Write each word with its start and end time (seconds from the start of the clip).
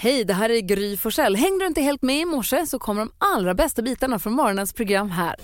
Hej, 0.00 0.24
det 0.24 0.34
här 0.34 0.50
är 0.50 0.60
Gry 0.60 0.96
Forssell. 0.96 1.36
Hängde 1.36 1.64
du 1.64 1.66
inte 1.66 1.80
helt 1.80 2.02
med 2.02 2.20
i 2.20 2.24
morse 2.24 2.66
så 2.66 2.78
kommer 2.78 3.00
de 3.00 3.10
allra 3.18 3.54
bästa 3.54 3.82
bitarna 3.82 4.18
från 4.18 4.32
morgonens 4.32 4.72
program 4.72 5.10
här. 5.10 5.34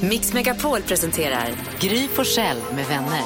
Mix 0.00 0.32
Megapol 0.32 0.82
presenterar 0.82 1.48
Gry 1.80 2.08
Forssell 2.08 2.56
med 2.74 2.86
vänner. 2.86 3.22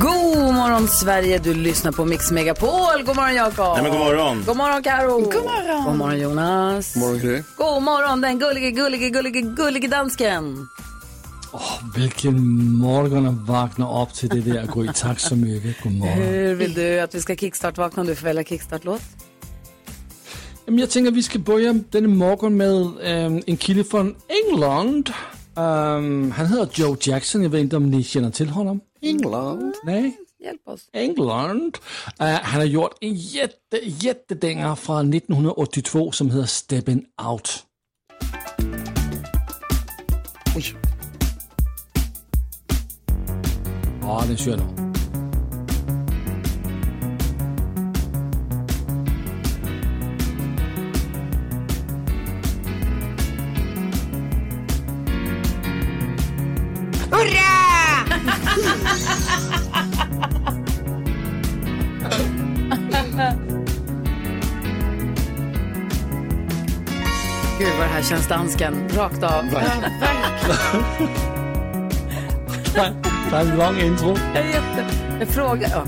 God 0.00 0.54
morgon 0.54 0.88
Sverige, 0.88 1.38
du 1.38 1.54
lyssnar 1.54 1.92
på 1.92 2.04
Mix 2.04 2.30
Megapol. 2.30 3.02
God 3.04 3.16
morgon 3.16 3.34
Jakob. 3.34 3.74
Nej, 3.74 3.82
men 3.82 3.92
god 3.92 4.00
morgon. 4.00 4.44
God 4.46 4.56
morgon 4.56 4.82
Karo. 4.82 5.20
God 5.20 5.34
morgon. 5.44 5.84
God 5.84 5.96
morgon 5.96 6.18
Jonas. 6.20 6.96
Morgon 6.96 7.18
Gry. 7.18 7.42
God 7.56 7.82
morgon 7.82 8.20
den 8.20 8.38
gullige, 8.38 8.70
gullige, 8.70 9.10
gullige, 9.10 9.40
gullige 9.40 9.88
dansken. 9.88 10.68
Vilken 11.96 12.72
morgon 12.72 13.26
att 13.26 13.48
vakna 13.48 14.02
upp 14.02 14.14
till 14.14 14.28
det 14.28 14.40
där 14.40 14.66
Gry. 14.74 14.88
Tack 14.94 15.20
så 15.20 15.36
mycket. 15.36 15.82
God 15.82 15.92
morgon. 15.92 16.18
Hur 16.18 16.54
vill 16.54 16.74
du 16.74 17.00
att 17.00 17.14
vi 17.14 17.20
ska 17.20 17.36
kickstart-vakna 17.36 18.00
om 18.00 18.06
du 18.06 18.14
får 18.14 18.24
välja 18.24 18.44
kickstart-låt? 18.44 19.02
Jag 20.66 20.90
tänker 20.90 21.10
att 21.10 21.16
vi 21.16 21.22
ska 21.22 21.38
börja 21.38 21.72
denna 21.72 22.08
morgon 22.08 22.56
med 22.56 22.92
ähm, 23.02 23.42
en 23.46 23.56
kille 23.56 23.84
från 23.84 24.14
England. 24.28 25.10
Ähm, 25.56 26.30
han 26.30 26.46
heter 26.46 26.68
Joe 26.72 26.96
Jackson. 27.00 27.42
Jag 27.42 27.50
vet 27.50 27.60
inte 27.60 27.76
om 27.76 27.90
ni 27.90 28.02
känner 28.02 28.30
till 28.30 28.48
honom. 28.48 28.80
England. 29.00 29.74
Nej? 29.84 30.16
Hjälp 30.44 30.68
oss. 30.68 30.88
England. 30.92 31.78
Uh, 32.20 32.26
han 32.26 32.60
har 32.60 32.64
gjort 32.64 32.94
en 33.00 33.14
jätte, 33.14 33.78
jättedänga 33.82 34.76
från 34.76 35.14
1982 35.14 36.12
som 36.12 36.30
heter 36.30 36.46
Steppin' 36.46 37.04
Out. 37.28 37.64
Oj. 40.56 40.91
Ja, 44.02 44.24
den 44.28 44.36
kör 44.36 44.56
nog. 44.56 44.66
Gud 67.58 67.70
vad 67.78 67.86
det 67.86 67.92
här 67.92 68.02
känns 68.02 68.28
dansken. 68.28 68.88
Rakt 68.88 69.22
av. 69.22 69.44
Det 72.74 72.94
är 73.36 73.56
lång 73.56 73.80
intro. 73.80 74.16
Jag 74.34 74.46
jätte... 74.46 74.86
Jag 75.18 75.28
frågar... 75.28 75.68
Ja. 75.70 75.84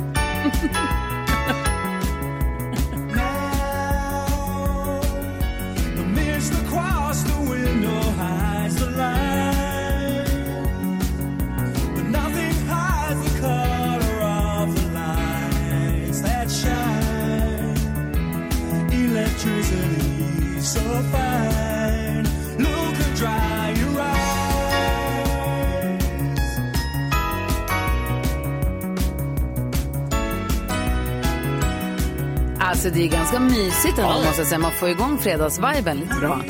Alltså 32.84 32.98
det 32.98 33.06
är 33.06 33.10
ganska 33.10 33.40
mysigt 33.40 33.98
ändå 33.98 34.12
måste 34.12 34.40
jag 34.40 34.46
säga. 34.46 34.58
Man 34.58 34.72
får 34.72 34.88
igång 34.88 35.18
fredagsviben 35.18 35.96
lite 35.96 36.14
bra. 36.14 36.40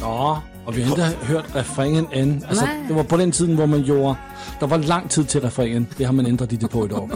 Ja, 0.00 0.42
och 0.64 0.78
vi 0.78 0.82
har 0.82 0.90
inte 0.90 1.26
hört 1.26 1.44
refrängen 1.54 2.06
än. 2.12 2.44
Alltså, 2.48 2.64
Nej. 2.64 2.84
det 2.88 2.94
var 2.94 3.04
på 3.04 3.16
den 3.16 3.32
tiden, 3.32 3.56
hvor 3.56 3.66
man 3.66 3.82
gjorde... 3.82 4.16
Der 4.60 4.66
var 4.66 4.78
lang 4.78 5.08
tid 5.08 5.28
til 5.28 5.40
refrängen. 5.40 5.86
Det 5.96 6.04
har 6.04 6.12
man 6.12 6.26
ændret 6.26 6.52
lite 6.52 6.68
på 6.68 6.84
idag. 6.84 7.10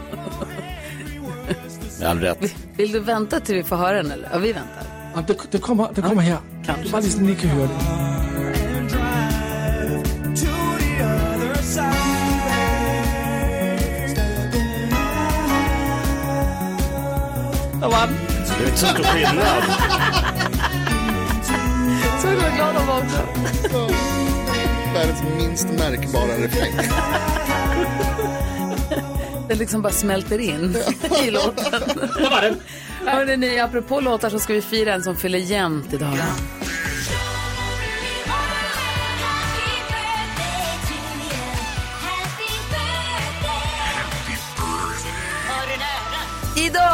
Med 1.99 2.09
all 2.09 2.19
rätt. 2.19 2.55
Vill 2.77 2.93
du 2.93 3.01
vänta 3.01 3.41
till 3.41 3.55
vi 3.55 3.65
får 3.65 3.77
höra 3.77 4.03
den 4.03 4.11
eller? 4.11 4.29
Ja, 4.33 4.39
vi 4.39 4.53
väntar. 4.53 4.83
Ja, 5.15 5.25
det, 5.27 5.37
det, 5.51 5.59
kommer, 5.59 5.89
det 5.95 6.03
kommer 6.03 6.23
här. 6.23 6.39
Kanske. 6.67 7.01
Lige 7.01 7.11
så 7.11 7.21
ni 7.21 7.35
kan 7.35 7.51
høre 7.51 7.69
det. 7.69 7.98
Var 17.81 18.07
den. 18.07 18.17
Det 18.59 18.65
är 18.65 18.67
inte 18.67 18.79
så 18.79 18.87
stor 18.87 19.05
skillnad. 19.05 19.63
Så 22.23 22.29
himla 22.29 22.49
glad 22.57 22.75
de 22.75 22.87
var 22.87 22.99
också. 22.99 23.23
Världens 24.95 25.23
minst 25.39 25.69
märkbara 25.69 26.33
refräng. 26.39 26.73
Det 29.49 29.55
liksom 29.55 29.83
bara 29.83 29.93
smälter 29.93 30.39
in 30.39 30.77
i 31.25 31.31
låten. 31.31 31.83
Det 32.19 32.29
var 32.31 32.43
den. 32.43 32.57
Hörrni, 33.07 33.37
ni, 33.37 33.59
apropå 33.59 34.01
låtar 34.01 34.31
så 34.31 34.39
ska 34.39 34.53
vi 34.53 34.63
fira 34.63 34.95
en 34.95 35.03
som 35.03 35.17
fyller 35.17 35.39
jämnt 35.39 35.93
idag. 35.93 36.19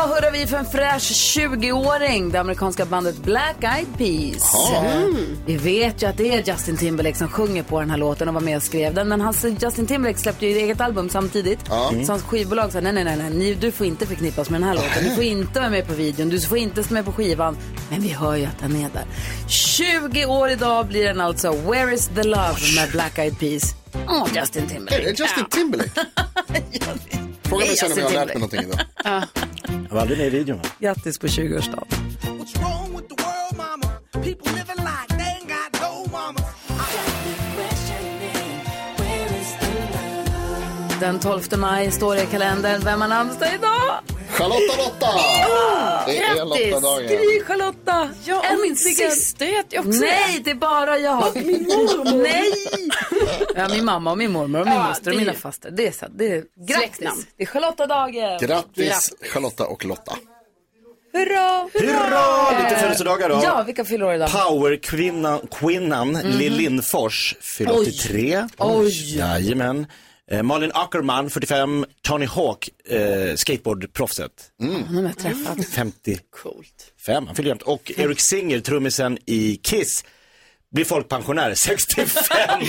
Idag 0.05 0.15
hurrar 0.15 0.31
vi 0.31 0.47
för 0.47 0.57
en 0.57 0.65
fräsch 0.65 1.13
20-åring, 1.13 2.31
det 2.31 2.41
amerikanska 2.41 2.85
bandet 2.85 3.17
Black 3.17 3.57
Eyed 3.61 3.87
Peas. 3.99 4.71
Mm. 4.77 5.37
Vi 5.47 5.57
vet 5.57 6.03
ju 6.03 6.07
att 6.07 6.17
det 6.17 6.35
är 6.35 6.43
Justin 6.43 6.77
Timberlake 6.77 7.17
som 7.17 7.29
sjunger 7.29 7.63
på 7.63 7.81
den 7.81 7.91
här 7.91 7.97
låten 7.97 8.29
och 8.29 8.35
var 8.35 8.41
med 8.41 8.57
och 8.57 8.63
skrev 8.63 8.95
den. 8.95 9.09
Men 9.09 9.21
hans, 9.21 9.45
Justin 9.45 9.87
Timberlake 9.87 10.19
släppte 10.19 10.47
ju 10.47 10.53
ett 10.53 10.63
eget 10.63 10.81
album 10.81 11.09
samtidigt. 11.09 11.59
Så 12.07 12.13
hans 12.13 12.23
skivbolag 12.23 12.73
sa 12.73 12.81
nej, 12.81 12.93
nej, 12.93 13.05
nej, 13.05 13.31
nej, 13.31 13.55
du 13.55 13.73
får 13.73 13.87
inte 13.87 14.07
förknippas 14.07 14.51
med 14.51 14.61
den 14.61 14.69
här 14.69 14.75
låten. 14.75 15.05
Du 15.05 15.15
får 15.15 15.25
inte 15.25 15.61
vara 15.61 15.71
med 15.71 15.87
på 15.87 15.95
videon, 15.95 16.29
du 16.29 16.41
får 16.41 16.59
inte 16.59 16.85
stå 16.85 16.95
med 16.95 17.05
på 17.05 17.13
skivan. 17.13 17.57
Men 17.91 18.01
vi 18.03 18.09
hör 18.09 18.37
ju 18.37 18.45
att 18.45 18.59
den 18.59 18.77
är 18.77 18.91
där. 18.91 19.05
20 19.49 20.27
år 20.27 20.51
idag 20.51 20.87
blir 20.87 21.05
den 21.05 21.21
alltså. 21.21 21.53
Where 21.53 21.95
is 21.95 22.11
the 22.15 22.23
love 22.23 22.57
med 22.77 22.91
Black 22.93 23.19
Eyed 23.19 23.39
Peas. 23.39 23.84
Åh, 24.09 24.29
Justin 24.35 24.65
Är 24.65 24.69
Timberlake. 24.69 25.03
det 25.05 25.19
Justin 25.19 25.45
Timberlake? 25.51 25.91
Fråga 27.43 27.67
mig 27.67 27.77
sen 27.77 27.93
om 27.93 27.99
jag 27.99 28.05
har 28.05 28.13
lärt 28.13 28.27
mig 28.27 28.35
någonting 28.35 28.61
idag. 28.61 28.81
Jag 29.89 29.95
var 29.95 30.01
aldrig 30.01 30.19
med 30.19 30.27
i 30.27 30.31
videon. 30.31 30.61
Grattis 30.79 31.19
på 31.19 31.27
20-årsdagen. 31.27 31.87
Den 41.01 41.21
12 41.21 41.43
maj 41.59 41.91
står 41.91 42.15
det 42.15 42.23
i 42.23 42.27
kalendern. 42.27 42.81
Vem 42.85 43.01
har 43.01 43.09
namnsdag 43.09 43.49
idag? 43.55 43.95
Charlotta 44.31 44.77
Lotta! 44.79 45.07
Det 46.07 46.19
är 46.19 46.35
Grattis! 46.37 47.11
Gry 47.11 47.41
Charlotta! 47.47 48.11
Ja, 48.25 48.43
och 48.55 48.61
min 48.63 48.77
syster 48.77 49.47
heter 49.47 49.79
också 49.79 49.91
Nej, 50.01 50.41
det 50.45 50.51
är 50.51 50.55
bara 50.55 50.99
jag. 50.99 51.37
Min 51.37 51.63
mormor. 51.63 52.23
Nej! 52.23 52.53
Ja, 53.57 53.69
min 53.69 53.85
mamma 53.85 54.11
och 54.11 54.19
min 54.19 54.33
mormor 54.33 54.61
och 54.61 54.67
min 54.67 54.75
Ja, 54.75 54.89
moster 54.89 55.11
och 55.11 55.17
mina 55.17 55.33
faster. 55.33 55.71
Det 55.71 55.87
är 55.87 55.93
så. 55.93 56.07
Det 56.19 56.27
är 56.33 56.45
Släktnamn. 56.77 57.17
grattis. 57.17 57.27
Det 57.37 57.43
är 57.43 57.47
Charlotta-dagen. 57.47 58.39
Grattis 58.41 59.13
Charlotta 59.33 59.67
och 59.67 59.85
Lotta. 59.85 60.13
Hurra! 61.13 61.69
Hurra! 61.75 62.63
Lite 62.63 62.77
födelsedagar 62.81 63.29
då. 63.29 63.41
Ja, 63.45 63.63
vilka 63.67 63.85
fyller 63.85 64.05
år 64.07 64.15
idag? 64.15 64.31
Powerkvinnan 64.33 65.41
kvinnan 65.51 66.13
Lill 66.13 66.53
Lindfors 66.57 67.35
fyller 67.41 67.73
Oj. 67.73 67.81
83. 67.81 68.47
Oj. 68.59 69.17
Jajamän. 69.19 69.87
Eh, 70.31 70.43
Malin 70.43 70.71
Ackerman 70.75 71.31
45. 71.31 71.85
Tony 72.03 72.27
Hawk, 72.27 72.69
eh, 72.89 73.35
skateboardproffset. 73.37 74.31
Honom 74.61 74.95
har 74.97 75.03
jag 75.03 75.19
träffat. 75.19 75.67
55. 75.69 76.19
Coolt. 76.43 76.93
Han 77.07 77.35
fyller 77.35 77.49
jämnt. 77.49 77.63
Och 77.63 77.93
Eric 77.97 78.21
Singer, 78.21 78.61
trummisen 78.61 79.19
i 79.27 79.57
Kiss, 79.57 80.05
blir 80.75 80.85
folkpensionär 80.85 81.55
65. 81.67 82.07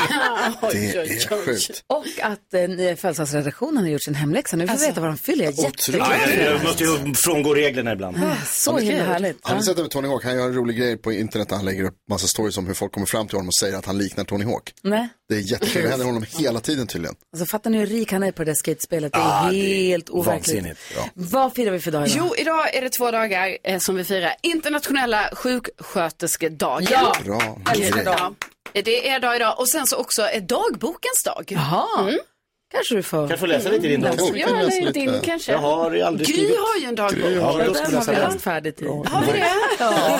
Det 0.72 0.96
är 0.96 1.46
sjukt. 1.46 1.84
Och 1.88 2.06
att 2.22 2.54
eh, 2.54 2.96
födelsedagsredaktionen 2.96 3.84
har 3.84 3.90
gjort 3.92 4.04
sin 4.04 4.16
hemläxa. 4.16 4.58
Nu 4.58 4.68
får 4.68 4.78
vi 4.78 4.86
veta 4.88 5.02
vad 5.02 5.10
de 5.10 5.18
fyller. 5.18 5.48
Otroligt. 5.50 5.64
Jättekul. 5.64 6.00
Ja, 6.00 6.44
jag 6.52 6.64
måste 6.64 6.84
ju 6.84 7.14
frångå 7.14 7.54
reglerna 7.54 7.92
ibland. 7.94 8.18
Så 8.48 8.78
himla 8.78 9.04
härligt. 9.04 9.38
Har 9.42 9.56
ni 9.56 9.64
sett 9.64 9.76
det 9.76 9.82
med 9.82 9.92
Tony 9.92 10.08
Hawk? 10.08 10.24
Han 10.24 10.36
gör 10.36 10.46
en 10.46 10.54
rolig 10.54 10.78
grej 10.78 10.98
på 10.98 11.12
internet 11.14 11.50
där 11.50 11.56
han 11.56 11.66
lägger 11.66 11.84
upp 11.84 11.96
massa 12.10 12.28
stories 12.28 12.58
om 12.58 12.68
hur 12.68 12.74
folk 12.74 12.92
kommer 12.92 13.08
fram 13.08 13.28
till 13.28 13.36
honom 13.38 13.48
och 13.48 13.56
säger 13.60 13.78
att 13.78 13.86
han 13.86 13.98
liknar 13.98 14.24
Tony 14.24 14.46
Hawk. 14.46 14.74
Nej. 14.82 15.10
Det 15.30 15.36
är 15.36 15.40
jättekul, 15.40 15.84
det 15.84 15.90
händer 15.90 16.06
honom 16.06 16.26
hela 16.30 16.60
tiden 16.60 16.88
tydligen. 16.88 17.16
Alltså 17.34 17.46
fattar 17.46 17.70
ni 17.70 17.78
hur 17.78 17.86
rik 17.88 18.12
han 18.12 18.24
är 18.24 18.32
på 18.32 18.44
det 18.44 18.52
där 18.52 18.56
skatespelet? 18.56 19.14
Det 19.14 19.20
är 19.20 19.22
Ja, 19.22 19.48
det 19.52 19.58
är 19.58 19.88
helt 19.88 20.10
overkligt. 20.10 20.66
Ja. 20.96 21.10
Vad 21.14 21.54
firar 21.54 21.72
vi 21.72 21.80
för 21.80 21.92
dag 21.92 22.08
idag? 22.08 22.18
Jo, 22.18 22.36
idag 22.38 22.76
är 22.76 22.82
det 22.82 22.90
två 22.90 23.12
dagar 23.12 23.58
eh, 23.64 23.80
som 23.80 23.96
vi 23.96 24.04
firar 24.04 24.36
internationella 24.44 25.30
sjuksköterskedagen. 25.34 26.88
Ja. 26.92 27.16
Bra. 27.26 27.62
Älskar 27.76 28.36
det 28.84 29.10
är 29.10 29.20
dag 29.20 29.36
idag 29.36 29.60
och 29.60 29.70
sen 29.70 29.88
så 29.88 29.98
också 29.98 30.22
är 30.22 30.42
dagbokens 30.42 31.24
dag. 31.26 31.46
Jaha. 31.48 32.02
Mm. 32.02 32.20
Kanske 32.72 32.96
du 32.96 33.04
får. 33.04 33.28
Kan 33.28 33.38
få 33.38 33.46
läsa 33.46 33.70
lite 33.70 33.88
i 33.88 33.90
din 33.90 34.02
dagbok? 34.02 34.32
Ja, 34.36 34.48
eller 34.48 34.94
din 34.94 35.22
kanske. 35.24 35.52
Jag 35.52 35.60
har 35.60 35.98
aldrig 36.00 36.28
Gry 36.28 36.34
skrivit. 36.34 36.58
har 36.58 36.80
ju 36.80 36.86
en 36.86 36.96
dagbok. 36.96 37.24
Ja, 37.24 37.74
den 37.74 37.96
har 37.96 38.06
vi 38.06 38.12
läst 38.12 38.42
färdigt 38.42 38.82
i. 38.82 38.86
Har 38.86 39.26
vi 39.26 39.32
det? 39.32 39.48
Ja. 39.80 40.20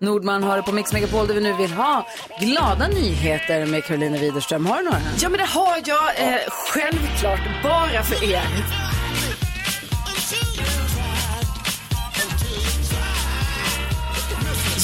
Nordman 0.00 0.42
har 0.42 0.56
det 0.56 0.62
på 0.62 0.72
Mix 0.72 0.92
Megapol 0.92 1.26
där 1.26 1.34
vi 1.34 1.40
nu 1.40 1.52
vill 1.52 1.72
ha 1.72 2.06
glada 2.40 2.88
nyheter 2.88 3.66
med 3.66 3.84
Carolina 3.84 4.18
Widerström. 4.18 4.66
Har 4.66 4.78
du 4.78 4.84
några? 4.84 4.98
Ja, 5.20 5.28
men 5.28 5.38
det 5.38 5.46
har 5.46 5.76
jag 5.84 6.34
eh, 6.34 6.40
självklart 6.48 7.62
bara 7.62 8.02
för 8.02 8.24
er. 8.32 8.42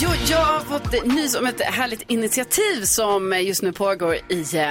Jo, 0.02 0.10
jag 0.30 0.38
har 0.38 0.60
fått 0.60 1.04
nys 1.06 1.34
om 1.34 1.46
ett 1.46 1.60
härligt 1.60 2.10
initiativ 2.10 2.84
som 2.84 3.40
just 3.42 3.62
nu 3.62 3.72
pågår 3.72 4.14
i 4.14 4.56
eh, 4.56 4.68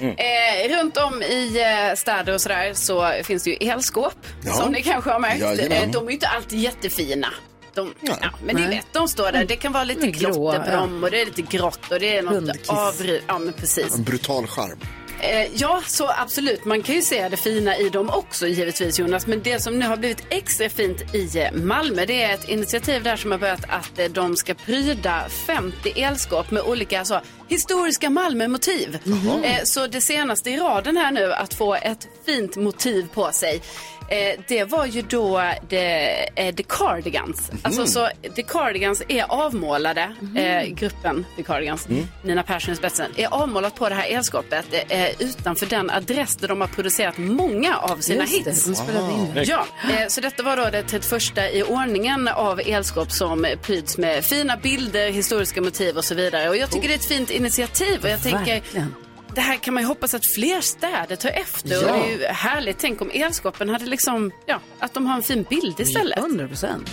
Malmö. 0.00 0.14
Eh, 0.18 0.78
runt 0.78 0.96
om 0.96 1.22
i 1.22 1.62
eh, 1.90 1.94
städer 1.96 2.34
och 2.34 2.40
sådär 2.40 2.74
så 2.74 3.12
finns 3.24 3.42
det 3.44 3.50
ju 3.50 3.56
elskåp, 3.70 4.14
Ja. 4.44 4.52
som 4.52 4.72
ni 4.72 4.82
kanske 4.82 5.10
har 5.10 5.18
märkt. 5.20 5.40
Jajamän. 5.40 5.72
Eh, 5.82 5.90
de 5.90 6.04
är 6.04 6.08
ju 6.08 6.14
inte 6.14 6.28
alltid 6.28 6.58
jättefina. 6.58 7.28
De, 7.74 7.94
ja, 8.00 8.14
men 8.44 8.56
ni 8.56 8.66
vet, 8.66 8.86
de 8.92 9.08
står 9.08 9.32
där. 9.32 9.44
Det 9.44 9.56
kan 9.56 9.72
vara 9.72 9.84
lite 9.84 10.12
klotter 10.12 10.58
på 10.58 10.64
ja. 10.66 10.76
dem 10.76 11.04
och 11.04 11.10
det 11.10 11.20
är 11.22 11.26
lite 11.26 11.42
grått 11.42 11.90
och 11.92 12.00
det 12.00 12.16
är 12.16 12.22
något 12.22 12.68
avry... 12.68 13.20
Ja, 13.26 13.38
men 13.38 13.52
precis. 13.52 13.94
En 13.94 14.02
brutal 14.02 14.46
charm. 14.46 14.78
Eh, 15.20 15.46
ja, 15.54 15.82
så 15.86 16.10
absolut. 16.16 16.64
Man 16.64 16.82
kan 16.82 16.94
ju 16.94 17.02
se 17.02 17.28
det 17.28 17.36
fina 17.36 17.76
i 17.76 17.88
dem 17.88 18.10
också 18.10 18.46
givetvis 18.46 18.98
Jonas. 18.98 19.26
Men 19.26 19.42
det 19.42 19.62
som 19.62 19.78
nu 19.78 19.86
har 19.86 19.96
blivit 19.96 20.26
extra 20.30 20.68
fint 20.68 21.14
i 21.14 21.38
eh, 21.38 21.52
Malmö 21.52 22.04
det 22.06 22.22
är 22.22 22.34
ett 22.34 22.48
initiativ 22.48 23.02
där 23.02 23.16
som 23.16 23.30
har 23.30 23.38
börjat 23.38 23.64
att 23.68 23.98
eh, 23.98 24.06
de 24.06 24.36
ska 24.36 24.54
pryda 24.54 25.28
50 25.28 25.92
elskåp 26.00 26.50
med 26.50 26.62
olika 26.62 26.98
alltså, 26.98 27.20
historiska 27.48 28.10
Malmö-motiv. 28.10 28.98
Eh, 29.44 29.64
så 29.64 29.86
det 29.86 30.00
senaste 30.00 30.50
i 30.50 30.56
raden 30.56 30.96
här 30.96 31.10
nu 31.10 31.32
att 31.32 31.54
få 31.54 31.74
ett 31.74 32.08
fint 32.26 32.56
motiv 32.56 33.08
på 33.14 33.32
sig. 33.32 33.62
Eh, 34.08 34.40
det 34.48 34.64
var 34.64 34.86
ju 34.86 35.02
då 35.02 35.42
The, 35.70 36.08
eh, 36.34 36.54
The 36.54 36.62
Cardigans. 36.62 37.50
Alltså 37.62 37.86
så 37.86 38.08
The 38.36 38.42
Cardigans 38.42 39.02
är 39.08 39.24
avmålade, 39.28 40.10
eh, 40.36 40.62
gruppen 40.74 41.26
The 41.36 41.42
Cardigans, 41.42 41.88
Nina 42.22 42.42
Persson 42.42 42.74
i 42.74 42.76
spetsen, 42.76 43.10
är 43.16 43.26
avmålat 43.30 43.74
på 43.74 43.88
det 43.88 43.94
här 43.94 44.16
elskåpet 44.16 44.64
eh, 44.88 45.08
utanför 45.18 45.66
den 45.66 45.90
adress 45.90 46.36
där 46.36 46.48
de 46.48 46.60
har 46.60 46.68
producerat 46.68 47.18
många 47.18 47.76
av 47.76 47.96
sina 47.96 48.22
Just 48.22 48.44
det, 48.44 48.50
hits. 48.50 48.64
de 48.64 48.74
spelade 48.74 49.12
in 49.12 49.34
det. 49.34 49.42
Ja, 49.42 49.66
så 50.08 50.20
detta 50.20 50.42
var 50.42 50.56
då 50.56 50.70
det 50.70 50.82
31 50.82 51.38
i 51.52 51.62
ordningen 51.62 52.28
av 52.28 52.60
elskåp 52.60 53.12
som 53.12 53.46
pryds 53.62 53.98
med 53.98 54.24
fina 54.24 54.56
bilder, 54.56 55.10
historiska 55.10 55.60
motiv 55.60 55.96
och 55.96 56.04
så 56.04 56.14
vidare. 56.14 56.48
Och 56.48 56.56
jag 56.56 56.70
tycker 56.70 56.88
det 56.88 56.94
är 56.94 56.98
ett 56.98 57.04
fint 57.04 57.30
initiativ 57.30 58.00
och 58.02 58.10
jag 58.10 58.22
tänker 58.22 58.54
Verkligen. 58.54 58.94
Det 59.34 59.40
här 59.40 59.56
kan 59.56 59.74
man 59.74 59.82
ju 59.82 59.86
hoppas 59.86 60.14
att 60.14 60.26
fler 60.26 60.60
städer 60.60 61.16
tar 61.16 61.30
efter. 61.30 61.70
Ja. 61.70 61.78
Och 61.78 61.84
det 61.84 62.12
är 62.14 62.18
ju 62.18 62.24
härligt. 62.26 62.78
Tänk 62.78 63.00
om 63.00 63.10
elskåpen 63.14 63.68
hade 63.68 63.86
liksom, 63.86 64.30
ja, 64.46 64.60
att 64.78 64.94
de 64.94 65.06
har 65.06 65.16
en 65.16 65.22
fin 65.22 65.46
bild 65.50 65.80
istället. 65.80 66.18
100 66.18 66.48
procent. 66.48 66.90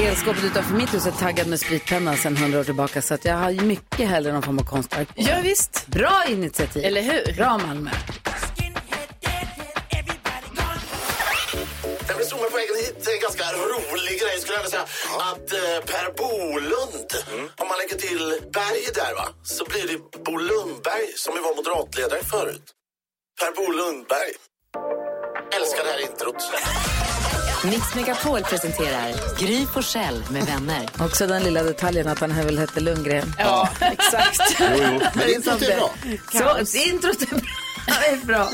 Elskåpet 0.00 0.44
utanför 0.44 0.74
mitt 0.74 0.94
hus 0.94 1.06
är 1.06 1.10
taggad 1.10 1.46
med 1.46 1.60
spritpenna 1.60 2.16
sedan 2.16 2.36
100 2.36 2.60
år 2.60 2.64
tillbaka 2.64 3.02
så 3.02 3.14
att 3.14 3.24
jag 3.24 3.36
har 3.36 3.50
ju 3.50 3.60
mycket 3.60 4.08
hellre 4.08 4.32
någon 4.32 4.42
form 4.42 4.58
av 4.58 4.64
konstverk 4.64 5.08
på. 5.08 5.14
Ja, 5.16 5.40
visst. 5.42 5.86
Bra 5.86 6.24
initiativ. 6.28 6.84
Eller 6.84 7.02
hur? 7.02 7.34
Bra 7.36 7.58
Malmö. 7.58 7.90
Slog 12.30 12.40
mig 12.40 12.50
på 12.50 12.56
vägen 12.56 12.76
hit 12.84 13.08
en 13.14 13.20
ganska 13.26 13.44
rolig 13.74 14.14
grej 14.22 14.34
skulle 14.40 14.56
jag 14.58 14.64
vilja 14.64 14.76
säga. 14.78 14.86
Att 15.30 15.48
eh, 15.60 15.78
Per 15.90 16.06
Bolund, 16.20 17.10
om 17.60 17.66
man 17.70 17.76
lägger 17.82 17.96
till 18.06 18.24
Berg 18.56 18.82
där 19.00 19.14
va, 19.14 19.26
så 19.42 19.64
blir 19.64 19.86
det 19.90 19.98
Bo 20.26 20.36
Lundberg 20.50 21.06
som 21.16 21.34
ju 21.36 21.40
var 21.40 21.54
moderatledare 21.60 22.22
förut. 22.34 22.66
Per 23.40 23.50
Bo 23.56 23.72
Lundberg. 23.72 24.32
Älskar 25.58 25.84
det 25.84 25.90
här 25.90 26.00
introt. 26.08 26.40
Mix 27.64 27.94
Megapol 27.94 28.42
presenterar 28.42 29.38
Gry 29.40 29.66
Forssell 29.66 30.24
med 30.30 30.44
vänner. 30.44 30.88
Också 31.00 31.26
den 31.26 31.42
lilla 31.42 31.62
detaljen 31.62 32.08
att 32.08 32.20
han 32.20 32.46
väl 32.46 32.58
hette 32.58 32.80
Lundgren. 32.80 33.34
Ja, 33.38 33.68
exakt. 33.80 34.60
Men 35.14 35.28
introt 35.28 35.62
är 35.62 35.76
bra. 35.76 35.90
Så 36.64 36.78
introt 36.78 37.22
är 37.22 37.26
bra. 37.26 37.40
Det 37.86 37.92
är 38.22 38.26
bra. 38.26 38.48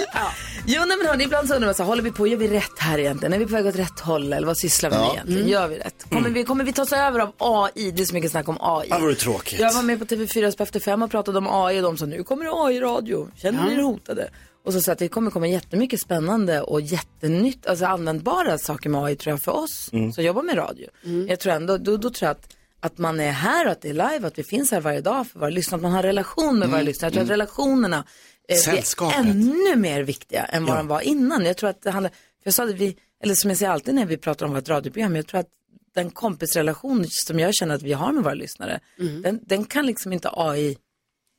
Jo, 0.69 0.82
nej, 0.87 0.96
men 0.99 1.06
hörni, 1.06 1.25
ibland 1.25 1.49
så 1.49 1.55
undrar 1.55 1.69
man 1.69 1.75
så 1.75 1.82
här, 1.82 1.88
håller 1.88 2.02
vi 2.02 2.11
på, 2.11 2.26
gör 2.26 2.37
vi 2.37 2.49
rätt 2.49 2.78
här 2.78 2.99
egentligen? 2.99 3.32
Är 3.32 3.38
vi 3.38 3.46
på 3.46 3.52
väg 3.52 3.67
åt 3.67 3.76
rätt 3.76 4.00
håll 4.00 4.32
eller 4.32 4.46
vad 4.46 4.58
sysslar 4.58 4.90
vi 4.90 4.96
med 4.96 5.05
Ja. 5.06 5.12
egentligen? 5.14 5.49
Gör 5.49 5.69
vi 5.69 5.76
rätt? 5.78 6.06
Kommer, 6.11 6.31
vi, 6.31 6.44
kommer 6.44 6.64
vi 6.64 6.73
tas 6.73 6.93
över 6.93 7.20
av 7.20 7.32
AI? 7.38 7.90
Det 7.90 8.02
är 8.02 8.06
så 8.06 8.14
mycket 8.14 8.31
snack 8.31 8.49
om 8.49 8.56
AI. 8.61 8.88
Det 8.88 8.99
vore 8.99 9.14
tråkigt. 9.14 9.61
Jag 9.61 9.73
var 9.73 9.82
med 9.82 9.99
på 9.99 10.05
TV4 10.05 10.56
på 10.56 10.62
Efter 10.62 10.81
fem 10.81 11.02
och 11.02 11.11
pratade 11.11 11.38
om 11.38 11.46
AI 11.50 11.78
och 11.78 11.82
de 11.82 11.96
sa 11.96 12.06
nu 12.06 12.23
kommer 12.25 12.44
det 12.44 12.50
AI-radio. 12.52 13.28
Känner 13.37 13.64
ni 13.69 13.75
er 13.75 13.82
hotade? 13.82 14.28
Och 14.64 14.73
så 14.73 14.81
sa 14.81 14.93
att 14.93 14.99
det 14.99 15.08
kommer 15.08 15.31
komma 15.31 15.46
jättemycket 15.46 16.00
spännande 16.00 16.61
och 16.61 16.81
jättenytt, 16.81 17.67
alltså 17.67 17.84
användbara 17.84 18.58
saker 18.58 18.90
med 18.90 19.02
AI 19.05 19.17
tror 19.17 19.32
jag 19.32 19.43
för 19.43 19.52
oss 19.52 19.90
som 20.14 20.25
jobbar 20.25 20.43
med 20.43 20.56
radio. 20.56 20.88
Jag 21.29 21.40
tror 21.40 21.52
ändå, 21.52 21.76
då, 21.79 21.96
då 21.96 22.11
tror 22.11 22.26
jag 22.26 22.31
att, 22.31 22.49
att 22.81 22.99
man 22.99 23.20
är 23.20 23.31
här 23.31 23.67
och 23.67 23.72
att 23.72 23.82
det 23.82 23.88
är 23.88 23.93
live, 23.93 24.26
att 24.26 24.38
vi 24.38 24.44
finns 24.44 24.70
här 24.70 24.81
varje 24.81 25.00
dag 25.00 25.26
för 25.26 25.38
våra 25.38 25.50
lyssnare, 25.50 25.76
att 25.79 25.82
man 25.82 25.93
har 25.93 26.02
relation 26.02 26.58
med 26.58 26.69
våra 26.69 26.82
lyssnare. 26.82 27.08
Jag 27.08 27.12
tror 27.14 27.22
att 27.25 27.31
relationerna 27.31 28.05
Sällskapet. 28.54 29.16
är 29.19 29.20
ännu 29.31 29.76
mer 29.76 30.02
viktiga 30.02 30.44
än 30.44 30.66
vad 30.66 30.76
de 30.76 30.87
var 30.88 31.00
innan. 31.00 31.44
Jag 31.44 31.56
tror 31.56 31.70
att 31.70 31.82
det 31.82 31.90
handlar, 31.90 32.10
för 32.10 32.16
jag 32.44 32.54
sa 32.54 32.64
det, 32.64 32.72
vi, 32.72 32.96
eller 33.22 33.34
som 33.34 33.50
jag 33.50 33.58
säger 33.58 33.72
alltid 33.72 33.94
när 33.94 34.06
vi 34.06 34.16
pratar 34.16 34.46
om 34.46 34.54
vårt 34.54 34.69
radioprogram, 34.69 35.16
jag 35.16 35.26
tror 35.26 35.40
att 35.40 35.48
den 35.94 36.10
kompisrelation 36.10 37.04
som 37.08 37.38
jag 37.40 37.54
känner 37.54 37.75
att 37.75 37.82
vi 37.82 37.93
har 37.93 38.12
med 38.12 38.25
våra 38.25 38.34
lyssnare, 38.34 38.81
den, 39.22 39.40
den 39.43 39.64
kan 39.64 39.87
liksom 39.87 40.12
inte 40.12 40.31
AI 40.32 40.76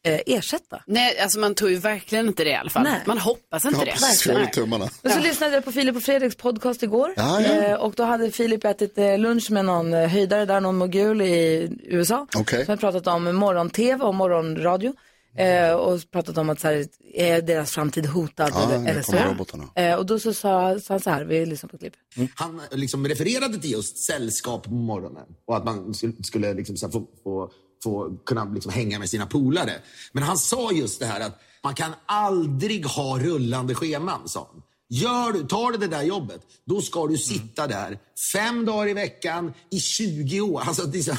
eh, 0.06 0.19
ersätta. 0.25 0.83
Nej, 0.88 1.19
alltså 1.19 1.39
man 1.39 1.56
tror 1.56 1.69
ju 1.71 1.77
verkligen 1.77 2.27
inte 2.27 2.44
det 2.44 2.50
i 2.50 2.56
alla 2.56 2.69
fall. 2.69 2.83
Nej. 2.83 3.01
Man 3.06 3.18
hoppas 3.18 3.65
inte 3.65 3.77
Ja, 3.80 3.86
det. 3.86 3.92
precis. 3.92 4.25
Jag 4.25 4.33
håller 4.33 4.45
tummarna. 4.48 4.89
Men 5.01 5.12
så 5.13 5.19
lyssnade 5.19 5.54
jag 5.54 5.65
på 5.65 5.71
Filip 5.71 5.95
och 5.95 6.04
Fredriks 6.04 6.36
podcast 6.36 6.83
igår. 6.83 7.13
Ja, 7.15 7.42
ja. 7.42 7.48
Eh, 7.54 7.74
och 7.74 7.94
då 7.95 8.04
hade 8.04 8.31
Filip 8.31 8.65
ätit 8.65 8.98
eh, 8.98 9.18
lunch 9.18 9.51
med 9.51 9.65
någon 9.65 9.94
eh, 9.94 10.07
höjdare 10.09 10.45
där, 10.45 10.62
någon 10.62 10.77
mogul 10.77 11.21
i 11.21 11.69
USA. 11.83 12.27
Okej. 12.36 12.65
Som 12.65 12.71
har 12.71 12.77
pratat 12.77 13.07
om 13.07 13.36
morgon-tv 13.36 14.04
och 14.04 14.15
morgonradio. 14.15 14.94
Eh, 15.38 15.74
och 15.74 16.12
pratat 16.12 16.38
om 16.38 16.50
att 16.50 16.60
så 16.60 16.68
här, 16.68 16.86
är 17.13 17.42
deras 17.42 17.72
framtid 17.72 18.06
hotad 18.06 18.51
Ja, 18.54 18.72
eller, 18.72 18.89
eller 18.89 19.01
så. 19.01 19.81
Eh, 19.81 19.95
och 19.95 20.06
då 20.06 20.19
så 20.19 20.34
sa, 20.34 20.80
sa 20.80 20.94
han 20.94 21.00
så 21.00 21.10
här, 21.10 21.25
vi 21.25 21.45
lyssnar 21.45 21.69
på 21.69 21.75
ett 21.75 21.81
klipp. 21.81 21.94
Han 22.36 22.62
liksom 22.72 23.07
refererade 23.07 23.60
till 23.60 23.72
just 23.72 23.98
sällskap 23.98 24.63
på 24.63 24.72
morgonen 24.72 25.25
och 25.48 25.57
att 25.57 25.66
man 25.66 25.94
skulle, 26.24 26.54
liksom 26.54 26.78
så 26.78 26.86
här 26.86 26.92
få, 26.92 27.07
få, 27.24 27.51
få 27.84 28.18
kunna 28.25 28.45
liksom 28.45 28.72
hänga 28.72 29.00
med 29.00 29.10
sina 29.10 29.25
polare. 29.25 29.74
Men 30.12 30.24
han 30.24 30.38
sa 30.38 30.72
just 30.72 31.00
det 31.00 31.06
här 31.06 31.19
att 31.19 31.42
man 31.63 31.75
kan 31.75 31.92
aldrig 32.06 32.86
ha 32.86 33.19
rullande 33.19 33.76
scheman, 33.76 34.30
sa 34.30 34.50
han. 34.52 34.61
Gör 34.90 35.33
du, 35.33 35.44
tar 35.44 35.71
du 35.71 35.78
det 35.78 35.88
där 35.88 36.04
jobbet, 36.04 36.42
då 36.66 36.81
ska 36.81 37.07
du 37.07 37.18
sitta 37.18 37.68
där 37.68 38.00
fem 38.33 38.66
dagar 38.66 38.88
i 38.88 38.94
veckan 38.94 39.54
i 39.71 39.80
20 39.80 40.42
år. 40.42 40.61
Alltså, 40.61 40.85
det, 40.85 41.04
så, 41.04 41.16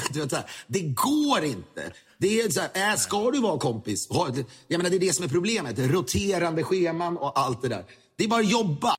det 0.67 0.81
går 0.81 1.43
inte. 1.43 1.93
Det 2.19 2.41
är 2.41 2.49
så 2.49 2.61
här, 2.61 2.91
äh, 2.91 2.97
ska 2.97 3.31
du 3.31 3.41
vara 3.41 3.59
kompis? 3.59 4.07
Jag 4.67 4.77
menar, 4.77 4.89
det 4.89 4.95
är 4.95 4.99
det 4.99 5.13
som 5.13 5.25
är 5.25 5.29
problemet. 5.29 5.79
Roterande 5.79 6.63
scheman 6.63 7.17
och 7.17 7.39
allt 7.39 7.61
det 7.61 7.67
där. 7.67 7.83
Det 8.17 8.23
är 8.23 8.27
bara 8.27 8.39
att 8.39 8.51
jobba. 8.51 8.95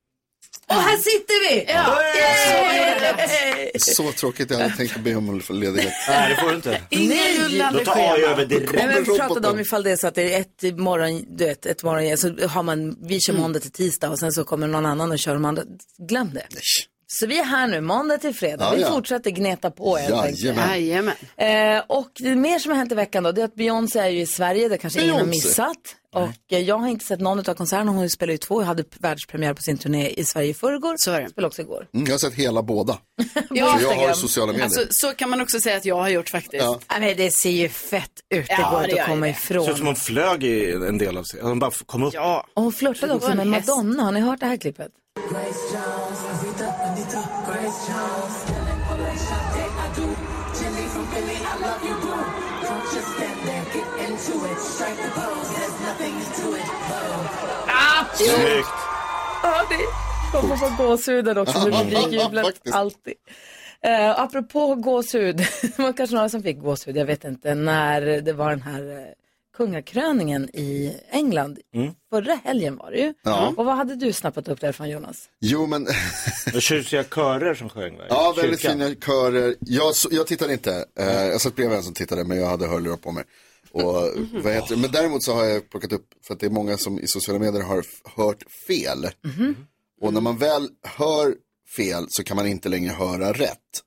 Och 0.69 0.77
här 0.77 0.97
sitter 0.97 1.49
vi! 1.49 1.67
Så 3.79 4.13
tråkigt, 4.13 4.51
jag 4.51 4.59
hade 4.59 4.77
tänkt 4.77 4.97
be 4.97 5.15
om 5.15 5.43
ledighet. 5.51 5.93
Nej, 6.09 6.31
det 6.31 6.43
får 6.43 6.49
du 6.49 6.57
inte. 6.57 6.83
Nej, 6.91 7.71
Då 7.73 7.79
tar 7.85 8.15
AI 8.15 8.23
över 8.23 8.47
direkt. 8.47 8.73
Nej, 8.73 8.87
men 8.87 9.05
vi 9.05 9.19
pratade 9.19 9.49
om 9.49 9.61
ifall 9.61 9.83
det 9.83 9.91
är 9.91 9.97
så 9.97 10.07
att 10.07 10.15
det 10.15 10.35
är 10.35 10.41
ett 10.41 10.79
morgon, 10.79 11.25
du 11.29 11.45
vet, 11.45 11.67
ett 11.67 11.83
morgon, 11.83 12.17
så 12.19 12.49
har 12.49 12.63
man, 12.63 12.97
vi 13.03 13.21
kör 13.21 13.33
måndag 13.33 13.61
till 13.61 13.73
tisdag 13.73 14.11
och 14.11 14.19
sen 14.19 14.33
så 14.33 14.45
kommer 14.45 14.67
någon 14.67 14.87
annan 14.87 15.11
och 15.13 15.19
kör 15.19 15.35
de 15.35 15.45
andra. 15.45 15.63
Glöm 16.09 16.31
det. 16.35 16.47
Så 17.13 17.27
vi 17.27 17.39
är 17.39 17.45
här 17.45 17.67
nu, 17.67 17.81
måndag 17.81 18.19
till 18.19 18.35
fredag. 18.35 18.65
Ja, 18.65 18.71
vi 18.77 18.83
ja. 18.83 18.89
fortsätter 18.89 19.31
gneta 19.31 19.71
på 19.71 19.97
helt 19.97 20.15
enkelt. 20.15 20.57
Jajamän. 20.59 21.15
Eh, 21.37 21.83
och 21.87 22.09
det 22.19 22.35
mer 22.37 22.59
som 22.59 22.71
har 22.71 22.79
hänt 22.79 22.93
i 22.93 22.95
veckan 22.95 23.23
då, 23.23 23.33
det 23.33 23.41
är 23.41 23.45
att 23.45 23.55
Beyoncé 23.55 23.99
är 23.99 24.09
ju 24.09 24.21
i 24.21 24.27
Sverige, 24.27 24.69
det 24.69 24.79
kanske 24.79 25.01
ingen 25.03 25.15
har 25.15 25.21
Beyoncé. 25.21 25.49
missat. 25.49 25.77
Och 26.15 26.53
eh, 26.53 26.59
jag 26.59 26.79
har 26.79 26.89
inte 26.89 27.05
sett 27.05 27.21
någon 27.21 27.39
av 27.39 27.55
konserterna, 27.55 27.93
hon 27.93 28.11
spelar 28.11 28.33
ju 28.33 28.39
två, 28.39 28.61
jag 28.63 28.67
hade 28.67 28.85
världspremiär 29.01 29.55
på 29.55 29.63
sin 29.63 29.79
turné 29.79 30.09
i 30.11 30.25
Sverige 30.25 30.49
i 30.51 30.55
förrgår. 30.55 30.95
Så 30.99 31.11
är 31.11 31.21
det. 31.23 31.29
Spelade 31.31 31.47
också 31.49 31.63
igår. 31.63 31.87
Mm, 31.95 32.07
jag 32.07 32.13
har 32.15 32.19
sett 32.19 32.35
hela 32.35 32.63
båda. 32.63 32.99
Ja, 33.51 33.79
Så 33.79 33.85
jag 33.85 33.95
har 33.95 34.15
sociala 34.15 34.53
medier. 34.53 34.65
Alltså, 34.65 34.87
så 34.91 35.13
kan 35.13 35.31
man 35.31 35.41
också 35.41 35.61
säga 35.61 35.77
att 35.77 35.85
jag 35.85 35.97
har 35.97 36.09
gjort 36.09 36.29
faktiskt. 36.29 36.65
Ja. 36.65 36.79
Nej, 36.91 37.01
men 37.01 37.17
det 37.17 37.31
ser 37.31 37.51
ju 37.51 37.69
fett 37.69 38.11
ut, 38.35 38.47
det 38.47 38.53
Ja, 38.59 38.71
går 38.71 38.85
inte 38.85 39.03
att 39.03 39.09
komma 39.09 39.27
det. 39.27 39.33
Det 39.33 39.39
ser 39.39 39.55
ut 39.59 39.65
som 39.65 39.73
ifrån. 39.75 39.87
hon 39.87 39.97
flög 39.97 40.45
i 40.45 40.73
en 40.73 40.99
del 40.99 41.17
av 41.17 41.25
sig. 41.25 41.41
Hon 41.43 41.59
bara 41.59 41.71
kom 41.87 42.03
upp. 42.03 42.15
Ja. 42.15 42.47
Och 42.55 42.63
hon 42.63 42.73
flörtade 42.73 43.15
också 43.15 43.35
med. 43.35 43.47
Madonna, 43.47 44.03
har 44.03 44.13
ni 44.13 44.21
hört 44.21 44.41
det 44.41 44.47
här 44.47 44.57
klippet? 44.57 44.89
Snyggt. 58.17 58.69
Ja, 59.43 59.63
det 59.71 60.39
kommer 60.39 60.57
få 60.57 60.85
gåshuden 60.85 61.39
också, 61.39 61.69
men 61.69 61.87
vi 61.87 62.17
jublar 62.17 62.43
Faktiskt. 62.43 62.75
alltid. 62.75 63.15
Uh, 63.87 64.21
apropå 64.21 64.75
gåshud, 64.75 65.37
det 65.63 65.79
var 65.79 65.93
kanske 65.93 66.17
några 66.17 66.29
som 66.29 66.43
fick 66.43 66.59
gåshud, 66.59 66.97
jag 66.97 67.07
vet 67.07 67.25
inte, 67.25 67.55
när 67.55 68.01
det 68.01 68.33
var 68.33 68.51
den 68.51 68.63
här 68.63 68.83
uh, 68.83 69.07
kungakröningen 69.61 70.49
i 70.57 70.97
England. 71.11 71.59
Förra 72.11 72.35
helgen 72.35 72.77
var 72.77 72.91
det 72.91 72.99
ju. 72.99 73.15
Ja. 73.23 73.55
Och 73.57 73.65
vad 73.65 73.77
hade 73.77 73.97
du 73.97 74.13
snappat 74.13 74.49
upp 74.49 74.61
därifrån 74.61 74.89
Jonas? 74.89 75.29
Jo 75.41 75.67
men, 75.67 75.87
Och 76.55 76.63
tjusiga 76.63 77.05
körer 77.05 77.55
som 77.55 77.69
sjöng 77.69 77.97
va? 77.97 78.05
i 78.05 78.07
ja 78.09 78.35
väldigt 78.37 78.61
kyrkan. 78.61 78.79
fina 78.79 78.95
körer. 78.95 79.55
Jag, 79.61 79.95
jag 80.11 80.27
tittade 80.27 80.53
inte, 80.53 80.85
eh, 80.99 81.07
jag 81.07 81.41
satt 81.41 81.57
bredvid 81.57 81.77
en 81.77 81.83
som 81.83 81.95
tittade 81.95 82.25
men 82.25 82.39
jag 82.39 82.47
hade 82.47 82.67
hörlurar 82.67 82.97
på 82.97 83.13
mig. 83.13 83.25
Och, 83.73 83.85
vad 84.43 84.53
heter, 84.53 84.75
det? 84.75 84.81
men 84.81 84.91
däremot 84.91 85.23
så 85.23 85.35
har 85.35 85.45
jag 85.45 85.71
plockat 85.71 85.93
upp, 85.93 86.07
för 86.27 86.35
att 86.35 86.41
det 86.41 86.47
är 86.47 86.51
många 86.51 86.77
som 86.77 86.99
i 86.99 87.07
sociala 87.07 87.39
medier 87.41 87.63
har 87.63 87.85
hört 88.17 88.43
fel. 88.67 89.09
Och 90.01 90.13
när 90.15 90.21
man 90.21 90.39
väl 90.39 90.69
hör 90.83 91.35
fel 91.77 92.07
så 92.09 92.25
kan 92.25 92.37
man 92.37 92.47
inte 92.47 92.69
längre 92.69 92.93
höra 92.93 93.33
rätt. 93.33 93.83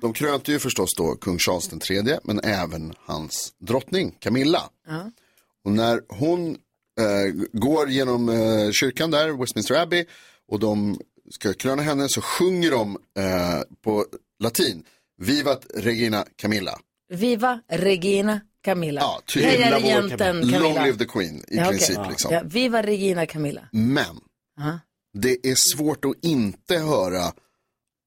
De 0.00 0.12
krönte 0.12 0.52
ju 0.52 0.58
förstås 0.58 0.94
då 0.96 1.14
kung 1.14 1.38
Charles 1.38 1.68
den 1.68 1.78
tredje, 1.78 2.20
men 2.24 2.40
även 2.44 2.94
hans 2.98 3.52
drottning 3.58 4.16
Camilla. 4.18 4.62
Och 5.64 5.70
när 5.72 6.00
hon 6.08 6.50
eh, 7.00 7.34
går 7.52 7.88
genom 7.90 8.28
eh, 8.28 8.70
kyrkan 8.72 9.10
där, 9.10 9.28
Westminster 9.40 9.74
Abbey, 9.74 10.04
och 10.48 10.60
de 10.60 10.98
ska 11.30 11.52
kröna 11.52 11.82
henne 11.82 12.08
så 12.08 12.20
sjunger 12.20 12.70
de 12.70 12.98
eh, 13.18 13.60
på 13.84 14.06
latin, 14.42 14.84
Vivat 15.18 15.66
Regina 15.74 16.24
Camilla. 16.36 16.78
Viva 17.12 17.60
Regina 17.68 18.40
Camilla. 18.64 19.00
Ja, 19.00 19.20
typ. 19.26 19.44
Heja 19.44 19.76
regenten 19.76 20.40
Long 20.40 20.50
Camilla. 20.52 20.84
live 20.84 20.98
the 20.98 21.04
Queen 21.04 21.36
i 21.48 21.56
Ja, 21.56 21.64
princip. 21.68 21.98
Liksom. 22.08 22.32
Ja, 22.34 22.42
Viva 22.44 22.82
Regina 22.82 23.26
Camilla. 23.26 23.68
Men 23.72 24.20
det 25.18 25.46
är 25.46 25.76
svårt 25.76 26.04
att 26.04 26.24
inte 26.24 26.78
höra 26.78 27.32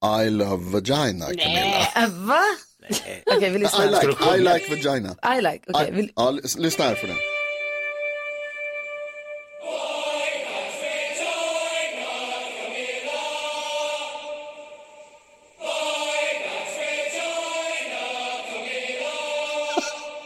I 0.04 0.30
love 0.30 0.72
vagina 0.72 1.26
Camilla. 1.26 1.88
Äh, 1.96 2.08
va? 2.10 2.44
Okej, 3.26 3.50
vi 3.50 3.56
I 3.56 3.60
like, 3.60 4.36
I 4.36 4.38
like 4.38 4.70
vagina. 4.70 5.16
I 5.24 5.42
like. 5.42 5.64
Okej, 5.68 5.88
I, 5.88 5.92
vi... 5.92 6.14
ja, 6.16 6.32
lys- 6.32 6.60
lyssna 6.60 6.86
här 6.86 6.96
för 6.96 7.08
den. 7.08 7.16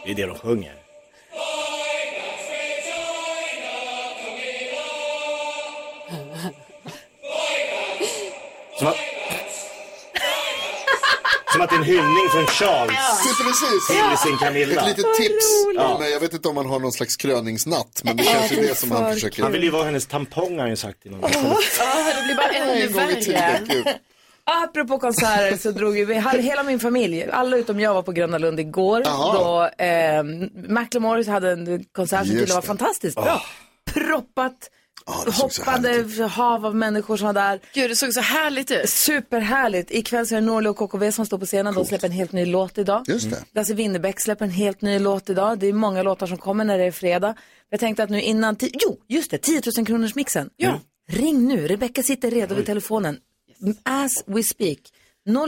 Det 0.05 0.11
är 0.11 0.15
det 0.15 0.25
de 0.25 0.35
sjunger. 0.37 0.75
Som 8.79 8.87
att, 8.87 8.95
som 11.57 11.63
att 11.63 11.69
det 11.69 11.75
är 11.75 11.79
en 11.79 11.83
hyllning 11.85 12.29
från 12.31 12.45
Charles 12.47 12.97
Så 13.23 13.43
Precis. 13.43 13.87
till 13.87 14.17
sin 14.29 14.37
Camilla. 14.37 14.81
Ett 14.81 14.87
litet 14.97 15.13
tips. 15.15 15.45
Men 15.99 16.11
jag 16.11 16.19
vet 16.19 16.33
inte 16.33 16.47
om 16.47 16.55
man 16.55 16.65
har 16.65 16.79
någon 16.79 16.91
slags 16.91 17.15
kröningsnatt. 17.15 18.01
Men 18.03 18.17
det 18.17 18.23
kanske 18.23 18.55
är 18.59 18.61
det 18.67 18.75
som 18.77 18.91
han 18.91 19.03
för 19.05 19.13
försöker. 19.13 19.43
Han 19.43 19.51
vill 19.51 19.63
ju 19.63 19.69
vara 19.69 19.83
hennes 19.83 20.05
tampong 20.07 20.51
har 20.53 20.59
han 20.59 20.69
ju 20.69 20.75
sagt 20.75 21.05
i 21.05 21.09
någon. 21.09 21.19
Ja, 21.21 21.29
det 22.17 22.23
blir 22.25 22.35
bara 22.35 22.47
ännu 22.49 22.81
En 22.81 22.91
gång 22.91 23.01
i 23.01 23.07
värre. 23.07 23.21
tiden. 23.21 23.67
Gud. 23.67 23.87
Apropå 24.43 24.97
konserter 24.99 25.57
så 25.57 25.71
drog 25.71 25.97
ju 25.97 26.05
vi, 26.05 26.13
hela 26.41 26.63
min 26.63 26.79
familj, 26.79 27.25
alla 27.31 27.57
utom 27.57 27.79
jag 27.79 27.93
var 27.93 28.01
på 28.01 28.11
Gröna 28.11 28.37
Lund 28.37 28.59
igår. 28.59 29.01
Jaha. 29.05 29.33
Då 29.77 29.83
eh, 29.85 30.23
Macklemore 30.69 31.31
hade 31.31 31.51
en 31.51 31.83
konsert 31.91 32.17
som 32.19 32.25
Just 32.27 32.31
tydligen 32.39 32.55
var 32.55 32.61
det. 32.61 32.67
fantastiskt 32.67 33.15
bra. 33.15 33.41
Proppat, 33.93 34.53
Så 35.07 35.31
hoppande 35.31 36.23
hav 36.27 36.65
av 36.65 36.75
människor 36.75 37.17
som 37.17 37.25
var 37.25 37.33
där. 37.33 37.59
Gud, 37.73 37.89
det 37.89 37.95
såg 37.95 38.13
så 38.13 38.21
härligt 38.21 38.71
ut. 38.71 38.89
Superhärligt. 38.89 39.91
Ikväll 39.91 40.27
så 40.27 40.35
är 40.35 40.41
det 40.41 40.45
Norli 40.47 40.69
och 40.69 40.77
KKV 40.77 41.11
som 41.11 41.25
står 41.25 41.37
på 41.37 41.45
scenen. 41.45 41.73
De 41.75 41.85
släpper 41.85 42.07
en 42.07 42.11
helt 42.13 42.31
ny 42.31 42.45
låt 42.45 42.77
idag. 42.77 43.03
Just 43.07 43.29
det. 43.31 43.43
Lasse 43.53 43.73
Winnerbäck 43.73 44.19
släpper 44.19 44.45
en 44.45 44.51
helt 44.51 44.81
ny 44.81 44.99
låt 44.99 45.29
idag. 45.29 45.59
Det 45.59 45.67
är 45.67 45.73
många 45.73 46.03
låtar 46.03 46.27
som 46.27 46.37
kommer 46.37 46.63
när 46.65 46.77
det 46.77 46.83
är 46.83 46.91
fredag. 46.91 47.35
Jag 47.69 47.79
tänkte 47.79 48.03
att 48.03 48.09
nu 48.09 48.21
innan, 48.21 48.55
ti- 48.57 48.71
jo 48.85 48.97
just 49.07 49.31
det, 49.31 49.37
10 49.37 49.61
000 49.77 49.85
kronors 49.85 50.15
mixen. 50.15 50.49
Ja. 50.57 50.79
Ring 51.09 51.47
nu, 51.47 51.67
Rebecka 51.67 52.03
sitter 52.03 52.31
redo 52.31 52.55
vid 52.55 52.65
telefonen. 52.65 53.17
As 53.83 54.23
we 54.25 54.43
speak. 54.43 54.77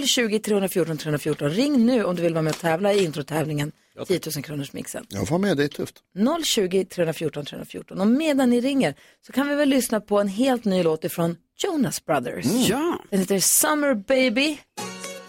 020 0.07 0.39
314 0.39 0.97
314. 0.97 1.49
Ring 1.49 1.85
nu 1.85 2.03
om 2.03 2.15
du 2.15 2.21
vill 2.21 2.33
vara 2.33 2.41
med 2.41 2.51
och 2.53 2.59
tävla 2.59 2.93
i 2.93 3.03
introtävlingen 3.03 3.71
10 4.07 4.19
000 4.35 4.43
kronors 4.43 4.73
mixen. 4.73 5.05
Jag 5.09 5.27
får 5.27 5.37
med, 5.37 5.57
det 5.57 5.63
är 5.63 5.67
tufft. 5.67 5.95
020 6.43 6.85
314 6.85 7.45
314. 7.45 8.01
Och 8.01 8.07
medan 8.07 8.49
ni 8.49 8.61
ringer 8.61 8.95
så 9.27 9.31
kan 9.33 9.47
vi 9.47 9.55
väl 9.55 9.69
lyssna 9.69 10.01
på 10.01 10.19
en 10.19 10.27
helt 10.27 10.65
ny 10.65 10.83
låt 10.83 11.03
ifrån 11.03 11.35
Jonas 11.63 12.05
Brothers. 12.05 12.45
Ja. 12.45 12.99
Den 13.09 13.19
heter 13.19 13.39
Summer 13.39 13.93
Baby. 13.93 14.57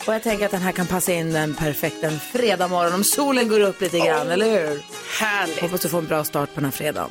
Och 0.07 0.15
jag 0.15 0.23
tänker 0.23 0.45
att 0.45 0.51
den 0.51 0.61
här 0.61 0.73
kan 0.73 0.87
passa 0.87 1.13
in 1.13 1.37
en 1.37 1.55
perfekt 1.55 2.05
en 2.05 2.19
fredag 2.19 2.69
morgon 2.69 2.95
om 2.95 3.05
solen 3.05 3.49
går 3.49 3.61
upp 3.61 3.81
lite 3.81 3.99
grann, 3.99 4.31
eller 4.31 4.47
hur? 4.47 4.81
Härligt. 5.21 5.61
Hoppas 5.61 5.81
du 5.81 5.89
får 5.89 5.99
en 5.99 6.07
bra 6.07 6.25
start 6.25 6.49
på 6.49 6.55
den 6.55 6.65
här 6.65 6.73
fredagen. 6.73 7.11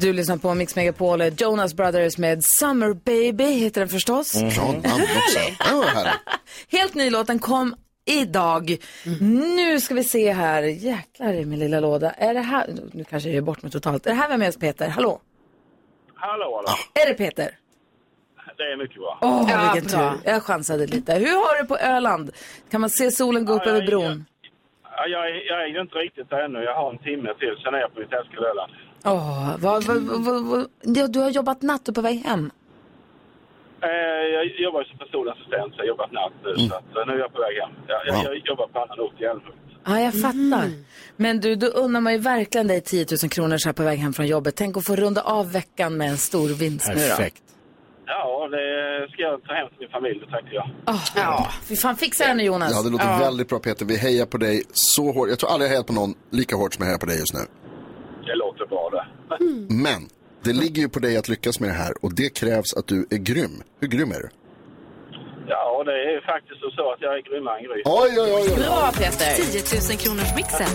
Du 0.00 0.12
lyssnar 0.12 0.36
på 0.36 0.54
Mix 0.54 0.76
Megapol, 0.76 1.20
Jonas 1.38 1.74
Brothers 1.74 2.18
med 2.18 2.44
Summer 2.44 2.94
Baby 2.94 3.44
heter 3.44 3.80
den 3.80 3.88
förstås. 3.88 4.34
Vad 4.34 4.44
härligt. 5.84 6.18
Helt 6.72 6.94
ny 6.94 7.10
låt, 7.10 7.26
den 7.26 7.38
kom 7.38 7.74
idag. 8.06 8.76
Nu 9.20 9.80
ska 9.80 9.94
vi 9.94 10.04
se 10.04 10.32
här, 10.32 10.62
jäklar 10.62 11.32
i 11.32 11.44
min 11.44 11.58
lilla 11.58 11.80
låda. 11.80 12.10
Är 12.10 12.34
det 12.34 12.40
här, 12.40 12.66
nu 12.92 13.04
kanske 13.04 13.28
jag 13.28 13.36
är 13.36 13.40
bort 13.42 13.62
mig 13.62 13.72
totalt. 13.72 14.06
Är 14.06 14.10
det 14.10 14.16
här 14.16 14.28
vem 14.28 14.34
är 14.34 14.38
med 14.38 14.48
oss 14.48 14.56
Peter? 14.58 14.88
Hallå? 14.88 15.20
Hallå, 16.14 16.44
hallå. 16.56 16.78
Är 17.04 17.08
det 17.08 17.14
Peter? 17.14 17.50
Det 18.56 18.62
är 18.62 18.76
mycket 18.76 18.96
bra. 18.96 19.18
Åh, 19.22 19.46
Ja, 19.50 19.72
vilken 19.74 19.90
bra. 20.00 20.10
tur. 20.12 20.20
Jag 20.32 20.42
chansade 20.42 20.86
lite. 20.86 21.14
Hur 21.14 21.26
har 21.48 21.62
du 21.62 21.68
på 21.68 21.76
Öland? 21.76 22.30
Kan 22.70 22.80
man 22.80 22.90
se 22.90 23.10
solen 23.10 23.44
gå 23.44 23.52
upp 23.52 23.62
Ja, 23.64 23.70
över 23.70 23.86
bron? 23.86 24.24
Ja, 24.82 25.06
jag, 25.06 25.28
är- 25.30 25.48
jag 25.48 25.62
är 25.62 25.80
inte 25.80 25.94
riktigt 25.98 26.30
där 26.30 26.44
ännu. 26.44 26.58
Jag 26.62 26.74
har 26.74 26.90
en 26.92 26.98
timme 26.98 27.34
till, 27.38 27.54
sen 27.64 27.74
är 27.74 27.78
jag 27.78 27.94
på 27.94 28.00
mitt 28.00 28.12
älskade 28.12 28.48
Öland. 28.50 28.72
Åh, 29.04 29.56
vad, 29.58 29.84
vad, 29.84 30.02
vad, 30.02 30.44
vad, 30.44 30.66
ja, 30.82 31.06
du 31.06 31.20
har 31.20 31.30
jobbat 31.30 31.62
natt 31.62 31.88
och 31.88 31.94
på 31.94 32.00
väg 32.00 32.18
hem. 32.18 32.50
Eh, 33.82 33.88
jag 34.34 34.44
jobbar 34.60 34.84
som 34.84 34.98
personlig 34.98 35.32
assistent, 35.32 35.72
så 35.74 35.76
jag 35.78 35.84
har 35.84 35.88
jobbat 35.88 36.12
natt 36.12 36.32
nu. 36.44 36.68
Så 36.68 36.74
att, 36.74 36.96
eh, 36.96 37.06
nu 37.06 37.12
är 37.12 37.18
jag 37.18 37.32
på 37.32 37.40
väg 37.40 37.56
hem. 37.62 37.70
Jag, 37.88 38.00
jag, 38.06 38.24
jag 38.24 38.46
jobbar 38.46 38.66
på 38.66 38.78
annan 38.78 39.00
ort 39.00 39.20
i 39.20 39.24
Älmhult. 39.24 39.56
Ja, 39.84 40.00
jag 40.00 40.14
fattar. 40.20 40.68
Men 41.16 41.40
du, 41.40 41.54
då 41.54 41.66
undrar 41.66 42.00
man 42.00 42.12
ju 42.12 42.18
verkligen 42.18 42.66
dig 42.66 42.80
10 42.80 43.06
000 43.22 43.30
kronor 43.30 43.58
så 43.58 43.68
här 43.68 43.72
på 43.74 43.82
väg 43.82 43.98
hem 43.98 44.12
från 44.12 44.26
jobbet. 44.26 44.56
Tänk 44.56 44.76
att 44.76 44.84
få 44.86 44.96
runda 44.96 45.22
av 45.22 45.52
veckan 45.52 45.96
med 45.96 46.08
en 46.08 46.16
stor 46.18 46.48
vinst 46.48 46.88
nu 46.88 46.94
då. 46.94 47.00
Perfekt. 47.00 47.42
Ja, 48.06 48.48
det 48.48 49.08
ska 49.12 49.22
jag 49.22 49.42
ta 49.44 49.54
hem 49.54 49.68
till 49.68 49.76
min 49.80 49.88
familj, 49.88 50.20
tänkte 50.20 50.54
jag. 50.54 50.70
Ja, 51.16 51.48
fy 51.68 51.76
fan 51.76 51.96
fixa 51.96 52.26
det 52.26 52.34
nu 52.34 52.42
Jonas. 52.42 52.72
Ja, 52.72 52.82
det 52.82 52.90
låter 52.90 53.18
väldigt 53.18 53.48
bra 53.48 53.58
Peter. 53.58 53.84
Vi 53.86 53.96
hejar 53.96 54.26
på 54.26 54.38
dig 54.38 54.62
så 54.72 55.12
hårt. 55.12 55.28
Jag 55.28 55.38
tror 55.38 55.50
aldrig 55.50 55.66
jag 55.66 55.70
hejat 55.70 55.86
på 55.86 55.92
någon 55.92 56.14
lika 56.30 56.56
hårt 56.56 56.74
som 56.74 56.82
jag 56.82 56.86
hejar 56.86 56.98
på 56.98 57.06
dig 57.06 57.18
just 57.18 57.34
nu. 57.34 57.40
Det 58.30 58.36
låter 58.36 58.66
bra 58.66 58.90
det. 58.90 59.06
Men 59.74 60.08
det 60.44 60.52
ligger 60.52 60.82
ju 60.82 60.88
på 60.88 60.98
dig 60.98 61.16
att 61.16 61.28
lyckas 61.28 61.60
med 61.60 61.68
det 61.70 61.74
här 61.74 61.92
och 62.04 62.14
det 62.14 62.28
krävs 62.40 62.74
att 62.74 62.86
du 62.86 63.06
är 63.10 63.16
grym. 63.16 63.62
Hur 63.80 63.88
grym 63.88 64.10
är 64.10 64.20
du? 64.24 64.28
Ja, 65.48 65.84
det 65.84 65.92
är 65.92 66.20
faktiskt 66.32 66.60
så 66.76 66.92
att 66.92 67.00
jag 67.00 67.14
är 67.18 67.22
grymmare 67.22 67.58
än 67.58 67.64
Gry. 67.64 67.82
Oj, 67.84 68.20
oj, 68.20 68.32
oj. 68.34 68.48
oj. 68.56 68.64
Bra 68.64 68.90
Peter. 68.92 69.34
10 69.34 69.62
000 69.90 69.98
kronors 69.98 70.34
mixen. 70.36 70.72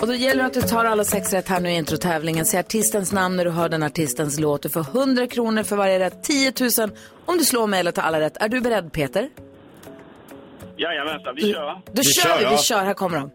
Och 0.00 0.06
då 0.06 0.14
gäller 0.14 0.42
det 0.42 0.46
att 0.46 0.54
du 0.54 0.62
tar 0.62 0.84
alla 0.84 1.04
sex 1.04 1.32
rätt 1.32 1.48
här 1.48 1.60
nu 1.60 1.70
i 1.70 1.74
introtävlingen. 1.74 2.44
Säg 2.44 2.60
artistens 2.60 3.12
namn 3.12 3.36
när 3.36 3.44
du 3.44 3.50
hör 3.50 3.68
den 3.68 3.82
artistens 3.82 4.40
låt. 4.40 4.62
Du 4.62 4.68
får 4.68 4.80
100 4.80 5.26
kronor 5.26 5.62
för 5.62 5.76
varje 5.76 5.98
rätt, 5.98 6.22
10 6.22 6.52
000 6.78 6.90
om 7.26 7.38
du 7.38 7.44
slår 7.44 7.66
mig 7.66 7.80
eller 7.80 7.92
tar 7.92 8.02
alla 8.02 8.20
rätt. 8.20 8.36
Är 8.40 8.48
du 8.48 8.60
beredd 8.60 8.92
Peter? 8.92 9.28
Jajamensan, 10.76 11.34
vi 11.36 11.52
kör. 11.52 11.80
Då 11.92 12.02
kör, 12.02 12.22
kör, 12.22 12.38
vi, 12.38 12.56
vi 12.56 12.62
kör. 12.62 12.84
Här 12.84 12.94
kommer 12.94 13.18
de. 13.18 13.30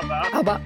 Abba, 0.00 0.28
Abba. 0.32 0.60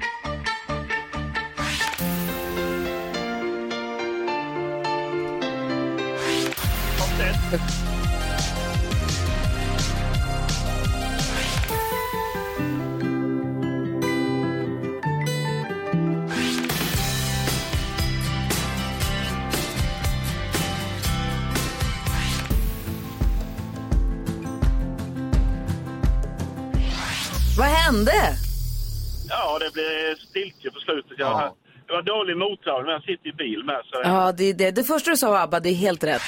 Vad 7.51 7.88
hände? 27.89 28.37
Ja, 29.29 29.59
det 29.59 29.73
blir 29.73 30.17
stiltje 30.31 30.71
på 30.71 30.79
slutet. 30.79 31.13
Jag, 31.19 31.53
Det 31.87 31.93
var 31.93 32.03
dålig 32.03 32.37
mottagning, 32.37 32.85
men 32.87 32.93
jag 32.93 33.03
sitter 33.03 33.29
i 33.29 33.33
bil 33.33 33.65
med. 33.65 33.81
Så 33.85 34.01
Ja, 34.05 34.33
det, 34.33 34.45
är 34.45 34.55
det, 34.55 34.71
det 34.71 34.85
första 34.85 35.11
du 35.11 35.17
sa 35.17 35.31
var 35.31 35.41
ABBA, 35.41 35.61
det 35.61 35.69
är 35.69 35.75
helt 35.75 36.05
rätt. 36.05 36.23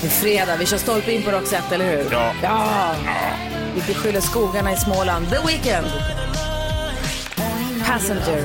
Det 0.00 0.06
är 0.06 0.10
fredag, 0.10 0.56
vi 0.56 0.66
kör 0.66 0.76
stolpe 0.78 1.12
in 1.12 1.22
på 1.22 1.30
Roxette, 1.30 1.74
eller 1.74 1.96
hur? 1.96 2.12
Ja. 2.12 2.32
ja. 2.42 2.94
Vi 3.74 3.80
beskyller 3.92 4.20
skogarna 4.20 4.72
i 4.72 4.76
Småland. 4.76 5.30
The 5.30 5.38
Weeknd. 5.46 5.86
Passenger. 7.86 8.42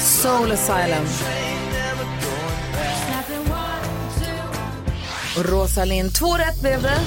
Soul 0.00 0.52
Asylum. 0.52 1.06
Och 5.38 5.44
Rosalind. 5.50 6.14
Två 6.14 6.34
rätt 6.34 6.60
blev 6.62 6.82
det. 6.82 6.98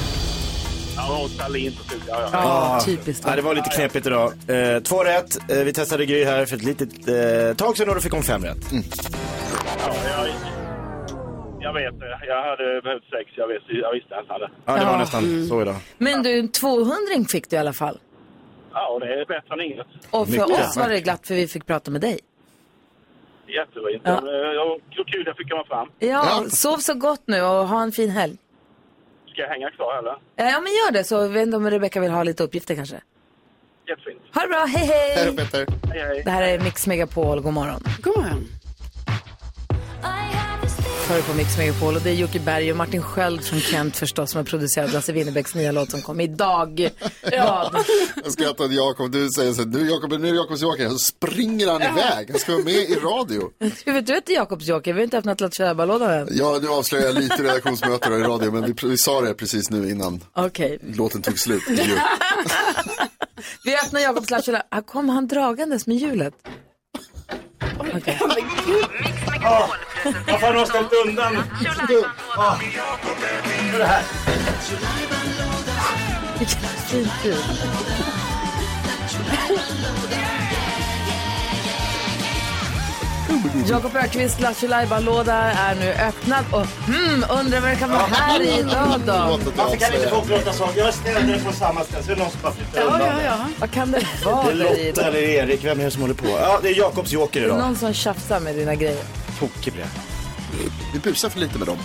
Ja, 0.96 1.27
Stalin 1.29 1.72
på 1.77 1.84
slutet. 1.84 2.07
Ja, 2.10 2.22
ja. 2.22 2.29
Ja, 2.34 2.79
typiskt. 2.86 3.24
Ja, 3.27 3.36
det 3.36 3.41
var 3.41 3.55
lite 3.55 3.69
knepigt 3.69 4.07
idag. 4.07 4.34
Eh, 4.48 4.79
två 4.79 5.03
rätt. 5.03 5.51
Eh, 5.51 5.57
vi 5.57 5.74
testade 5.74 6.05
Gry 6.05 6.24
här 6.24 6.46
för 6.46 6.55
ett 6.55 6.63
litet 6.63 6.89
eh, 7.07 7.55
tag 7.57 7.77
sedan 7.77 7.89
och 7.89 7.96
då 7.96 8.01
fick 8.01 8.12
hon 8.13 8.24
fem 8.24 8.43
rätt. 8.43 8.57
Ja, 8.72 9.96
jag, 10.10 10.27
jag 11.60 11.74
vet 11.74 12.00
det. 12.00 12.19
Jag 12.27 12.43
hade 12.50 12.81
behövt 12.81 13.03
sex. 13.03 13.31
Jag, 13.36 13.48
vet, 13.48 13.62
jag 13.67 13.93
visste 13.93 14.15
att 14.15 14.25
jag 14.27 14.34
hade. 14.34 14.50
Ja, 14.65 14.74
det 14.77 14.86
var 14.86 14.91
Ja. 14.91 14.98
nästan 15.00 15.24
Mm. 15.24 15.48
så 15.48 15.62
idag. 15.62 15.75
Men 15.98 16.24
du, 16.24 16.39
en 16.39 16.51
200 16.51 16.96
fick 17.29 17.50
du 17.50 17.55
i 17.55 17.60
alla 17.60 17.74
fall. 17.74 17.98
Ja, 18.74 18.88
och 18.88 19.00
det 19.00 19.05
är 19.22 19.25
bättre 19.25 19.53
än 19.53 19.62
inget. 19.72 19.88
Och 20.12 20.25
för 20.27 20.31
Mycket. 20.31 20.67
oss 20.67 20.77
var 20.77 20.89
det 20.89 21.00
glatt 21.01 21.27
för 21.27 21.36
vi 21.36 21.48
fick 21.48 21.65
prata 21.65 21.91
med 21.91 22.01
dig. 22.01 22.19
Jättefint. 23.48 24.01
Ja. 24.03 24.22
Ja. 25.08 25.12
Kul 25.14 25.24
jag 25.26 25.38
fick 25.38 25.50
komma 25.50 25.64
fram. 25.66 25.90
Ja, 26.00 26.44
sov 26.50 26.78
så 26.78 26.94
gott 26.94 27.24
nu 27.26 27.42
och 27.42 27.68
ha 27.68 27.82
en 27.84 27.92
fin 27.92 28.10
helg. 28.10 28.38
Ska 29.32 29.42
jag 29.42 29.50
hänga 29.50 29.72
kvar 29.72 29.98
eller? 30.00 30.16
Ja, 30.36 30.60
men 30.62 30.72
gör 30.72 30.92
det 30.92 31.04
så. 31.04 31.28
Vet 31.28 31.42
inte 31.46 31.58
om 31.58 31.70
Rebecca 31.70 32.00
vill 32.00 32.12
ha 32.12 32.24
lite 32.24 32.44
uppgifter 32.44 32.76
kanske. 32.76 33.02
Jättefint. 33.88 34.22
Ha 34.34 34.42
det 34.42 34.48
bra, 34.48 34.66
hej 34.66 34.86
hej! 34.86 35.16
Hej 35.16 35.26
då 35.32 35.38
Peter. 35.38 35.66
Hej, 35.94 36.00
hej. 36.02 36.22
Det 36.26 36.32
här 36.32 36.42
är 36.44 36.60
Mix 36.60 36.88
Megapol, 36.88 37.42
god 37.42 37.54
morgon. 37.54 37.84
God 38.02 38.18
morgon. 38.18 38.48
Hör 41.10 41.22
på 41.22 41.34
Mix 41.34 41.58
Megapol 41.58 41.96
och 41.96 42.02
det 42.02 42.10
är 42.10 42.14
Jocke 42.14 42.40
Berg 42.40 42.72
och 42.72 42.78
Martin 42.78 43.02
Sköld 43.02 43.44
från 43.44 43.60
Kent 43.60 43.98
förstås 43.98 44.32
som 44.32 44.38
har 44.38 44.44
producerat 44.46 44.94
Lasse 44.94 45.12
Winnerbäcks 45.14 45.56
nya 45.56 45.72
låt 45.72 45.92
som 45.92 46.02
kom 46.02 46.20
idag. 46.20 46.90
Vad? 47.22 47.76
Jag 48.24 48.32
skrattar 48.32 48.66
att 48.66 48.74
Jakob, 48.74 49.12
du 49.12 49.30
säger 49.30 49.54
så 49.54 49.66
nu 49.66 49.90
Jakob, 49.90 50.10
nu 50.10 50.28
är 50.28 50.32
det 50.32 50.38
Jakobs 50.38 50.62
Joker, 50.62 50.90
så 50.90 50.98
springer 50.98 51.68
han 51.68 51.82
iväg. 51.82 52.30
Han 52.32 52.40
ska 52.40 52.52
vara 52.52 52.64
med 52.64 52.74
i 52.74 52.96
radio. 52.96 53.52
Hur 53.86 53.94
vet 53.94 54.08
du 54.08 54.18
att 54.18 54.26
det 54.26 54.34
är 54.34 54.36
Jakobs 54.36 54.68
Joker? 54.68 54.94
Vi 54.94 55.00
har 55.00 55.04
inte 55.04 55.18
öppnat 55.18 55.42
Lattjo-lådan 55.42 56.12
än. 56.12 56.28
Ja, 56.32 56.60
du 56.60 56.70
avslöjar 56.70 57.14
lite 57.14 57.44
redaktionsmöten 57.44 58.14
i 58.14 58.24
radio, 58.24 58.52
men 58.52 58.66
vi, 58.66 58.88
vi 58.88 58.98
sa 58.98 59.22
det 59.22 59.34
precis 59.34 59.70
nu 59.70 59.90
innan 59.90 60.24
Okej, 60.34 60.80
låten 60.82 61.22
tog 61.22 61.40
slut. 61.40 61.64
Vi 63.64 63.76
öppnar 63.76 64.00
Jakobs 64.00 64.30
Lattjo 64.30 64.54
Här 64.72 64.82
kommer 64.82 65.14
han 65.14 65.28
dragandes 65.28 65.88
med 65.88 65.98
hjulet. 65.98 66.34
Okej. 67.79 68.19
Varför 70.27 70.48
har 70.48 70.53
du 70.53 70.65
ställt 70.65 70.93
undan? 71.05 71.43
Vilket 76.39 76.57
fint 76.89 77.12
ljud. 77.25 77.43
Jakob 83.69 83.96
Öqvists 83.96 84.39
Lattjo 84.41 84.67
låda 85.00 85.34
är 85.34 85.75
nu 85.75 85.91
öppnad 85.93 86.46
och 86.51 86.65
hmm, 86.86 87.25
undrar 87.39 87.62
vad 87.62 87.69
det 87.69 87.75
kan 87.75 87.89
vara 87.89 88.01
här 88.01 88.41
i 88.41 88.60
idag 88.60 89.01
då? 89.05 89.39
Varför 89.55 89.77
kan 89.77 89.93
inte 89.93 90.10
folk 90.10 90.29
låta 90.29 90.53
saker? 90.53 90.79
Jag 90.79 90.93
ställde 90.93 91.34
det 91.34 91.43
på 91.43 91.51
samma 91.51 91.84
ställe 91.84 92.03
så 92.03 92.12
är 92.12 92.15
det 92.15 92.22
någon 92.22 92.31
som 92.31 92.41
bara 92.41 92.53
flyttar 92.53 92.81
undan 92.81 93.00
det. 93.00 93.38
Vad 93.60 93.72
kan 93.72 93.91
det 93.91 94.03
vara 94.25 94.43
Det 94.43 94.51
är 94.51 94.55
där 94.55 94.77
i 94.77 94.88
Lotta 94.89 95.07
eller 95.07 95.19
Erik, 95.19 95.63
vem 95.63 95.79
är 95.79 95.84
det 95.84 95.91
som 95.91 96.01
håller 96.01 96.13
på? 96.13 96.27
Ja, 96.27 96.60
det 96.62 96.69
är 96.69 96.77
Jakobs 96.77 97.12
Joker 97.12 97.39
Det 97.39 97.46
är 97.46 97.48
idag. 97.48 97.60
någon 97.60 97.75
som 97.75 97.93
tjafsar 97.93 98.39
med 98.39 98.55
dina 98.55 98.75
grejer. 98.75 99.03
Tokig 99.39 99.74
jag. 99.79 99.88
Vi 100.93 101.00
busar 101.00 101.29
för 101.29 101.39
lite 101.39 101.57
med 101.57 101.67
dem. 101.67 101.77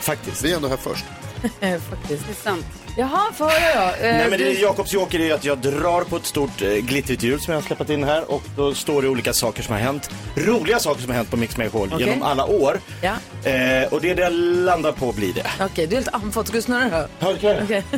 Faktiskt. 0.00 0.44
Vi 0.44 0.52
är 0.52 0.56
ändå 0.56 0.68
här 0.68 0.76
först. 0.76 1.04
Eh, 1.60 1.80
Faktiskt. 1.80 2.24
Det 2.26 2.32
är 2.32 2.34
sant. 2.50 2.66
Jaha, 2.96 3.32
få 3.34 3.44
höra 3.44 3.86
då. 3.86 3.92
Eh, 3.96 4.16
Nej 4.16 4.30
men 4.30 4.38
det 4.38 4.50
är 4.58 4.62
Jakobs 4.62 4.92
Joker 4.92 5.20
är 5.20 5.34
att 5.34 5.44
jag 5.44 5.58
drar 5.58 6.04
på 6.04 6.16
ett 6.16 6.26
stort 6.26 6.62
eh, 6.62 6.68
glittrigt 6.68 7.22
hjul 7.22 7.40
som 7.40 7.52
jag 7.54 7.60
har 7.60 7.66
släppt 7.66 7.90
in 7.90 8.04
här 8.04 8.30
och 8.30 8.42
då 8.56 8.74
står 8.74 9.02
det 9.02 9.08
olika 9.08 9.32
saker 9.32 9.62
som 9.62 9.72
har 9.74 9.80
hänt. 9.80 10.10
Roliga 10.36 10.78
saker 10.78 11.00
som 11.00 11.10
har 11.10 11.16
hänt 11.16 11.30
på 11.30 11.36
Mix 11.36 11.56
Megapol 11.56 11.88
Okej. 11.92 12.06
genom 12.06 12.22
alla 12.22 12.44
år. 12.46 12.80
Ja, 13.02 13.12
Eh, 13.50 13.92
och 13.92 14.00
det 14.00 14.14
det 14.14 14.22
jag 14.22 14.32
landar 14.32 14.92
på 14.92 15.12
blir 15.12 15.32
det. 15.34 15.46
okej, 15.60 15.86
du 15.86 15.96
är 15.96 16.00
lite 16.00 16.10
andfådd. 16.10 16.46
Ska 16.46 16.56
du 16.56 16.62
snurra 16.62 17.00
då? 17.00 17.06
Ja, 17.18 17.32
det 17.32 17.38
kan 17.38 17.50
jag. 17.50 17.62
Okej. 17.64 17.82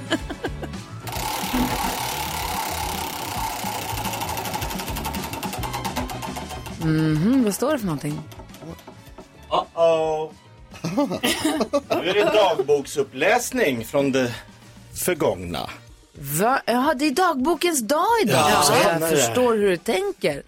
Mhm, 6.82 7.44
vad 7.44 7.54
står 7.54 7.72
det 7.72 7.78
för 7.78 7.86
någonting? 7.86 8.20
Uh-oh. 9.50 10.30
nu 12.02 12.08
är 12.08 12.14
det 12.14 12.24
dagboksuppläsning 12.24 13.84
från 13.84 14.12
det 14.12 14.34
förgångna. 15.04 15.70
Va? 16.14 16.60
Ja, 16.66 16.94
det 16.98 17.06
är 17.06 17.10
dagbokens 17.10 17.80
dag 17.80 18.04
idag. 18.22 18.50
Ja, 18.50 18.62
så 18.62 18.72
jag 19.00 19.10
förstår 19.10 19.54
hur 19.54 19.68
du 19.70 19.76
tänker. 19.76 20.42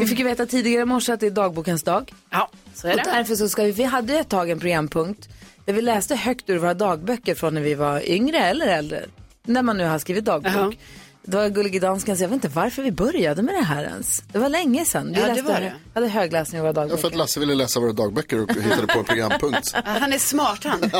Vi 0.00 0.06
fick 0.06 0.18
ju 0.18 0.24
veta 0.24 0.46
tidigare 0.46 0.82
i 0.82 0.84
morse 0.84 1.12
att 1.12 1.20
det 1.20 1.26
är 1.26 1.30
dagbokens 1.30 1.82
dag. 1.82 2.12
Ja, 2.30 2.50
så 2.74 2.88
är 2.88 2.92
Och 2.92 2.96
det. 2.98 3.04
därför 3.04 3.34
så 3.36 3.48
ska 3.48 3.62
vi, 3.62 3.70
vi 3.72 3.84
hade 3.84 4.18
ett 4.18 4.28
tag 4.28 4.50
en 4.50 4.60
programpunkt 4.60 5.28
där 5.64 5.72
vi 5.72 5.82
läste 5.82 6.16
högt 6.16 6.50
ur 6.50 6.58
våra 6.58 6.74
dagböcker 6.74 7.34
från 7.34 7.54
när 7.54 7.60
vi 7.60 7.74
var 7.74 8.10
yngre 8.10 8.38
eller 8.38 8.66
äldre. 8.66 9.04
När 9.44 9.62
man 9.62 9.76
nu 9.76 9.84
har 9.84 9.98
skrivit 9.98 10.24
dagbok. 10.24 10.78
Det 11.24 11.36
var 11.36 11.48
Gullige 11.48 11.80
Danskans, 11.80 12.20
jag 12.20 12.28
vet 12.28 12.34
inte 12.34 12.48
varför 12.48 12.82
vi 12.82 12.90
började 12.92 13.42
med 13.42 13.54
det 13.54 13.62
här 13.64 13.84
ens. 13.84 14.22
Det 14.32 14.38
var 14.38 14.48
länge 14.48 14.84
sedan. 14.84 15.12
Vi 15.14 15.20
Ja, 15.20 15.26
det 15.26 15.34
läste, 15.34 15.42
var 15.52 15.60
det. 15.60 15.72
hade 15.94 16.08
högläsning 16.08 16.58
i 16.58 16.60
våra 16.62 16.68
Ja, 16.68 16.72
dagböcker. 16.72 17.00
för 17.00 17.08
att 17.08 17.14
Lasse 17.16 17.40
ville 17.40 17.54
läsa 17.54 17.80
våra 17.80 17.92
dagböcker 17.92 18.42
och 18.42 18.50
hittade 18.54 18.86
på 18.86 18.98
en 18.98 19.04
programpunkt. 19.04 19.70
Ja, 19.74 19.80
Han 19.84 20.12
är 20.12 20.18
smart 20.18 20.64
han. 20.64 20.90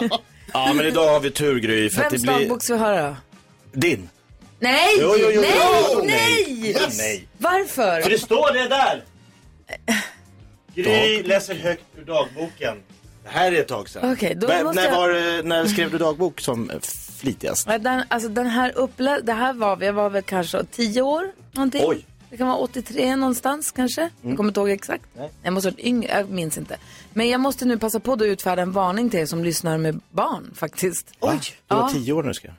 Ja 0.53 0.73
men 0.75 0.87
idag 0.87 1.13
har 1.13 1.21
vi 1.21 1.31
tur 1.31 1.59
Gry 1.61 1.91
för 1.91 2.03
att 2.03 2.11
det 2.11 2.17
Vems 2.17 2.23
blir 2.23 2.33
dagbok 2.33 2.63
ska 2.63 2.73
vi 2.75 2.79
höra 2.81 3.17
din. 3.73 4.09
Nej! 4.61 4.97
Jo, 5.01 5.15
jo, 5.19 5.29
jo, 5.35 5.41
nej! 5.41 5.53
jo, 5.95 6.03
nej! 6.05 6.47
nej. 6.75 6.89
Nej. 6.99 7.29
Varför? 7.39 8.01
För 8.01 8.11
det 8.11 8.19
står 8.19 8.53
det 8.53 8.69
där! 8.69 9.05
Gry 10.75 11.23
läser 11.23 11.55
högt 11.55 11.85
ur 11.99 12.05
dagboken. 12.05 12.77
Det 13.25 13.29
här 13.29 13.53
är 13.53 13.61
ett 13.61 13.69
tag 13.69 13.89
sedan. 13.89 14.17
Då 14.37 14.47
När- 14.47 14.65
måste 14.65 14.81
när, 14.83 14.89
jag- 14.89 14.97
var, 14.97 15.43
när 15.43 15.67
skrev 15.67 15.91
du 15.91 15.99
dagbok 15.99 16.41
som 16.41 16.71
flitigast? 17.23 17.67
Ja, 17.67 17.79
Den, 17.79 18.05
alltså 18.09 18.29
den 18.29 18.47
här 18.47 18.73
upplä- 18.73 19.21
det 19.23 19.33
här 19.33 19.53
var, 19.53 19.83
jag 19.83 19.93
var 19.93 20.11
väl 20.11 20.23
kanske 20.23 20.65
10 20.65 21.03
år 21.03 21.33
någonting. 21.53 21.83
Oj. 21.87 22.07
Det 22.31 22.37
kan 22.37 22.47
vara 22.47 22.57
83 22.59 23.17
någonstans 23.17 23.71
kanske. 23.71 24.11
Jag 24.23 24.37
kommer 24.37 24.51
inte 24.51 24.61
ihåg 24.61 24.71
exakt. 24.71 25.05
Jag 25.43 25.53
måste 25.53 25.71
ha 25.71 25.77
yngre, 25.79 26.09
jag 26.19 26.31
minns 26.31 26.59
inte. 26.59 26.77
Men 27.13 27.29
jag 27.29 27.41
måste 27.41 27.65
nu 27.65 27.79
passa 27.79 28.01
på 28.01 28.13
att 28.13 28.23
utfärda 28.23 28.63
en 28.63 28.73
varning 28.73 29.11
till 29.11 29.21
er 29.21 29.27
som 29.27 29.45
lyssnar 29.45 29.79
med 29.79 30.01
barn 30.11 30.51
faktiskt. 30.55 31.13
Oj! 31.21 31.39
Du 31.69 31.75
var 31.75 31.83
Ja. 31.83 31.89
tio 31.93 32.13
år 32.13 32.23
när 32.23 32.29
du 32.29 32.35
skrev. 32.35 32.53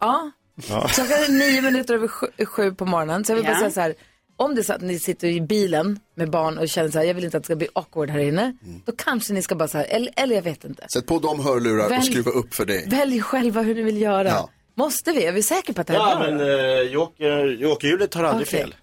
Ja. 0.00 0.30
Klockan 0.66 1.12
är 1.12 1.32
nio 1.32 1.62
minuter 1.62 1.94
över 1.94 2.08
sju, 2.08 2.26
sju 2.46 2.74
på 2.74 2.86
morgonen. 2.86 3.24
Så 3.24 3.32
jag 3.32 3.36
vill 3.36 3.44
bara 3.44 3.52
Ja. 3.52 3.58
säga 3.58 3.70
så 3.70 3.80
här. 3.80 3.94
Om 4.36 4.54
det 4.54 4.60
är 4.60 4.62
så 4.62 4.72
att 4.72 4.80
ni 4.80 4.98
sitter 4.98 5.28
i 5.28 5.40
bilen 5.40 5.98
med 6.16 6.30
barn 6.30 6.58
och 6.58 6.68
känner 6.68 6.90
så 6.90 6.98
här, 6.98 7.04
jag 7.06 7.14
vill 7.14 7.24
inte 7.24 7.36
att 7.36 7.42
det 7.42 7.46
ska 7.46 7.56
bli 7.56 7.68
awkward 7.72 8.10
här 8.10 8.18
inne. 8.18 8.56
Då 8.84 8.92
kanske 8.98 9.32
ni 9.32 9.42
ska 9.42 9.54
bara 9.54 9.68
så 9.68 9.78
här, 9.78 9.84
eller, 9.84 10.12
eller 10.16 10.34
jag 10.34 10.42
vet 10.42 10.64
inte. 10.64 10.86
Sätt 10.92 11.06
på 11.06 11.18
de 11.18 11.40
hörlurar 11.44 11.84
och 11.86 11.92
Välj- 11.92 12.00
skruva 12.10 12.30
upp 12.30 12.54
för 12.54 12.64
dig. 12.66 12.86
Välj 12.88 13.20
själva 13.20 13.62
hur 13.62 13.74
ni 13.74 13.82
vill 13.82 14.00
göra. 14.00 14.28
Ja. 14.28 14.50
Måste 14.76 15.12
vi? 15.12 15.24
Är 15.24 15.32
vi 15.32 15.42
säkra 15.42 15.74
på 15.74 15.80
att 15.80 15.86
det 15.86 15.92
här 15.92 16.00
Ja 16.00 16.12
är 16.24 16.32
bra? 16.32 16.36
men 16.36 16.40
uh, 16.40 16.92
Joker, 16.92 17.46
Jokerhjulet 17.60 18.14
har 18.14 18.24
aldrig 18.24 18.48
Okej. 18.48 18.60
fel. 18.60 18.74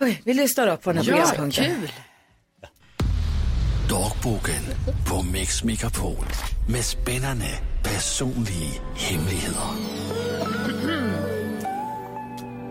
Okej, 0.00 0.22
vi 0.24 0.34
lyssnar 0.34 0.66
då 0.66 0.76
på 0.76 0.92
den 0.92 1.02
här 1.02 1.10
Ja, 1.10 1.16
programpunkten. 1.16 1.64
kul. 1.64 1.92
Dagboken 3.90 4.62
på 5.10 5.22
Mix 5.32 5.64
Megapol 5.64 6.24
med 6.72 6.84
spännande 6.84 7.46
personliga 7.84 8.70
hemligheter. 8.96 9.56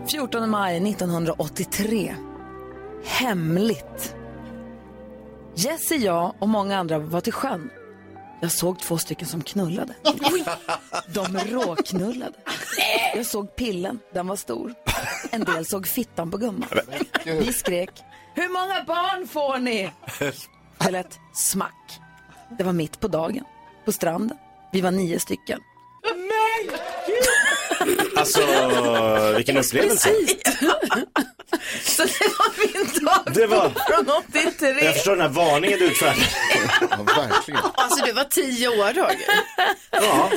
14 0.08 0.50
maj 0.50 0.76
1983. 0.90 2.16
Hemligt. 3.04 4.14
Jesse, 5.54 5.94
jag 5.94 6.34
och 6.38 6.48
många 6.48 6.78
andra 6.78 6.98
var 6.98 7.20
till 7.20 7.32
sjön. 7.32 7.70
Jag 8.40 8.52
såg 8.52 8.80
två 8.80 8.98
stycken 8.98 9.28
som 9.28 9.42
knullade. 9.42 9.94
De 11.08 11.38
råknullade. 11.38 12.34
Jag 13.14 13.26
såg 13.26 13.56
pillen, 13.56 13.98
den 14.12 14.26
var 14.26 14.36
stor. 14.36 14.74
En 15.30 15.44
del 15.44 15.66
såg 15.66 15.86
fittan 15.86 16.30
på 16.30 16.36
gumman. 16.36 16.68
Vi 17.24 17.52
skrek, 17.52 17.90
hur 18.34 18.48
många 18.48 18.84
barn 18.84 19.28
får 19.28 19.58
ni? 19.58 19.92
Det 20.78 20.90
lät 20.90 21.18
smack. 21.34 22.00
Det 22.58 22.64
var 22.64 22.72
mitt 22.72 23.00
på 23.00 23.08
dagen, 23.08 23.44
på 23.84 23.92
stranden. 23.92 24.38
Vi 24.72 24.80
var 24.80 24.90
nio 24.90 25.20
stycken. 25.20 25.60
Alltså 28.16 28.40
vilken 29.36 29.56
upplevelse. 29.56 30.08
Så 31.84 32.02
det 32.02 32.28
var 32.38 32.50
min 32.74 33.04
dag 33.04 33.34
Det 33.34 33.46
var- 33.46 33.70
från 33.88 34.08
83. 34.28 34.84
Jag 34.84 34.94
förstår 34.94 35.12
den 35.12 35.20
här 35.20 35.28
varningen 35.28 35.78
du 35.78 35.84
utfärdade. 35.84 36.20
Ja, 36.90 36.96
verkligen. 36.96 37.60
Alltså 37.74 38.04
du 38.04 38.12
var 38.12 38.24
tio 38.24 38.68
år 38.68 38.92
Roger. 38.94 39.26
Ja. 39.90 40.30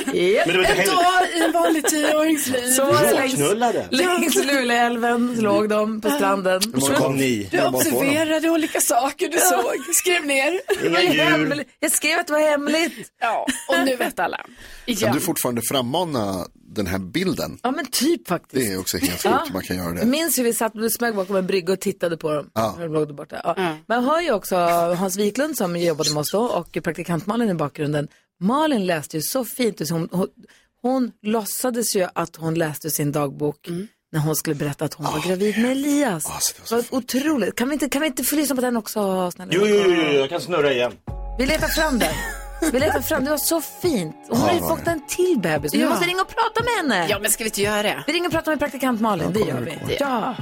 Men 0.46 0.48
det 0.48 0.58
var 0.58 0.70
inte 0.70 0.72
En 0.82 0.86
dag 0.88 1.28
i 1.36 1.42
en 1.42 1.52
vanlig 1.52 1.84
tioårings 1.86 2.46
liv. 2.46 2.70
Så 2.72 2.84
var 2.84 3.02
det 3.02 3.12
längs, 3.12 3.90
längs 3.90 4.34
Luleälven 4.34 5.36
låg 5.40 5.68
de 5.68 6.00
på 6.00 6.10
stranden. 6.10 6.74
Och 6.74 6.82
så 6.82 6.92
kom 6.94 7.16
ni. 7.16 7.48
Du 7.50 7.62
observerade 7.66 8.50
olika 8.50 8.80
saker 8.80 9.28
du 9.28 9.38
såg, 9.38 9.94
skrev 9.94 10.26
ner. 10.26 10.60
Det 10.82 10.88
var 10.88 10.98
Inga 11.00 11.12
djur. 11.12 11.22
hemligt. 11.22 11.68
Jag 11.80 11.92
skrev 11.92 12.18
att 12.18 12.26
det 12.26 12.32
var 12.32 12.40
hemligt. 12.50 13.08
Ja, 13.20 13.46
och 13.68 13.84
nu 13.84 13.96
vet 13.96 14.18
alla. 14.18 14.36
Kan 14.36 14.46
Igen. 14.86 15.14
du 15.14 15.20
fortfarande 15.20 15.62
frammana 15.70 16.46
den 16.76 16.86
här 16.86 16.98
bilden? 16.98 17.58
Ja 17.62 17.70
men 17.70 17.86
typ 17.86 18.28
faktiskt. 18.28 18.66
Det 18.66 18.72
är 18.72 18.80
också 18.80 18.98
helt 18.98 19.12
sjukt 19.22 19.24
hur 19.48 19.52
man 19.52 19.62
kan 19.62 19.76
göra 19.76 19.86
Jag 19.88 19.96
det. 19.96 20.06
minns 20.06 20.38
hur 20.38 20.44
vi 20.44 20.52
satt 20.54 20.74
och 20.76 20.92
smög 20.92 21.14
bakom 21.14 21.36
en 21.36 21.46
brygga 21.46 21.72
och 21.72 21.80
tittade 21.80 22.16
på 22.16 22.32
dem. 22.34 22.50
Ja. 22.54 22.74
När 22.78 22.84
de 22.84 22.92
låg 22.92 23.14
borta. 23.14 23.40
Ja. 23.56 23.76
Man 23.88 24.04
hör 24.04 24.20
ju 24.20 24.32
också 24.32 24.56
Hans 24.98 25.16
Wiklund 25.16 25.56
som 25.56 25.76
jobbade 25.76 26.10
med 26.10 26.20
oss 26.20 26.30
då 26.32 26.40
och 26.40 26.72
praktikant 26.84 27.26
Malin 27.26 27.48
i 27.50 27.54
bakgrunden. 27.54 28.08
Malin 28.40 28.86
läste 28.86 29.16
ju 29.16 29.22
så 29.22 29.44
fint. 29.44 29.90
Hon, 29.90 30.08
hon, 30.12 30.28
hon 30.82 31.12
låtsades 31.22 31.96
ju 31.96 32.06
att 32.14 32.36
hon 32.36 32.54
läste 32.54 32.90
sin 32.90 33.12
dagbok 33.12 33.68
när 34.12 34.20
hon 34.20 34.36
skulle 34.36 34.56
berätta 34.56 34.84
att 34.84 34.94
hon 34.94 35.06
var 35.06 35.26
gravid 35.28 35.58
med 35.58 35.70
Elias. 35.72 36.24
Så 36.24 36.30
det 36.30 36.64
det 36.68 36.70
var 36.76 36.84
var 36.90 36.98
otroligt. 36.98 37.54
Kan 37.54 37.68
vi, 37.68 37.72
inte, 37.72 37.88
kan 37.88 38.00
vi 38.02 38.06
inte 38.06 38.24
få 38.24 38.36
lyssna 38.36 38.54
på 38.56 38.62
den 38.62 38.76
också? 38.76 39.30
Snälla? 39.30 39.52
Jo, 39.54 39.66
jo, 39.66 39.76
jo, 39.86 39.92
jo, 39.92 40.12
jag 40.12 40.28
kan 40.28 40.40
snurra 40.40 40.72
igen. 40.72 40.92
Vi 41.38 41.46
letar 41.46 41.68
fram 41.68 41.98
den. 41.98 42.14
Vi 42.72 42.78
letar 42.80 43.00
fram, 43.00 43.24
det 43.24 43.30
var 43.30 43.38
så 43.38 43.60
fint. 43.60 44.16
Och 44.30 44.36
hon 44.36 44.48
har 44.48 44.54
ju 44.54 44.60
fått 44.60 44.86
en 44.86 45.06
till 45.06 45.38
bebis. 45.38 45.74
Vi 45.74 45.80
Ja. 45.80 45.88
måste 45.88 46.04
ringa 46.06 46.20
och 46.22 46.28
prata 46.28 46.62
med 46.64 46.72
henne. 46.92 47.06
Ja, 47.10 47.18
men 47.18 47.30
ska 47.30 47.44
vi 47.44 47.48
inte 47.50 47.62
göra 47.62 47.82
det? 47.82 48.04
Vi 48.06 48.12
ringer 48.12 48.26
och 48.26 48.32
pratar 48.32 48.52
med 48.52 48.58
praktikant 48.58 49.00
Malin, 49.00 49.32
det 49.32 49.40
gör 49.40 49.60
vi. 49.60 49.96
Ja. 50.00 50.34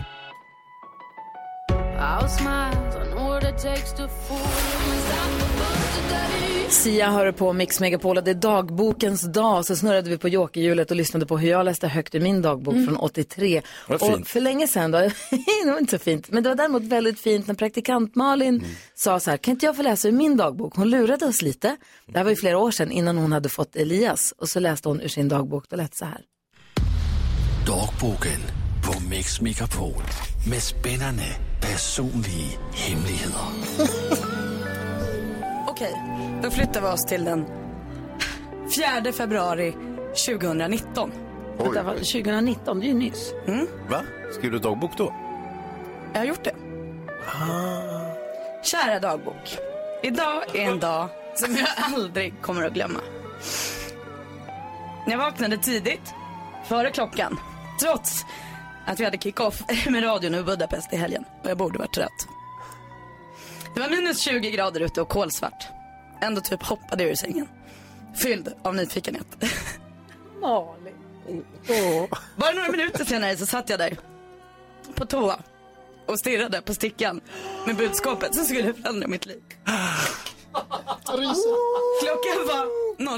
Sia 6.85 7.11
hör 7.11 7.33
på 7.33 7.53
Mix 7.53 7.81
Megapol 7.81 8.17
och 8.19 8.25
det 8.25 8.31
är 8.31 8.35
dagbokens 8.35 9.23
dag. 9.23 9.67
Så 9.67 9.77
snurrade 9.77 10.11
vi 10.11 10.19
på 10.19 10.29
jokerhjulet 10.29 10.91
och 10.91 10.97
lyssnade 10.97 11.27
på 11.27 11.39
hur 11.39 11.49
jag 11.49 11.65
läste 11.65 11.89
högt 11.89 12.15
i 12.15 12.21
min 12.21 12.43
dagbok 12.43 12.75
från 12.75 12.97
83. 12.97 13.63
Vad 13.89 14.03
och 14.03 14.09
fint. 14.09 14.29
för 14.29 14.41
länge 14.41 14.69
sedan 14.69 14.91
då, 14.91 14.99
det 15.65 15.71
var 15.71 15.79
inte 15.79 15.99
så 15.99 16.05
fint, 16.05 16.31
men 16.31 16.43
det 16.43 16.49
var 16.49 16.57
däremot 16.57 16.83
väldigt 16.83 17.21
fint 17.21 17.47
när 17.47 17.55
praktikant 17.55 18.15
Malin 18.15 18.65
sa 18.95 19.21
så 19.21 19.31
här, 19.31 19.37
kan 19.37 19.53
inte 19.53 19.67
jag 19.67 19.77
få 19.77 19.83
läsa 19.83 20.09
ur 20.09 20.13
min 20.13 20.37
dagbok? 20.37 20.77
Hon 20.77 20.91
lurade 20.91 21.27
oss 21.27 21.43
lite. 21.43 21.77
Det 22.07 22.19
här 22.19 22.25
var 22.25 22.31
ju 22.31 22.37
flera 22.37 22.59
år 22.59 22.71
sedan 22.71 22.91
innan 22.91 23.19
hon 23.19 23.33
hade 23.33 23.49
fått 23.49 23.77
Elias. 23.77 24.35
Och 24.39 24.49
så 24.49 24.61
läste 24.61 24.89
hon 24.89 25.01
ur 25.01 25.09
sin 25.09 25.29
dagbok, 25.29 25.65
då 25.69 25.77
lät 25.77 25.95
så 25.95 26.05
här. 26.05 26.21
Dagbogen 27.67 28.41
på 28.85 29.01
Mix 29.11 29.41
Megapol 29.41 30.03
med 30.51 30.63
spännande 30.63 31.27
personliga 31.61 32.59
hemligheter. 32.73 34.31
Okej, 35.75 36.03
då 36.43 36.51
flyttar 36.51 36.81
vi 36.81 36.87
oss 36.87 37.05
till 37.05 37.25
den 37.25 37.47
4 39.05 39.13
februari 39.13 39.73
2019. 40.27 41.13
Det 41.59 41.83
var 41.83 41.95
2019, 41.95 42.81
det 42.81 42.87
är 42.87 42.89
ju 42.89 42.95
nyss. 42.95 43.33
Va? 43.91 44.03
Skrev 44.33 44.53
du 44.53 44.59
dagbok 44.59 44.91
då? 44.97 45.15
Jag 46.13 46.21
har 46.21 46.27
gjort 46.27 46.45
det. 46.45 46.55
Kära 48.63 49.01
dagbok. 49.01 49.59
Idag 50.03 50.57
är 50.57 50.71
en 50.71 50.81
dag 50.81 51.09
som 51.35 51.57
jag 51.57 51.69
aldrig 51.95 52.43
kommer 52.43 52.67
att 52.67 52.73
glömma. 52.73 53.01
Jag 55.07 55.19
vaknade 55.19 55.59
tidigt, 55.59 56.15
före 56.65 56.91
klockan, 56.91 57.41
trots 57.81 58.25
att 58.87 59.01
vi 59.01 59.05
hade 59.05 59.19
kick-off 59.19 59.63
med 59.89 60.05
radion 60.05 60.35
i 60.35 60.43
Budapest 60.43 60.93
i 60.93 60.97
helgen 60.97 61.25
och 61.43 61.51
jag 61.51 61.59
borde 61.59 61.79
varit 61.79 61.95
trött. 61.95 62.29
Det 63.75 63.81
var 63.81 63.89
minus 63.89 64.21
20 64.21 64.51
grader 64.51 64.81
ute 64.81 65.01
och 65.01 65.09
kolsvart. 65.09 65.67
Ändå 66.21 66.41
typ 66.41 66.63
hoppade 66.63 67.03
jag 67.03 67.11
ur 67.11 67.17
sängen. 67.17 67.49
Fylld 68.15 68.53
av 68.63 68.75
nyfikenhet. 68.75 69.27
Malin. 70.41 70.95
Bara 72.37 72.53
några 72.53 72.69
minuter 72.71 73.05
senare 73.05 73.37
så 73.37 73.47
satt 73.47 73.71
jag 73.71 73.79
där 73.79 73.97
på 74.95 75.07
toa 75.07 75.39
och 76.07 76.19
stirrade 76.19 76.61
på 76.63 76.75
stickan 76.75 77.21
med 77.67 77.77
budskapet 77.77 78.35
som 78.35 78.45
skulle 78.45 78.75
förändra 78.75 79.09
mitt 79.09 79.27
liv. 79.27 79.43
Klockan 82.03 82.47
var 82.49 82.67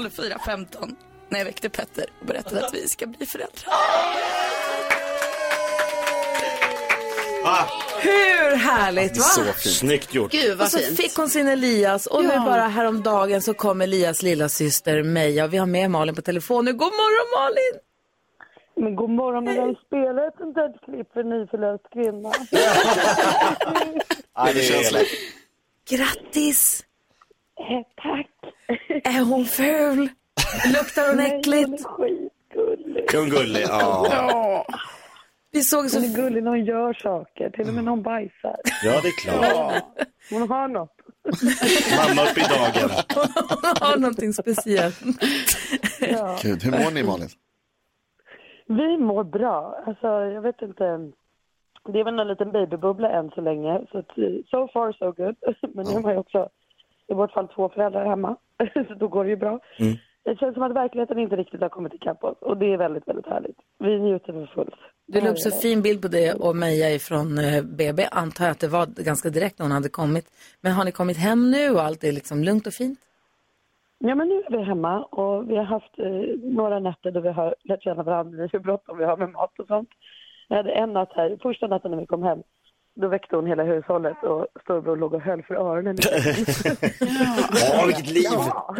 04.15 0.09 0.95
när 1.29 1.37
jag 1.39 1.45
väckte 1.45 1.69
Petter 1.69 2.05
och 2.19 2.25
berättade 2.25 2.65
att 2.65 2.73
vi 2.73 2.87
ska 2.87 3.07
bli 3.07 3.25
föräldrar. 3.25 3.73
Hur 8.01 8.55
härligt 8.55 9.17
va? 9.17 9.23
Så 9.23 9.43
fint. 9.43 9.75
Snyggt 9.75 10.13
gjort. 10.13 10.31
Gud 10.31 10.51
Och 10.51 10.57
vad 10.57 10.71
så 10.71 10.77
fint. 10.79 10.97
fick 10.97 11.15
hon 11.17 11.29
sin 11.29 11.47
Elias 11.47 12.05
och 12.05 12.23
nu 12.23 12.31
Ja. 12.33 12.45
bara 12.45 12.61
häromdagen 12.67 13.41
så 13.41 13.53
kom 13.53 13.81
Elias 13.81 14.21
lilla 14.23 14.49
syster 14.49 15.03
Meja. 15.03 15.47
Vi 15.47 15.57
har 15.57 15.65
med 15.65 15.91
Malin 15.91 16.15
på 16.15 16.21
telefon 16.21 16.65
nu. 16.65 16.73
God 16.73 16.91
morgon 16.93 17.39
Malin! 17.39 17.81
Men 18.79 18.95
god 18.95 19.09
morgon, 19.09 19.43
men 19.43 19.55
jag 19.55 19.75
spelar 19.87 20.27
ett 20.27 20.33
sånt 20.37 20.55
där 20.55 20.73
klipp 20.85 21.13
för 21.13 21.23
nyförlöst 21.23 21.83
kvinna. 21.93 22.31
Ja, 24.35 24.49
det 24.53 24.61
känns 24.61 24.91
lätt. 24.91 25.07
Grattis! 25.89 26.83
Eh, 27.59 28.03
Tack. 28.03 28.53
Är 29.03 29.21
hon 29.23 29.45
ful? 29.45 30.09
Luktar 30.73 31.07
hon 31.07 31.17
Nej, 31.17 31.29
hon 31.29 31.39
äckligt? 31.39 31.69
är 31.69 31.83
skitgullig. 31.83 33.09
Kung 33.09 33.29
Gullig, 33.29 33.65
ja. 33.69 34.65
Vi 35.51 35.61
såg 35.61 35.89
så 35.89 35.99
Hon 35.99 36.09
är 36.09 36.15
gullig 36.15 36.43
när 36.43 36.51
hon 36.51 36.65
gör 36.65 36.93
saker, 36.93 37.49
till 37.49 37.67
och 37.67 37.73
med 37.73 37.83
när 37.83 37.91
hon 37.91 38.01
bajsar. 38.01 38.55
Ja, 38.83 39.01
det 39.01 39.07
är 39.07 39.21
klart. 39.23 39.83
Hon 40.29 40.49
har 40.49 40.67
något. 40.67 40.97
Mamma 41.97 42.21
upp 42.29 42.37
i 42.37 42.41
dagen. 42.41 42.89
hon 43.49 43.87
har 43.89 43.97
någonting 43.97 44.33
speciellt. 44.33 45.01
Ja. 45.99 46.37
Gud, 46.43 46.63
hur 46.63 46.71
mår 46.71 46.91
ni 46.93 47.03
Malin? 47.03 47.29
Vi 48.65 48.97
mår 48.97 49.23
bra. 49.23 49.83
Alltså, 49.87 50.07
jag 50.07 50.41
vet 50.41 50.61
inte. 50.61 51.11
Det 51.93 51.99
är 51.99 52.03
väl 52.03 52.19
en 52.19 52.27
liten 52.27 52.51
babybubbla 52.51 53.09
än 53.09 53.29
så 53.29 53.41
länge. 53.41 53.81
Så 53.91 53.97
att, 53.97 54.11
so 54.45 54.67
far 54.73 54.91
so 54.91 55.11
good. 55.11 55.35
Men 55.75 55.85
nu 55.85 56.01
har 56.03 56.11
ju 56.11 56.17
också 56.17 56.49
i 57.07 57.13
vårt 57.13 57.31
fall 57.31 57.47
två 57.47 57.69
föräldrar 57.69 58.05
hemma. 58.05 58.35
Så 58.87 58.93
då 58.93 59.07
går 59.07 59.23
det 59.23 59.29
ju 59.29 59.35
bra. 59.35 59.59
Det 60.23 60.39
känns 60.39 60.53
som 60.53 60.63
att 60.63 60.73
verkligheten 60.75 61.19
inte 61.19 61.35
riktigt 61.35 61.61
har 61.61 61.69
kommit 61.69 61.93
ikapp 61.93 62.23
oss. 62.23 62.37
Och 62.41 62.57
det 62.57 62.73
är 62.73 62.77
väldigt, 62.77 63.07
väldigt 63.07 63.27
härligt. 63.27 63.57
Vi 63.79 63.99
njuter 63.99 64.33
för 64.33 64.45
fullt. 64.45 64.75
Du 65.09 65.21
la 65.21 65.29
upp 65.29 65.39
så 65.39 65.51
fin 65.51 65.81
bild 65.81 66.01
på 66.01 66.07
det 66.07 66.33
och 66.33 66.55
Meja 66.55 66.89
ifrån 66.93 67.37
eh, 67.37 67.63
BB. 67.63 68.07
Antar 68.11 68.45
jag 68.45 68.51
att 68.51 68.59
det 68.59 68.67
var 68.67 68.85
ganska 68.85 69.29
direkt 69.29 69.59
när 69.59 69.65
hon 69.65 69.71
hade 69.71 69.89
kommit. 69.89 70.25
Men 70.61 70.71
har 70.71 70.85
ni 70.85 70.91
kommit 70.91 71.17
hem 71.17 71.51
nu 71.51 71.69
och 71.69 71.81
allt 71.81 72.03
är 72.03 72.11
liksom 72.11 72.43
lugnt 72.43 72.67
och 72.67 72.73
fint? 72.73 72.99
Ja, 73.99 74.15
men 74.15 74.27
nu 74.27 74.35
är 74.35 74.57
vi 74.57 74.63
hemma 74.63 75.03
och 75.03 75.49
vi 75.49 75.55
har 75.57 75.63
haft 75.63 75.99
eh, 75.99 76.39
några 76.43 76.79
nätter 76.79 77.11
då 77.11 77.19
vi 77.19 77.29
har 77.29 77.55
lärt 77.63 77.83
känna 77.83 78.03
varandra 78.03 78.49
hur 78.51 78.59
bråttom 78.59 78.97
vi 78.97 79.05
har 79.05 79.17
med 79.17 79.29
mat 79.29 79.59
och 79.59 79.67
sånt. 79.67 79.89
Jag 80.47 80.57
hade 80.57 80.71
en 80.71 80.93
natt 80.93 81.11
här, 81.15 81.37
första 81.41 81.67
natten 81.67 81.91
när 81.91 81.99
vi 81.99 82.05
kom 82.05 82.23
hem, 82.23 82.39
då 83.01 83.07
väckte 83.07 83.35
hon 83.35 83.47
hela 83.47 83.63
hushållet 83.63 84.23
och 84.23 84.47
storbror 84.63 84.95
låg 84.95 85.13
och 85.13 85.21
höll 85.21 85.43
för 85.43 85.55
öronen. 85.55 85.97
Ja, 87.71 87.85
vilket 87.85 88.11
liv. 88.11 88.23
Ja, 88.23 88.75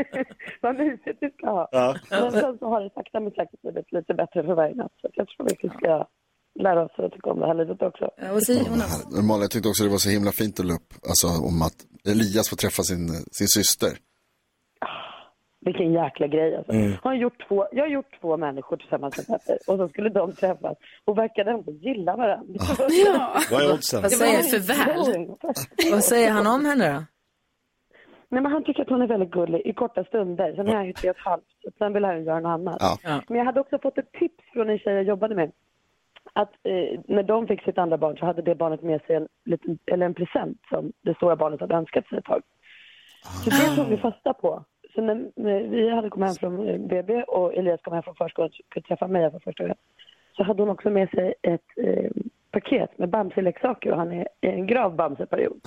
vad 0.62 0.76
mysigt 0.76 1.18
vi 1.20 1.30
ska 1.30 1.46
ha. 1.50 1.68
Ja. 1.72 1.96
Men 2.10 2.32
sen 2.32 2.58
så 2.58 2.68
har 2.68 2.80
det 2.80 2.90
sakta 2.94 3.20
men 3.20 3.30
säkert 3.30 3.60
blivit 3.62 3.92
lite 3.92 4.14
bättre 4.14 4.42
för 4.42 4.54
varje 4.54 4.74
natt. 4.74 4.92
Så 5.00 5.08
jag 5.12 5.28
tror 5.28 5.48
vi 5.62 5.68
ska 5.68 6.06
lära 6.60 6.84
oss 6.84 6.92
att 6.96 7.12
tycka 7.12 7.30
om 7.30 7.40
det 7.40 7.46
här 7.46 7.54
livet 7.54 7.82
också. 7.82 8.10
Ja, 8.16 9.22
Malin, 9.22 9.42
jag 9.42 9.50
tyckte 9.50 9.68
också 9.68 9.84
det 9.84 9.90
var 9.90 9.98
så 9.98 10.10
himla 10.10 10.32
fint 10.32 10.60
att 10.60 10.66
upp, 10.66 10.88
alltså 11.10 11.26
om 11.48 11.62
att 11.62 11.78
Elias 12.12 12.48
får 12.50 12.56
träffa 12.56 12.82
sin, 12.82 13.08
sin 13.38 13.48
syster. 13.48 13.92
Vilken 15.64 15.92
jäkla 15.92 16.26
grej 16.26 16.56
alltså. 16.56 16.72
Har 17.02 17.12
jag, 17.12 17.16
gjort 17.16 17.48
två, 17.48 17.66
jag 17.72 17.84
har 17.84 17.88
gjort 17.88 18.20
två 18.20 18.36
människor 18.36 18.76
tillsammans 18.76 19.16
med 19.16 19.26
Petter 19.26 19.58
och 19.66 19.78
så 19.78 19.88
skulle 19.88 20.08
de 20.08 20.32
träffas 20.32 20.76
och 21.04 21.18
verkade 21.18 21.50
ändå 21.50 21.72
gilla 21.72 22.16
varandra. 22.16 22.54
Ja. 22.88 23.34
Vad 23.50 23.62
är 23.62 23.72
oddsen? 23.74 24.02
Vad 24.02 24.12
säger, 24.12 24.42
för 24.42 24.58
väl. 24.58 25.28
vad 25.92 26.04
säger 26.04 26.30
han 26.30 26.46
om 26.46 26.64
henne 26.64 26.92
då? 26.92 27.04
Nej, 28.28 28.42
men 28.42 28.52
han 28.52 28.64
tycker 28.64 28.82
att 28.82 28.88
hon 28.88 29.02
är 29.02 29.06
väldigt 29.06 29.30
gullig 29.30 29.62
i 29.64 29.72
korta 29.72 30.04
stunder. 30.04 30.54
Sen 30.56 30.68
är 30.68 30.74
han 30.74 30.86
ju 30.86 30.92
tre 30.92 31.10
och 31.10 31.16
ett 31.16 31.22
halvt, 31.22 31.44
så 31.62 31.70
sen 31.78 31.92
vill 31.92 32.04
han 32.04 32.24
göra 32.24 32.40
något 32.40 32.50
annat. 32.50 33.00
Ja. 33.02 33.20
Men 33.28 33.38
jag 33.38 33.44
hade 33.44 33.60
också 33.60 33.78
fått 33.78 33.98
ett 33.98 34.12
tips 34.12 34.44
från 34.52 34.70
en 34.70 34.78
tjej 34.78 34.94
jag 34.94 35.04
jobbade 35.04 35.34
med. 35.34 35.52
Att 36.32 36.52
eh, 36.62 37.00
när 37.08 37.22
de 37.22 37.46
fick 37.46 37.64
sitt 37.64 37.78
andra 37.78 37.98
barn 37.98 38.16
så 38.16 38.26
hade 38.26 38.42
det 38.42 38.54
barnet 38.54 38.82
med 38.82 39.00
sig 39.06 39.16
en, 39.16 39.28
liten, 39.44 39.78
eller 39.86 40.06
en 40.06 40.14
present 40.14 40.58
som 40.68 40.92
det 41.02 41.14
stora 41.14 41.36
barnet 41.36 41.60
hade 41.60 41.74
önskat 41.74 42.08
sig 42.08 42.18
ett 42.18 42.24
tag. 42.24 42.42
Så 43.44 43.50
det 43.50 43.76
tog 43.76 43.88
vi 43.88 43.96
fasta 43.96 44.34
på. 44.34 44.64
Så 44.94 45.00
när, 45.02 45.68
vi 45.68 45.90
hade 45.90 46.10
kommit 46.10 46.28
hem 46.28 46.36
från 46.36 46.68
eh, 46.68 46.78
BB 46.78 47.22
och 47.22 47.54
Elias 47.54 47.80
kom 47.82 47.92
hem 47.94 48.02
från 48.02 48.14
förskolan 48.14 48.48
och 48.48 48.54
skulle 48.70 48.82
träffa 48.82 49.06
mig 49.06 49.30
för 49.30 49.38
första 49.38 49.62
gången. 49.62 49.76
Så 50.36 50.42
hade 50.42 50.62
hon 50.62 50.70
också 50.70 50.90
med 50.90 51.10
sig 51.10 51.34
ett 51.42 51.60
eh, 51.76 52.10
paket 52.50 52.98
med 52.98 53.08
Bamse-leksaker 53.08 53.90
och 53.90 53.96
han 53.98 54.12
är 54.12 54.28
i 54.40 54.46
en 54.46 54.66
grav 54.66 54.96
Bamse-period. 54.96 55.60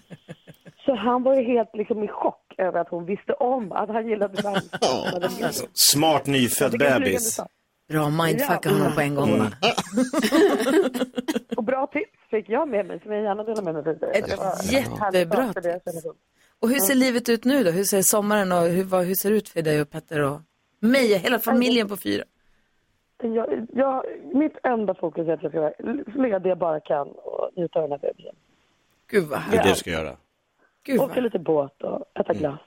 Så 0.84 0.94
han 0.94 1.22
var 1.22 1.36
ju 1.36 1.42
helt 1.42 1.70
liksom 1.74 2.04
i 2.04 2.08
chock 2.08 2.54
över 2.58 2.80
att 2.80 2.88
hon 2.88 3.04
visste 3.06 3.32
om 3.32 3.72
att 3.72 3.88
han 3.88 4.08
gillade 4.08 4.42
Bamse. 4.42 5.66
Smart 5.72 6.26
nyfödd 6.26 6.78
bebis. 6.78 7.40
Bra 7.88 8.10
mindfucka 8.10 8.58
Ja. 8.62 8.70
honom 8.70 8.92
på 8.94 9.00
en 9.00 9.14
gång 9.14 9.38
va? 9.38 9.46
Och 11.56 11.64
bra 11.64 11.86
tips 11.86 12.18
fick 12.30 12.48
jag 12.48 12.68
med 12.68 12.86
mig 12.86 13.00
som 13.00 13.12
jag 13.12 13.22
gärna 13.22 13.44
delar 13.44 13.62
med 13.62 13.74
mig 13.74 13.82
vidare. 13.82 14.10
Ett 14.10 14.72
jättebra 14.72 15.52
relation. 15.56 16.14
Och 16.60 16.68
hur 16.68 16.78
ser 16.78 16.94
livet 16.94 17.28
ut 17.28 17.44
nu 17.44 17.64
då? 17.64 17.70
Hur 17.70 17.84
ser 17.84 18.02
sommaren 18.02 18.52
och 18.52 18.62
hur, 18.62 18.84
vad, 18.84 19.04
hur 19.04 19.14
ser 19.14 19.30
det 19.30 19.36
ut 19.36 19.48
för 19.48 19.62
dig 19.62 19.80
och 19.80 19.90
Petter 19.90 20.20
och 20.20 20.40
mig, 20.80 21.18
hela 21.18 21.38
familjen 21.38 21.88
på 21.88 21.96
fyra? 21.96 22.24
Jag, 23.22 23.66
jag, 23.72 24.04
mitt 24.34 24.56
enda 24.62 24.94
fokus 24.94 25.28
är 25.28 25.32
att 25.32 25.42
jag 25.42 25.52
ska 25.52 25.60
vara 25.60 25.72
ledig 26.28 26.50
jag 26.50 26.58
bara 26.58 26.80
kan 26.80 27.08
och 27.08 27.50
njuta 27.56 27.78
av 27.78 27.88
den 27.88 27.90
här 27.90 27.98
bebisen. 27.98 28.34
Gud 29.10 29.24
vad 29.24 29.40
Det 29.50 29.56
är 29.56 29.62
det 29.62 29.68
du 29.68 29.74
ska 29.74 29.90
göra. 29.90 30.16
Gud, 30.82 31.00
Åka 31.00 31.20
lite 31.20 31.38
båt 31.38 31.82
och 31.82 32.20
äta 32.20 32.32
glass. 32.32 32.60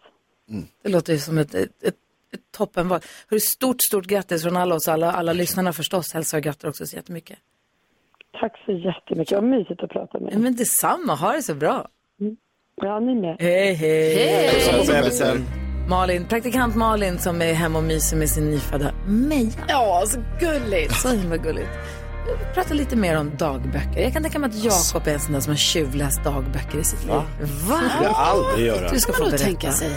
Det 0.82 0.89
låter 0.89 1.13
ju 1.13 1.19
som 1.19 1.38
ett, 1.38 1.53
ett, 1.53 1.84
ett, 1.84 1.95
ett 2.34 2.51
toppenval. 2.51 2.99
Hörru, 3.29 3.39
stort, 3.39 3.82
stort 3.82 4.06
grattis 4.06 4.43
från 4.43 4.58
alla 4.58 4.75
oss, 4.75 4.88
alla, 4.88 5.12
alla 5.12 5.34
lyssnarna 5.34 5.73
förstås. 5.73 6.13
Hälsar 6.13 6.38
och 6.38 6.43
grattar 6.43 6.69
också 6.69 6.86
så 6.86 6.95
jättemycket. 6.95 7.39
Tack 8.39 8.62
så 8.65 8.71
jättemycket. 8.71 9.36
Vad 9.36 9.43
mysigt 9.43 9.84
att 9.84 9.89
prata 9.89 10.19
med 10.19 10.34
Ja, 10.34 10.39
men 10.39 10.56
detsamma, 10.56 11.15
ha 11.15 11.32
det 11.34 11.41
så 11.41 11.56
bra. 11.56 11.88
Ja, 12.81 12.99
ni 12.99 13.15
med. 13.15 13.36
Hej, 13.39 13.73
hej. 13.73 14.15
Hej. 14.15 14.88
Bebisen. 14.88 15.45
Malin, 15.89 16.25
praktikant 16.25 16.75
Malin 16.75 17.19
som 17.19 17.41
är 17.41 17.53
hemma 17.53 17.77
och 17.77 17.83
myser 17.83 18.17
med 18.17 18.29
sin 18.29 18.49
nyfödda 18.49 18.91
Meja. 19.07 19.51
Ja, 19.67 20.03
så 20.07 20.19
gulligt. 20.39 20.95
Så 20.95 21.09
himla 21.09 21.38
gulligt. 21.38 21.69
Vi 22.39 22.53
pratar 22.53 22.75
lite 22.75 22.95
mer 22.95 23.17
om 23.17 23.31
dagböcker. 23.38 24.01
Jag 24.01 24.13
kan 24.13 24.23
tänka 24.23 24.39
mig 24.39 24.49
att 24.49 24.55
Jakob 24.63 25.07
är 25.07 25.13
en 25.13 25.19
sån 25.19 25.33
där 25.33 25.39
som 25.39 25.51
har 25.51 25.57
tjuvläst 25.57 26.23
dagböcker 26.23 26.79
i 26.79 26.83
sitt 26.83 27.03
liv. 27.03 27.13
Va? 27.13 27.23
Det 27.39 27.47
skulle 27.47 28.03
jag 28.03 28.15
aldrig 28.15 28.67
göra. 28.67 28.89
Du 28.89 28.99
ska 28.99 29.13
få 29.13 29.23
berätta. 29.23 29.43
tänka 29.43 29.71
sig? 29.71 29.91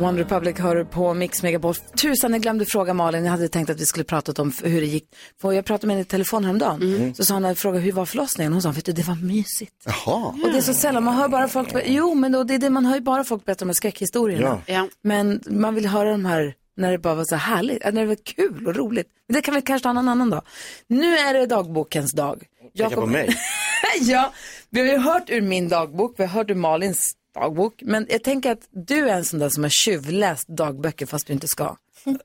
One 0.00 0.20
Republic 0.20 0.58
hör 0.58 0.84
på 0.84 1.14
Mix 1.14 1.42
Megapol. 1.42 1.74
Tusan, 1.74 2.32
jag 2.32 2.42
glömde 2.42 2.66
fråga 2.66 2.94
Malin. 2.94 3.24
Jag 3.24 3.30
hade 3.30 3.48
tänkt 3.48 3.70
att 3.70 3.80
vi 3.80 3.86
skulle 3.86 4.04
prata 4.04 4.42
om 4.42 4.52
hur 4.62 4.80
det 4.80 4.86
gick. 4.86 5.04
För 5.40 5.52
jag 5.52 5.64
pratade 5.64 5.86
med 5.86 5.94
henne 5.96 6.02
i 6.02 6.04
telefon 6.04 6.44
häromdagen. 6.44 6.82
Mm. 6.82 7.14
Så 7.14 7.24
sa 7.24 7.34
hon, 7.34 7.56
fråga 7.56 7.78
hur 7.78 7.92
var 7.92 8.06
förlossningen? 8.06 8.52
Hon 8.52 8.62
sa, 8.62 8.70
vet 8.70 8.84
du, 8.84 8.92
det 8.92 9.06
var 9.06 9.14
mysigt. 9.14 9.72
Jaha. 9.84 10.34
Och 10.44 10.50
det 10.52 10.58
är 10.58 10.62
så 10.62 10.74
sällan, 10.74 11.04
man 11.04 11.14
hör 11.14 11.28
bara 11.28 11.48
folk, 11.48 11.68
jo 11.86 12.14
men 12.14 12.32
då, 12.32 12.44
det 12.44 12.54
är 12.54 12.58
det, 12.58 12.70
man 12.70 12.86
hör 12.86 12.94
ju 12.94 13.00
bara 13.00 13.24
folk 13.24 13.44
berätta 13.44 13.64
om 13.64 13.74
skräckhistorierna. 13.74 14.62
Ja. 14.66 14.88
Men 15.02 15.40
man 15.46 15.74
vill 15.74 15.86
höra 15.86 16.10
de 16.10 16.24
här 16.24 16.54
när 16.76 16.92
det 16.92 16.98
bara 16.98 17.14
var 17.14 17.24
så 17.24 17.36
härligt, 17.36 17.84
när 17.84 17.92
det 17.92 18.06
var 18.06 18.16
kul 18.24 18.66
och 18.66 18.76
roligt. 18.76 19.06
Men 19.28 19.34
det 19.34 19.42
kan 19.42 19.54
vi 19.54 19.62
kanske 19.62 19.82
ta 19.82 19.90
en 19.90 19.98
annan 19.98 20.30
dag. 20.30 20.42
Nu 20.86 21.16
är 21.16 21.34
det 21.34 21.46
dagbokens 21.46 22.12
dag. 22.12 22.42
Tänka 22.76 22.96
på 22.96 23.06
mig. 23.06 23.36
ja, 24.00 24.32
vi 24.70 24.80
har 24.80 24.86
ju 24.86 24.98
hört 24.98 25.30
ur 25.30 25.40
min 25.40 25.68
dagbok, 25.68 26.14
vi 26.16 26.24
har 26.24 26.30
hört 26.30 26.50
ur 26.50 26.54
Malins 26.54 27.16
dagbok. 27.40 27.82
Men 27.82 28.06
jag 28.10 28.24
tänker 28.24 28.52
att 28.52 28.68
du 28.70 29.08
är 29.08 29.16
en 29.16 29.24
sån 29.24 29.38
där 29.38 29.48
som 29.48 29.62
har 29.62 29.70
tjuvläst 29.70 30.48
dagböcker 30.48 31.06
fast 31.06 31.26
du 31.26 31.32
inte 31.32 31.48
ska. 31.48 31.76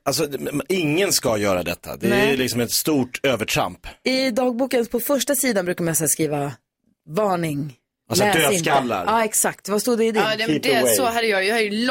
Alltså, 0.02 0.28
ingen 0.68 1.12
ska 1.12 1.38
göra 1.38 1.62
detta. 1.62 1.96
Det 1.96 2.06
är 2.06 2.10
Nej. 2.10 2.36
liksom 2.36 2.60
ett 2.60 2.72
stort 2.72 3.20
övertramp. 3.22 3.86
I 4.04 4.30
dagboken 4.30 4.86
på 4.86 5.00
första 5.00 5.34
sidan 5.34 5.64
brukar 5.64 5.84
man 5.84 5.94
så 5.96 6.08
skriva 6.08 6.52
varning. 7.08 7.74
Alltså, 8.08 8.24
läs 8.24 8.34
dödskallar. 8.34 9.00
inte. 9.00 9.12
Ja, 9.12 9.24
exakt. 9.24 9.68
Vad 9.68 9.80
stod 9.80 9.98
det 9.98 10.04
i 10.04 10.12
din? 10.12 10.22
Ja, 10.22 10.46
det, 10.46 10.58
det, 10.58 10.96
så 10.96 11.04
hade 11.04 11.26
jag. 11.26 11.44
Jag 11.44 11.54
har 11.54 11.60
ju 11.60 11.88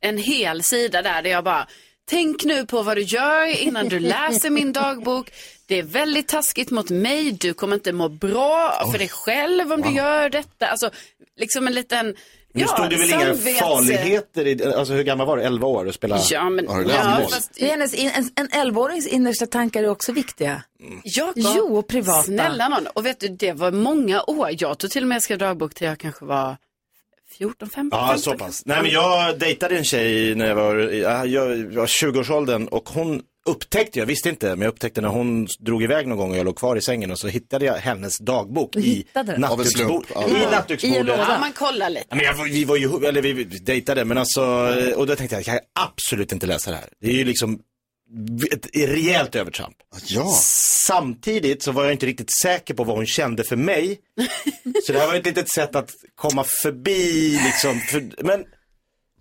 en 0.00 0.18
hel 0.18 0.62
sida 0.62 1.02
där, 1.02 1.22
där 1.22 1.30
jag 1.30 1.44
bara, 1.44 1.68
tänk 2.04 2.44
nu 2.44 2.66
på 2.66 2.82
vad 2.82 2.96
du 2.96 3.02
gör 3.02 3.46
innan 3.46 3.88
du 3.88 4.00
läser 4.00 4.50
min 4.50 4.72
dagbok. 4.72 5.30
Det 5.66 5.78
är 5.78 5.82
väldigt 5.82 6.28
taskigt 6.28 6.70
mot 6.70 6.90
mig, 6.90 7.32
du 7.32 7.54
kommer 7.54 7.74
inte 7.74 7.92
må 7.92 8.08
bra 8.08 8.88
för 8.92 8.98
dig 8.98 9.08
själv 9.08 9.72
om 9.72 9.82
du 9.82 9.90
gör 9.90 10.28
detta. 10.28 10.66
Alltså, 10.66 10.90
liksom 11.36 11.66
en 11.66 11.72
liten, 11.74 12.14
Nu 12.56 12.66
stod 12.66 12.90
det 12.90 12.96
väl 12.96 13.10
inga 13.10 13.34
farligheter 13.58 14.46
i, 14.46 14.64
alltså 14.74 14.92
hur 14.92 15.02
gammal 15.02 15.26
var 15.26 15.36
du? 15.36 15.42
11 15.42 15.66
år 15.66 15.86
och 15.86 15.94
spela? 15.94 16.18
Ja, 16.30 16.50
men- 16.50 16.66
ja, 16.88 17.20
fast- 17.30 17.60
hennes, 17.60 17.94
en, 17.94 18.30
en 18.36 18.48
11-årings 18.48 19.06
innersta 19.08 19.46
tankar 19.46 19.82
är 19.82 19.88
också 19.88 20.12
viktiga. 20.12 20.62
Jakob, 21.04 21.32
Jo, 21.56 21.76
och 21.78 21.88
privata. 21.88 22.22
Snälla 22.22 22.68
någon. 22.68 22.86
Och 22.86 23.06
vet 23.06 23.20
du, 23.20 23.28
det 23.28 23.52
var 23.52 23.70
många 23.72 24.22
år. 24.22 24.50
Jag 24.58 24.78
tog 24.78 24.90
till 24.90 25.02
och 25.02 25.08
med 25.08 25.22
skrev 25.22 25.38
dagbok 25.38 25.74
till 25.74 25.86
jag 25.86 25.98
kanske 25.98 26.24
var 26.24 26.56
14, 27.38 27.68
15. 27.70 28.00
Ja, 28.00 28.16
så 28.18 28.32
pass. 28.38 28.62
Nej, 28.66 28.82
men 28.82 28.90
jag 28.90 29.38
dejtade 29.38 29.76
en 29.78 29.84
tjej 29.84 30.34
när 30.34 30.46
jag 30.46 30.54
var, 30.54 30.74
ja, 30.76 31.24
jag 31.26 31.46
var 31.74 31.86
20-årsåldern 31.86 32.68
och 32.68 32.88
hon 32.88 33.22
upptäckte, 33.44 33.98
jag 33.98 34.06
visste 34.06 34.28
inte, 34.28 34.48
men 34.48 34.60
jag 34.60 34.68
upptäckte 34.68 35.00
när 35.00 35.08
hon 35.08 35.46
drog 35.58 35.82
iväg 35.82 36.06
någon 36.06 36.18
gång 36.18 36.30
och 36.30 36.36
jag 36.36 36.44
låg 36.44 36.56
kvar 36.56 36.76
i 36.76 36.80
sängen 36.80 37.10
och 37.10 37.18
så 37.18 37.28
hittade 37.28 37.64
jag 37.64 37.74
hennes 37.74 38.18
dagbok 38.18 38.76
i 38.76 39.06
nattduksbordet. 39.38 40.10
ja. 40.14 40.28
I 40.28 40.44
en 40.44 40.50
nattduksbordet. 40.50 41.18
Ja, 41.18 41.38
man 41.40 41.52
kollar 41.52 41.90
lite. 41.90 42.06
Men 42.14 42.24
jag, 42.24 42.44
vi 42.44 42.64
var 42.64 42.76
ju, 42.76 43.06
eller 43.06 43.22
vi 43.22 43.44
dejtade, 43.44 44.04
men 44.04 44.18
alltså, 44.18 44.42
och 44.96 45.06
då 45.06 45.16
tänkte 45.16 45.36
jag, 45.36 45.40
jag 45.40 45.44
kan 45.44 45.58
absolut 45.80 46.32
inte 46.32 46.46
läsa 46.46 46.70
det 46.70 46.76
här. 46.76 46.88
Det 47.00 47.08
är 47.08 47.14
ju 47.14 47.24
liksom 47.24 47.58
ett 48.52 48.66
rejält 48.74 49.34
övertramp. 49.34 49.76
Ja. 50.06 50.32
Samtidigt 50.40 51.62
så 51.62 51.72
var 51.72 51.84
jag 51.84 51.92
inte 51.92 52.06
riktigt 52.06 52.40
säker 52.42 52.74
på 52.74 52.84
vad 52.84 52.96
hon 52.96 53.06
kände 53.06 53.44
för 53.44 53.56
mig. 53.56 53.98
Så 54.86 54.92
det 54.92 54.98
här 54.98 55.06
var 55.06 55.14
ett 55.14 55.26
litet 55.26 55.50
sätt 55.50 55.76
att 55.76 55.90
komma 56.14 56.44
förbi 56.62 57.40
liksom, 57.44 57.80
för, 57.80 58.24
men 58.24 58.44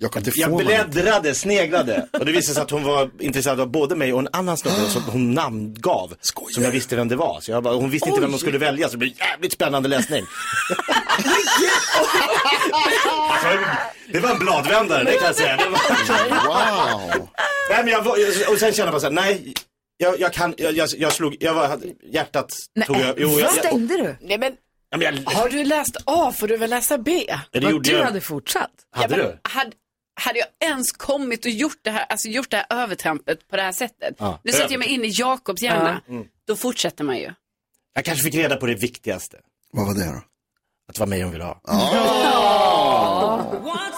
Jag, 0.03 0.11
kan 0.11 0.19
inte 0.19 0.31
jag 0.39 0.49
få 0.49 0.55
man. 0.55 0.65
bläddrade, 0.65 1.35
sneglade 1.35 2.07
och 2.19 2.25
det 2.25 2.31
visade 2.31 2.53
sig 2.53 2.63
att 2.63 2.71
hon 2.71 2.83
var 2.83 3.09
intresserad 3.19 3.59
av 3.59 3.71
både 3.71 3.95
mig 3.95 4.13
och 4.13 4.19
en 4.19 4.27
annan 4.31 4.57
snubbe 4.57 4.89
som 4.89 5.03
hon 5.03 5.31
namngav. 5.31 6.13
Som 6.53 6.63
jag 6.63 6.71
visste 6.71 6.95
vem 6.95 7.07
det 7.07 7.15
var. 7.15 7.39
Så 7.41 7.51
jag 7.51 7.63
bara, 7.63 7.75
hon 7.75 7.89
visste 7.89 8.09
inte 8.09 8.21
vem 8.21 8.29
hon 8.29 8.39
skulle 8.39 8.57
välja 8.57 8.87
så 8.87 8.91
det 8.91 8.97
blev 8.97 9.11
jävligt 9.19 9.53
spännande 9.53 9.89
läsning. 9.89 10.23
Alltså, 13.29 13.65
det 14.11 14.19
var 14.19 14.31
en 14.31 14.39
bladvändare, 14.39 15.03
det 15.03 15.11
kan 15.11 15.25
jag 15.25 15.35
säga. 15.35 15.57
Var... 15.57 15.67
Wow. 16.47 17.29
Nej, 17.69 17.83
men 17.83 17.87
jag 17.87 18.01
var, 18.01 18.11
och 18.51 18.59
sen 18.59 18.73
kände 18.73 18.81
jag 18.81 18.91
bara 18.91 18.99
så 18.99 19.05
här, 19.05 19.13
nej, 19.13 19.53
jag, 19.97 20.19
jag 20.19 20.33
kan, 20.33 20.53
jag, 20.57 20.73
jag, 20.73 20.89
jag 20.97 21.13
slog, 21.13 21.37
jag 21.39 21.53
var, 21.53 21.79
hjärtat 22.03 22.53
tog 22.87 22.97
jag, 22.97 23.15
jo, 23.17 23.29
jag, 23.29 23.39
jag, 23.39 23.51
stängde 23.51 23.97
du? 23.97 24.15
Nej, 24.21 24.37
men, 24.37 24.53
ja, 24.89 24.97
men 24.97 25.23
jag, 25.25 25.31
har 25.31 25.49
du 25.49 25.63
läst 25.63 25.97
A 26.05 26.31
får 26.35 26.47
du 26.47 26.57
väl 26.57 26.69
läsa 26.69 26.97
B? 26.97 27.25
ja, 27.27 27.39
det 27.51 27.59
Vad 27.59 27.71
gjorde 27.71 27.89
du 27.89 27.95
jag. 27.95 28.05
hade 28.05 28.21
fortsatt. 28.21 28.71
Hade 28.95 29.17
men 29.17 29.25
du? 29.25 29.39
Hade, 29.43 29.71
hade 30.15 30.39
jag 30.39 30.47
ens 30.59 30.91
kommit 30.91 31.45
och 31.45 31.51
gjort 31.51 31.79
det 31.81 31.91
här, 31.91 32.05
alltså 32.09 32.27
gjort 32.27 32.49
det 32.51 32.57
här 32.57 32.65
övertrampet 32.69 33.47
på 33.47 33.55
det 33.55 33.61
här 33.61 33.71
sättet. 33.71 34.15
Ja. 34.19 34.39
Nu 34.43 34.51
sätter 34.51 34.71
jag 34.71 34.79
mig 34.79 34.87
in 34.87 35.05
i 35.05 35.09
Jakobs 35.13 35.61
hjärna. 35.61 36.01
Mm. 36.09 36.25
Då 36.47 36.55
fortsätter 36.55 37.03
man 37.03 37.17
ju. 37.17 37.33
Jag 37.93 38.05
kanske 38.05 38.23
fick 38.23 38.35
reda 38.35 38.55
på 38.55 38.65
det 38.65 38.75
viktigaste. 38.75 39.37
Vad 39.71 39.87
var 39.87 39.93
det 39.93 40.05
då? 40.05 40.21
Att 40.87 40.95
det 40.95 40.99
var 40.99 41.07
mig 41.07 41.23
hon 41.23 41.31
ville 41.31 41.43
ha. 41.43 41.61
What's 43.63 43.92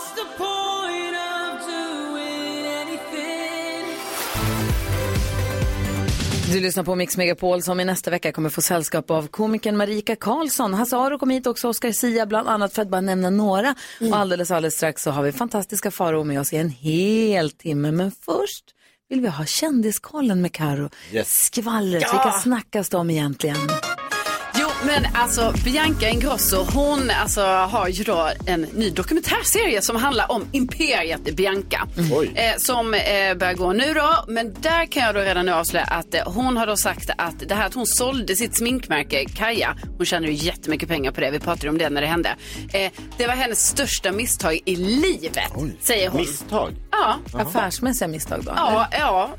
Du 6.56 6.62
lyssnar 6.62 6.84
på 6.84 6.96
Mix 6.96 7.18
Megapol 7.18 7.62
som 7.62 7.80
i 7.80 7.86
nästa 7.86 8.12
vecka 8.12 8.32
kommer 8.32 8.50
få 8.50 8.62
sällskap 8.62 9.12
av 9.12 9.28
komikern 9.28 9.78
Marika 9.78 10.15
Karlsson. 10.15 10.74
Hasse 10.74 10.98
Aro 10.98 11.20
kom 11.20 11.30
hit 11.30 11.48
också, 11.48 11.68
Oscar 11.68 11.91
Sia 11.91 12.26
bland 12.26 12.48
annat 12.50 12.74
för 12.74 12.82
att 12.82 12.89
bara 12.89 13.02
nämna 13.02 13.30
några. 13.30 13.76
Och 14.12 14.18
alldeles, 14.18 14.52
alldeles 14.52 14.76
strax 14.76 15.04
så 15.04 15.12
har 15.12 15.24
vi 15.24 15.32
fantastiska 15.32 15.91
Faro 15.91 16.24
med 16.24 16.39
oss 16.39 16.54
i 16.54 16.58
en 16.58 16.70
hel 16.70 17.52
timme. 17.52 17.91
Men 17.91 18.12
först 18.12 18.63
vill 19.10 19.22
vi 19.22 19.28
ha 19.28 19.46
kändiskollen 19.46 20.41
med 20.41 20.54
Karo. 20.54 20.89
Yes. 21.12 21.46
Skvallret, 21.46 22.02
Ja! 22.02 22.12
vilka 22.12 22.32
snackas 22.39 22.94
om 22.94 23.10
egentligen? 23.10 23.58
Men 24.86 25.08
alltså 25.13 25.54
Bianca 25.63 26.10
Ingrosso, 26.10 26.65
hon 26.74 27.10
alltså, 27.10 27.41
har 27.41 27.88
ju 27.88 28.04
då 28.04 28.30
en 28.45 28.62
ny 28.62 28.89
dokumentärserie 28.89 29.82
som 29.82 29.95
handlar 29.95 30.32
om 30.32 30.45
imperiet 30.52 31.36
Bianca. 31.36 31.88
Oj. 32.12 32.32
Eh, 32.36 32.54
som 32.58 32.93
eh, 32.93 33.38
börjar 33.38 33.54
gå 33.54 33.74
nu 33.74 33.93
då, 33.93 34.26
men 34.28 34.54
där 34.62 34.86
kan 34.86 35.04
jag 35.04 35.15
då 35.15 35.21
redan 35.21 35.45
nu 35.45 35.52
avslöja 35.52 35.86
att 35.86 36.13
eh, 36.13 36.21
hon 36.26 36.58
har 36.58 36.67
då 36.67 36.78
sagt 36.78 37.10
att 37.17 37.39
det 37.48 37.56
här 37.56 37.65
att 37.65 37.74
hon 37.74 37.86
sålde 37.86 38.36
sitt 38.36 38.58
sminkmärke 38.58 39.26
Kaja, 39.26 39.76
hon 39.98 40.06
tjänar 40.06 40.28
ju 40.28 40.34
jättemycket 40.34 40.89
pengar 40.89 41.12
på 41.12 41.21
det, 41.21 41.32
vi 41.32 41.39
pratade 41.39 41.69
om 41.69 41.78
det 41.78 41.89
när 41.89 42.02
det 42.02 42.08
hände. 42.08 42.36
Eh, 42.74 42.91
det 43.17 43.28
var 43.28 43.34
hennes 43.34 43.67
största 43.67 44.12
misstag 44.12 44.60
i 44.65 44.76
livet, 44.76 45.52
säger 45.82 46.10
hon. 46.10 46.21
Misstag? 46.21 46.71
Ja. 46.91 47.15
Affärsmässiga 47.34 48.08
misstag 48.08 48.43
då? 48.43 48.54
Ja, 48.56 48.88
ja. 48.91 49.30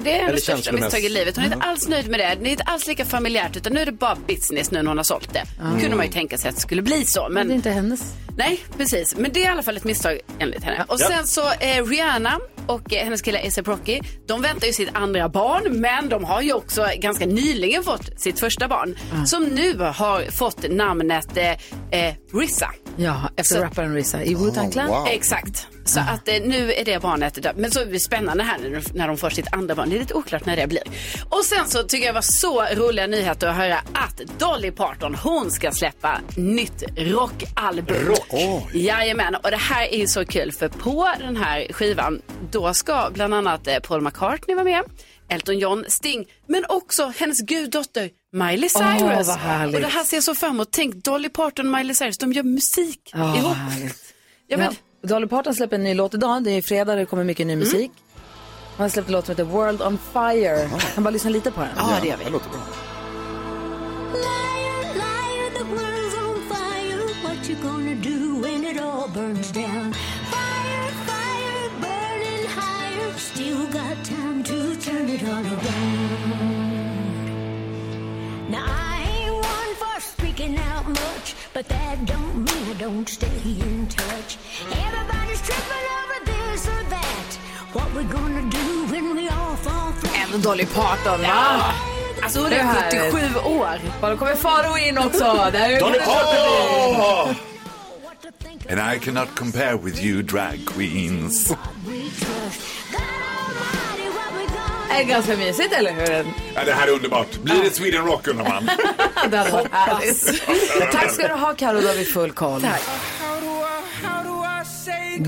Det 0.00 0.12
är 0.18 0.26
hennes 0.26 0.42
största 0.42 0.72
misstag 0.72 1.00
i 1.04 1.08
livet. 1.08 1.36
Hon 1.36 1.44
är 1.44 1.52
inte 1.52 1.66
alls 1.66 1.88
nöjd 1.88 2.08
med 2.10 2.20
det. 2.20 2.36
Det 2.42 2.48
är 2.48 2.50
inte 2.50 2.62
alls 2.62 2.86
lika 2.86 3.04
familjärt 3.04 3.56
utan 3.56 3.72
nu 3.72 3.80
är 3.80 3.86
det 3.86 3.92
bara 3.92 4.16
business 4.28 4.70
nu 4.70 4.82
när 4.82 4.88
hon 4.88 4.96
har 4.96 5.04
sålt 5.04 5.32
det. 5.32 5.44
kunde 5.80 5.96
man 5.96 6.06
ju 6.06 6.12
tänka 6.12 6.38
sig 6.38 6.48
att 6.48 6.54
det 6.54 6.60
skulle 6.60 6.82
bli 6.82 7.04
så. 7.04 7.28
Men 7.30 7.34
det 7.34 7.40
är 7.40 7.44
Men 7.44 7.56
inte 7.56 7.70
hennes. 7.70 8.14
nej, 8.36 8.60
precis. 8.76 9.16
Men 9.16 9.32
det 9.32 9.40
är 9.40 9.44
i 9.44 9.46
alla 9.48 9.62
fall 9.62 9.76
ett 9.76 9.84
misstag 9.84 10.20
enligt 10.38 10.64
henne. 10.64 10.84
Och 10.88 11.00
sen 11.00 11.26
så 11.26 11.40
eh, 11.60 11.84
Rihanna 11.86 12.38
och 12.66 12.94
eh, 12.94 13.04
hennes 13.04 13.22
kille 13.22 13.38
A$AP 13.38 13.70
Rocky, 13.70 14.00
de 14.26 14.42
väntar 14.42 14.66
ju 14.66 14.72
sitt 14.72 14.88
andra 14.92 15.28
barn 15.28 15.80
men 15.80 16.08
de 16.08 16.24
har 16.24 16.42
ju 16.42 16.52
också 16.52 16.86
ganska 16.98 17.26
nyligen 17.26 17.82
fått 17.84 18.20
sitt 18.20 18.40
första 18.40 18.68
barn. 18.68 18.96
Som 19.26 19.44
nu 19.44 19.78
har 19.78 20.30
fått 20.30 20.70
namnet 20.70 21.36
eh, 21.36 21.50
eh, 22.06 22.14
Rissa. 22.34 22.70
Ja, 22.96 23.30
efter 23.36 23.54
Så- 23.54 23.62
rapparen 23.62 23.94
Risa 23.94 24.22
i 24.24 24.34
Wu-Tang 24.34 24.72
Clan. 24.72 24.88
wow. 24.88 25.06
Exakt. 25.10 25.66
Så 25.84 26.00
att 26.00 26.28
eh, 26.28 26.34
nu 26.44 26.72
är 26.72 26.84
det 26.84 27.02
barnet 27.02 27.34
dött. 27.42 27.56
Men 27.56 27.70
så 27.70 27.80
är 27.80 27.86
det 27.86 28.00
spännande 28.00 28.42
här 28.44 28.58
nu 28.58 28.82
när 28.94 29.08
de 29.08 29.16
får 29.16 29.30
sitt 29.30 29.52
andra 29.52 29.74
barn. 29.74 29.90
Det 29.90 29.96
är 29.96 30.00
lite 30.00 30.14
oklart 30.14 30.46
när 30.46 30.56
det 30.56 30.66
blir. 30.66 30.82
Och 31.28 31.44
sen 31.44 31.68
så 31.68 31.82
tycker 31.82 32.06
jag 32.06 32.14
det 32.14 32.16
var 32.16 32.22
så 32.22 32.62
roliga 32.86 33.06
nyheter 33.06 33.48
att 33.48 33.56
höra 33.56 33.78
att 33.78 34.20
Dolly 34.38 34.70
Parton, 34.70 35.14
hon 35.14 35.50
ska 35.50 35.70
släppa 35.72 36.20
nytt 36.36 36.82
rockalbum. 36.96 37.96
Rock? 38.06 38.72
Jajamän, 38.74 39.34
och 39.34 39.50
det 39.50 39.56
här 39.56 39.86
är 39.94 39.98
ju 39.98 40.06
så 40.06 40.24
kul 40.24 40.52
för 40.52 40.68
på 40.68 41.08
den 41.20 41.36
här 41.36 41.72
skivan 41.72 42.22
då 42.50 42.74
ska 42.74 43.10
bland 43.14 43.34
annat 43.34 43.66
eh, 43.68 43.78
Paul 43.78 44.00
McCartney 44.00 44.54
vara 44.54 44.64
med. 44.64 44.82
Elton 45.28 45.58
John, 45.58 45.84
Sting, 45.88 46.26
men 46.46 46.64
också 46.68 47.12
hennes 47.18 47.40
guddotter 47.40 48.10
Miley 48.32 48.68
Cyrus. 48.68 49.28
vad 49.28 49.38
härligt. 49.38 49.74
och 49.76 49.80
det 49.82 49.88
här 49.88 50.04
ser 50.04 50.16
jag 50.16 50.24
så 50.24 50.34
fram 50.34 50.50
emot. 50.50 50.68
Tänk 50.70 50.94
Dolly 50.94 51.28
Parton 51.28 51.66
och 51.66 51.78
Miley 51.78 51.94
Cyrus, 51.94 52.18
de 52.18 52.32
gör 52.32 52.42
musik 52.42 53.10
Ja, 53.12 53.36
ihop. 53.36 53.56
härligt. 53.56 54.14
Ja, 54.46 54.56
men, 54.56 54.66
Ja, 55.02 55.08
Dolly 55.08 55.26
Parton 55.26 55.54
släpper 55.54 55.76
en 55.76 55.84
ny 55.84 55.94
låt 55.94 56.14
idag. 56.14 56.44
Det 56.44 56.50
är 56.50 56.62
fredag, 56.62 56.94
det 56.94 57.06
kommer 57.06 57.24
mycket 57.24 57.46
ny 57.46 57.56
musik. 57.56 57.90
Han 58.76 58.84
har 58.84 58.88
släppt 58.88 59.08
en 59.08 59.12
låt 59.12 59.26
som 59.26 59.32
heter 59.32 59.44
World 59.44 59.82
on 59.82 59.98
Fire. 60.12 60.68
Kan 60.94 61.04
bara 61.04 61.10
lyssna 61.10 61.30
lite 61.30 61.50
på 61.50 61.60
den. 61.60 61.70
Ja, 61.76 61.98
det 62.02 62.08
gör 62.08 62.16
vi. 62.16 62.24
Det 62.24 62.30
låter 62.30 62.48
bra. 62.50 62.58
What 67.24 67.48
you 67.50 67.56
but 81.54 81.68
that 81.68 82.06
don't 82.06 82.36
mean 82.36 82.64
I 82.70 82.74
don't 82.80 83.08
stay 83.08 83.40
in 83.44 83.86
touch. 83.88 84.38
Everybody's 84.70 85.42
tripping 85.48 85.86
over 86.00 86.18
this 86.24 86.68
or 86.68 86.82
that. 86.90 87.38
What 87.72 87.94
we 87.94 88.04
gonna 88.04 88.50
do 88.50 88.86
when 88.92 89.16
we 89.16 89.28
all 89.28 89.56
fall 89.56 89.92
flat? 89.92 90.26
Ändå 90.34 90.38
Dolly 90.38 90.66
Parton, 90.66 91.20
va? 91.22 91.74
Alltså 92.22 92.40
hon 92.40 92.52
är 92.52 92.56
är 92.56 92.62
härligt. 92.62 93.12
77 93.12 93.38
år. 93.38 93.80
Ja, 94.00 94.10
Då 94.10 94.16
kommer 94.16 94.34
Faro 94.34 94.78
in 94.78 94.98
också. 94.98 95.50
Dolly 95.80 95.98
Parton! 95.98 97.36
And 98.70 98.80
I 98.94 98.98
cannot 98.98 99.34
compare 99.34 99.76
with 99.76 100.02
you 100.02 100.22
drag 100.22 100.66
queens. 100.66 101.52
Det 104.88 104.94
är 104.94 105.04
ganska 105.04 105.36
mysigt, 105.36 105.72
eller 105.72 105.92
hur? 105.92 106.24
Ja, 106.54 106.64
det 106.64 106.72
här 106.72 106.88
är 106.88 106.92
underbart. 106.92 107.38
Blir 107.42 107.62
det 107.62 107.70
Sweden 107.70 108.04
Rock 108.04 108.28
undrar 108.28 108.48
man? 108.48 108.70
Det 109.30 109.36
hade 109.36 109.50
varit 109.50 109.72
härligt. 109.72 110.42
Tack 110.92 111.10
ska 111.10 111.28
du 111.28 111.34
ha, 111.34 111.54
Karo. 111.54 111.80
Då 111.80 111.88
har 111.88 111.94
vi 111.94 112.04
full 112.04 112.32
koll. 112.32 112.66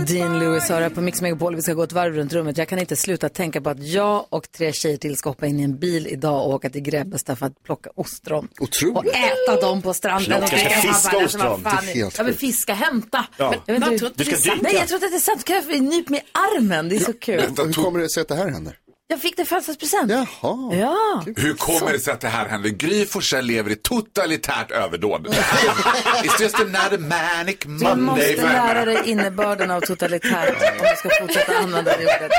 Dean 0.07 0.39
Lewis 0.39 0.69
har 0.69 0.81
det 0.81 0.91
på 0.91 1.01
Mix 1.01 1.23
Megapol. 1.23 1.57
Vi 1.57 1.63
ska 1.63 1.73
gå 1.75 1.83
ett 1.83 1.93
varv 1.93 2.15
runt 2.15 2.33
rummet. 2.33 2.59
Jag 2.59 2.69
kan 2.69 2.79
inte 2.79 2.97
sluta 2.97 3.29
tänka 3.29 3.61
på 3.61 3.71
att 3.71 3.83
jag 3.83 4.27
och 4.29 4.53
tre 4.53 4.73
tjejer 4.73 4.97
till 4.97 5.17
ska 5.17 5.31
hoppa 5.31 5.47
in 5.47 5.61
i 5.61 5.63
en 5.63 5.79
bil 5.79 6.07
idag 6.07 6.47
och 6.47 6.55
åka 6.55 6.71
till 6.71 6.81
Grebbestad 6.83 7.39
för 7.39 7.47
att 7.47 7.63
plocka 7.63 7.91
ostron. 7.95 8.49
Otroligt. 8.61 8.97
Och 8.97 9.07
äta 9.07 9.61
dem 9.61 9.83
på 9.83 9.95
stranden. 9.95 10.25
Plocka, 10.25 10.45
och 10.45 10.51
dricka 10.51 10.69
fiska. 10.71 10.89
Alltså, 11.19 11.39
ostron. 11.39 11.63
Det 11.63 11.69
är 11.69 11.95
helt 11.95 12.19
Jag 12.19 12.25
vill 12.25 12.35
fiska, 12.35 12.75
hämta. 12.75 13.25
Ja. 13.37 13.55
Men 13.67 13.75
jag 13.75 13.91
vet 13.91 13.93
inte 13.93 14.11
Du 14.17 14.25
det 14.31 14.37
ska 14.37 14.51
dyka. 14.55 14.63
Nej, 14.63 14.75
jag 14.75 14.89
tror 14.89 14.97
att 15.05 15.11
det 15.11 15.17
är 15.17 15.21
sant. 15.21 15.45
Kan 15.45 15.57
jag 15.57 15.83
nyp 15.83 16.09
mig 16.09 16.21
i 16.21 16.23
armen? 16.33 16.89
Det 16.89 16.97
är 16.97 17.01
så 17.01 17.13
kul. 17.13 17.41
Hur 17.41 17.73
kommer 17.73 18.01
det 18.01 18.09
sig 18.11 18.21
att 18.21 18.29
det 18.29 18.35
här 18.35 18.49
händer? 18.49 18.79
Jag 19.07 19.21
fick 19.21 19.37
det 19.37 19.43
i 19.43 19.45
födelsedagspresent. 19.47 20.11
Jaha. 20.11 20.75
Ja. 20.77 21.25
Hur 21.37 21.55
kommer 21.55 21.93
det 21.93 21.99
sig 21.99 22.13
att 22.13 22.21
det 22.21 22.29
här 22.29 22.49
händer? 22.49 22.71
Gry 22.71 23.07
Forssell 23.07 23.45
lever 23.47 23.71
i 23.71 23.77
totalitärt 23.77 24.71
överdåd. 24.71 25.27
It's 25.27 26.43
just 26.43 26.55
another 26.61 26.99
manic 26.99 27.59
Du 27.61 27.69
Monday. 27.69 27.97
måste 27.97 28.25
för 28.37 28.47
henne. 28.47 28.75
lära 28.75 28.85
dig 28.85 29.11
innebörden 29.11 29.71
av 29.71 29.81
totalitärt 29.81 30.49
om 30.49 30.87
du 30.91 30.97
ska 30.97 31.11
fortsätta 31.21 31.57
använda 31.59 31.97
det 31.97 32.05
ordet. 32.05 32.33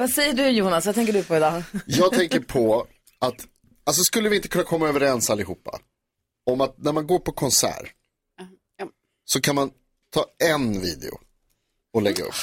Vad 0.00 0.10
säger 0.10 0.32
du 0.34 0.48
Jonas? 0.48 0.86
Vad 0.86 0.94
tänker 0.94 1.12
du 1.12 1.22
på 1.22 1.36
idag? 1.36 1.62
Jag 1.86 2.12
tänker 2.12 2.40
på 2.40 2.86
att, 3.18 3.34
alltså 3.86 4.02
skulle 4.04 4.28
vi 4.28 4.36
inte 4.36 4.48
kunna 4.48 4.64
komma 4.64 4.88
överens 4.88 5.30
allihopa 5.30 5.78
om 6.50 6.60
att 6.60 6.78
när 6.78 6.92
man 6.92 7.06
går 7.06 7.18
på 7.18 7.32
konsert 7.32 7.92
så 9.24 9.40
kan 9.40 9.54
man 9.54 9.70
ta 10.14 10.24
en 10.50 10.80
video 10.80 11.18
och 11.94 12.02
lägga 12.02 12.24
upp 12.24 12.34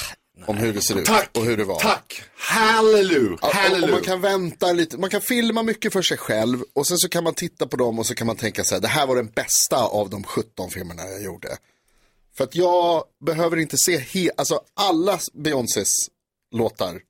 om 0.46 0.56
hur 0.56 0.72
det 0.72 0.82
ser 0.82 0.98
ut 0.98 1.04
Tack, 1.06 1.30
och 1.36 1.44
hur 1.44 1.56
det 1.56 1.64
var. 1.64 1.80
tack. 1.80 2.22
Hallelujah. 2.36 3.38
Ja, 3.42 3.48
och- 3.48 3.48
och 3.48 3.54
Hallelujah. 3.54 3.90
man 3.90 4.00
kan 4.02 4.20
vänta 4.20 4.72
lite, 4.72 4.98
man 4.98 5.10
kan 5.10 5.20
filma 5.20 5.62
mycket 5.62 5.92
för 5.92 6.02
sig 6.02 6.18
själv 6.18 6.62
och 6.72 6.86
sen 6.86 6.98
så 6.98 7.08
kan 7.08 7.24
man 7.24 7.34
titta 7.34 7.66
på 7.66 7.76
dem 7.76 7.98
och 7.98 8.06
så 8.06 8.14
kan 8.14 8.26
man 8.26 8.36
tänka 8.36 8.64
så 8.64 8.74
här, 8.74 8.82
det 8.82 8.88
här 8.88 9.06
var 9.06 9.16
den 9.16 9.26
bästa 9.30 9.76
av 9.84 10.10
de 10.10 10.24
17 10.24 10.70
filmerna 10.70 11.02
jag 11.02 11.22
gjorde. 11.22 11.48
För 12.36 12.44
att 12.44 12.54
jag 12.54 13.04
behöver 13.26 13.56
inte 13.56 13.76
se 13.78 13.98
he- 13.98 14.30
alltså 14.36 14.60
alla 14.74 15.18
Beyoncés 15.32 15.92
låtar 16.54 17.00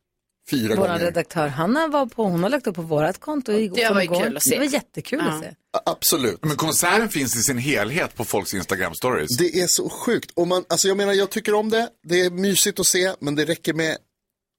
fyra 0.50 0.74
Vår 0.76 0.87
gånger. 0.87 0.98
redaktör 0.98 1.48
Hanna 1.48 1.87
var 1.88 2.07
på, 2.07 2.24
hon 2.24 2.42
har 2.42 2.50
lagt 2.50 2.66
upp 2.66 2.74
på 2.76 2.83
vårt 2.83 3.18
konto 3.20 3.52
igår. 3.52 3.76
Det 3.76 3.88
var 3.90 4.00
ju 4.00 4.04
igår. 4.04 4.20
kul 4.24 4.37
att 4.37 4.42
se. 4.42 4.50
Det 4.50 4.59
var 4.59 4.72
jättekul 4.72 5.22
Ja. 5.26 5.33
att 5.33 5.40
se. 5.40 5.50
Absolut. 5.87 6.44
Men 6.44 6.57
konserten 6.57 7.09
finns 7.09 7.37
i 7.37 7.42
sin 7.42 7.59
helhet 7.59 8.14
på 8.16 8.24
folks 8.24 8.54
Instagram-stories. 8.54 9.26
Det 9.38 9.61
är 9.61 9.66
så 9.66 9.88
sjukt. 9.88 10.30
Och 10.35 10.48
man, 10.48 10.64
alltså 10.68 10.88
jag 10.88 10.96
menar, 10.96 11.12
jag 11.12 11.30
tycker 11.30 11.54
om 11.54 11.70
det. 11.70 11.88
Det 12.02 12.20
är 12.20 12.30
mysigt 12.30 12.80
att 12.80 12.87
se, 12.87 13.12
men 13.20 13.35
det 13.35 13.44
räcker 13.44 13.72
med 13.74 13.96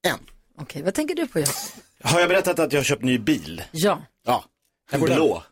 en. 0.07 0.19
Okej, 0.61 0.81
vad 0.83 0.93
tänker 0.93 1.15
du 1.15 1.27
på 1.27 1.39
Jakob? 1.39 1.53
Har 2.03 2.19
jag 2.19 2.29
berättat 2.29 2.59
att 2.59 2.71
jag 2.73 2.79
har 2.79 2.83
köpt 2.83 3.03
ny 3.03 3.17
bil? 3.19 3.63
Ja. 3.71 4.01
Ja, 4.25 4.43
en 4.91 5.01
blå. 5.01 5.43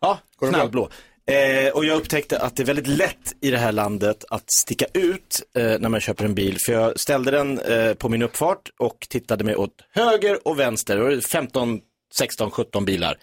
Ja, 0.00 0.18
Går 0.36 0.46
den 0.46 0.54
knallblå. 0.54 0.90
Eh, 1.26 1.72
och 1.72 1.84
jag 1.84 1.96
upptäckte 1.96 2.38
att 2.38 2.56
det 2.56 2.62
är 2.62 2.66
väldigt 2.66 2.86
lätt 2.86 3.34
i 3.40 3.50
det 3.50 3.58
här 3.58 3.72
landet 3.72 4.24
att 4.28 4.50
sticka 4.52 4.86
ut 4.94 5.42
eh, 5.56 5.78
när 5.78 5.88
man 5.88 6.00
köper 6.00 6.24
en 6.24 6.34
bil. 6.34 6.56
För 6.66 6.72
jag 6.72 7.00
ställde 7.00 7.30
den 7.30 7.58
eh, 7.58 7.94
på 7.94 8.08
min 8.08 8.22
uppfart 8.22 8.70
och 8.78 9.06
tittade 9.10 9.44
mig 9.44 9.56
åt 9.56 9.74
höger 9.94 10.48
och 10.48 10.58
vänster. 10.58 10.96
Det 10.96 11.02
var 11.02 11.20
15, 11.20 11.80
16, 12.18 12.50
17 12.50 12.84
bilar. 12.84 13.16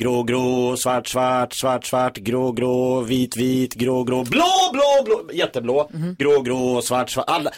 Grå, 0.00 0.22
grå, 0.22 0.76
svart, 0.76 1.06
svart, 1.06 1.52
svart, 1.52 1.84
svart, 1.84 2.16
grå, 2.16 2.52
grå, 2.52 3.00
vit, 3.00 3.36
vit, 3.36 3.74
grå, 3.74 4.04
grå, 4.04 4.24
blå, 4.24 4.70
blå, 4.72 5.02
blå, 5.04 5.32
jätteblå, 5.32 5.90
grå, 6.18 6.40
grå, 6.40 6.82
svart, 6.82 7.10
svart, 7.10 7.24
alla. 7.28 7.50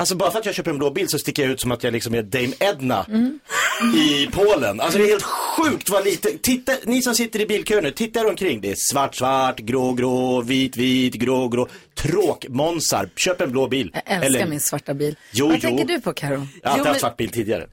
Alltså 0.00 0.14
bara 0.16 0.30
för 0.30 0.38
att 0.38 0.46
jag 0.46 0.54
köper 0.54 0.70
en 0.70 0.78
blå 0.78 0.90
bil 0.90 1.08
så 1.08 1.18
sticker 1.18 1.42
jag 1.42 1.52
ut 1.52 1.60
som 1.60 1.72
att 1.72 1.82
jag 1.84 1.92
liksom 1.92 2.14
är 2.14 2.22
Dame 2.22 2.52
Edna 2.60 3.06
i 3.96 4.26
Polen. 4.32 4.80
Alltså 4.80 4.98
det 4.98 5.04
är 5.04 5.08
helt 5.08 5.22
sjukt 5.22 5.88
vad 5.88 6.04
lite, 6.04 6.38
titta, 6.38 6.72
ni 6.84 7.02
som 7.02 7.14
sitter 7.14 7.40
i 7.40 7.46
bilkön 7.46 7.82
nu, 7.84 7.90
titta 7.90 8.20
er 8.20 8.26
omkring. 8.28 8.60
Det 8.60 8.70
är 8.70 8.74
svart, 8.92 9.14
svart, 9.14 9.58
grå, 9.58 9.92
grå, 9.92 10.40
vit, 10.40 10.76
vit, 10.76 11.14
grå, 11.14 11.48
grå. 11.48 11.68
Tråkmånsar, 11.94 13.08
köp 13.16 13.40
en 13.40 13.50
blå 13.52 13.68
bil. 13.68 13.90
Jag 14.06 14.24
älskar 14.24 14.46
min 14.46 14.60
svarta 14.60 14.94
bil. 14.94 15.16
Jo, 15.32 15.46
vad 15.46 15.54
jo. 15.54 15.60
tänker 15.60 15.84
du 15.84 16.00
på 16.00 16.12
Karo? 16.12 16.32
Jag 16.32 16.38
har 16.38 16.44
alltid 16.44 16.52
Jo, 16.62 16.70
haft 16.70 16.84
men- 16.84 17.00
svart 17.00 17.16
bil 17.16 17.28
tidigare. 17.30 17.66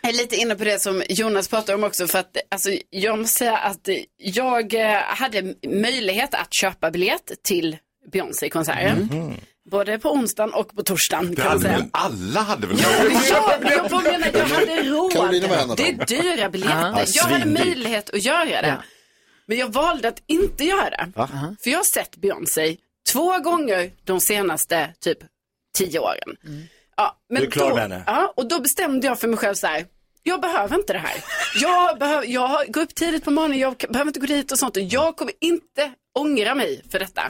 Jag 0.00 0.08
är 0.12 0.16
lite 0.16 0.36
inne 0.36 0.54
på 0.54 0.64
det 0.64 0.80
som 0.82 1.02
Jonas 1.08 1.48
pratar 1.48 1.74
om 1.74 1.84
också 1.84 2.06
för 2.06 2.18
att 2.18 2.36
alltså, 2.50 2.70
jag 2.90 3.18
måste 3.18 3.38
säga 3.38 3.56
att 3.56 3.88
jag 4.18 4.74
eh, 4.74 4.96
hade 4.96 5.54
möjlighet 5.66 6.34
att 6.34 6.54
köpa 6.54 6.90
biljett 6.90 7.32
till 7.42 7.76
Beyoncé-konserten. 8.12 9.08
Både 9.70 9.98
på 9.98 10.12
onsdagen 10.12 10.52
och 10.54 10.76
på 10.76 10.82
torsdagen 10.82 11.30
Det 11.30 11.36
kan 11.36 11.44
man 11.44 11.52
hade 11.52 11.62
säga. 11.62 11.76
väl 11.78 11.88
alla 11.92 12.40
hade 12.40 12.66
väl 12.66 12.76
Ja, 12.80 12.88
jag 13.28 13.62
menar, 13.62 14.30
jag 14.34 14.46
hade 14.46 14.82
råd. 14.82 15.76
Det 15.76 15.88
är 15.88 16.06
dyra 16.06 16.48
biljetter. 16.50 16.92
Ja, 16.96 17.04
jag 17.06 17.22
hade 17.24 17.44
möjlighet 17.46 18.10
att 18.10 18.24
göra 18.24 18.44
det. 18.62 18.68
Ja. 18.68 18.82
Men 19.46 19.58
jag 19.58 19.72
valde 19.72 20.08
att 20.08 20.22
inte 20.26 20.64
göra 20.64 20.90
det. 20.90 21.12
För 21.62 21.70
jag 21.70 21.78
har 21.78 21.84
sett 21.84 22.16
Beyoncé 22.16 22.76
två 23.12 23.38
gånger 23.38 23.90
de 24.04 24.20
senaste 24.20 24.94
typ 25.00 25.18
tio 25.78 25.98
åren. 25.98 26.36
Ja, 26.96 27.16
men 27.28 27.40
Du 27.42 27.46
är 27.46 27.50
klar 27.50 27.68
då, 27.68 27.74
med 27.74 27.82
henne? 27.82 28.02
Ja, 28.06 28.32
och 28.36 28.48
då 28.48 28.60
bestämde 28.60 29.06
jag 29.06 29.20
för 29.20 29.28
mig 29.28 29.36
själv 29.38 29.54
så 29.54 29.66
här. 29.66 29.86
Jag 30.22 30.40
behöver 30.40 30.76
inte 30.76 30.92
det 30.92 30.98
här. 30.98 31.24
Jag, 31.60 31.98
behöver, 31.98 32.26
jag 32.26 32.66
går 32.72 32.80
upp 32.80 32.94
tidigt 32.94 33.24
på 33.24 33.30
morgonen, 33.30 33.58
jag 33.58 33.74
behöver 33.88 34.08
inte 34.08 34.20
gå 34.20 34.26
dit 34.26 34.52
och 34.52 34.58
sånt. 34.58 34.76
Jag 34.76 35.16
kommer 35.16 35.32
inte 35.40 35.92
ångra 36.18 36.54
mig 36.54 36.82
för 36.90 36.98
detta. 36.98 37.22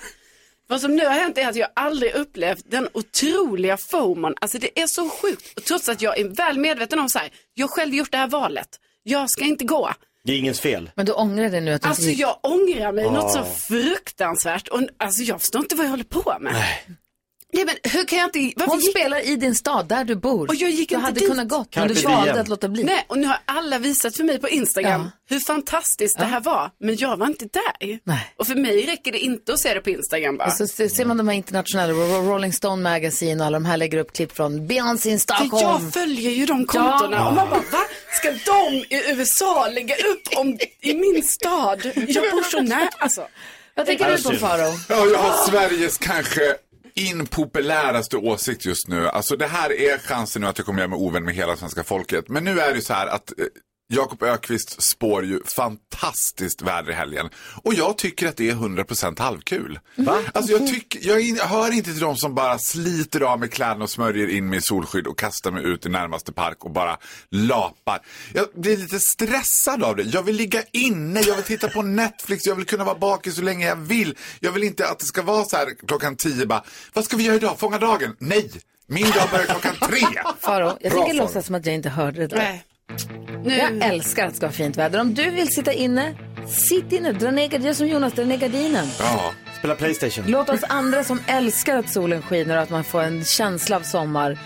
Vad 0.68 0.80
som 0.80 0.96
nu 0.96 1.04
har 1.06 1.12
hänt 1.12 1.38
är 1.38 1.48
att 1.48 1.56
jag 1.56 1.68
aldrig 1.76 2.14
upplevt 2.14 2.70
den 2.70 2.88
otroliga 2.94 3.76
FOMON. 3.76 4.34
Alltså 4.40 4.58
det 4.58 4.80
är 4.80 4.86
så 4.86 5.08
sjukt. 5.10 5.58
Och 5.58 5.64
trots 5.64 5.88
att 5.88 6.02
jag 6.02 6.18
är 6.18 6.24
väl 6.28 6.58
medveten 6.58 6.98
om 6.98 7.08
så 7.08 7.18
här, 7.18 7.30
jag 7.54 7.66
har 7.66 7.72
själv 7.74 7.94
gjort 7.94 8.10
det 8.12 8.18
här 8.18 8.28
valet. 8.28 8.68
Jag 9.02 9.30
ska 9.30 9.44
inte 9.44 9.64
gå. 9.64 9.92
Det 10.24 10.32
är 10.32 10.38
ingens 10.38 10.60
fel. 10.60 10.90
Men 10.94 11.06
du 11.06 11.12
ångrar 11.12 11.50
dig 11.50 11.60
nu 11.60 11.72
att 11.72 11.82
du 11.82 11.88
Alltså 11.88 12.02
inte 12.02 12.10
gick? 12.12 12.20
jag 12.20 12.38
ångrar 12.42 12.92
mig 12.92 13.04
något 13.10 13.32
så 13.32 13.38
Ah. 13.38 13.44
fruktansvärt. 13.44 14.68
Och, 14.68 14.80
alltså 14.96 15.22
jag 15.22 15.40
förstår 15.40 15.60
inte 15.60 15.74
vad 15.76 15.86
jag 15.86 15.90
håller 15.90 16.04
på 16.04 16.36
med. 16.40 16.52
Nej, 16.52 16.84
men 17.52 17.68
hur 17.92 18.04
kan 18.04 18.18
jag 18.18 18.36
inte... 18.36 18.52
Varför 18.60 18.70
Hon 18.72 18.80
gick... 18.80 18.90
spelar 18.90 19.28
i 19.30 19.36
din 19.36 19.54
stad, 19.54 19.88
där 19.88 20.04
du 20.04 20.14
bor. 20.16 20.48
Och 20.48 20.54
jag 20.54 20.70
gick 20.70 20.88
du 20.88 20.94
inte 20.94 21.06
hade 21.06 21.20
dit. 21.20 21.28
kunnat 21.28 21.48
gått, 21.48 21.76
men 21.76 21.88
du 21.88 21.94
valde 21.94 22.40
att 22.40 22.48
låta 22.48 22.68
bli. 22.68 22.84
Nej, 22.84 23.04
och 23.08 23.18
nu 23.18 23.26
har 23.26 23.38
alla 23.44 23.78
visat 23.78 24.16
för 24.16 24.24
mig 24.24 24.38
på 24.40 24.48
Instagram 24.48 25.00
Ja. 25.04 25.10
hur 25.34 25.40
fantastiskt 25.40 26.18
det 26.18 26.24
här 26.24 26.40
var. 26.40 26.70
Men 26.80 26.96
jag 26.96 27.16
var 27.16 27.26
inte 27.26 27.44
där. 27.52 27.98
Nej. 28.04 28.34
Och 28.36 28.46
för 28.46 28.54
mig 28.54 28.86
räcker 28.86 29.12
det 29.12 29.18
inte 29.18 29.52
att 29.52 29.60
se 29.60 29.74
det 29.74 29.80
på 29.80 29.90
Instagram 29.90 30.36
bara. 30.36 30.46
Och 30.48 30.52
så 30.52 30.66
ser 30.66 30.88
ser 30.88 31.04
man 31.04 31.16
de 31.16 31.28
här 31.28 31.34
internationella, 31.36 31.92
Ro- 31.92 32.32
Rolling 32.32 32.52
Stone 32.52 32.82
Magazine 32.82 33.40
och 33.40 33.46
alla 33.46 33.56
de 33.58 33.64
här 33.64 33.76
lägger 33.76 33.98
upp 33.98 34.12
klipp 34.12 34.36
från 34.36 34.66
Beyoncé 34.66 35.10
För 35.10 35.18
Stockholm. 35.18 35.62
jag 35.84 35.92
följer 35.92 36.30
ju 36.30 36.46
de 36.46 36.64
kontona 36.66 37.16
Ja. 37.16 37.28
och 37.28 37.34
man 37.34 37.50
bara, 37.50 37.60
va? 37.72 37.80
Ska 38.20 38.30
de 38.30 38.74
i 38.96 39.12
USA 39.12 39.68
lägga 39.68 39.94
upp 39.94 40.22
om, 40.36 40.58
i 40.80 40.94
min 40.94 41.22
stad? 41.22 41.80
Jag 41.94 42.30
bor 42.30 42.50
så 42.50 42.60
nära, 42.60 42.88
alltså. 42.98 43.26
Vad 43.74 43.86
tänker 43.86 44.04
Ja, 44.04 44.10
du 44.16 44.22
på 44.22 44.28
synd. 44.28 44.40
Faro? 44.40 44.72
Ja, 44.88 45.06
jag 45.06 45.18
har 45.18 45.46
Sveriges 45.50 45.98
kanske 45.98 46.40
impopuläraste 46.98 48.16
åsikt 48.16 48.64
just 48.64 48.88
nu. 48.88 49.08
Alltså 49.08 49.36
det 49.36 49.46
här 49.46 49.72
är 49.72 49.98
chansen 49.98 50.42
nu 50.42 50.48
att 50.48 50.58
jag 50.58 50.66
kommer 50.66 50.78
göra 50.78 50.88
mig 50.90 50.98
ovän 50.98 51.24
med 51.24 51.34
hela 51.34 51.56
svenska 51.56 51.84
folket. 51.84 52.28
Men 52.28 52.44
nu 52.44 52.60
är 52.60 52.68
det 52.68 52.74
ju 52.74 52.82
så 52.82 52.92
här 52.92 53.06
att 53.06 53.38
eh, 53.38 53.46
Jakob 53.90 54.22
Ökvist 54.22 54.82
spår 54.82 55.24
ju 55.24 55.40
fantastiskt 55.56 56.62
väder 56.62 56.90
i 56.90 56.94
helgen. 56.94 57.28
Och 57.62 57.74
jag 57.74 57.98
tycker 57.98 58.28
att 58.28 58.36
det 58.36 58.50
är 58.50 58.54
100% 58.54 59.20
halvkul. 59.20 59.80
Va? 59.96 60.18
Alltså 60.34 60.52
jag, 60.52 60.66
tycker, 60.66 61.08
jag, 61.08 61.20
in, 61.20 61.36
jag 61.36 61.44
hör 61.44 61.72
inte 61.72 61.90
till 61.90 62.00
de 62.00 62.16
som 62.16 62.34
bara 62.34 62.58
sliter 62.58 63.20
av 63.20 63.40
mig 63.40 63.48
kläderna 63.48 63.84
och 63.84 63.90
smörjer 63.90 64.28
in 64.28 64.48
mig 64.48 64.58
i 64.58 64.62
solskydd 64.62 65.06
och 65.06 65.18
kastar 65.18 65.50
mig 65.50 65.64
ut 65.64 65.86
i 65.86 65.88
närmaste 65.88 66.32
park 66.32 66.64
och 66.64 66.70
bara 66.70 66.98
lapar. 67.30 68.00
Jag 68.34 68.46
blir 68.54 68.76
lite 68.76 69.00
stressad 69.00 69.84
av 69.84 69.96
det. 69.96 70.02
Jag 70.02 70.22
vill 70.22 70.36
ligga 70.36 70.62
inne, 70.72 71.20
jag 71.20 71.34
vill 71.34 71.44
titta 71.44 71.68
på 71.68 71.82
Netflix, 71.82 72.46
jag 72.46 72.54
vill 72.54 72.66
kunna 72.66 72.84
vara 72.84 72.98
bakis 72.98 73.36
så 73.36 73.42
länge 73.42 73.66
jag 73.66 73.76
vill. 73.76 74.16
Jag 74.40 74.52
vill 74.52 74.64
inte 74.64 74.88
att 74.88 74.98
det 74.98 75.06
ska 75.06 75.22
vara 75.22 75.44
så 75.44 75.56
här 75.56 75.86
klockan 75.86 76.16
tio 76.16 76.46
bara, 76.46 76.64
vad 76.92 77.04
ska 77.04 77.16
vi 77.16 77.24
göra 77.24 77.36
idag? 77.36 77.58
Fånga 77.58 77.78
dagen? 77.78 78.16
Nej! 78.18 78.50
Min 78.86 79.10
dag 79.10 79.28
börjar 79.30 79.44
klockan 79.44 79.74
tre. 79.88 79.98
Faro, 80.40 80.76
jag 80.80 80.92
Bra, 80.92 81.00
tänker 81.00 81.14
låtsas 81.14 81.46
som 81.46 81.54
att 81.54 81.66
jag 81.66 81.74
inte 81.74 81.88
hörde 81.88 82.20
det 82.20 82.26
där. 82.26 82.36
Nej. 82.36 82.64
Nu- 83.44 83.56
Jag 83.56 83.84
älskar 83.92 84.24
att 84.26 84.30
det 84.30 84.36
ska 84.36 84.46
vara 84.46 84.52
fint 84.52 84.76
väder. 84.76 85.00
Om 85.00 85.14
du 85.14 85.30
vill 85.30 85.48
sitta 85.48 85.72
inne, 85.72 86.14
sitt 86.48 86.92
inne. 86.92 87.12
Dra 87.12 87.30
ner, 87.30 87.48
gard- 87.48 87.64
gör 87.64 87.72
som 87.72 87.86
Jonas, 87.88 88.12
dra 88.12 88.24
ner 88.24 88.36
gardinen. 88.36 88.86
Ja. 88.98 89.32
Spela 89.58 89.74
Playstation. 89.74 90.24
Låt 90.28 90.48
oss 90.48 90.60
andra 90.68 91.04
som 91.04 91.20
älskar 91.26 91.76
att 91.76 91.90
solen 91.92 92.22
skiner 92.22 92.56
och 92.56 92.62
att 92.62 92.70
man 92.70 92.84
får 92.84 93.02
en 93.02 93.24
känsla 93.24 93.76
av 93.76 93.80
sommar. 93.80 94.38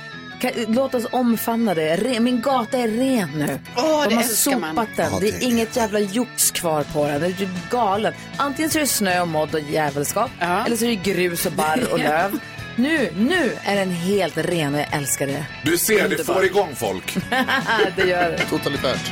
Låt 0.68 0.94
oss 0.94 1.06
omfamna 1.10 1.74
det. 1.74 2.20
Min 2.20 2.40
gata 2.40 2.78
är 2.78 2.88
ren 2.88 3.28
nu. 3.36 3.58
Åh, 3.76 4.02
De 4.02 4.08
det 4.08 4.14
har 4.14 4.22
älskar 4.22 4.58
man. 4.58 4.70
sopat 4.70 4.88
den. 4.96 5.12
Det 5.20 5.28
är 5.28 5.42
inget 5.42 5.76
jävla 5.76 5.98
jox 6.00 6.50
kvar 6.50 6.82
på 6.92 7.06
den. 7.06 7.20
Det 7.20 7.26
är 7.26 7.48
galen. 7.70 8.12
Antingen 8.36 8.70
så 8.70 8.78
är 8.78 8.80
det 8.80 8.86
snö 8.86 9.20
och 9.20 9.28
modd 9.28 9.54
och 9.54 9.60
jävelskap. 9.60 10.30
Eller 10.66 10.76
så 10.76 10.84
är 10.84 10.88
det 10.88 10.94
grus 11.12 11.46
och 11.46 11.52
barr 11.52 11.84
och 11.92 11.98
löv. 12.08 12.38
Nu, 12.76 13.12
nu 13.16 13.52
är 13.64 13.76
den 13.76 13.90
helt 13.90 14.36
ren 14.36 14.74
och 14.74 14.80
jag 14.80 14.94
älskar 14.94 15.26
det. 15.26 15.46
Du 15.64 15.78
ser, 15.78 16.08
det 16.08 16.24
får 16.24 16.44
igång 16.44 16.74
folk. 16.76 17.16
det 17.96 18.02
gör 18.02 18.30
det. 18.30 18.38
Totalitärt. 18.38 19.10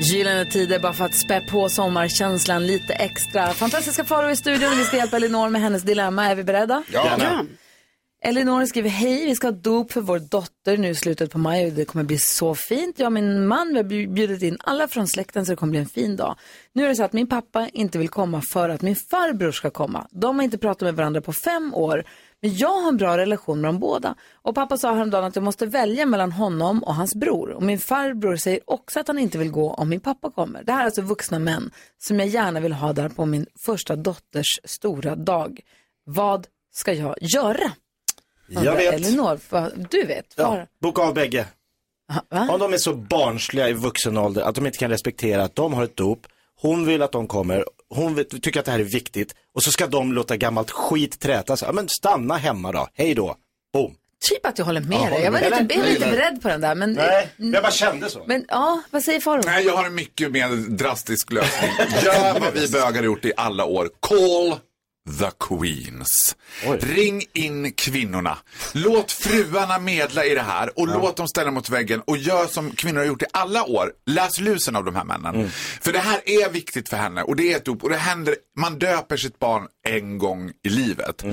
Gyllene 0.00 0.44
tider 0.44 0.78
bara 0.78 0.92
för 0.92 1.04
att 1.04 1.14
spä 1.14 1.40
på 1.40 1.68
sommarkänslan 1.68 2.66
lite 2.66 2.92
extra. 2.94 3.54
Fantastiska 3.54 4.04
Farao 4.04 4.30
i 4.30 4.36
studion. 4.36 4.76
Vi 4.76 4.84
ska 4.84 4.96
hjälpa 4.96 5.16
Elinor 5.16 5.48
med 5.48 5.62
hennes 5.62 5.82
dilemma. 5.82 6.26
Är 6.30 6.34
vi 6.34 6.44
beredda? 6.44 6.82
Ja. 6.92 7.06
Gärna. 7.06 7.46
Elinor 8.26 8.66
skriver 8.66 8.90
hej, 8.90 9.26
vi 9.26 9.34
ska 9.34 9.46
ha 9.46 9.52
dop 9.52 9.92
för 9.92 10.00
vår 10.00 10.18
dotter 10.18 10.76
nu 10.76 10.88
i 10.88 10.94
slutet 10.94 11.30
på 11.30 11.38
maj 11.38 11.66
och 11.66 11.72
det 11.72 11.84
kommer 11.84 12.04
bli 12.04 12.18
så 12.18 12.54
fint. 12.54 12.98
Jag 12.98 13.06
och 13.06 13.12
min 13.12 13.46
man 13.46 13.68
vi 13.68 13.76
har 13.76 14.06
bjudit 14.14 14.42
in 14.42 14.56
alla 14.60 14.88
från 14.88 15.06
släkten 15.08 15.46
så 15.46 15.52
det 15.52 15.56
kommer 15.56 15.70
bli 15.70 15.80
en 15.80 15.86
fin 15.86 16.16
dag. 16.16 16.36
Nu 16.72 16.84
är 16.84 16.88
det 16.88 16.94
så 16.94 17.04
att 17.04 17.12
min 17.12 17.26
pappa 17.26 17.68
inte 17.68 17.98
vill 17.98 18.08
komma 18.08 18.40
för 18.40 18.68
att 18.68 18.82
min 18.82 18.96
farbror 18.96 19.52
ska 19.52 19.70
komma. 19.70 20.06
De 20.10 20.36
har 20.36 20.44
inte 20.44 20.58
pratat 20.58 20.80
med 20.82 20.96
varandra 20.96 21.20
på 21.20 21.32
fem 21.32 21.74
år. 21.74 22.04
Men 22.42 22.56
jag 22.56 22.80
har 22.80 22.88
en 22.88 22.96
bra 22.96 23.18
relation 23.18 23.60
med 23.60 23.68
dem 23.68 23.78
båda. 23.78 24.14
Och 24.42 24.54
pappa 24.54 24.76
sa 24.76 24.94
häromdagen 24.94 25.24
att 25.24 25.36
jag 25.36 25.44
måste 25.44 25.66
välja 25.66 26.06
mellan 26.06 26.32
honom 26.32 26.84
och 26.84 26.94
hans 26.94 27.14
bror. 27.14 27.50
Och 27.50 27.62
min 27.62 27.78
farbror 27.78 28.36
säger 28.36 28.60
också 28.64 29.00
att 29.00 29.08
han 29.08 29.18
inte 29.18 29.38
vill 29.38 29.50
gå 29.50 29.74
om 29.74 29.88
min 29.88 30.00
pappa 30.00 30.30
kommer. 30.30 30.64
Det 30.64 30.72
här 30.72 30.80
är 30.80 30.84
alltså 30.84 31.02
vuxna 31.02 31.38
män 31.38 31.70
som 31.98 32.18
jag 32.18 32.28
gärna 32.28 32.60
vill 32.60 32.72
ha 32.72 32.92
där 32.92 33.08
på 33.08 33.26
min 33.26 33.46
första 33.66 33.96
dotters 33.96 34.60
stora 34.64 35.16
dag. 35.16 35.60
Vad 36.04 36.46
ska 36.72 36.92
jag 36.92 37.16
göra? 37.20 37.72
Jag 38.48 38.76
vet. 38.76 38.94
Elinor, 38.94 39.38
vad- 39.50 39.86
du 39.90 40.04
vet. 40.04 40.26
Ja, 40.36 40.66
boka 40.80 41.02
av 41.02 41.14
bägge. 41.14 41.46
Om 42.50 42.58
de 42.60 42.72
är 42.72 42.78
så 42.78 42.94
barnsliga 42.94 43.68
i 43.68 43.72
vuxen 43.72 44.16
ålder 44.18 44.42
att 44.42 44.54
de 44.54 44.66
inte 44.66 44.78
kan 44.78 44.90
respektera 44.90 45.42
att 45.44 45.54
de 45.56 45.72
har 45.74 45.84
ett 45.84 45.96
dop, 45.96 46.26
hon 46.60 46.86
vill 46.86 47.02
att 47.02 47.12
de 47.12 47.26
kommer, 47.26 47.64
hon 47.88 48.14
vet, 48.14 48.42
tycker 48.42 48.60
att 48.60 48.66
det 48.66 48.72
här 48.72 48.78
är 48.78 48.84
viktigt 48.84 49.34
och 49.54 49.62
så 49.62 49.70
ska 49.72 49.86
de 49.86 50.12
låta 50.12 50.36
gammalt 50.36 50.70
skit 50.70 51.20
trätas. 51.20 51.62
Ja, 51.62 51.72
men 51.72 51.88
stanna 51.88 52.36
hemma 52.36 52.72
då, 52.72 52.88
hej 52.94 53.14
då, 53.14 53.36
boom. 53.72 53.94
Typ 54.28 54.46
att 54.46 54.58
jag 54.58 54.64
håller 54.66 54.80
med 54.80 54.98
Ja, 55.02 55.10
dig. 55.10 55.22
Jag 55.24 55.32
var 55.32 55.38
lite, 55.40 55.66
jag 55.74 55.78
var 55.82 55.86
lite 55.90 56.10
beredd 56.10 56.42
på 56.42 56.48
den 56.48 56.60
där. 56.60 56.74
Men, 56.74 56.92
Nej, 56.92 57.28
jag 57.36 57.62
bara 57.62 57.72
kände 57.72 58.10
så. 58.10 58.22
Men 58.26 58.44
ja, 58.48 58.82
vad 58.90 59.02
säger 59.02 59.20
Farao? 59.20 59.42
Nej, 59.44 59.64
jag 59.66 59.76
har 59.76 59.84
en 59.86 59.94
mycket 59.94 60.30
mer 60.30 60.48
drastisk 60.76 61.32
lösning. 61.32 61.70
Gör 62.04 62.40
vad 62.40 62.52
vi 62.54 62.68
bögar 62.68 63.02
gjort 63.02 63.24
i 63.24 63.32
alla 63.36 63.64
år. 63.64 63.90
Call 64.00 64.58
the 65.20 65.30
queens. 65.48 66.36
Ring 66.80 67.22
in 67.32 67.72
kvinnorna. 67.72 68.38
Låt 68.72 69.12
fruarna 69.12 69.78
medla 69.78 70.24
i 70.24 70.34
det 70.34 70.42
här 70.42 70.78
och 70.78 70.88
låt 70.88 71.16
dem 71.16 71.28
ställa 71.28 71.50
mot 71.50 71.70
väggen 71.70 72.00
och 72.00 72.16
gör 72.16 72.46
som 72.46 72.70
kvinnor 72.70 72.98
har 72.98 73.06
gjort 73.06 73.22
i 73.22 73.26
alla 73.32 73.64
år. 73.64 73.92
Läs 74.06 74.40
lusen 74.40 74.76
av 74.76 74.84
de 74.84 74.96
här 74.96 75.04
männen. 75.04 75.50
För 75.80 75.92
det 75.92 75.98
här 75.98 76.20
är 76.24 76.50
viktigt 76.50 76.88
för 76.88 76.96
henne 76.96 77.22
och 77.22 77.36
det 77.36 77.52
är 77.52 77.56
ett 77.56 77.64
dop 77.64 77.82
och 77.82 77.90
det 77.90 77.96
händer, 77.96 78.36
man 78.56 78.78
döper 78.78 79.16
sitt 79.16 79.38
barn 79.38 79.68
en 79.88 80.18
gång 80.18 80.52
i 80.62 80.68
livet. 80.68 81.24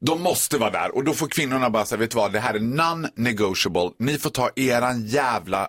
De 0.00 0.22
måste 0.22 0.58
vara 0.58 0.70
där 0.70 0.94
och 0.94 1.04
då 1.04 1.12
får 1.14 1.28
kvinnorna 1.28 1.70
bara 1.70 1.84
säga, 1.84 1.98
vet 1.98 2.10
du 2.10 2.16
vad, 2.16 2.32
det 2.32 2.40
här 2.40 2.54
är 2.54 2.58
non-negotiable. 2.58 3.92
Ni 3.98 4.18
får 4.18 4.30
ta 4.30 4.50
eran 4.56 5.06
jävla 5.06 5.68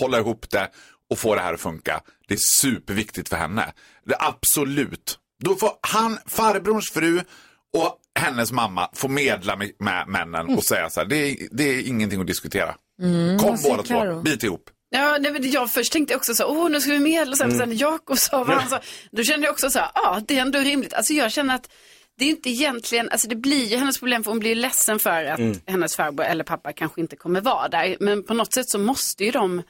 hålla 0.00 0.18
ihop 0.18 0.50
det 0.50 0.70
och 1.10 1.18
få 1.18 1.34
det 1.34 1.40
här 1.40 1.54
att 1.54 1.60
funka. 1.60 2.00
Det 2.28 2.34
är 2.34 2.38
superviktigt 2.38 3.28
för 3.28 3.36
henne. 3.36 3.72
Det 4.06 4.14
är 4.14 4.28
absolut. 4.28 5.18
Då 5.44 5.56
får 5.56 5.70
han, 5.80 6.18
farbrorns 6.26 6.90
fru 6.90 7.20
och 7.76 7.98
hennes 8.18 8.52
mamma 8.52 8.90
få 8.94 9.08
medla 9.08 9.56
med, 9.56 9.70
med 9.78 10.08
männen 10.08 10.56
och 10.56 10.64
säga 10.64 10.90
så 10.90 11.00
här, 11.00 11.06
det 11.06 11.16
är, 11.16 11.36
det 11.50 11.64
är 11.64 11.88
ingenting 11.88 12.20
att 12.20 12.26
diskutera. 12.26 12.74
Mm, 13.02 13.38
Kom 13.38 13.56
båda 13.64 13.82
två, 13.82 14.20
bit 14.20 14.42
ihop. 14.42 14.70
Ja, 14.90 15.16
nej, 15.20 15.32
men 15.32 15.50
jag 15.50 15.70
först 15.70 15.92
tänkte 15.92 16.16
också 16.16 16.34
så, 16.34 16.44
åh 16.46 16.70
nu 16.70 16.80
ska 16.80 16.90
vi 16.92 16.98
medla, 16.98 17.36
sen, 17.36 17.46
Mm. 17.52 17.58
sen 17.58 17.76
Jakob 17.76 18.18
sa 18.18 18.44
vad 18.44 18.56
han 18.56 18.68
sa. 18.70 18.80
Då 19.12 19.22
kände 19.22 19.46
jag 19.46 19.52
också 19.52 19.70
så, 19.70 19.78
ja 19.94 20.20
det 20.28 20.36
är 20.38 20.40
ändå 20.42 20.58
rimligt. 20.58 20.92
Alltså 20.94 21.12
jag 21.12 21.32
känner 21.32 21.54
att 21.54 21.68
det 22.18 22.24
är 22.24 22.28
inte 22.28 22.50
egentligen, 22.50 23.08
alltså 23.10 23.28
det 23.28 23.36
blir 23.36 23.64
ju 23.66 23.76
hennes 23.76 23.98
problem 23.98 24.24
för 24.24 24.30
hon 24.30 24.38
blir 24.40 24.50
ju 24.50 24.54
ledsen 24.56 24.98
för 24.98 25.24
att 25.24 25.38
Mm. 25.38 25.60
hennes 25.66 25.96
farbror 25.96 26.26
eller 26.26 26.44
pappa 26.44 26.72
kanske 26.72 27.00
inte 27.00 27.16
kommer 27.16 27.40
vara 27.40 27.68
där. 27.68 27.96
Men 28.00 28.22
på 28.22 28.34
något 28.34 28.54
sätt 28.54 28.68
så 28.68 28.78
måste 28.78 29.24
ju 29.24 29.30
de, 29.30 29.62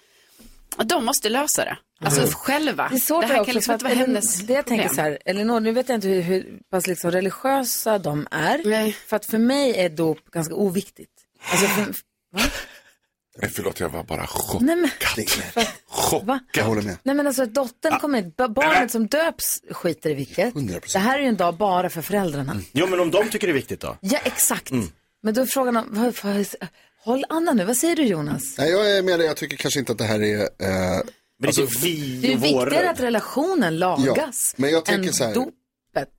de 0.85 1.05
måste 1.05 1.29
lösa 1.29 1.65
det. 1.65 1.77
Alltså 2.01 2.21
Mm. 2.21 2.33
själva. 2.33 2.89
Det 2.89 2.95
är 2.97 3.01
svårt 3.01 3.21
det 3.23 3.27
här 3.27 3.41
också, 3.41 3.47
kan 3.47 3.55
liksom 3.55 3.73
för 3.73 3.75
inte 3.75 3.87
att 3.87 3.99
vara 3.99 4.07
hennes 4.07 4.39
Det 4.41 4.53
jag 4.53 4.67
tänker 4.67 4.89
problem. 4.89 4.97
så 5.05 5.11
här, 5.11 5.19
Elinor, 5.25 5.61
nu 5.61 5.73
vet 5.73 5.89
jag 5.89 5.97
inte 5.97 6.09
hur, 6.09 6.21
hur 6.23 6.59
pass 6.71 6.87
liksom 6.87 7.11
religiösa 7.11 7.99
de 7.99 8.27
är. 8.31 8.93
För 9.09 9.17
att 9.17 9.27
för 9.27 9.39
mig 9.39 9.77
är 9.77 9.89
dop 9.89 10.31
ganska 10.31 10.55
oviktigt. 10.55 11.11
Alltså 11.51 11.67
för, 11.67 11.95
Nej, 13.43 13.51
förlåt, 13.51 13.81
jag 13.81 13.89
var 13.89 14.03
bara 14.05 14.27
chockad. 14.27 14.63
nej 14.63 14.77
men, 14.77 14.91
Chockad. 15.89 16.39
Jag 16.53 16.65
håller 16.65 16.83
med. 16.83 16.97
nej 17.03 17.15
men 17.15 17.27
alltså 17.27 17.47
dottern 17.47 17.99
kommer, 18.01 18.23
ba- 18.37 18.49
barnet 18.49 18.91
som 18.91 19.07
döps 19.07 19.61
skiter 19.71 20.11
i 20.11 20.15
vilket. 20.15 20.55
Det 20.93 20.99
här 20.99 21.19
är 21.19 21.23
ju 21.23 21.29
en 21.29 21.37
dag 21.37 21.57
bara 21.57 21.91
för 21.91 22.03
föräldrarna. 22.03 22.61
Jo, 22.73 22.87
men 22.87 23.01
om 23.01 23.11
de 23.11 23.29
tycker 23.31 23.47
det 23.47 23.51
är 23.51 23.55
viktigt 23.55 23.81
då? 23.81 23.97
Ja, 24.01 24.19
exakt. 24.25 24.71
Men 25.23 25.35
då 25.35 25.41
är 25.43 25.47
frågan 25.47 25.77
om, 25.77 25.85
vad, 25.91 26.15
vad, 26.23 26.47
håll 27.05 27.25
andan 27.29 27.57
nu, 27.57 27.65
vad 27.65 27.77
säger 27.77 27.97
du 27.97 28.03
Jonas? 28.05 28.43
Nej, 28.59 28.71
jag 28.71 28.97
är 28.99 29.03
med 29.03 29.19
dig. 29.21 29.27
Jag 29.27 29.37
tycker 29.37 29.57
kanske 29.57 29.81
inte 29.81 29.93
att 29.93 29.99
det 29.99 30.05
här 30.05 30.23
är... 30.23 30.41
Eh, 30.41 31.03
men 31.39 31.47
alltså, 31.47 31.67
Det 31.83 31.89
är 31.89 32.31
ju 32.31 32.37
viktigare 32.37 32.91
att 32.91 33.01
relationen 33.01 33.79
lagas 33.79 34.55
men 34.57 34.71
jag 34.71 34.85
tänker 34.85 35.09
än 35.09 35.15
så 35.15 35.25
här. 35.25 35.35
dopet. 35.35 35.53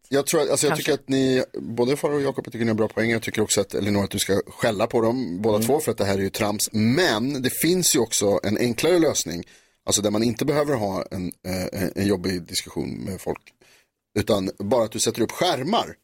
Jag, 0.09 0.27
tror, 0.27 0.41
att- 0.41 0.49
alltså 0.49 0.65
jag 0.67 0.71
Kanske. 0.71 0.91
tycker 0.91 1.03
att 1.03 1.09
ni, 1.09 1.43
både 1.53 1.97
Farao 1.97 2.15
och 2.15 2.21
Jakob, 2.21 2.45
tycker 2.45 2.59
ni 2.59 2.67
har 2.67 2.73
bra 2.75 2.87
poäng. 2.87 3.09
Jag 3.11 3.21
tycker 3.21 3.41
också 3.41 3.61
att 3.61 3.73
Elinor 3.73 4.03
att 4.03 4.11
du 4.11 4.19
ska 4.19 4.41
skälla 4.47 4.87
på 4.87 5.01
dem 5.01 5.41
båda 5.41 5.55
Mm. 5.55 5.67
två 5.67 5.79
för 5.79 5.91
att 5.91 5.97
det 5.97 6.05
här 6.05 6.13
är 6.17 6.21
ju 6.21 6.29
trams. 6.29 6.69
Men 6.71 7.41
det 7.41 7.49
finns 7.49 7.95
ju 7.95 7.99
också 7.99 8.39
en 8.43 8.57
enklare 8.57 8.99
lösning. 8.99 9.43
Alltså 9.85 10.01
där 10.01 10.11
man 10.11 10.23
inte 10.23 10.45
behöver 10.45 10.75
ha 10.75 11.05
en, 11.11 11.31
eh, 11.47 11.91
en- 11.95 12.07
jobbig 12.07 12.41
diskussion 12.47 12.89
med 12.89 13.21
folk. 13.21 13.41
Utan 14.19 14.49
bara 14.59 14.83
att 14.85 14.91
du 14.91 14.99
sätter 14.99 15.21
upp 15.21 15.31
skärmar. 15.31 15.95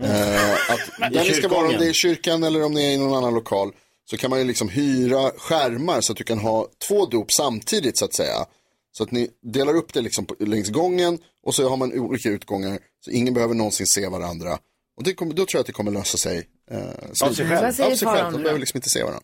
Eh, 0.00 0.52
att 0.70 0.80
där 1.12 1.24
ni 1.24 1.34
ska 1.34 1.48
vara, 1.48 1.66
om 1.68 1.72
det 1.78 1.86
är 1.86 1.90
i 1.90 1.94
kyrkan 1.94 2.44
eller 2.44 2.64
om 2.64 2.74
ni 2.74 2.86
är 2.86 2.90
i 2.92 2.96
någon 2.98 3.14
annan 3.14 3.34
lokal. 3.34 3.72
Så 4.10 4.16
kan 4.16 4.30
man 4.30 4.38
ju 4.38 4.44
liksom 4.44 4.68
hyra 4.68 5.30
skärmar 5.38 6.00
så 6.00 6.12
att 6.12 6.18
du 6.18 6.24
kan 6.24 6.38
ha 6.38 6.68
två 6.88 7.06
dop 7.06 7.32
samtidigt 7.32 7.98
så 7.98 8.04
att 8.04 8.14
säga. 8.14 8.46
Så 8.92 9.02
att 9.02 9.10
ni 9.10 9.30
delar 9.52 9.76
upp 9.76 9.92
det 9.92 10.00
liksom 10.00 10.26
på, 10.26 10.34
längs 10.38 10.70
gången 10.70 11.18
och 11.46 11.54
så 11.54 11.68
har 11.68 11.76
man 11.76 11.92
olika 11.92 12.28
utgångar. 12.28 12.78
Så 13.04 13.10
ingen 13.10 13.34
behöver 13.34 13.54
någonsin 13.54 13.86
se 13.86 14.08
varandra. 14.08 14.58
Och 14.96 15.04
det 15.04 15.14
kommer, 15.14 15.34
då 15.34 15.46
tror 15.46 15.58
jag 15.58 15.60
att 15.60 15.66
det 15.66 15.72
kommer 15.72 15.90
lösa 15.90 16.18
sig. 16.18 16.48
Eh, 16.70 17.26
Av 17.28 17.32
sig 17.32 17.48
själv. 17.48 17.66
Av 17.66 17.94
sig 17.96 18.08
själv. 18.08 18.32
De 18.32 18.42
behöver 18.42 18.58
liksom 18.60 18.78
inte 18.78 18.90
se 18.90 19.02
varandra. 19.02 19.22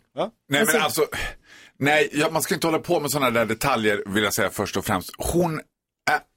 Nej 0.48 0.64
men 0.66 0.82
alltså, 0.82 1.06
nej 1.78 2.10
ja, 2.12 2.30
man 2.30 2.42
ska 2.42 2.54
inte 2.54 2.66
hålla 2.66 2.78
på 2.78 3.00
med 3.00 3.10
sådana 3.10 3.30
där 3.30 3.46
detaljer 3.46 4.02
vill 4.06 4.24
jag 4.24 4.34
säga 4.34 4.50
först 4.50 4.76
och 4.76 4.84
främst. 4.84 5.10
Hon, 5.18 5.60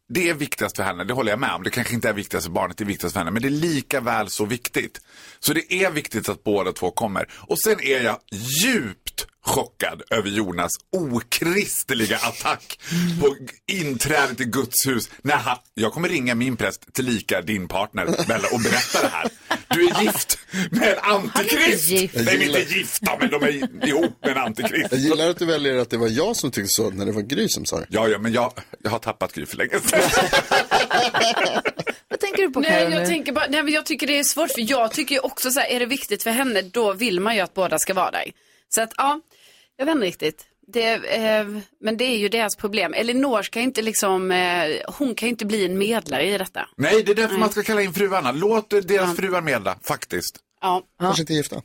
det 0.10 0.30
är 0.30 0.34
viktigast 0.34 0.76
för 0.76 0.84
henne, 0.84 1.04
det 1.04 1.14
håller 1.14 1.32
jag 1.32 1.40
med 1.40 1.52
om. 1.52 1.64
Det 1.64 1.70
kanske 1.70 1.94
inte 1.94 2.10
är 2.10 2.14
viktigast 2.14 2.46
för 2.46 2.52
barnet, 2.52 2.78
det 2.78 2.84
är 2.84 2.86
viktigast 2.86 3.14
för 3.14 3.20
henne. 3.20 3.32
Men 3.32 3.42
det 3.42 3.48
är 3.48 3.50
lika 3.50 4.02
väl 4.02 4.30
så 4.30 4.46
viktigt. 4.46 5.02
Så 5.40 5.54
det 5.54 5.74
är 5.74 5.92
viktigt 5.92 6.30
att 6.30 6.44
båda 6.44 6.72
två 6.72 6.92
kommer. 6.92 7.30
Och 7.48 7.60
sen 7.60 7.80
är 7.80 8.02
jag 8.02 8.20
djupt 8.64 9.28
chockad 9.46 10.02
över 10.10 10.30
Jonas 10.30 10.72
okristliga 10.92 12.18
attack 12.18 12.80
på 13.22 13.36
inträdet 13.68 14.42
i 14.42 14.46
Guds 14.46 14.88
hus. 14.88 15.10
När 15.22 15.36
han, 15.36 15.58
jag 15.74 15.94
kommer 15.94 16.10
ringa 16.10 16.36
min 16.36 16.58
präst 16.58 16.94
tillika 16.94 17.42
din 17.42 17.68
partner 17.68 18.06
Bella 18.28 18.48
och 18.54 18.62
berätta 18.62 19.02
det 19.02 19.08
här. 19.08 19.30
Du 19.68 19.88
är 19.88 20.04
gift 20.04 20.40
med 20.72 20.88
en 20.88 21.00
antikrist. 21.00 21.90
gift. 21.90 22.16
Nej, 22.16 22.26
de 22.26 22.32
är 22.32 22.60
inte 22.60 22.76
gifta, 22.76 23.18
men 23.20 23.30
de 23.30 23.44
är 23.44 23.88
ihop 23.88 24.18
med 24.22 24.32
en 24.32 24.38
antikrist. 24.38 24.88
Jag 24.92 25.00
gillar 25.00 25.30
att 25.30 25.40
du 25.40 25.46
väljer 25.46 25.78
att 25.78 25.90
det 25.90 25.98
var 25.98 26.08
jag 26.08 26.36
som 26.36 26.52
tyckte 26.52 26.70
så 26.70 26.90
när 26.90 27.06
det 27.06 27.12
var 27.12 27.22
Gry 27.22 27.50
som 27.50 27.66
sa 27.66 27.80
det. 27.80 27.88
Ja, 27.90 28.08
ja, 28.08 28.20
men 28.20 28.34
jag, 28.34 28.54
jag 28.84 28.92
har 28.92 29.00
tappat 29.00 29.34
Gry 29.34 29.46
för 29.46 29.58
länge 29.58 29.80
sedan. 29.80 30.02
Vad 32.10 32.20
tänker 32.20 32.42
du 32.42 32.50
på 32.50 32.60
Nej, 32.60 32.72
Karo 32.72 32.94
jag 32.94 33.08
tänker 33.08 33.32
bara, 33.32 33.46
nej, 33.50 33.64
men 33.64 33.74
jag 33.74 33.86
tycker 33.86 34.08
det 34.08 34.20
är 34.20 34.24
svårt 34.24 34.52
för 34.52 34.72
jag 34.72 34.92
tycker 34.92 35.26
också 35.26 35.52
så 35.52 35.60
här, 35.60 35.68
är 35.68 35.80
det 35.80 35.86
viktigt 35.86 36.24
för 36.24 36.30
henne 36.30 36.62
då 36.62 36.94
vill 36.94 37.20
man 37.20 37.36
ju 37.36 37.42
att 37.42 37.54
båda 37.54 37.80
ska 37.80 37.94
vara 37.94 38.12
där. 38.12 38.32
Så 38.70 38.82
att 38.82 38.94
ja, 38.98 39.22
jag 39.78 39.86
vet 39.86 39.96
inte 39.96 40.06
riktigt. 40.08 40.46
Det, 40.68 40.94
eh, 40.94 41.46
men 41.82 41.98
det 41.98 42.04
är 42.04 42.18
ju 42.18 42.30
deras 42.30 42.56
problem. 42.56 42.94
Elinor 42.94 43.44
kan 43.44 43.62
ju 43.62 43.68
inte 43.68 43.82
liksom, 43.82 44.32
eh, 44.32 44.68
hon 44.88 45.16
kan 45.16 45.28
ju 45.28 45.32
inte 45.32 45.46
bli 45.46 45.66
en 45.66 45.78
medlare 45.78 46.26
i 46.26 46.38
detta. 46.38 46.70
Nej, 46.78 47.04
det 47.04 47.12
är 47.12 47.16
därför 47.16 47.38
man 47.38 47.50
ska 47.50 47.64
kalla 47.64 47.82
in 47.82 47.94
fruarna. 47.94 48.32
Låt 48.32 48.70
deras 48.70 49.16
fruar 49.16 49.42
medla, 49.42 49.78
faktiskt. 49.84 50.38
Ja. 50.62 50.82
Kanske 51.00 51.22
inte 51.22 51.34
gifta. 51.34 51.62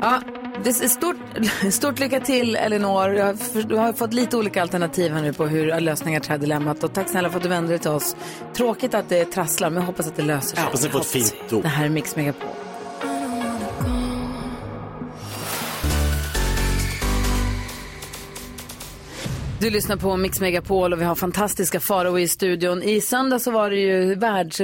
Ja, 0.00 0.22
det 0.64 0.70
är 0.70 0.88
stort, 0.88 1.16
stort 1.72 1.98
lycka 1.98 2.20
till 2.20 2.56
Elinor. 2.56 3.14
Jag 3.14 3.26
har, 3.26 3.34
för- 3.34 3.62
du 3.62 3.76
har 3.76 3.92
fått 3.92 4.12
lite 4.12 4.36
olika 4.36 4.62
alternativ 4.62 5.12
här 5.12 5.22
nu 5.22 5.32
på 5.32 5.46
hur 5.46 5.80
lösningar 5.80 6.20
till 6.20 6.28
det 6.28 6.32
här 6.32 6.38
dilemmat. 6.38 6.84
Och 6.84 6.94
tack 6.94 7.08
snälla 7.08 7.30
för 7.30 7.36
att 7.36 7.42
du 7.42 7.48
vände 7.48 7.68
dig 7.68 7.78
till 7.78 7.90
oss. 7.90 8.16
Tråkigt 8.56 8.94
att 8.94 9.08
det 9.08 9.24
trasslar, 9.24 9.70
men 9.70 9.80
jag 9.82 9.86
hoppas 9.86 10.06
att 10.06 10.16
det 10.16 10.22
löser 10.22 10.56
sig. 10.56 10.64
hoppas 10.64 10.82
ni 10.84 10.88
får 10.88 11.00
ett 11.00 11.06
fint 11.06 11.34
dop. 11.50 11.62
Det 11.62 11.68
här 11.68 11.84
är 11.84 11.88
Mix 11.88 12.16
Megapol. 12.16 12.48
Du 19.64 19.70
lyssnar 19.70 19.96
på 19.96 20.16
Mix 20.16 20.40
Megapol 20.40 20.92
och 20.92 21.00
vi 21.00 21.04
har 21.04 21.14
fantastiska 21.14 21.80
Farao 21.80 22.18
i 22.18 22.28
studion. 22.28 22.82
I 22.82 23.00
söndag 23.00 23.38
så 23.38 23.50
var 23.50 23.70
det 23.70 23.76
ju 23.76 24.14
världs, 24.14 24.60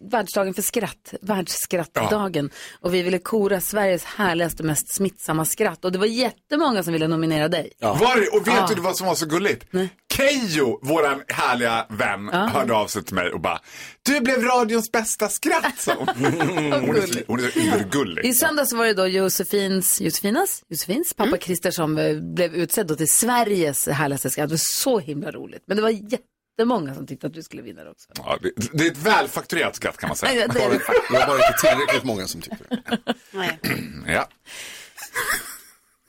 världsdagen 0.00 0.54
för 0.54 0.62
skratt, 0.62 1.14
världsskrattdagen. 1.22 2.50
Och 2.80 2.94
vi 2.94 3.02
ville 3.02 3.18
kora 3.18 3.60
Sveriges 3.60 4.04
härligaste, 4.04 4.62
mest 4.62 4.94
smittsamma 4.94 5.44
skratt. 5.44 5.84
Och 5.84 5.92
det 5.92 5.98
var 5.98 6.06
jättemånga 6.06 6.82
som 6.82 6.92
ville 6.92 7.08
nominera 7.08 7.48
dig. 7.48 7.72
Var 7.80 8.20
det? 8.20 8.28
Och 8.38 8.46
vet 8.46 8.54
Ja. 8.54 8.70
du 8.76 8.80
vad 8.80 8.96
som 8.96 9.06
var 9.06 9.14
så 9.14 9.26
gulligt? 9.26 9.64
Keyyo, 10.16 10.78
våran 10.82 11.22
härliga 11.28 11.86
vän, 11.90 12.28
hörde 12.28 12.74
av 12.74 12.86
sig 12.86 13.04
till 13.04 13.14
mig 13.14 13.30
och 13.30 13.40
bara 13.40 13.60
Du 14.02 14.20
blev 14.20 14.42
radions 14.42 14.92
bästa 14.92 15.28
skratt, 15.28 15.78
sa 15.78 15.94
hon. 15.94 16.08
hon, 16.86 16.96
är 16.96 17.06
så, 17.06 17.18
hon 17.26 17.38
är 17.44 17.50
så 17.50 17.58
urgullig. 17.78 18.24
I 18.24 18.34
söndag 18.34 18.66
så 18.66 18.76
var 18.76 18.86
det 18.86 18.94
då 18.94 19.06
Josefins, 19.06 20.00
Josefinas, 20.00 20.62
Josefins 20.68 21.14
pappa 21.14 21.36
Christer 21.38 21.70
som 21.70 21.98
eh, 21.98 22.16
blev 22.16 22.54
utsedd 22.54 22.98
till 22.98 23.12
Sveriges 23.12 23.86
härligaste 23.88 24.30
skratt. 24.30 24.48
Det 24.48 24.52
var 24.52 24.58
så 24.58 24.98
himla 24.98 25.30
roligt. 25.30 25.62
Men 25.66 25.76
det 25.76 25.82
var 25.82 25.90
jättemånga 25.90 26.94
som 26.94 27.06
tyckte 27.06 27.26
att 27.26 27.34
du 27.34 27.42
skulle 27.42 27.62
vinna 27.62 27.84
det 27.84 27.90
också. 27.90 28.08
Ja, 28.16 28.38
det, 28.42 28.52
det 28.72 28.86
är 28.86 28.90
ett 28.90 28.98
välfakturerat 28.98 29.76
skratt 29.76 29.96
kan 29.96 30.08
man 30.08 30.16
säga. 30.16 30.32
Nej, 30.32 30.48
det 30.52 30.60
är 30.64 30.70
det. 30.70 30.80
Det 31.10 31.18
var 31.18 31.26
bara 31.26 31.36
inte 31.36 31.54
tillräckligt 31.60 32.04
många 32.04 32.26
som 32.26 32.40
tyckte 32.40 32.64
det. 32.68 32.82
Ja. 34.12 34.28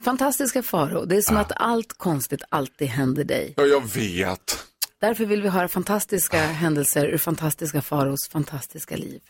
Fantastiska 0.04 0.62
Faro, 0.62 1.04
det 1.04 1.16
är 1.16 1.22
som 1.22 1.36
att 1.36 1.52
allt 1.56 1.92
konstigt 1.98 2.42
alltid 2.48 2.88
händer 2.88 3.24
dig. 3.24 3.54
ja, 3.56 3.62
jag 3.64 3.92
vet. 3.94 4.58
Därför 5.00 5.24
vill 5.26 5.42
vi 5.42 5.48
höra 5.48 5.68
fantastiska 5.68 6.38
händelser 6.38 7.06
ur 7.06 7.18
fantastiska 7.18 7.82
Faros 7.82 8.28
fantastiska 8.32 8.96
liv. 8.96 9.20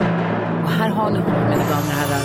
Och 0.64 0.70
här 0.70 0.89
har 0.89 1.11
ni 1.11 1.18
honom, 1.18 1.51
mina 1.51 1.64
damer 1.70 1.87
och 1.87 1.93
herrar, 1.93 2.23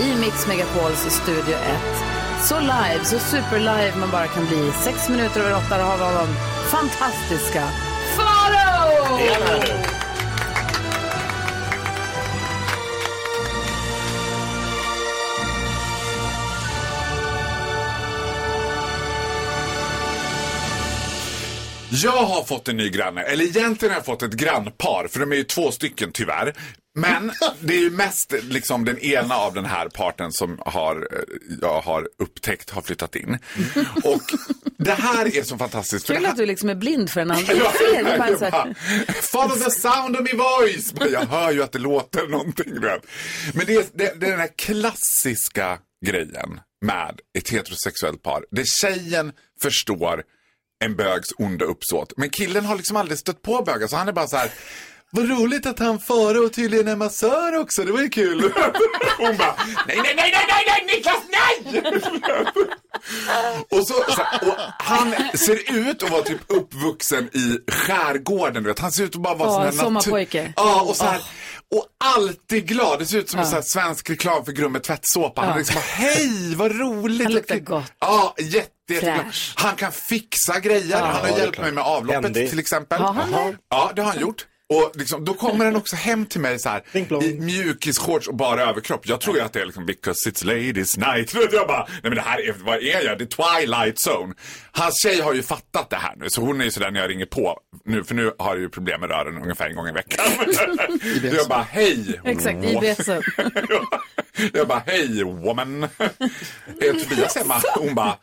i 0.00 0.20
Mix 0.20 0.46
Megapols 0.48 0.98
studio 0.98 1.54
1. 1.54 2.44
Så 2.44 2.60
live, 2.60 3.00
så 3.04 3.18
super 3.18 3.58
live 3.58 3.92
man 4.00 4.10
bara 4.10 4.26
kan 4.26 4.46
bli. 4.46 4.72
Sex 4.84 5.08
minuter 5.08 5.40
över 5.40 5.52
åtta, 5.56 5.74
har 5.84 5.98
vi 5.98 6.04
honom. 6.04 6.28
Fantastiska 6.70 7.68
Faro! 8.16 9.95
Jag 21.90 22.10
har 22.26 22.44
fått 22.44 22.68
en 22.68 22.76
ny 22.76 22.90
granne, 22.90 23.22
eller 23.22 23.44
egentligen 23.44 23.92
har 23.92 23.98
jag 23.98 24.04
fått 24.06 24.22
ett 24.22 24.32
grannpar, 24.32 25.08
för 25.10 25.20
de 25.20 25.32
är 25.32 25.36
ju 25.36 25.44
två 25.44 25.70
stycken 25.72 26.12
tyvärr. 26.12 26.54
Men 26.98 27.32
det 27.60 27.74
är 27.74 27.78
ju 27.80 27.90
mest 27.90 28.34
liksom 28.42 28.84
den 28.84 28.98
ena 28.98 29.34
av 29.36 29.54
den 29.54 29.64
här 29.64 29.88
parten 29.88 30.32
som 30.32 30.58
har, 30.66 30.96
eh, 30.96 31.18
jag 31.60 31.80
har 31.80 32.08
upptäckt 32.18 32.70
har 32.70 32.82
flyttat 32.82 33.16
in. 33.16 33.38
Och 34.04 34.22
det 34.78 34.92
här 34.92 35.36
är 35.38 35.42
så 35.42 35.58
fantastiskt. 35.58 36.06
det 36.06 36.14
Kul 36.14 36.24
här- 36.24 36.30
att 36.32 36.36
du 36.38 36.46
liksom 36.46 36.68
är 36.68 36.74
blind 36.74 37.10
för 37.10 37.20
en 37.20 37.30
annan. 37.30 37.44
Ja, 37.48 37.72
Du 37.78 37.94
ser, 37.94 38.04
det 38.04 38.10
är 38.10 38.18
bara 38.18 38.38
så 38.38 38.44
här- 38.44 38.74
Follow 39.22 39.56
the 39.56 39.70
sound 39.70 40.16
of 40.16 40.22
my 40.32 40.38
voice! 40.38 40.92
Jag 41.12 41.26
hör 41.26 41.52
ju 41.52 41.62
att 41.62 41.72
det 41.72 41.78
låter 41.78 42.26
någonting. 42.28 42.74
du. 42.80 43.00
Men 43.54 43.66
det 43.66 43.74
är, 43.74 43.84
det, 43.94 44.20
det 44.20 44.26
är 44.26 44.30
den 44.30 44.40
här 44.40 44.50
klassiska 44.58 45.78
grejen 46.06 46.60
med 46.84 47.20
ett 47.38 47.48
heterosexuellt 47.48 48.22
par. 48.22 48.44
Där 48.50 48.64
tjejen 48.80 49.32
förstår 49.62 50.22
en 50.84 50.96
bögs 50.96 51.28
onda 51.38 51.64
uppsåt. 51.64 52.12
Men 52.16 52.30
killen 52.30 52.64
har 52.64 52.76
liksom 52.76 52.96
aldrig 52.96 53.18
stött 53.18 53.42
på 53.42 53.62
bögar 53.62 53.86
så 53.86 53.96
han 53.96 54.08
är 54.08 54.12
bara 54.12 54.26
så 54.26 54.36
här. 54.36 54.50
Vad 55.10 55.28
roligt 55.28 55.66
att 55.66 55.78
han 55.78 55.98
före 55.98 56.38
och 56.38 56.52
tydligen 56.52 56.88
är 56.88 56.96
massör 56.96 57.56
också, 57.56 57.84
det 57.84 57.92
var 57.92 58.00
ju 58.00 58.08
kul. 58.08 58.40
Hon 59.18 59.36
bara, 59.36 59.54
nej, 59.86 60.00
nej, 60.02 60.14
nej, 60.16 60.32
nej, 60.32 60.46
nej, 60.48 60.64
nej, 60.66 60.96
Niklas, 60.96 61.22
nej! 61.28 61.82
Och, 63.70 63.86
så, 63.86 63.94
så 63.94 64.22
här, 64.22 64.48
och 64.48 64.54
han 64.78 65.14
ser 65.34 65.76
ut 65.88 66.02
att 66.02 66.10
vara 66.10 66.22
typ 66.22 66.40
uppvuxen 66.46 67.30
i 67.32 67.58
skärgården. 67.72 68.62
Du 68.62 68.68
vet. 68.68 68.78
Han 68.78 68.92
ser 68.92 69.04
ut 69.04 69.14
att 69.14 69.22
bara 69.22 69.34
vara 69.34 69.48
Åh, 69.48 69.54
sån 69.54 69.64
här 69.64 69.72
sommarpojke. 69.72 70.52
Ja, 70.56 70.80
och, 70.80 70.96
så 70.96 71.04
här, 71.04 71.22
och 71.74 71.86
alltid 72.04 72.68
glad. 72.68 72.98
Det 72.98 73.06
ser 73.06 73.18
ut 73.18 73.30
som 73.30 73.40
en 73.40 73.46
sån 73.46 73.54
här 73.54 73.62
svensk 73.62 74.10
reklam 74.10 74.44
för 74.44 74.52
Grumme 74.52 74.78
tvättsåpa. 74.80 75.42
Han 75.42 75.58
liksom 75.58 75.74
bara, 75.74 75.80
hej, 75.80 76.54
vad 76.54 76.78
roligt. 76.80 77.22
Han 77.22 77.32
luktar 77.32 77.58
gott. 77.58 77.92
Ja, 78.00 78.34
jätte. 78.38 78.72
Fräsch. 79.00 79.52
Han 79.56 79.76
kan 79.76 79.92
fixa 79.92 80.60
grejer. 80.60 80.98
Ja. 80.98 81.04
Han 81.06 81.30
har 81.30 81.38
hjälpt 81.38 81.58
mig 81.58 81.72
med 81.72 81.84
avloppet 81.84 82.22
Händig. 82.22 82.50
till 82.50 82.58
exempel. 82.58 83.00
Har 83.00 83.12
han 83.12 83.30
det? 83.32 83.56
Ja, 83.70 83.92
det 83.96 84.02
har 84.02 84.12
han 84.12 84.20
gjort. 84.20 84.46
Och 84.68 84.92
liksom, 84.94 85.24
då 85.24 85.34
kommer 85.34 85.64
den 85.64 85.76
också 85.76 85.96
hem 85.96 86.26
till 86.26 86.40
mig 86.40 86.58
så 86.58 86.68
här 86.68 86.82
i 87.22 87.40
mjukisshorts 87.40 88.28
och 88.28 88.34
bara 88.34 88.62
överkropp. 88.62 89.08
Jag 89.08 89.20
tror 89.20 89.36
ju 89.36 89.42
att 89.42 89.52
det 89.52 89.60
är 89.60 89.64
liksom 89.66 89.86
because 89.86 90.30
it's 90.30 90.44
ladies 90.44 90.96
night. 90.96 91.34
Jag 91.52 91.66
bara, 91.68 91.84
nej 91.88 91.98
men 92.02 92.14
det 92.14 92.20
här 92.20 92.48
är, 92.48 92.52
vad 92.64 92.76
är 92.82 93.04
jag? 93.04 93.18
Det 93.18 93.24
är 93.24 93.58
twilight 93.60 93.96
zone. 94.08 94.34
Hans 94.72 95.02
tjej 95.02 95.20
har 95.20 95.32
ju 95.34 95.42
fattat 95.42 95.90
det 95.90 95.96
här 95.96 96.14
nu 96.16 96.30
så 96.30 96.40
hon 96.40 96.60
är 96.60 96.64
ju 96.64 96.70
sådär 96.70 96.90
när 96.90 97.00
jag 97.00 97.10
ringer 97.10 97.26
på 97.26 97.60
nu, 97.84 98.04
för 98.04 98.14
nu 98.14 98.32
har 98.38 98.48
jag 98.54 98.58
ju 98.60 98.68
problem 98.68 99.00
med 99.00 99.10
rören 99.10 99.42
ungefär 99.42 99.68
en 99.68 99.76
gång 99.76 99.88
i 99.88 99.92
veckan. 99.92 100.26
Då 101.22 101.28
jag 101.36 101.48
bara, 101.48 101.62
hej. 101.62 102.20
Exakt, 102.24 102.56
wo- 102.56 102.84
IBS. 102.84 103.08
jag 104.54 104.68
bara, 104.68 104.82
hej 104.86 105.24
woman. 105.24 105.82
Är 105.82 107.04
Tobias 107.08 107.36
hemma? 107.36 107.62
Hon 107.74 107.94
bara, 107.94 108.16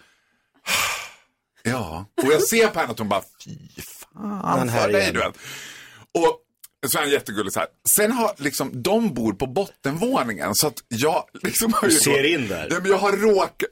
ja. 1.64 2.06
Och 2.24 2.34
jag 2.34 2.44
ser 2.44 2.68
på 2.68 2.80
henne 2.80 2.92
att 2.92 3.00
hon 3.00 3.10
bara, 3.10 3.24
fy 3.46 3.82
fan 3.82 4.70
för 4.70 4.92
dig 4.92 5.12
du 5.14 5.20
vet. 5.20 5.38
Och 6.14 6.40
så 6.92 6.98
är 6.98 7.02
han 7.02 7.12
jättegullig 7.12 7.54
så 7.54 7.60
här. 7.60 7.68
Sen 7.98 8.12
har 8.12 8.32
liksom, 8.38 8.82
de 8.82 9.14
bor 9.14 9.34
på 9.34 9.48
bottenvåningen 9.48 10.56
så 10.56 10.68
att 10.68 10.74
jag 10.88 11.24
liksom 11.44 11.74
har 11.74 11.88
Du 11.88 11.94
ju 11.94 12.00
ser 12.00 12.24
då- 12.24 12.30
in 12.30 12.48
där. 12.48 12.68
Ja, 12.72 12.78
men 12.82 12.92
jag 12.92 12.98
har 12.98 13.12
råkat, 13.12 13.70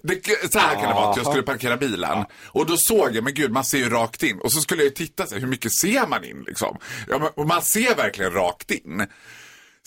så 0.51 0.59
här 0.59 0.75
kan 0.75 0.87
det 0.87 0.93
vara 0.93 1.09
att 1.09 1.17
jag 1.17 1.25
skulle 1.25 1.43
parkera 1.43 1.77
bilen. 1.77 2.25
Och 2.45 2.65
då 2.65 2.75
såg 2.77 3.15
jag, 3.15 3.23
men 3.23 3.33
gud 3.33 3.51
man 3.51 3.63
ser 3.65 3.77
ju 3.77 3.89
rakt 3.89 4.23
in. 4.23 4.39
Och 4.39 4.51
så 4.53 4.61
skulle 4.61 4.81
jag 4.81 4.89
ju 4.89 4.95
titta, 4.95 5.27
så 5.27 5.33
här, 5.33 5.41
hur 5.41 5.47
mycket 5.47 5.73
ser 5.73 6.07
man 6.07 6.23
in 6.23 6.43
liksom? 6.47 6.77
Ja, 7.07 7.31
men, 7.37 7.47
man 7.47 7.61
ser 7.61 7.95
verkligen 7.95 8.31
rakt 8.33 8.71
in. 8.71 9.07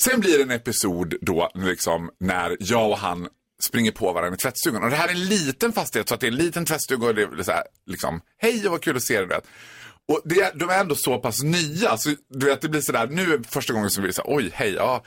Sen 0.00 0.20
blir 0.20 0.36
det 0.38 0.42
en 0.44 0.50
episod 0.50 1.14
då 1.20 1.50
liksom 1.54 2.10
när 2.20 2.56
jag 2.60 2.90
och 2.90 2.98
han 2.98 3.28
springer 3.62 3.90
på 3.92 4.12
varandra 4.12 4.34
i 4.36 4.38
tvättstugan. 4.38 4.82
Och 4.84 4.90
det 4.90 4.96
här 4.96 5.08
är 5.08 5.12
en 5.12 5.24
liten 5.24 5.72
fastighet 5.72 6.08
så 6.08 6.14
att 6.14 6.20
det 6.20 6.26
är 6.26 6.30
en 6.30 6.36
liten 6.36 6.64
tvättstuga 6.64 7.06
och 7.06 7.14
det 7.14 7.22
är 7.22 7.42
så 7.42 7.52
här, 7.52 7.64
liksom, 7.86 8.20
hej 8.38 8.64
och 8.66 8.70
vad 8.72 8.82
kul 8.82 8.96
att 8.96 9.02
se 9.02 9.20
dig. 9.24 9.40
Och 10.08 10.20
det, 10.24 10.52
de 10.54 10.70
är 10.70 10.80
ändå 10.80 10.94
så 10.94 11.18
pass 11.18 11.42
nya 11.42 11.96
så 11.96 12.14
du 12.28 12.46
vet 12.46 12.60
det 12.60 12.68
blir 12.68 12.80
sådär, 12.80 13.06
nu 13.06 13.34
är 13.34 13.42
första 13.48 13.72
gången 13.72 13.90
som 13.90 14.04
vi 14.04 14.12
säger 14.12 14.36
oj 14.36 14.50
hej, 14.54 14.72
ja. 14.72 15.04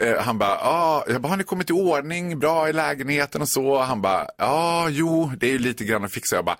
Eh, 0.00 0.16
han 0.18 0.38
bara, 0.38 0.50
ja, 0.50 1.04
jag 1.08 1.20
bara, 1.20 1.28
har 1.28 1.36
ni 1.36 1.44
kommit 1.44 1.70
i 1.70 1.72
ordning 1.72 2.38
bra 2.38 2.68
i 2.68 2.72
lägenheten 2.72 3.42
och 3.42 3.48
så? 3.48 3.78
Han 3.78 4.02
bara, 4.02 4.28
ja, 4.38 4.88
jo, 4.90 5.32
det 5.36 5.46
är 5.46 5.50
ju 5.50 5.58
lite 5.58 5.84
grann 5.84 6.04
att 6.04 6.12
fixa. 6.12 6.36
Jag 6.36 6.44
bara, 6.44 6.58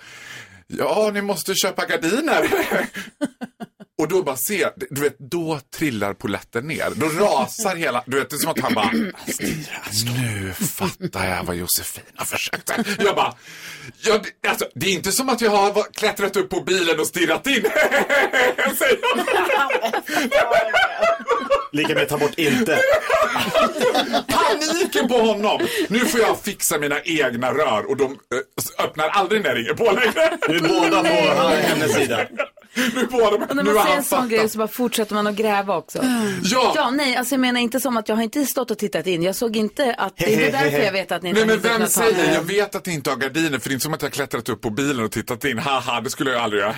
ja, 0.67 1.11
ni 1.15 1.23
måste 1.23 1.55
köpa 1.55 1.87
gardiner. 1.87 2.51
Och 4.01 4.09
då 4.09 4.23
bara 4.23 4.37
ser, 4.37 4.71
du 4.91 5.01
vet, 5.01 5.19
då 5.19 5.61
trillar 5.77 6.15
poletten 6.15 6.67
ner. 6.67 6.91
Då 6.95 7.07
rasar 7.07 7.77
hela, 7.77 8.05
du 8.07 8.19
vet, 8.19 8.31
det 8.31 8.37
är 8.37 8.39
som 8.39 8.51
att 8.51 8.61
han 8.61 8.75
bara, 8.75 8.91
nu 8.93 10.53
fattar 10.53 11.29
jag 11.29 11.45
vad 11.45 11.57
Josefin 11.57 12.05
har 12.15 12.27
försökt. 12.27 12.71
Jag 12.99 13.17
bara, 13.17 13.35
ja, 14.03 14.21
det, 14.43 14.49
alltså, 14.49 14.67
det 14.75 14.87
är 14.87 14.93
inte 14.93 15.13
som 15.13 15.29
att 15.29 15.41
jag 15.41 15.51
har 15.51 15.93
klättrat 15.93 16.37
upp 16.37 16.51
på 16.51 16.61
bilen 16.61 17.01
och 17.01 17.07
stirrat 17.07 17.47
in. 17.47 17.65
Jag. 20.31 20.57
Lika 21.73 21.95
med 21.95 22.09
ta 22.09 22.19
bort 22.19 22.39
inte. 22.39 22.79
Paniken 24.29 25.09
på 25.09 25.19
honom. 25.19 25.61
Nu 25.89 25.99
får 25.99 26.21
jag 26.21 26.41
fixa 26.41 26.79
mina 26.79 27.01
egna 27.01 27.53
rör 27.53 27.91
och 27.91 27.97
de 27.97 28.13
eh, 28.13 28.85
öppnar 28.85 29.09
aldrig 29.09 29.43
när 29.43 29.49
jag 29.49 29.59
ringer 29.59 29.75
på 29.75 29.85
längre. 29.85 30.39
Nu 30.49 30.57
är 30.57 30.69
båda 30.69 31.03
på 31.03 31.49
hennes 31.49 31.95
sida. 31.95 32.27
Nu 32.95 33.07
var 33.11 33.31
de, 33.31 33.43
Och 33.43 33.57
när 33.57 33.63
nu 33.63 33.73
man 33.73 33.87
ser 33.87 33.97
en 33.97 34.05
sån 34.05 34.29
grej 34.29 34.49
så 34.49 34.59
bara 34.59 34.69
fortsätter 34.69 35.15
man 35.15 35.27
att 35.27 35.35
gräva 35.35 35.77
också. 35.77 35.99
Ja. 36.43 36.73
Ja, 36.77 36.91
nej, 36.91 37.17
alltså 37.17 37.35
jag 37.35 37.41
menar 37.41 37.61
inte 37.61 37.81
som 37.81 37.97
att 37.97 38.09
jag 38.09 38.17
har 38.17 38.23
inte 38.23 38.47
stått 38.47 38.71
och 38.71 38.79
tittat 38.79 39.07
in. 39.07 39.23
Jag 39.23 39.37
såg 39.37 39.57
inte 39.57 39.95
att, 39.99 40.17
det 40.17 40.47
är 40.47 40.53
därför 40.53 40.79
jag 40.79 40.93
vet 40.93 41.13
att 41.13 41.23
ni 41.23 41.29
inte 41.29 41.47
Nej 41.47 41.57
har 41.57 41.63
men 41.63 41.71
hittat 41.73 41.81
vem 41.81 42.15
säger, 42.15 42.35
jag 42.35 42.43
vet 42.43 42.75
att 42.75 42.87
ni 42.87 42.95
inte 42.95 43.11
har 43.11 43.17
gardiner 43.17 43.59
för 43.59 43.69
det 43.69 43.73
är 43.73 43.75
inte 43.75 43.85
som 43.85 43.95
att 43.95 44.03
jag 44.03 44.13
klättrat 44.13 44.49
upp 44.49 44.61
på 44.61 44.71
bilen 44.71 45.05
och 45.05 45.13
tittat 45.13 45.45
in, 45.45 45.59
haha 45.59 46.01
det 46.01 46.11
skulle 46.11 46.31
jag 46.31 46.43
aldrig 46.43 46.63
göra. 46.63 46.75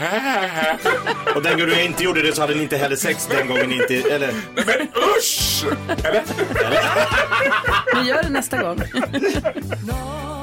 Och 1.34 1.42
den 1.42 1.52
gången 1.52 1.68
du 1.68 1.82
inte 1.82 2.04
gjorde 2.04 2.22
det 2.22 2.34
så 2.34 2.40
hade 2.40 2.54
ni 2.54 2.62
inte 2.62 2.76
heller 2.76 2.96
sex 2.96 3.26
den 3.30 3.48
gången 3.48 3.68
ni 3.68 3.74
inte, 3.76 3.94
eller? 3.94 4.32
Nej 4.54 4.64
men 4.66 4.88
usch! 5.18 5.64
Eller? 6.04 6.22
Men 7.94 8.06
gör 8.06 8.22
det 8.22 8.30
nästa 8.30 8.62
gång. 8.62 8.82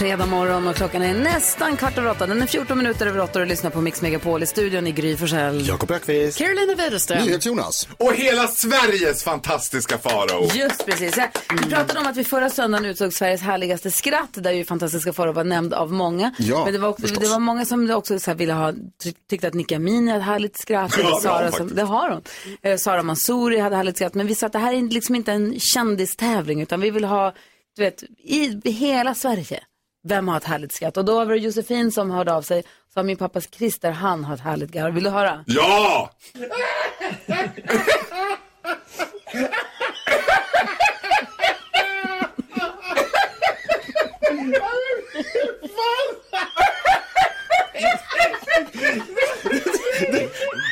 Fredag 0.00 0.26
morgon 0.26 0.68
och 0.68 0.76
klockan 0.76 1.02
är 1.02 1.14
nästan 1.14 1.76
kvart 1.76 1.98
över 1.98 2.10
åtta. 2.10 2.26
Den 2.26 2.42
är 2.42 2.46
14 2.46 2.78
minuter 2.78 3.06
över 3.06 3.20
åtta 3.20 3.40
och 3.40 3.46
lyssnar 3.46 3.70
på 3.70 3.80
Mix 3.80 4.02
Megapol 4.02 4.42
i 4.42 4.46
studion 4.46 4.86
i 4.86 4.92
Gry 4.92 5.16
Forssell. 5.16 5.66
Jakob 5.68 5.90
Öqvist. 5.90 6.38
Carolina 6.38 6.74
Widerström. 6.74 7.38
Jonas. 7.40 7.88
Och 7.98 8.14
hela 8.14 8.48
Sveriges 8.48 9.24
fantastiska 9.24 9.98
Farao. 9.98 10.48
Just 10.54 10.86
precis. 10.86 11.16
Ja, 11.16 11.28
Vi 11.62 11.70
pratade 11.70 12.00
om 12.00 12.06
att 12.06 12.16
vi 12.16 12.24
förra 12.24 12.50
söndagen 12.50 12.84
utsåg 12.84 13.12
Sveriges 13.12 13.40
härligaste 13.40 13.90
skratt 13.90 14.28
där 14.32 14.50
ju 14.52 14.64
fantastiska 14.64 15.12
Farao 15.12 15.32
var 15.32 15.44
nämnd 15.44 15.74
av 15.74 15.92
många. 15.92 16.34
Ja, 16.38 16.64
Men 16.64 16.72
det 16.72 16.78
var, 16.78 16.88
också, 16.88 17.02
förstås. 17.02 17.22
det 17.24 17.28
var 17.30 17.38
många 17.38 17.64
som 17.64 17.90
också 17.90 18.18
så 18.18 18.30
här 18.30 18.38
ville 18.38 18.52
ha, 18.52 18.72
ty- 19.02 19.12
tyckte 19.30 19.48
att 19.48 19.54
Nicka 19.54 19.76
Amini 19.76 20.10
hade 20.10 20.24
härligt 20.24 20.60
skratt. 20.60 20.94
Ja, 21.02 21.14
det 21.14 21.20
Sara 21.22 21.52
som, 21.52 21.74
det 21.74 21.82
har 21.82 22.10
hon. 22.10 22.22
Eh, 22.62 22.76
Sara 22.76 23.02
Mansouri 23.02 23.58
hade 23.58 23.76
härligt 23.76 23.96
skratt. 23.96 24.14
Men 24.14 24.26
vi 24.26 24.34
sa 24.34 24.46
att 24.46 24.52
det 24.52 24.58
här 24.58 24.72
är 24.72 24.82
liksom 24.82 25.14
inte 25.14 25.32
en 25.32 25.60
kändistävling 25.60 26.60
utan 26.62 26.80
vi 26.80 26.90
vill 26.90 27.04
ha, 27.04 27.34
du 27.76 27.82
vet, 27.82 28.02
i 28.24 28.70
hela 28.70 29.14
Sverige. 29.14 29.60
Vem 30.02 30.28
har 30.28 30.36
ett 30.36 30.44
härligt 30.44 30.72
skratt? 30.72 30.96
Och 30.96 31.04
då 31.04 31.14
var 31.14 31.26
det 31.26 31.36
Josefin 31.36 31.92
som 31.92 32.10
hörde 32.10 32.34
av 32.34 32.42
sig. 32.42 32.64
Sa 32.94 33.02
min 33.02 33.16
pappas 33.16 33.48
Christer, 33.50 33.90
han 33.90 34.24
har 34.24 34.34
ett 34.34 34.40
härligt 34.40 34.70
garv. 34.70 34.94
Vill 34.94 35.04
du 35.04 35.10
höra? 35.10 35.44
Ja! 35.46 36.10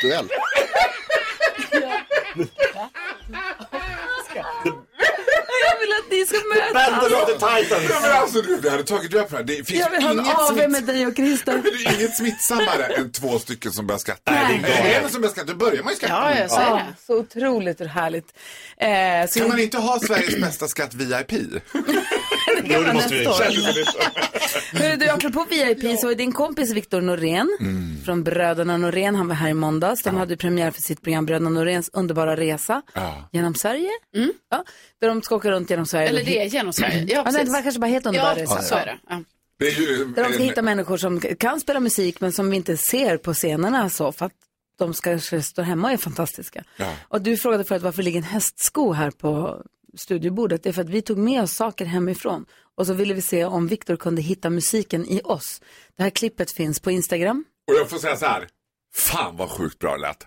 Duell. 0.03 0.29
Jag 1.72 1.97
vill 5.81 5.93
att 6.01 6.11
ni 6.11 6.26
ska 6.26 6.39
Battle 6.74 7.07
of 7.07 7.12
mötas. 7.12 7.26
the 7.26 7.62
Titans. 7.64 7.91
Ja, 7.91 8.01
men 8.03 8.12
alltså 8.12 8.43
du, 8.43 8.57
vi 8.62 8.68
hade 8.68 8.83
tagit 8.85 9.11
på 9.11 9.16
det 9.16 9.37
här. 9.37 9.43
Det 9.45 9.55
finns 9.55 9.70
Jag 9.81 9.91
vill 9.91 10.03
ha 10.03 10.11
en 10.11 10.18
inget, 10.20 10.39
AW 10.39 10.53
smitt... 10.61 10.70
med 10.70 10.85
dig 10.85 11.07
och 11.07 11.16
Christer. 11.16 11.53
Det 11.62 11.68
är 11.68 11.95
inget 12.01 12.16
smittsammare 12.16 12.85
än 12.87 13.12
två 13.12 13.39
stycken 13.39 13.72
som 13.72 13.87
börjar 13.87 13.99
skratta. 13.99 14.33
Nej, 14.33 14.61
det 14.62 14.68
är 14.72 14.76
galet. 14.79 15.05
en 15.05 15.11
som 15.11 15.20
börjar 15.20 15.33
skratta, 15.33 15.53
då 15.53 15.59
börjar 15.59 15.83
man 15.83 15.93
ju 15.93 15.97
skratta. 15.97 16.35
Ja, 16.39 16.47
Ja, 16.51 16.74
det. 16.74 16.95
så 17.07 17.18
otroligt 17.18 17.81
härligt. 17.87 18.26
Eh, 18.76 19.31
så 19.31 19.39
Kan 19.39 19.49
man 19.49 19.59
inte 19.59 19.79
ha 19.79 20.01
Sveriges 20.01 20.41
bästa 20.41 20.68
skatt 20.68 20.95
VIP? 20.95 21.33
Jo, 22.64 22.81
det 22.83 22.93
måste 22.93 23.14
vi. 23.14 23.24
Hörru 24.72 24.97
du, 24.97 25.09
apropå 25.09 25.47
VIP 25.51 25.99
så 26.01 26.11
är 26.11 26.14
din 26.14 26.33
kompis 26.33 26.70
Viktor 26.72 27.01
Norén 27.01 27.57
Mm. 27.61 27.97
från 28.05 28.24
Bröderna 28.24 28.76
Norén, 28.76 29.14
han 29.14 29.29
var 29.29 29.35
här 29.35 29.49
i 29.49 29.55
måndags. 29.55 30.03
De 30.03 30.16
hade 30.16 30.37
premiär 30.37 30.70
för 30.70 30.83
sitt 30.83 31.03
program 31.03 31.26
Bröderna 31.26 31.51
Noréns 31.51 31.91
underbara 31.93 32.37
resa 32.37 32.83
Ja. 32.95 33.29
genom 33.33 33.55
Sverige. 33.55 33.91
Ja, 34.51 34.64
där 35.01 35.09
de 35.09 35.22
ska 35.22 35.37
åka 35.37 35.51
runt 35.51 35.70
genom 35.70 35.87
Sverige. 35.87 36.09
Eller 36.09 36.24
det 36.24 36.41
är 36.43 36.45
genom 36.47 36.72
Sverige. 36.72 37.05
Ja, 37.09 37.14
Ja, 37.14 37.22
nej, 37.22 37.33
det 37.33 37.39
precis. 37.39 37.53
var 37.53 37.62
kanske 37.62 37.81
bara 37.81 37.87
helt 37.91 38.07
underbara 38.07 38.35
Ja, 38.39 38.43
resa. 38.43 38.62
så 38.62 38.74
är 38.74 38.87
det. 38.87 38.99
Ja. 39.09 39.22
Det 39.59 39.66
är 39.66 39.72
ju, 39.81 40.05
Där 40.05 40.24
de 40.24 40.33
ska 40.33 40.43
hitta 40.43 40.62
människor 40.62 40.97
som 40.97 41.20
kan 41.20 41.61
spela 41.61 41.81
musik 41.81 42.20
men 42.20 42.33
som 42.33 42.51
vi 42.51 42.57
inte 42.57 42.76
ser 42.76 43.16
på 43.16 43.35
scenerna 43.35 43.91
så 43.91 44.12
för 44.12 44.26
att 44.26 44.33
de 44.79 44.95
ska 44.95 45.18
stå 45.43 45.62
hemma 45.62 45.89
och 45.89 45.93
är 45.95 45.97
fantastiska. 45.97 46.64
Ja. 46.76 46.93
Och 47.09 47.22
du 47.22 47.37
frågade 47.37 47.64
förut 47.64 47.83
varför 47.83 48.03
ligger 48.03 48.18
en 48.18 48.24
hästsko 48.24 48.93
här 48.93 49.11
på 49.11 49.62
studiobordet. 49.97 50.62
Det 50.62 50.68
är 50.68 50.72
för 50.72 50.82
att 50.82 50.89
vi 50.89 51.03
tog 51.03 51.18
med 51.18 51.43
oss 51.43 51.53
saker 51.53 51.84
hemifrån 51.84 52.47
och 52.76 52.86
så 52.86 52.93
ville 52.93 53.14
vi 53.14 53.22
se 53.22 53.45
om 53.45 53.66
Viktor 53.66 53.97
kunde 53.97 54.22
hitta 54.22 54.51
musiken 54.51 55.05
i 55.07 55.20
oss. 55.24 55.61
Det 55.97 56.03
här 56.03 56.11
klippet 56.11 56.51
finns 56.51 56.80
på 56.80 56.91
Instagram. 56.91 57.45
Och 57.68 57.74
jag 57.74 57.91
får 57.91 57.99
säga 57.99 58.16
så 58.16 58.26
här. 58.26 58.49
Fan 58.95 59.36
vad 59.36 59.51
sjukt 59.51 59.78
bra 59.78 59.97
det 59.97 60.01
lät. 60.01 60.26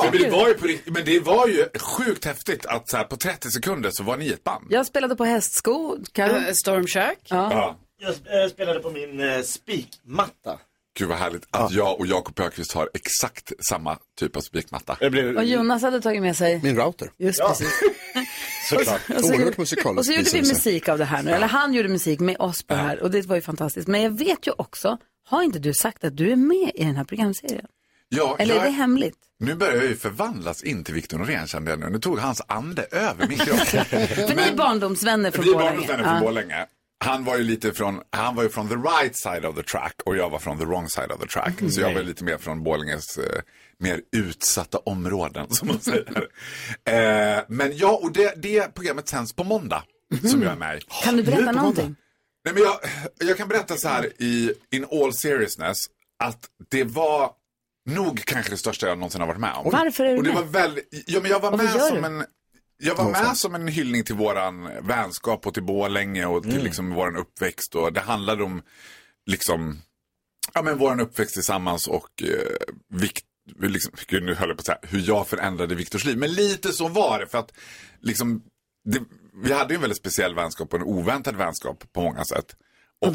För 0.04 0.18
det 0.18 0.30
var 0.30 0.48
ju 0.48 0.54
på, 0.54 0.90
men 0.90 1.04
det 1.04 1.20
var 1.20 1.46
ju 1.46 1.64
sjukt 1.78 2.24
häftigt 2.24 2.66
att 2.66 2.88
så 2.88 2.96
här, 2.96 3.04
på 3.04 3.16
30 3.16 3.50
sekunder 3.50 3.90
så 3.90 4.02
var 4.02 4.16
ni 4.16 4.28
ett 4.28 4.44
band. 4.44 4.66
Jag 4.70 4.86
spelade 4.86 5.16
på 5.16 5.24
hästsko. 5.24 5.96
Karo? 6.12 6.36
Eh, 6.36 6.52
Stormkök. 6.52 7.18
Ja. 7.28 7.52
Ja. 7.52 7.76
Jag 7.98 8.42
eh, 8.42 8.48
spelade 8.50 8.80
på 8.80 8.90
min 8.90 9.20
eh, 9.20 9.40
spikmatta. 9.42 10.58
Gud 11.00 11.08
vad 11.08 11.18
härligt 11.18 11.46
att 11.50 11.72
jag 11.72 12.00
och 12.00 12.06
Jakob 12.06 12.40
Öqvist 12.40 12.72
har 12.72 12.90
exakt 12.94 13.52
samma 13.68 13.98
typ 14.18 14.36
av 14.36 14.40
spikmatta. 14.40 14.96
Och 15.36 15.44
Jonas 15.44 15.82
hade 15.82 16.00
tagit 16.00 16.22
med 16.22 16.36
sig. 16.36 16.60
Min 16.62 16.76
router. 16.76 17.10
Just 17.18 17.40
precis. 17.40 17.80
såklart. 18.70 19.00
Och 19.16 19.24
så, 19.24 19.34
Oerhört 19.34 19.58
musikaliskt 19.58 19.98
och 19.98 20.06
så 20.06 20.12
gjorde 20.12 20.30
vi 20.32 20.38
musik 20.40 20.88
av 20.88 20.98
det 20.98 21.04
här 21.04 21.22
nu. 21.22 21.30
Eller 21.30 21.46
han 21.46 21.74
gjorde 21.74 21.88
musik 21.88 22.20
med 22.20 22.36
oss 22.38 22.62
på 22.62 22.74
det 22.74 22.80
här. 22.80 23.02
Och 23.02 23.10
det 23.10 23.26
var 23.26 23.36
ju 23.36 23.42
fantastiskt. 23.42 23.88
Men 23.88 24.02
jag 24.02 24.18
vet 24.18 24.46
ju 24.46 24.52
också, 24.58 24.98
har 25.28 25.42
inte 25.42 25.58
du 25.58 25.74
sagt 25.74 26.04
att 26.04 26.16
du 26.16 26.32
är 26.32 26.36
med 26.36 26.70
i 26.74 26.84
den 26.84 26.96
här 26.96 27.04
programserien? 27.04 27.66
Ja, 28.08 28.36
Eller 28.38 28.54
jag, 28.54 28.62
är 28.62 28.66
det 28.66 28.76
hemligt? 28.76 29.16
Nu 29.38 29.54
börjar 29.54 29.74
jag 29.74 29.84
ju 29.84 29.96
förvandlas 29.96 30.62
in 30.62 30.84
till 30.84 30.94
Victor 30.94 31.18
Norén 31.18 31.46
kände 31.46 31.70
jag 31.70 31.80
nu. 31.80 31.90
Nu 31.90 31.98
tog 31.98 32.18
hans 32.18 32.42
ande 32.46 32.82
över 32.90 33.26
min 33.28 33.38
kropp. 33.38 33.58
För 33.68 34.36
ni 34.36 34.42
är 34.42 34.56
barndomsvänner 34.56 35.30
från 35.30 35.44
Vi 35.44 35.50
är 35.50 35.54
Borlänge. 35.54 35.70
barndomsvänner 35.70 36.04
från 36.04 36.14
Ja. 36.14 36.20
Borlänge. 36.20 36.66
Han 37.04 37.24
var 37.24 37.36
ju 37.36 37.44
lite 37.44 37.72
från, 37.72 38.00
han 38.10 38.34
var 38.34 38.42
ju 38.42 38.48
från 38.48 38.68
the 38.68 38.74
right 38.74 39.16
side 39.16 39.44
of 39.44 39.56
the 39.56 39.62
track 39.62 39.94
och 40.04 40.16
jag 40.16 40.30
var 40.30 40.38
från 40.38 40.58
the 40.58 40.64
wrong 40.64 40.88
side 40.88 41.12
of 41.12 41.20
the 41.20 41.26
track. 41.26 41.60
Mm. 41.60 41.70
Så 41.72 41.80
jag 41.80 41.94
var 41.94 42.02
lite 42.02 42.24
mer 42.24 42.38
från 42.38 42.62
Borlänges 42.62 43.18
eh, 43.18 43.42
mer 43.78 44.00
utsatta 44.12 44.78
områden 44.78 45.50
som 45.50 45.68
man 45.68 45.80
säger. 45.80 46.28
eh, 46.84 47.42
men 47.48 47.76
ja, 47.76 48.00
och 48.02 48.12
det, 48.12 48.34
det 48.42 48.74
programmet 48.74 49.08
sänds 49.08 49.32
på 49.32 49.44
måndag 49.44 49.82
som 50.30 50.42
jag 50.42 50.52
är 50.52 50.56
med 50.56 50.78
i. 50.78 50.80
Kan 51.04 51.16
du 51.16 51.22
berätta 51.22 51.52
någonting? 51.52 51.96
Nej, 52.44 52.54
men 52.54 52.62
jag, 52.62 52.78
jag 53.28 53.36
kan 53.36 53.48
berätta 53.48 53.76
så 53.76 53.88
här 53.88 54.22
i 54.22 54.52
in 54.70 54.86
all 54.92 55.14
seriousness 55.14 55.78
att 56.24 56.38
det 56.70 56.84
var 56.84 57.30
nog 57.90 58.22
kanske 58.24 58.50
det 58.52 58.56
största 58.56 58.86
jag 58.88 58.98
någonsin 58.98 59.20
har 59.20 59.28
varit 59.28 59.40
med 59.40 59.54
om. 59.54 59.70
Varför 59.72 60.04
är 60.04 60.12
du 60.12 60.16
och 60.18 60.22
det 60.24 60.32
med? 60.32 60.42
var 60.42 60.48
väldigt, 60.48 60.88
ja, 61.06 61.20
men 61.22 61.30
jag 61.30 61.40
var 61.40 61.50
Och 61.52 61.58
vad 61.58 61.64
med 61.74 61.82
som 61.82 61.96
du? 62.02 62.06
en 62.06 62.24
jag 62.80 62.94
var 62.94 63.10
med 63.10 63.36
som 63.36 63.54
en 63.54 63.68
hyllning 63.68 64.04
till 64.04 64.14
våran 64.14 64.70
vänskap 64.82 65.46
och 65.46 65.54
till 65.54 65.62
Borlänge 65.62 66.26
och 66.26 66.44
Mm. 66.44 66.56
till 66.56 66.64
liksom 66.64 66.94
våran 66.94 67.16
uppväxt 67.16 67.74
och 67.74 67.92
det 67.92 68.00
handlade 68.00 68.42
om 68.44 68.62
liksom, 69.26 69.82
ja 70.54 70.62
men 70.62 70.78
våran 70.78 71.00
uppväxt 71.00 71.34
tillsammans 71.34 71.88
och 71.88 72.22
eh, 72.22 72.56
vikt, 72.88 73.24
liksom, 73.60 73.92
gud 74.06 74.22
nu 74.22 74.34
höll 74.34 74.48
jag 74.48 74.56
på 74.56 74.60
att 74.60 74.66
säga 74.66 74.78
hur 74.82 75.00
jag 75.08 75.28
förändrade 75.28 75.74
Viktors 75.74 76.04
liv. 76.04 76.18
Men 76.18 76.32
lite 76.32 76.72
så 76.72 76.88
var 76.88 77.20
det 77.20 77.26
för 77.26 77.38
att 77.38 77.52
liksom, 78.00 78.42
det, 78.84 79.02
vi 79.42 79.52
hade 79.52 79.74
ju 79.74 79.74
en 79.74 79.80
väldigt 79.80 79.98
speciell 79.98 80.34
vänskap 80.34 80.74
och 80.74 80.80
en 80.80 80.86
oväntad 80.86 81.36
vänskap 81.36 81.92
på 81.92 82.02
många 82.02 82.24
sätt. 82.24 82.56
Och 83.00 83.12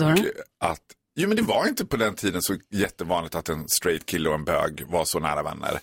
att, 0.59 0.81
jo 1.15 1.27
men 1.27 1.37
det 1.37 1.43
var 1.43 1.67
inte 1.67 1.85
på 1.85 1.97
den 1.97 2.15
tiden 2.15 2.41
så 2.41 2.55
jättevanligt 2.71 3.35
att 3.35 3.49
en 3.49 3.69
straight 3.69 4.05
kille 4.05 4.29
och 4.29 4.35
en 4.35 4.45
bög 4.45 4.83
var 4.87 5.05
så 5.05 5.19
nära 5.19 5.43
vänner. 5.43 5.79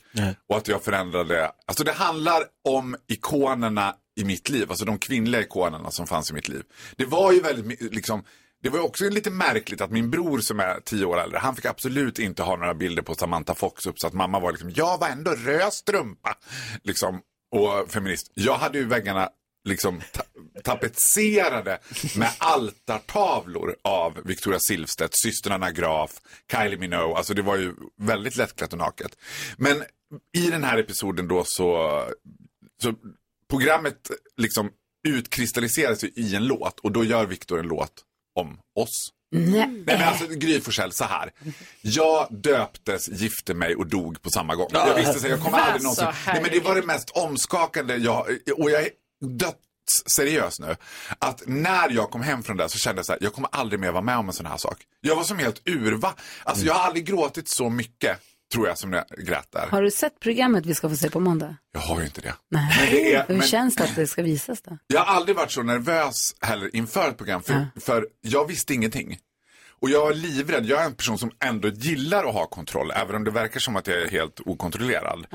Och 0.48 0.56
att 0.56 0.68
jag 0.68 0.84
förändrade, 0.84 1.50
alltså 1.66 1.84
det 1.84 1.92
handlar 1.92 2.42
om 2.68 2.96
ikonerna 3.08 3.94
i 4.20 4.24
mitt 4.24 4.48
liv, 4.48 4.66
alltså 4.70 4.84
de 4.84 4.98
kvinnliga 4.98 5.40
ikonerna 5.40 5.90
som 5.90 6.06
fanns 6.06 6.30
i 6.30 6.34
mitt 6.34 6.48
liv. 6.48 6.62
Det 6.96 7.04
var 7.04 7.32
ju 7.32 7.40
väldigt, 7.40 7.92
liksom, 7.94 8.24
det 8.62 8.68
var 8.68 8.80
också 8.80 9.08
lite 9.08 9.30
märkligt 9.30 9.80
att 9.80 9.90
min 9.90 10.10
bror 10.10 10.38
som 10.38 10.60
är 10.60 10.80
tio 10.84 11.04
år 11.04 11.20
äldre, 11.20 11.38
han 11.38 11.56
fick 11.56 11.64
absolut 11.64 12.18
inte 12.18 12.42
ha 12.42 12.56
några 12.56 12.74
bilder 12.74 13.02
på 13.02 13.14
Samantha 13.14 13.54
Fox 13.54 13.86
upp 13.86 13.98
så 13.98 14.06
att 14.06 14.12
mamma 14.12 14.40
var 14.40 14.52
liksom, 14.52 14.72
jag 14.74 14.98
var 14.98 15.08
ändå 15.08 15.30
röd 15.30 15.72
strumpa. 15.72 16.36
Liksom, 16.82 17.20
och 17.52 17.90
feminist. 17.90 18.30
Jag 18.34 18.54
hade 18.54 18.78
ju 18.78 18.84
väggarna 18.84 19.28
liksom 19.64 20.02
ta 20.12 20.22
tapetserade 20.64 21.78
med 22.16 22.30
altartavlor 22.38 23.76
av 23.82 24.18
Victoria 24.24 24.58
Silvstedt, 24.60 25.12
systrarna 25.14 25.70
Graf, 25.70 26.10
Kylie 26.50 26.78
Minogue. 26.78 27.16
Alltså 27.16 27.34
det 27.34 27.42
var 27.42 27.56
ju 27.56 27.74
väldigt 28.00 28.36
lättklätt 28.36 28.72
och 28.72 28.78
naket. 28.78 29.16
Men 29.56 29.84
i 30.36 30.50
den 30.50 30.64
här 30.64 30.78
episoden 30.78 31.28
då 31.28 31.42
så, 31.46 32.02
så 32.82 32.94
programmet 33.50 34.10
liksom 34.36 34.70
utkristalliseras 35.08 36.04
i 36.04 36.36
en 36.36 36.46
låt 36.46 36.80
och 36.80 36.92
då 36.92 37.04
gör 37.04 37.26
Victor 37.26 37.60
en 37.60 37.66
låt 37.66 37.92
om 38.34 38.58
oss. 38.76 39.12
Nej. 39.34 39.66
Nej 39.66 39.82
men 39.86 40.08
alltså 40.08 40.26
Gry 40.26 40.60
Forssell 40.60 40.92
så 40.92 41.04
här. 41.04 41.32
Jag 41.80 42.26
döptes, 42.30 43.08
gifte 43.08 43.54
mig 43.54 43.76
och 43.76 43.86
dog 43.86 44.22
på 44.22 44.30
samma 44.30 44.54
gång. 44.54 44.68
Jag 44.72 44.96
visste 44.96 45.20
så 45.20 45.28
jag 45.28 45.40
kommer 45.40 45.58
aldrig 45.58 45.82
någonsin. 45.82 46.06
Nej, 46.26 46.42
men 46.42 46.50
det 46.50 46.60
var 46.60 46.74
det 46.74 46.82
mest 46.82 47.10
omskakande 47.10 47.96
jag, 47.96 48.38
och 48.56 48.70
jag 48.70 48.88
dött 49.22 49.58
seriös 50.16 50.60
nu. 50.60 50.76
Att 51.18 51.42
när 51.46 51.90
jag 51.90 52.10
kom 52.10 52.22
hem 52.22 52.42
från 52.42 52.56
det 52.56 52.68
så 52.68 52.78
kände 52.78 52.98
jag 52.98 53.06
så 53.06 53.12
här, 53.12 53.18
jag 53.22 53.32
kommer 53.32 53.48
aldrig 53.52 53.80
mer 53.80 53.92
vara 53.92 54.02
med 54.02 54.16
om 54.18 54.28
en 54.28 54.32
sån 54.32 54.46
här 54.46 54.56
sak. 54.56 54.76
Jag 55.00 55.16
var 55.16 55.24
som 55.24 55.38
helt 55.38 55.68
urva. 55.68 56.14
Alltså 56.44 56.64
jag 56.66 56.74
har 56.74 56.86
aldrig 56.86 57.06
gråtit 57.06 57.48
så 57.48 57.70
mycket, 57.70 58.18
tror 58.54 58.68
jag, 58.68 58.78
som 58.78 58.92
jag 58.92 59.04
grät 59.18 59.48
där. 59.52 59.66
Har 59.70 59.82
du 59.82 59.90
sett 59.90 60.20
programmet 60.20 60.66
vi 60.66 60.74
ska 60.74 60.88
få 60.88 60.96
se 60.96 61.10
på 61.10 61.20
måndag? 61.20 61.56
Jag 61.72 61.80
har 61.80 62.00
ju 62.00 62.06
inte 62.06 62.20
det. 62.20 62.34
Nej. 62.50 62.76
Men 62.78 62.86
det 62.90 63.14
är, 63.14 63.24
Hur 63.28 63.36
men, 63.36 63.46
känns 63.46 63.76
det 63.76 63.84
att 63.84 63.96
det 63.96 64.06
ska 64.06 64.22
visas 64.22 64.62
då? 64.62 64.78
jag 64.86 65.00
har 65.00 65.14
aldrig 65.16 65.36
varit 65.36 65.52
så 65.52 65.62
nervös 65.62 66.34
heller 66.40 66.76
inför 66.76 67.08
ett 67.08 67.16
program, 67.16 67.42
för, 67.42 67.66
för 67.80 68.06
jag 68.20 68.46
visste 68.48 68.74
ingenting. 68.74 69.18
Och 69.82 69.90
jag 69.90 70.10
är 70.10 70.14
livrädd. 70.14 70.66
Jag 70.66 70.80
är 70.82 70.86
en 70.86 70.94
person 70.94 71.18
som 71.18 71.30
ändå 71.44 71.68
gillar 71.68 72.24
att 72.24 72.34
ha 72.34 72.46
kontroll, 72.46 72.90
även 72.96 73.16
om 73.16 73.24
det 73.24 73.30
verkar 73.30 73.60
som 73.60 73.76
att 73.76 73.86
jag 73.86 74.02
är 74.02 74.08
helt 74.10 74.40
okontrollerad. 74.46 75.26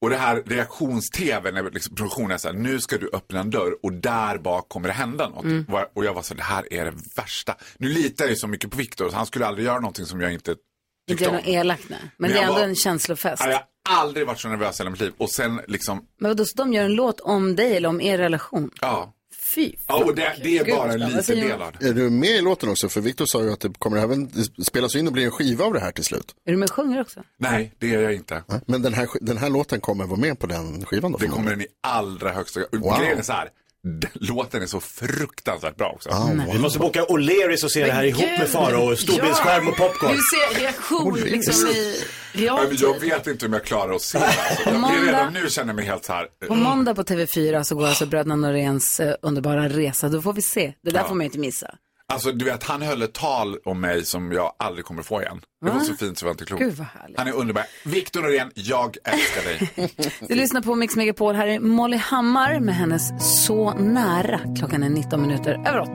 Och 0.00 0.10
det 0.10 0.16
här 0.16 0.42
reaktions-tv, 0.46 1.50
när 1.52 1.70
liksom, 1.70 1.94
produktionen 1.96 2.30
är 2.30 2.38
så 2.38 2.48
här, 2.48 2.54
nu 2.54 2.80
ska 2.80 2.98
du 2.98 3.10
öppna 3.12 3.40
en 3.40 3.50
dörr 3.50 3.76
och 3.82 3.92
där 3.92 4.38
bak 4.38 4.68
kommer 4.68 4.88
det 4.88 4.94
hända 4.94 5.28
något. 5.28 5.44
Mm. 5.44 5.64
Och 5.94 6.04
jag 6.04 6.14
var 6.14 6.22
så 6.22 6.34
här, 6.34 6.36
det 6.38 6.42
här 6.44 6.72
är 6.72 6.84
det 6.84 6.94
värsta. 7.16 7.54
Nu 7.78 7.88
litar 7.88 8.24
jag 8.24 8.30
ju 8.30 8.36
så 8.36 8.46
mycket 8.48 8.70
på 8.70 8.76
Viktor, 8.76 9.10
han 9.14 9.26
skulle 9.26 9.46
aldrig 9.46 9.66
göra 9.66 9.80
någonting 9.80 10.06
som 10.06 10.20
jag 10.20 10.32
inte 10.32 10.50
Inte 10.50 10.60
tyckte 11.08 11.24
är 11.24 11.28
om. 11.28 11.34
något 11.36 11.46
elakt 11.46 11.84
nej. 11.88 11.98
Men 12.02 12.10
Men 12.16 12.30
det 12.30 12.38
är 12.38 12.42
ändå 12.42 12.54
var- 12.54 12.62
en 12.62 12.74
känslofest. 12.74 13.42
Jag 13.44 13.52
har 13.52 14.00
aldrig 14.02 14.26
varit 14.26 14.40
så 14.40 14.48
nervös 14.48 14.80
i 14.80 14.82
hela 14.82 14.90
mitt 14.90 15.00
liv. 15.00 15.12
Och 15.18 15.30
sen 15.30 15.60
liksom, 15.68 16.02
Men 16.20 16.30
vadå, 16.30 16.44
så 16.44 16.56
de 16.56 16.72
gör 16.72 16.84
en 16.84 16.94
låt 16.94 17.20
om 17.20 17.56
dig 17.56 17.76
eller 17.76 17.88
om 17.88 18.00
er 18.00 18.18
relation? 18.18 18.70
ja. 18.80 19.12
Fy 19.54 19.72
Ja, 19.86 20.04
och 20.04 20.14
det, 20.14 20.36
det 20.42 20.58
är 20.58 20.64
Gud, 20.64 20.76
bara 20.76 20.92
en 20.92 21.00
liten 21.00 21.36
del 21.36 21.62
av 21.62 21.72
det. 21.78 21.88
Är 21.88 21.92
du 21.92 22.10
med 22.10 22.30
i 22.30 22.40
låten 22.40 22.68
också? 22.68 22.88
För 22.88 23.00
Victor 23.00 23.26
sa 23.26 23.42
ju 23.42 23.52
att 23.52 23.60
det 23.60 23.78
kommer 23.78 23.96
även 23.96 24.30
spelas 24.64 24.96
in 24.96 25.06
och 25.06 25.12
bli 25.12 25.24
en 25.24 25.30
skiva 25.30 25.64
av 25.64 25.72
det 25.72 25.80
här 25.80 25.92
till 25.92 26.04
slut. 26.04 26.34
Är 26.46 26.50
du 26.52 26.56
med 26.58 26.68
och 26.68 26.74
sjunger 26.74 27.00
också? 27.00 27.22
Nej, 27.38 27.72
det 27.78 27.94
är 27.94 28.00
jag 28.02 28.14
inte. 28.14 28.42
Men 28.66 28.82
den 28.82 28.94
här, 28.94 29.08
den 29.20 29.38
här 29.38 29.50
låten 29.50 29.80
kommer 29.80 30.06
vara 30.06 30.20
med 30.20 30.38
på 30.38 30.46
den 30.46 30.84
skivan 30.84 31.12
då? 31.12 31.18
Det 31.18 31.26
kommer 31.26 31.50
den 31.50 31.60
i 31.60 31.66
allra 31.80 32.32
högsta 32.32 32.60
grad. 32.60 32.68
Wow. 32.72 32.98
Grejen 32.98 33.18
är 33.18 33.22
så 33.22 33.32
här, 33.32 33.48
låten 34.14 34.62
är 34.62 34.66
så 34.66 34.80
fruktansvärt 34.80 35.76
bra 35.76 35.88
också. 35.94 36.10
Vi 36.52 36.58
måste 36.58 36.78
boka 36.78 37.04
O'Learys 37.04 37.64
och 37.64 37.70
se 37.72 37.84
det 37.84 37.92
här 37.92 38.04
ihop 38.04 38.22
med 38.38 38.48
Farao 38.48 38.92
och 38.92 38.98
storbildsskärm 38.98 39.68
och 39.68 39.76
popcorn. 39.76 40.12
Du 40.12 40.18
ser 40.18 40.60
reaktion 40.60 41.14
liksom 41.20 41.66
i 41.68 42.02
realtid. 42.32 42.68
men 42.68 42.78
Jag 42.92 43.00
vet 43.00 43.26
inte 43.26 43.46
om 43.46 43.52
jag 43.52 43.64
klarar 43.64 43.94
att 43.94 44.02
se 44.02 44.18
det. 44.18 44.24
Alltså. 44.26 44.70
Jag 44.70 44.80
måndag- 44.80 45.06
redan 45.06 45.32
nu 45.32 45.50
känner 45.50 45.72
mig 45.74 45.84
helt 45.84 46.04
så 46.04 46.12
här. 46.12 46.26
På 46.48 46.54
måndag 46.54 46.94
på 46.94 47.02
TV4 47.02 47.62
så 47.62 47.74
går 47.74 47.86
alltså 47.86 48.06
bröderna 48.06 48.36
Noréns 48.36 49.00
eh, 49.00 49.14
underbara 49.22 49.68
resa. 49.68 50.08
Då 50.08 50.22
får 50.22 50.32
vi 50.32 50.42
se. 50.42 50.72
Det 50.84 50.90
där 50.90 51.00
Ja. 51.00 51.08
får 51.08 51.14
man 51.14 51.20
ju 51.20 51.26
inte 51.26 51.38
missa. 51.38 51.74
Alltså 52.12 52.32
du 52.32 52.44
vet, 52.44 52.62
han 52.62 52.82
höll 52.82 53.02
ett 53.02 53.12
tal 53.12 53.58
om 53.64 53.80
mig 53.80 54.04
som 54.04 54.32
jag 54.32 54.52
aldrig 54.58 54.84
kommer 54.84 55.02
få 55.02 55.22
igen. 55.22 55.40
Det 55.64 55.70
var 55.70 55.74
Va? 55.78 55.84
så 55.84 55.94
fint 55.94 56.18
så 56.18 56.26
var 56.26 56.30
inte 56.30 56.44
klokt. 56.44 56.62
Gud, 56.62 56.74
vad 56.74 56.86
härligt. 56.86 57.18
Han 57.18 57.28
är 57.28 57.32
underbar. 57.32 57.64
Viktor 57.84 58.22
Norén, 58.22 58.50
jag 58.54 58.96
älskar 59.04 59.42
dig. 59.44 59.90
Du 60.28 60.34
lyssnar 60.34 60.60
på 60.60 60.74
Mix 60.74 60.96
Megapol. 60.96 61.34
Här 61.34 61.46
är 61.46 61.60
Molly 61.60 61.96
Hammar 61.96 62.60
med 62.60 62.74
hennes 62.74 63.10
Så 63.46 63.72
nära. 63.74 64.40
Klockan 64.58 64.82
är 64.82 64.88
19 64.88 65.22
minuter 65.22 65.52
över 65.66 65.80
8. 65.80 65.92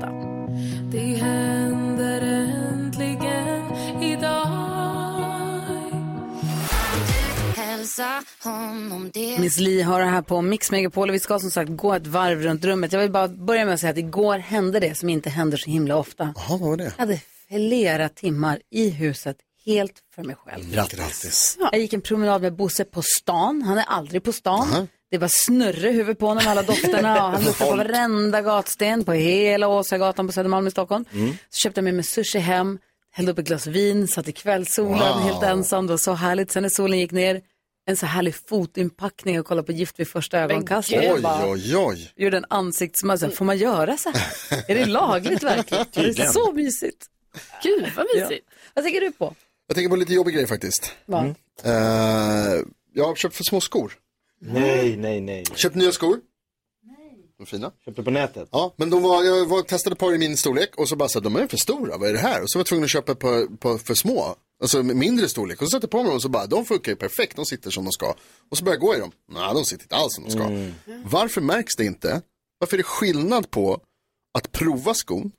Det 0.91 0.97
händer 1.22 2.22
äntligen 2.22 3.72
idag 4.03 4.40
Miss 9.39 9.57
Li 9.57 9.81
har 9.81 9.99
det 9.99 10.05
här 10.05 10.21
på 10.21 10.41
Mix 10.41 10.71
Megapol 10.71 11.09
och 11.09 11.15
vi 11.15 11.19
ska 11.19 11.39
som 11.39 11.51
sagt 11.51 11.69
gå 11.71 11.93
ett 11.93 12.07
varv 12.07 12.41
runt 12.41 12.63
rummet. 12.65 12.93
Jag 12.93 12.99
vill 12.99 13.11
bara 13.11 13.27
börja 13.27 13.65
med 13.65 13.73
att 13.73 13.79
säga 13.79 13.91
att 13.91 13.97
igår 13.97 14.37
hände 14.37 14.79
det 14.79 14.97
som 14.97 15.09
inte 15.09 15.29
händer 15.29 15.57
så 15.57 15.69
himla 15.69 15.95
ofta. 15.97 16.33
Jaha, 16.35 16.45
vad 16.49 16.59
var 16.59 16.77
det? 16.77 16.83
Jag 16.83 16.91
hade 17.05 17.19
flera 17.47 18.09
timmar 18.09 18.59
i 18.71 18.89
huset 18.89 19.37
helt 19.65 19.93
för 20.15 20.23
mig 20.23 20.35
själv. 20.45 20.71
Grattis. 20.73 21.57
Jag 21.71 21.79
gick 21.81 21.93
en 21.93 22.01
promenad 22.01 22.41
med 22.41 22.55
Bosse 22.55 22.83
på 22.85 23.01
stan. 23.19 23.61
Han 23.61 23.77
är 23.77 23.85
aldrig 23.87 24.23
på 24.23 24.33
stan. 24.33 24.87
Det 25.11 25.17
var 25.17 25.29
snurre 25.31 25.89
i 25.89 25.91
huvudet 25.91 26.19
på 26.19 26.27
honom 26.27 26.43
alla 26.47 26.61
dofterna 26.61 27.25
och 27.25 27.31
han 27.31 27.43
luktade 27.43 27.71
på 27.71 27.77
varenda 27.77 28.41
gatsten 28.41 29.03
på 29.03 29.11
hela 29.13 29.67
Åsagatan 29.67 30.27
på 30.27 30.33
Södermalm 30.33 30.67
i 30.67 30.71
Stockholm. 30.71 31.05
Så 31.49 31.57
köpte 31.57 31.77
jag 31.79 31.83
med 31.83 31.93
mig 31.93 32.03
sushi 32.03 32.39
hem, 32.39 32.77
hällde 33.11 33.31
upp 33.31 33.39
ett 33.39 33.47
glas 33.47 33.67
vin, 33.67 34.07
satt 34.07 34.27
i 34.27 34.31
kvällssolen 34.31 34.99
Wow. 34.99 35.21
helt 35.21 35.43
ensam. 35.43 35.87
Det 35.87 35.93
var 35.93 35.97
så 35.97 36.13
härligt. 36.13 36.51
Sen 36.51 36.63
när 36.63 36.69
solen 36.69 36.99
gick 36.99 37.11
ner, 37.11 37.41
en 37.91 37.97
så 37.97 38.05
härlig 38.05 38.35
fotinpackning 38.35 39.39
och 39.39 39.45
kolla 39.45 39.63
på 39.63 39.71
Gift 39.71 39.99
vid 39.99 40.07
första 40.07 40.39
ögonkastet. 40.39 41.11
Oj, 41.13 41.25
oj, 41.45 41.77
oj. 41.77 42.11
Gjorde 42.15 42.37
en 42.37 42.45
ansiktsmask. 42.49 43.35
Får 43.35 43.45
man 43.45 43.57
göra 43.57 43.97
så 43.97 44.09
här? 44.09 44.63
är 44.67 44.75
det 44.75 44.85
lagligt 44.85 45.43
verkligen? 45.43 45.85
Det 45.93 46.19
är 46.19 46.31
så 46.31 46.51
mysigt. 46.51 47.05
Gud, 47.63 47.91
vad 47.95 48.05
mysigt. 48.15 48.47
Vad 48.73 48.85
tänker 48.85 49.01
du 49.01 49.11
på? 49.11 49.35
Jag 49.67 49.75
tänker 49.75 49.89
på 49.89 49.95
lite 49.95 50.13
jobbig 50.13 50.33
grej 50.33 50.47
faktiskt. 50.47 50.91
Vad? 51.05 51.25
Eh, 51.63 51.73
jag 52.93 53.05
har 53.05 53.15
köpt 53.15 53.35
för 53.35 53.43
små 53.43 53.61
skor. 53.61 53.93
Nej, 54.41 54.97
nej, 54.97 55.21
nej. 55.21 55.45
Köpt 55.55 55.75
nya 55.75 55.91
skor. 55.91 56.19
De 57.37 57.45
fina. 57.45 57.71
Köpte 57.85 58.03
på 58.03 58.11
nätet? 58.11 58.49
Ja, 58.51 58.73
men 58.75 58.89
de 58.89 59.03
var, 59.03 59.23
jag 59.23 59.45
var, 59.45 59.61
testade 59.61 59.93
ett 59.93 59.99
par 59.99 60.13
i 60.13 60.17
min 60.17 60.37
storlek 60.37 60.75
och 60.75 60.89
så 60.89 60.95
bara 60.95 61.09
så 61.09 61.19
här, 61.19 61.23
de 61.23 61.35
är 61.35 61.47
för 61.47 61.57
stora, 61.57 61.97
vad 61.97 62.09
är 62.09 62.13
det 62.13 62.19
här? 62.19 62.41
Och 62.41 62.51
så 62.51 62.57
var 62.57 62.59
jag 62.59 62.67
tvungen 62.67 62.83
att 62.83 62.91
köpa 62.91 63.11
ett 63.11 63.19
par, 63.19 63.57
par 63.57 63.77
för 63.77 63.93
små, 63.93 64.35
alltså 64.62 64.84
mindre 64.84 65.30
storlek. 65.30 65.62
Och 65.62 65.68
så 65.68 65.72
satte 65.72 65.84
jag 65.84 65.91
på 65.91 65.97
mig 65.97 66.05
dem 66.05 66.16
och 66.16 66.22
så 66.22 66.30
bara, 66.30 66.47
de 66.47 66.66
funkar 66.66 66.91
ju 66.91 66.95
perfekt, 66.95 67.36
de 67.36 67.45
sitter 67.45 67.72
som 67.72 67.84
de 67.84 67.91
ska. 67.91 68.16
Och 68.49 68.57
så 68.57 68.64
började 68.64 68.86
jag 68.86 68.89
gå 68.89 68.95
i 68.95 68.99
dem, 68.99 69.12
nej 69.32 69.53
de 69.53 69.66
sitter 69.66 69.84
inte 69.84 69.95
alls 69.95 70.16
som 70.16 70.24
de 70.24 70.32
ska. 70.32 70.43
Mm. 70.43 70.74
Varför 71.05 71.41
märks 71.41 71.76
det 71.76 71.86
inte? 71.86 72.22
Varför 72.57 72.76
är 72.76 72.78
det 72.78 72.84
skillnad 72.84 73.51
på 73.51 73.82
att 74.38 74.51
prova 74.51 74.93
skon 74.93 75.32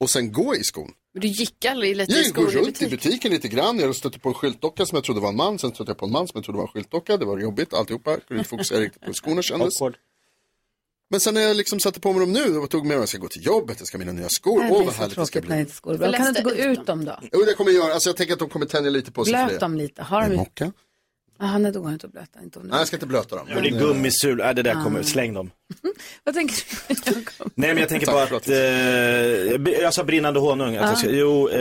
och 0.00 0.10
sen 0.10 0.32
gå 0.32 0.56
i 0.56 0.64
skon? 0.64 0.92
Men 1.12 1.20
du 1.20 1.28
gick 1.28 1.64
aldrig 1.64 1.96
lite 1.96 2.12
i 2.12 2.22
Jag 2.22 2.34
går 2.34 2.42
skor 2.50 2.62
i 2.62 2.64
runt 2.64 2.82
i 2.82 2.84
butik? 2.84 2.90
butiken 2.90 3.30
lite 3.30 3.48
grann, 3.48 3.78
jag 3.78 3.96
stötte 3.96 4.18
på 4.18 4.28
en 4.28 4.34
skyltdocka 4.34 4.86
som 4.86 4.96
jag 4.96 5.04
trodde 5.04 5.20
var 5.20 5.28
en 5.28 5.36
man, 5.36 5.58
sen 5.58 5.74
stötte 5.74 5.90
jag 5.90 5.98
på 5.98 6.06
en 6.06 6.12
man 6.12 6.28
som 6.28 6.32
jag 6.34 6.44
trodde 6.44 6.56
var 6.58 6.64
en 6.64 6.72
skyltdocka, 6.72 7.16
det 7.16 7.24
var 7.24 7.38
jobbigt 7.38 7.74
alltihopa, 7.74 8.16
kunde 8.20 8.38
inte 8.38 8.48
fokusera 8.50 8.80
riktigt 8.80 9.00
på 9.00 9.06
hur 9.06 9.14
skorna 9.14 9.42
kändes. 9.42 9.78
Men 11.10 11.20
sen 11.20 11.34
när 11.34 11.40
jag 11.40 11.56
liksom 11.56 11.80
satte 11.80 12.00
på 12.00 12.12
mig 12.12 12.20
dem 12.20 12.32
nu 12.32 12.58
och 12.58 12.70
tog 12.70 12.80
med 12.86 12.88
mig, 12.96 12.98
jag 13.02 13.08
ska 13.08 13.18
gå 13.18 13.28
till 13.28 13.46
jobbet, 13.46 13.76
jag 13.78 13.86
ska 13.88 13.98
ha 13.98 14.04
mina 14.04 14.12
nya 14.12 14.28
skor, 14.28 14.58
Nej, 14.60 14.70
åh 14.72 14.84
vad 14.84 14.94
härligt 14.94 15.16
det 15.16 15.26
ska 15.26 15.40
bli. 15.40 15.58
inte 15.60 15.72
skor. 15.72 15.98
Kan 16.12 16.22
du 16.22 16.28
inte 16.28 16.42
gå 16.42 16.52
ut 16.54 16.86
dem 16.86 17.04
då? 17.04 17.18
Jo, 17.32 17.42
det 17.46 17.54
kommer 17.54 17.70
jag 17.70 17.84
göra, 17.84 17.94
alltså 17.94 18.08
jag 18.08 18.16
tänker 18.16 18.32
att 18.32 18.38
de 18.38 18.48
kommer 18.48 18.66
tänja 18.66 18.90
lite 18.90 19.12
på 19.12 19.24
sig 19.24 19.34
för 19.34 19.46
Blöt 19.46 19.60
dem 19.60 19.74
lite. 19.76 20.02
Har 20.02 20.28
de... 20.28 20.36
Mocka? 20.36 20.72
Jaha, 21.38 21.58
nej 21.58 21.72
då 21.72 21.80
går 21.80 21.88
det 21.88 21.92
inte 21.92 22.06
att 22.06 22.12
blöta. 22.12 22.42
Inte 22.42 22.58
om 22.58 22.66
Nej, 22.66 22.78
jag 22.78 22.86
ska 22.86 22.96
inte 22.96 23.06
blöta 23.06 23.36
dem. 23.36 23.46
Ja, 23.50 23.60
det 23.60 23.68
är 23.68 23.78
gummisul, 23.78 24.40
äh, 24.40 24.50
det 24.50 24.62
där 24.62 24.72
kommer, 24.84 25.00
Ah. 25.00 25.02
släng 25.02 25.34
dem. 25.34 25.50
Vad 26.24 26.34
tänker 26.34 26.56
du? 26.88 26.94
Nej 27.54 27.68
men 27.74 27.76
jag 27.78 27.88
tänker 27.88 28.06
på 28.06 28.18
att, 28.36 28.48
eh, 28.48 28.56
jag- 29.82 29.94
sa 29.94 30.04
brinnande 30.04 30.40
honung. 30.40 30.76
Att 30.76 30.82
Ja. 30.82 30.88
jag 30.88 30.98
ska, 30.98 31.10
jo, 31.10 31.48
eh, 31.48 31.60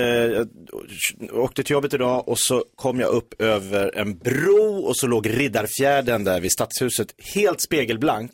jag 1.19 1.33
åkte 1.33 1.63
till 1.63 1.73
jobbet 1.73 1.93
idag 1.93 2.27
och 2.27 2.39
så 2.39 2.63
kom 2.75 2.99
jag 2.99 3.09
upp 3.09 3.41
över 3.41 3.95
en 3.97 4.17
bro 4.17 4.75
och 4.85 4.97
så 4.97 5.07
låg 5.07 5.29
Riddarfjärden 5.29 6.23
där 6.23 6.39
vid 6.41 6.51
Stadshuset 6.51 7.07
helt 7.35 7.61
spegelblank. 7.61 8.31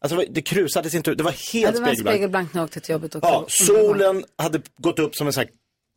Alltså 0.00 0.24
det 0.30 0.42
krusades 0.42 0.94
inte 0.94 1.10
ut, 1.10 1.18
det 1.18 1.24
var 1.24 1.52
helt 1.52 1.52
Ja, 1.52 1.70
det 1.70 1.80
var 1.80 1.88
en 1.88 1.94
spegelblank. 1.94 2.16
spegelblank 2.16 2.54
när 2.54 2.60
jag 2.60 2.66
åkte 2.66 2.80
till 2.80 2.92
jobbet 2.92 3.14
också. 3.14 3.28
Ja, 3.28 3.44
solen 3.48 4.24
hade 4.38 4.60
gått 4.78 4.98
upp 4.98 5.14
som 5.14 5.26
en 5.26 5.32
sån 5.32 5.40
här 5.40 5.50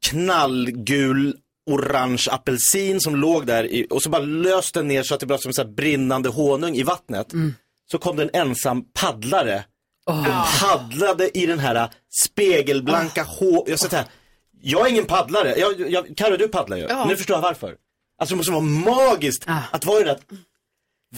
knallgul 0.06 1.38
orange 1.66 2.28
apelsin 2.32 3.02
som 3.02 3.16
låg 3.16 3.46
där 3.46 3.64
i, 3.64 3.88
och 3.90 4.04
så 4.04 4.10
bara 4.10 4.22
löste 4.22 4.80
den 4.80 4.88
ner 4.88 5.04
så 5.04 5.14
att 5.14 5.20
det 5.20 5.26
blev 5.26 5.38
som 5.38 5.50
en 5.50 5.54
sån 5.54 5.68
här 5.68 5.74
brinnande 5.74 6.30
honung 6.30 6.76
i 6.76 6.84
vattnet. 6.84 7.34
Mm. 7.34 7.54
Så 7.92 7.98
kom 7.98 8.16
det 8.16 8.24
en 8.24 8.48
ensam 8.48 8.86
paddlare 8.94 9.66
och 10.06 10.26
paddlade 10.62 11.38
i 11.38 11.46
den 11.46 11.60
här 11.60 11.90
spegelblanka 12.10 13.24
hå... 13.24 13.66
Jag, 13.68 13.92
här, 13.92 14.06
jag 14.62 14.86
är 14.88 14.92
ingen 14.92 15.06
paddlare. 15.06 15.56
Jag, 15.58 15.92
jag, 15.92 16.18
Karo, 16.18 16.38
du 16.38 16.48
paddlar 16.48 16.78
ju. 16.78 16.84
Ja. 16.84 17.06
Nu 17.06 17.18
förstår 17.18 17.36
jag 17.36 17.42
varför. 17.42 17.76
Alltså 18.18 18.36
det 18.36 18.38
måste 18.38 18.52
vara 18.52 18.62
magiskt 18.62 19.46
att 19.72 19.86
vara 19.86 20.02
i 20.02 20.04
det 20.04 20.20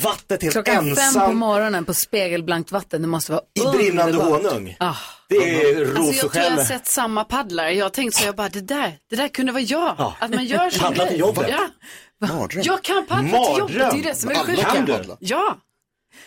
vattnet 0.04 0.42
helt 0.42 0.54
Klockan 0.54 0.76
fem 0.76 0.88
ensam 0.90 1.30
på 1.30 1.34
morgonen 1.34 1.86
på 1.86 1.94
spegelblankt 1.94 2.72
vatten, 2.72 3.02
det 3.02 3.08
måste 3.08 3.32
vara 3.32 3.42
i 3.60 3.78
brinnande 3.78 4.18
honung. 4.18 4.76
Ah. 4.80 4.96
Det 5.30 5.36
är 5.36 5.96
Alltså 5.98 6.26
jag 6.26 6.32
tror 6.32 6.44
jag 6.46 6.52
har 6.52 6.64
sett 6.64 6.88
samma 6.88 7.24
paddlare. 7.24 7.72
Jag 7.74 7.86
har 7.86 7.90
tänkt 7.90 8.16
så, 8.16 8.26
jag 8.26 8.36
bara, 8.36 8.50
det 8.50 8.62
där, 8.62 8.98
det 9.10 9.16
där 9.16 9.28
kunde 9.28 9.52
vara 9.52 9.64
jag. 9.64 9.96
Ja. 9.98 10.16
Att 10.20 10.32
man 10.32 10.46
gör 10.46 10.70
så. 10.70 10.80
Paddla 10.80 11.06
till 11.06 11.20
jobbet. 11.20 11.48
Ja. 11.50 11.70
Mardröm. 12.28 12.64
Jag 12.66 12.84
kan 12.84 13.06
paddla 13.06 13.46
till 13.46 13.58
jobbet, 13.60 13.92
det 13.92 14.00
är 14.00 14.04
det 14.04 14.16
som 14.16 14.30
är 14.30 14.36
sjukt. 14.36 14.62
kan 14.62 14.86
paddla. 14.86 15.18
Ja. 15.20 15.58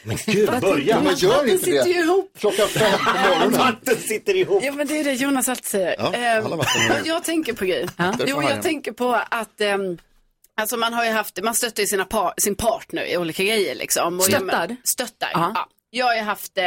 Men 0.03 0.17
gud, 0.27 0.51
börja. 0.61 1.01
Man 1.01 1.15
gör 1.15 1.45
inte 1.51 1.65
sitter 1.65 1.87
ju 1.87 1.93
det. 1.95 2.01
ihop. 2.01 2.33
Klockan 2.39 2.69
fem 2.69 2.99
på 3.05 3.29
morgonen. 3.29 3.53
Vatten 3.59 3.97
sitter 3.97 4.37
ihop. 4.37 4.63
Ja 4.65 4.73
men 4.73 4.87
det 4.87 5.01
är 5.01 5.05
det 5.05 5.13
Jonas 5.13 5.49
alltid 5.49 5.65
säger. 5.65 5.95
Ja, 5.99 6.39
ihop. 6.39 7.07
jag 7.07 7.25
tänker 7.25 7.53
på 7.53 7.65
grej. 7.65 7.89
Därför 7.97 8.27
Jo 8.27 8.43
jag 8.43 8.63
tänker 8.63 8.93
på 8.93 9.21
att 9.31 9.61
ehm, 9.61 9.99
Alltså 10.59 10.77
man 10.77 10.93
har 10.95 11.05
ju 11.05 11.11
haft, 11.11 11.43
man 11.43 11.55
stöttar 11.55 11.81
ju 11.83 11.87
sina 11.87 12.05
par, 12.05 12.35
sin 12.37 12.55
partner 12.55 13.05
i 13.05 13.17
olika 13.17 13.45
grejer 13.45 13.75
liksom. 13.75 14.19
Och 14.21 14.25
jag- 14.29 14.43
Stöttar? 14.43 14.77
Stöttar, 14.95 15.31
Ja. 15.33 15.53
ja. 15.55 15.69
Jag 15.91 16.07
har 16.07 16.15
ju 16.15 16.21
haft, 16.21 16.59
eh, 16.59 16.65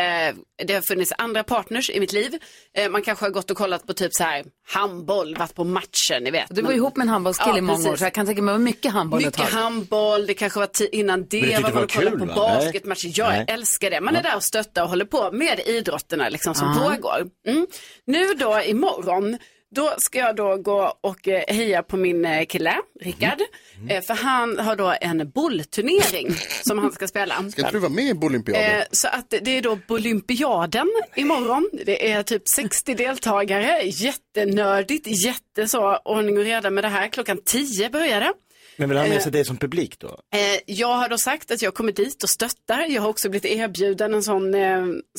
det 0.66 0.74
har 0.74 0.82
funnits 0.88 1.14
andra 1.18 1.44
partners 1.44 1.90
i 1.90 2.00
mitt 2.00 2.14
liv. 2.14 2.38
Eh, 2.78 2.90
man 2.90 3.02
kanske 3.02 3.26
har 3.26 3.30
gått 3.30 3.52
och 3.52 3.58
kollat 3.58 3.88
på 3.88 3.94
typ 3.94 4.14
så 4.14 4.24
här 4.24 4.44
handboll, 4.68 5.36
varit 5.36 5.56
på 5.56 5.64
matcher, 5.64 6.20
ni 6.22 6.32
vet. 6.32 6.46
Du 6.50 6.62
var 6.62 6.72
ihop 6.72 6.96
med 6.98 7.04
en 7.04 7.10
handbollskille 7.10 7.52
Ja, 7.52 7.58
i 7.58 7.62
många 7.62 7.90
år, 7.90 7.96
så 7.96 8.04
jag 8.04 8.14
kan 8.14 8.26
tänka 8.26 8.42
mig 8.42 8.52
var 8.52 8.60
mycket 8.60 8.92
handboll 8.92 9.26
Mycket 9.26 9.50
handboll, 9.54 10.26
det 10.28 10.34
kanske 10.34 10.60
var 10.60 10.70
innan 10.96 11.20
det, 11.22 11.42
du 11.42 11.42
tyckte 11.42 11.62
var 11.62 11.70
det 11.70 11.74
man 11.74 11.74
var 11.74 11.84
och 11.84 11.92
kollade 11.92 12.18
kul, 12.18 12.20
på 12.20 12.26
va? 12.26 12.56
Basketmatcher. 12.56 13.12
Jag 13.16 13.30
Nej. 13.30 13.46
älskar 13.48 13.90
det. 13.90 14.02
Man 14.02 14.16
är 14.16 14.24
där 14.24 14.36
och 14.36 14.44
stöttar 14.44 14.84
och 14.84 14.90
håller 14.90 15.06
på 15.06 15.32
med 15.32 15.60
idrotterna 15.66 16.30
liksom 16.30 16.56
som 16.56 16.68
Ja. 16.68 16.90
pågår. 16.90 17.28
Mm. 17.48 17.68
Nu 18.06 18.34
då 18.34 18.62
imorgon, 18.62 19.38
då 19.76 19.94
ska 19.98 20.20
jag 20.20 20.36
då 20.36 20.58
gå 20.58 20.98
och 21.02 21.28
eh, 21.28 21.44
heja 21.48 21.84
på 21.84 21.98
min 21.98 22.26
eh, 22.26 22.46
kille, 22.46 22.76
Rickard. 23.02 23.42
Mm. 23.78 23.90
Eh, 23.90 24.02
för 24.02 24.14
han 24.14 24.60
har 24.60 24.76
då 24.76 24.96
en 25.02 25.30
bollturnering 25.30 26.36
som 26.64 26.80
han 26.80 26.92
ska 26.92 27.08
spela. 27.08 27.36
Ska 27.36 27.62
inte 27.62 27.72
du 27.72 27.80
vara 27.80 27.92
med 27.92 28.06
i 28.06 28.14
Bolympiaden? 28.14 28.84
Så 28.92 29.08
att 29.08 29.30
det 29.30 29.58
är 29.58 29.62
då 29.62 29.78
Bolympiaden 29.88 30.92
imorgon. 31.16 31.70
Det 31.86 32.12
är 32.12 32.24
typ 32.24 32.48
60 32.48 32.94
deltagare. 32.94 33.82
Jättenördigt, 33.84 35.26
jätteså 35.26 36.00
ordning 36.06 36.38
och 36.38 36.44
reda 36.44 36.70
med 36.70 36.84
det 36.84 36.88
här. 36.88 37.08
Klockan 37.08 37.40
10 37.46 37.90
börjar 37.90 38.20
det. 38.20 38.34
Men 38.78 38.90
vill 38.90 38.98
han 38.98 39.08
ha 39.08 39.14
med 39.14 39.24
sig 39.24 39.32
dig 39.32 39.46
som 39.46 39.58
publik 39.58 40.00
då? 40.00 40.20
Jag 40.66 40.96
har 40.96 41.10
då 41.10 41.18
sagt 41.18 41.52
att 41.52 41.62
jag 41.62 41.74
kommer 41.74 41.92
dit 41.92 42.24
och 42.24 42.30
stöttar. 42.30 42.86
Jag 42.90 43.02
har 43.02 43.10
också 43.10 43.30
blivit 43.30 43.52
erbjuden 43.52 44.14
en 44.14 44.24
sån, 44.24 44.56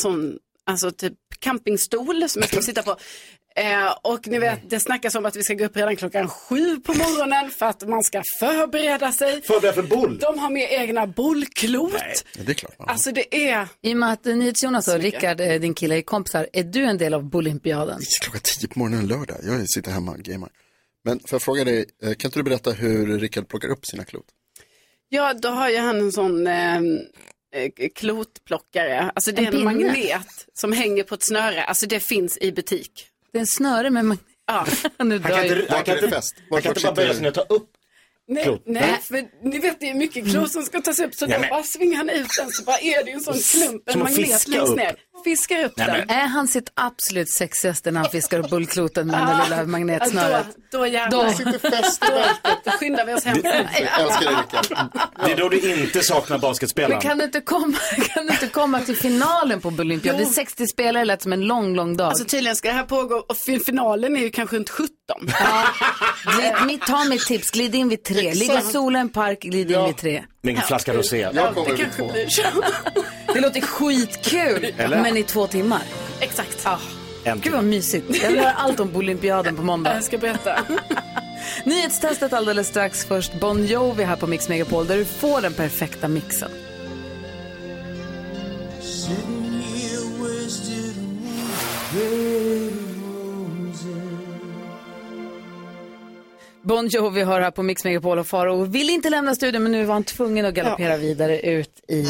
sån 0.00 0.38
alltså 0.64 0.90
typ 0.90 1.14
campingstol 1.38 2.28
som 2.28 2.42
jag 2.42 2.48
ska 2.48 2.62
sitta 2.62 2.82
på. 2.82 2.96
Eh, 3.56 3.94
och 4.02 4.28
ni 4.28 4.38
vet, 4.38 4.70
det 4.70 4.80
snackas 4.80 5.14
om 5.14 5.26
att 5.26 5.36
vi 5.36 5.42
ska 5.42 5.54
gå 5.54 5.64
upp 5.64 5.76
redan 5.76 5.96
klockan 5.96 6.28
sju 6.28 6.76
på 6.80 6.94
morgonen 6.94 7.50
för 7.50 7.66
att 7.66 7.88
man 7.88 8.02
ska 8.02 8.22
förbereda 8.40 9.12
sig. 9.12 9.42
Förbereda 9.42 9.72
för 9.74 9.82
boll? 9.82 10.18
De 10.18 10.38
har 10.38 10.50
med 10.50 10.68
egna 10.70 11.06
bollklot. 11.06 11.92
Ja, 12.36 12.42
det 12.46 12.52
är 12.52 12.54
klart. 12.54 12.74
Alltså 12.78 13.12
det 13.12 13.48
är... 13.50 13.68
I 13.82 13.92
och 13.92 13.96
med 13.96 14.12
att 14.12 14.24
NyhetsJonas 14.24 14.88
och. 14.88 14.98
Rickard, 15.00 15.40
eh, 15.40 15.60
din 15.60 15.74
kille, 15.74 15.96
är 15.96 16.02
kompisar, 16.02 16.46
är 16.52 16.62
du 16.64 16.84
en 16.84 16.98
del 16.98 17.14
av 17.14 17.24
Bolympiaden? 17.24 18.00
Klockan 18.22 18.40
tio 18.44 18.68
på 18.68 18.78
morgonen 18.78 19.00
en 19.00 19.06
lördag. 19.06 19.36
Jag 19.42 19.68
sitter 19.68 19.90
hemma 19.90 20.12
och 20.12 20.18
gamer. 20.18 20.48
Men 21.04 21.18
får 21.20 21.34
jag 21.34 21.42
fråga 21.42 21.64
dig, 21.64 21.84
eh, 22.02 22.14
kan 22.14 22.28
inte 22.28 22.38
du 22.38 22.42
berätta 22.42 22.70
hur 22.70 23.18
Rickard 23.18 23.48
plockar 23.48 23.68
upp 23.68 23.86
sina 23.86 24.04
klot? 24.04 24.24
Ja, 25.08 25.34
då 25.34 25.48
har 25.48 25.68
ju 25.70 25.78
han 25.78 25.98
en 26.00 26.12
sån 26.12 26.46
eh, 26.46 26.76
eh, 26.76 27.70
klotplockare. 27.94 29.10
Alltså 29.14 29.32
det 29.32 29.38
En 29.38 29.44
är 29.44 29.46
en 29.46 29.52
pinne? 29.52 29.64
magnet 29.64 30.46
som 30.54 30.72
hänger 30.72 31.02
på 31.02 31.14
ett 31.14 31.22
snöre. 31.26 31.64
Alltså 31.64 31.86
det 31.86 32.00
finns 32.00 32.38
i 32.40 32.52
butik. 32.52 33.06
Det 33.32 33.38
är 33.38 33.40
en 33.40 33.46
snöre 33.46 33.90
med 33.90 34.04
magnet. 34.04 34.26
Ja. 34.46 34.66
nu 35.04 35.18
Han 35.20 35.32
kan 35.32 35.44
inte, 35.44 35.66
han 35.74 35.84
kan 35.84 35.94
inte, 36.04 36.22
han 36.50 36.62
kan 36.62 36.70
inte 36.70 36.82
bara 36.82 36.92
böja 36.92 37.12
sig 37.12 37.22
ner 37.22 37.28
och 37.28 37.34
ta 37.34 37.40
upp 37.40 37.70
Nej, 38.28 38.44
klot. 38.44 38.62
nej, 38.66 38.98
för 39.02 39.48
ni 39.48 39.58
vet 39.58 39.80
det 39.80 39.90
är 39.90 39.94
mycket 39.94 40.30
klot 40.30 40.52
som 40.52 40.62
ska 40.62 40.80
tas 40.80 41.00
upp 41.00 41.14
så 41.14 41.26
då 41.26 41.34
bara 41.50 41.62
svingar 41.62 41.96
han 41.96 42.10
ut 42.10 42.28
den 42.38 42.50
så 42.50 42.64
bara 42.64 42.78
är 42.78 43.04
det 43.04 43.10
ju 43.10 43.14
en 43.14 43.20
sån 43.20 43.34
klump, 43.34 43.82
en 43.86 43.98
magnet 43.98 44.48
längst 44.48 44.76
ner. 44.76 44.96
Fiskar 45.24 45.64
upp 45.64 45.72
den. 45.76 46.10
Är 46.10 46.26
han 46.26 46.48
sitt 46.48 46.72
absolut 46.74 47.28
sexigaste 47.30 47.90
när 47.90 48.00
han 48.00 48.10
fiskar 48.10 48.38
upp 48.38 48.50
bullkloten 48.50 49.06
med 49.06 49.20
den 49.20 49.28
Ah, 49.28 49.44
lilla 49.44 49.64
magnetsnöret? 49.64 50.46
Då, 50.70 50.78
då 50.78 50.86
jävlar. 50.86 51.24
Då. 51.24 51.32
Sitter 51.32 51.70
fäst 51.70 52.00
då, 52.00 52.24
då 52.64 52.70
skyndar 52.70 53.06
vi 53.06 53.14
oss 53.14 53.24
hem. 53.24 53.38
Det 53.42 55.32
är 55.32 55.36
då 55.36 55.48
du 55.48 55.80
inte 55.82 56.00
saknar 56.02 56.34
Men 56.34 56.40
basketspelaren. 56.40 57.00
kan 57.00 57.18
du 57.18 57.24
inte 57.24 57.40
komma, 57.40 57.76
kan 58.14 58.26
du 58.26 58.32
inte 58.32 58.46
komma 58.46 58.80
till 58.80 58.96
finalen 58.96 59.60
på 59.60 59.70
Bolympiaden? 59.70 60.20
Det 60.20 60.26
är 60.26 60.32
60 60.32 60.66
spelare, 60.66 61.04
lät 61.04 61.22
som 61.22 61.32
en 61.32 61.40
lång, 61.40 61.74
lång 61.76 61.96
dag. 61.96 62.06
Alltså 62.08 62.24
tydligen 62.24 62.56
ska 62.56 62.68
det 62.68 62.74
här 62.74 62.82
pågå 62.84 63.14
och 63.28 63.36
fin- 63.36 63.60
finalen 63.60 64.16
är 64.16 64.20
ju 64.20 64.30
kanske 64.30 64.56
runt 64.56 64.70
17. 64.70 64.92
Glid, 66.36 66.52
mitt, 66.66 66.82
ta 66.86 67.04
mitt 67.04 67.26
tips, 67.26 67.50
glid 67.50 67.74
in 67.74 67.88
vid 67.88 68.04
tre. 68.04 68.34
Ligger 68.34 68.54
Exakt. 68.56 68.72
solen 68.72 69.08
park, 69.08 69.40
glid 69.42 69.70
in 69.70 69.84
vid 69.84 69.96
tre. 69.96 70.24
Med 70.42 70.54
en 70.56 70.62
flaska 70.62 70.94
rosé. 70.94 71.28
Ja, 71.34 71.52
det 71.66 71.76
kanske 71.76 72.12
blir 72.12 72.26
så. 72.28 72.42
Det 73.34 73.40
låter 73.40 73.60
skitkul, 73.60 74.74
Eller? 74.78 75.01
Men 75.02 75.16
i 75.16 75.22
två 75.22 75.46
timmar. 75.46 75.82
Exakt. 76.20 76.66
En 77.24 77.40
Gud 77.40 77.52
vad 77.52 77.64
mysigt. 77.64 78.22
Jag 78.22 78.30
vill 78.30 78.38
höra 78.40 78.52
allt 78.52 78.80
om 78.80 78.92
Bolympiaden 78.92 79.56
på 79.56 79.62
måndag. 79.62 79.94
Jag 79.94 80.04
ska 80.04 80.18
berätta. 80.18 80.58
Nyhetstestet 81.64 82.32
alldeles 82.32 82.68
strax. 82.68 83.04
Först 83.04 83.40
Bon 83.40 83.66
Jovi 83.66 84.04
här 84.04 84.16
på 84.16 84.26
Mix 84.26 84.48
Megapol 84.48 84.86
där 84.86 84.96
du 84.96 85.04
får 85.04 85.40
den 85.40 85.54
perfekta 85.54 86.08
mixen. 86.08 86.50
Bon 96.62 96.88
Jovi 96.88 97.24
hör 97.24 97.40
här 97.40 97.50
på 97.50 97.62
Mix 97.62 97.84
Megapol 97.84 98.18
och 98.18 98.26
Faro 98.26 98.64
vill 98.64 98.90
inte 98.90 99.10
lämna 99.10 99.34
studion 99.34 99.62
men 99.62 99.72
nu 99.72 99.84
var 99.84 99.94
han 99.94 100.04
tvungen 100.04 100.46
att 100.46 100.54
galoppera 100.54 100.96
vidare 100.96 101.40
ut 101.40 101.84
i 101.88 102.06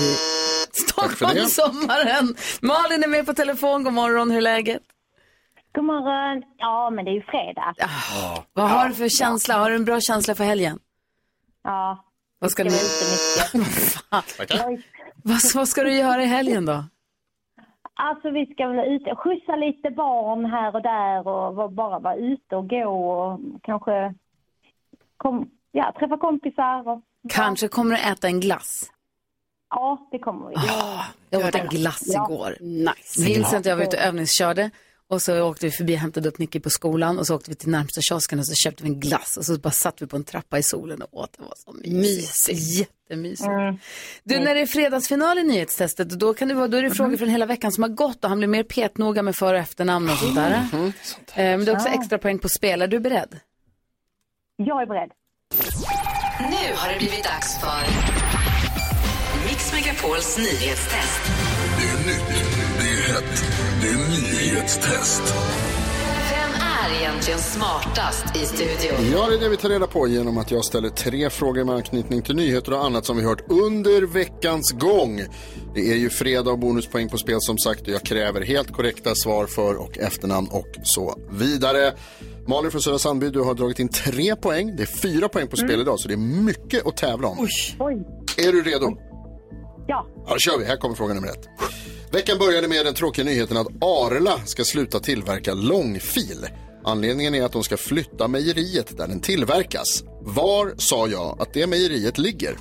Stockholmssommaren. 0.72 2.34
Malin 2.62 3.04
är 3.04 3.08
med 3.08 3.26
på 3.26 3.34
telefon. 3.34 3.84
God 3.84 3.92
morgon, 3.92 4.30
hur 4.30 4.38
är 4.38 4.42
läget? 4.42 4.82
God 5.74 5.84
morgon. 5.84 6.42
Ja, 6.58 6.90
men 6.90 7.04
det 7.04 7.10
är 7.10 7.14
ju 7.14 7.22
fredag. 7.22 7.74
Vad 8.52 8.70
har 8.70 8.88
du 8.88 8.94
för 8.94 9.08
känsla? 9.08 9.58
Har 9.58 9.70
du 9.70 9.76
en 9.76 9.84
bra 9.84 10.00
känsla 10.00 10.34
för 10.34 10.44
helgen? 10.44 10.78
Ja. 11.64 12.04
Vad 12.38 12.50
ska. 12.50 12.64
Oj. 14.66 14.82
Vad, 15.24 15.38
vad 15.54 15.68
ska 15.68 15.84
du 15.84 15.94
göra 15.94 16.22
i 16.22 16.26
helgen 16.26 16.66
då? 16.66 16.84
Alltså 17.94 18.30
vi 18.30 18.46
ska 18.46 18.68
väl 18.68 18.94
ut 18.94 19.06
och 19.12 19.18
skjutsa 19.18 19.56
lite 19.56 19.90
barn 19.90 20.44
här 20.44 20.74
och 20.74 20.82
där 20.82 21.28
och 21.28 21.72
bara 21.72 21.98
vara 21.98 22.16
ute 22.16 22.56
och 22.56 22.68
gå 22.68 22.84
och 22.84 23.40
kanske 23.62 24.14
kom, 25.16 25.50
ja, 25.72 25.94
träffa 25.98 26.18
kompisar. 26.18 26.88
Och, 26.88 27.00
Kanske 27.28 27.68
kommer 27.68 27.96
du 27.96 28.02
äta 28.02 28.26
en 28.26 28.40
glass. 28.40 28.90
Ja, 29.72 30.08
det 30.12 30.18
kommer 30.18 30.48
vi. 30.48 30.54
Jag 31.30 31.46
åt 31.48 31.54
en 31.54 31.66
glass 31.68 32.02
Ja. 32.06 32.26
igår. 32.26 32.56
Nice. 32.60 33.22
Vincent 33.24 33.66
och 33.66 33.72
jag 33.72 33.76
var 33.76 33.84
ute 33.84 33.96
och 33.96 34.02
övningskörde. 34.02 34.70
Och 35.08 35.22
så 35.22 35.42
åkte 35.42 35.66
vi 35.66 35.72
förbi 35.72 35.94
och 35.94 35.98
hämtade 35.98 36.28
upp 36.28 36.38
Nicky 36.38 36.60
på 36.60 36.70
skolan. 36.70 37.18
Och 37.18 37.26
så 37.26 37.36
åkte 37.36 37.50
vi 37.50 37.56
till 37.56 37.68
närmsta 37.70 38.00
kiosken 38.00 38.38
och 38.38 38.46
så 38.46 38.54
köpte 38.54 38.82
vi 38.82 38.88
en 38.88 39.00
glass. 39.00 39.36
Och 39.36 39.44
så 39.44 39.58
bara 39.58 39.70
satt 39.70 40.02
vi 40.02 40.06
på 40.06 40.16
en 40.16 40.24
trappa 40.24 40.58
i 40.58 40.62
solen 40.62 41.02
och 41.02 41.14
åt. 41.20 41.32
Det 41.38 41.42
var 41.44 41.54
så 41.56 41.72
mysigt. 41.90 42.60
Jättemysigt. 42.78 43.48
Mm. 43.48 43.78
Du, 44.24 44.38
när 44.40 44.54
det 44.54 44.60
är 44.60 44.66
fredagsfinal 44.66 45.38
i 45.38 45.42
nyhetstestet, 45.42 46.10
då, 46.10 46.34
kan 46.34 46.48
det 46.48 46.54
vara, 46.54 46.68
då 46.68 46.76
är 46.76 46.82
det 46.82 46.90
frågor 46.90 47.16
från 47.16 47.28
hela 47.28 47.46
veckan 47.46 47.72
som 47.72 47.82
har 47.82 47.90
gått. 47.90 48.24
Och 48.24 48.28
han 48.30 48.38
blir 48.38 48.48
mer 48.48 48.62
petnoga 48.62 49.22
med 49.22 49.36
för 49.36 49.54
och 49.54 49.60
efternamn 49.60 50.10
och 50.10 50.16
sånt 50.16 50.34
där. 50.34 50.52
Eh, 50.52 50.60
Men 51.34 51.64
det 51.64 51.70
är 51.70 51.76
också 51.76 51.88
extra 51.88 52.18
poäng 52.18 52.38
på 52.38 52.48
spel. 52.48 52.82
Är 52.82 52.86
du 52.88 53.00
beredd? 53.00 53.40
Jag 54.56 54.82
är 54.82 54.86
beredd. 54.86 55.10
Nu 56.40 56.74
har 56.76 56.92
det 56.92 56.98
blivit 56.98 57.24
dags 57.24 57.60
för 57.60 58.21
Mix 59.72 59.86
Megapols 59.86 60.38
nyhetstest. 60.38 61.20
Det 61.78 61.84
är 61.88 62.06
nytt, 62.06 62.44
det 62.78 62.84
är 62.84 63.12
hett, 63.14 63.44
det 63.82 63.88
är 63.88 64.10
nyhetstest. 64.10 65.22
Vem 66.30 66.50
är 66.90 67.00
egentligen 67.00 67.38
smartast 67.38 68.36
i 68.36 68.46
studion? 68.46 69.10
Ja, 69.12 69.26
det 69.28 69.34
är 69.34 69.40
det 69.40 69.48
vi 69.48 69.56
tar 69.56 69.68
reda 69.68 69.86
på 69.86 70.08
genom 70.08 70.38
att 70.38 70.50
jag 70.50 70.64
ställer 70.64 70.88
tre 70.88 71.30
frågor 71.30 71.64
med 71.64 71.74
anknytning 71.74 72.22
till 72.22 72.36
nyheter 72.36 72.72
och 72.72 72.84
annat 72.84 73.04
som 73.06 73.16
vi 73.16 73.22
hört 73.22 73.50
under 73.50 74.02
veckans 74.02 74.72
gång. 74.72 75.20
Det 75.74 75.92
är 75.92 75.96
ju 75.96 76.10
fredag 76.10 76.50
och 76.50 76.58
bonuspoäng 76.58 77.08
på 77.08 77.18
spel 77.18 77.38
som 77.40 77.58
sagt 77.58 77.82
och 77.82 77.88
jag 77.88 78.02
kräver 78.02 78.40
helt 78.40 78.72
korrekta 78.72 79.14
svar 79.14 79.46
för 79.46 79.74
och 79.76 79.98
efternamn 79.98 80.48
och 80.50 80.68
så 80.82 81.18
vidare. 81.30 81.94
Malin 82.46 82.70
från 82.70 82.82
Södra 82.82 82.98
Sandby, 82.98 83.30
du 83.30 83.40
har 83.40 83.54
dragit 83.54 83.78
in 83.78 83.88
tre 83.88 84.36
poäng. 84.36 84.76
Det 84.76 84.82
är 84.82 85.00
fyra 85.02 85.28
poäng 85.28 85.48
på 85.48 85.56
spel 85.56 85.70
Mm. 85.70 85.80
idag 85.80 86.00
så 86.00 86.08
det 86.08 86.14
är 86.14 86.42
mycket 86.42 86.86
att 86.86 86.96
tävla 86.96 87.28
om. 87.28 87.48
Oj. 87.78 88.02
Är 88.36 88.52
du 88.52 88.62
redo? 88.62 88.96
Ja. 89.92 90.06
Ja, 90.26 90.32
då 90.32 90.38
kör 90.38 90.58
vi. 90.58 90.64
Här 90.64 90.76
kommer 90.76 90.94
fråga 90.94 91.14
nummer 91.14 91.28
ett. 91.28 91.48
Veckan 92.12 92.38
började 92.38 92.68
med 92.68 92.86
den 92.86 92.94
tråkiga 92.94 93.24
nyheten 93.24 93.56
att 93.56 93.66
Arla 93.80 94.38
ska 94.46 94.64
sluta 94.64 95.00
tillverka 95.00 95.54
långfil. 95.54 96.46
Anledningen 96.84 97.34
är 97.34 97.42
att 97.44 97.52
de 97.52 97.62
ska 97.64 97.76
flytta 97.76 98.28
mejeriet 98.28 98.96
där 98.96 99.08
den 99.08 99.20
tillverkas. 99.20 100.02
Var 100.20 100.74
sa 100.76 101.08
jag 101.08 101.42
att 101.42 101.54
det 101.54 101.66
mejeriet 101.66 102.18
ligger? 102.18 102.56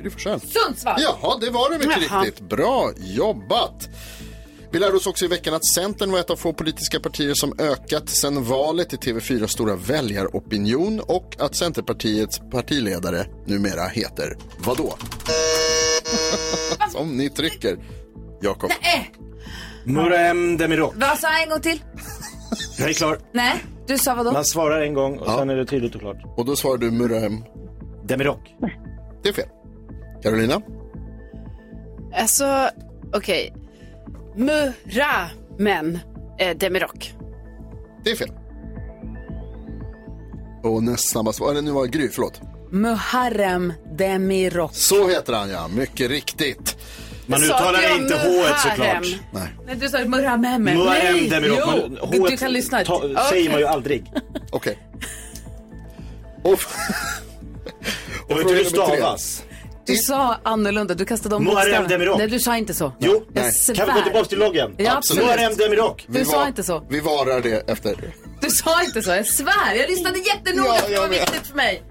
Gry. 0.00 0.10
Sundsvall. 0.10 1.00
Jaha, 1.02 1.38
det 1.40 1.50
var 1.50 1.70
det 1.72 1.78
mycket 1.78 2.10
Jaha. 2.10 2.24
riktigt. 2.24 2.48
Bra 2.48 2.90
jobbat. 2.96 3.88
Vi 4.70 4.78
lärde 4.78 4.96
oss 4.96 5.06
också 5.06 5.24
i 5.24 5.28
veckan 5.28 5.54
att 5.54 5.64
Centern 5.64 6.12
var 6.12 6.18
ett 6.18 6.30
av 6.30 6.36
få 6.36 6.52
politiska 6.52 7.00
partier 7.00 7.34
som 7.34 7.52
ökat 7.58 8.08
sedan 8.08 8.44
valet 8.44 8.92
i 8.92 8.96
TV4 8.96 9.46
stora 9.46 9.76
väljaropinion 9.76 11.00
och 11.00 11.36
att 11.38 11.54
Centerpartiets 11.56 12.40
partiledare 12.50 13.26
numera 13.46 13.86
heter 13.86 14.36
vadå? 14.64 14.94
som 16.92 17.16
ni 17.16 17.30
trycker. 17.30 17.78
Jakob. 18.40 18.70
Nej. 18.82 19.12
Murem 19.84 20.56
Demirok. 20.56 20.94
Vad 20.96 21.18
sa 21.18 21.32
jag 21.32 21.42
en 21.42 21.48
gång 21.48 21.60
till? 21.60 21.82
Jag 22.78 22.88
är 22.88 22.94
klar. 22.94 23.18
Nej, 23.32 23.64
du 23.86 23.98
sa 23.98 24.14
vadå? 24.14 24.32
Man 24.32 24.44
svarar 24.44 24.80
en 24.80 24.94
gång 24.94 25.18
och 25.18 25.38
sen 25.38 25.50
är 25.50 25.56
det 25.56 25.66
tydligt 25.66 25.94
och 25.94 26.00
klart. 26.00 26.16
Och 26.36 26.44
då 26.44 26.56
svarar 26.56 26.78
du 26.78 26.90
Murem? 26.90 27.44
Demirok. 28.04 28.54
Det 29.22 29.28
är 29.28 29.32
fel. 29.32 29.48
Carolina? 30.22 30.62
Alltså, 32.14 32.70
okej. 33.12 33.54
Murra, 34.38 35.30
men 35.58 35.98
eh, 36.38 36.56
Demirok. 36.56 37.12
Det 38.04 38.10
är 38.10 38.16
fel. 38.16 38.30
Och 40.62 40.82
näst 40.82 41.10
snabbast 41.10 41.40
var 41.40 41.54
det 41.54 41.60
nu 41.60 41.70
var 41.70 41.86
Gry, 41.86 42.08
förlåt. 42.08 42.40
Muharrem 42.70 43.72
Demirok. 43.98 44.74
Så 44.74 45.08
heter 45.08 45.32
han 45.32 45.50
ja, 45.50 45.68
mycket 45.68 46.10
riktigt. 46.10 46.76
Man 47.26 47.42
uttalar 47.42 47.96
inte? 48.00 48.14
H 48.14 48.54
såklart. 48.68 49.02
Nej. 49.32 49.48
Nej, 49.66 49.76
du 49.76 49.88
sa 49.88 49.98
Muharrem. 50.04 50.40
Muharrem 50.64 51.16
Nej, 51.16 51.28
Demirok. 51.30 51.58
jo. 51.60 51.66
Man- 51.66 52.10
Du, 52.10 52.18
H1 52.18 52.30
du 52.30 52.36
kan 52.36 52.52
lyssna. 52.52 52.84
ta- 52.84 53.28
säger 53.30 53.50
man 53.50 53.58
ju 53.60 53.66
aldrig. 53.66 54.12
Okej. 54.52 54.78
Och... 56.44 56.60
Jag 58.28 58.36
vet 58.36 58.42
fråga 58.42 58.56
hur 58.56 58.64
det 58.64 58.70
stavas. 58.70 59.42
Du 59.88 59.96
sa 59.96 60.40
annorlunda, 60.44 60.94
du 60.94 61.04
kastade 61.04 61.34
om 61.36 61.44
Muharrem 61.44 61.64
bokstäverna. 61.64 61.88
Demirok. 61.88 62.18
Nej, 62.18 62.28
du 62.28 62.40
sa 62.40 62.56
inte 62.56 62.74
så. 62.74 62.92
Jo, 62.98 63.24
nej. 63.32 63.52
Kan 63.76 63.86
vi 63.86 63.92
gå 63.92 64.02
tillbaka 64.02 64.24
till 64.24 64.38
loggen? 64.38 64.74
Ja, 64.78 64.96
absolut. 64.96 65.24
Muharrem 65.24 65.56
Demirok. 65.56 66.04
Du 66.08 66.24
sa 66.24 66.46
inte 66.48 66.62
så. 66.62 66.86
Vi 66.90 67.00
varar 67.00 67.40
det 67.40 67.70
efter. 67.70 68.14
Du 68.40 68.50
sa 68.50 68.82
inte 68.82 69.02
så, 69.02 69.10
jag 69.10 69.26
svär. 69.26 69.74
Jag 69.76 69.90
lyssnade 69.90 70.18
jättenoga, 70.18 70.68
Ja, 70.68 70.88
det 70.88 70.98
var 70.98 71.08
viktigt 71.08 71.46
för 71.46 71.56
mig. 71.56 71.82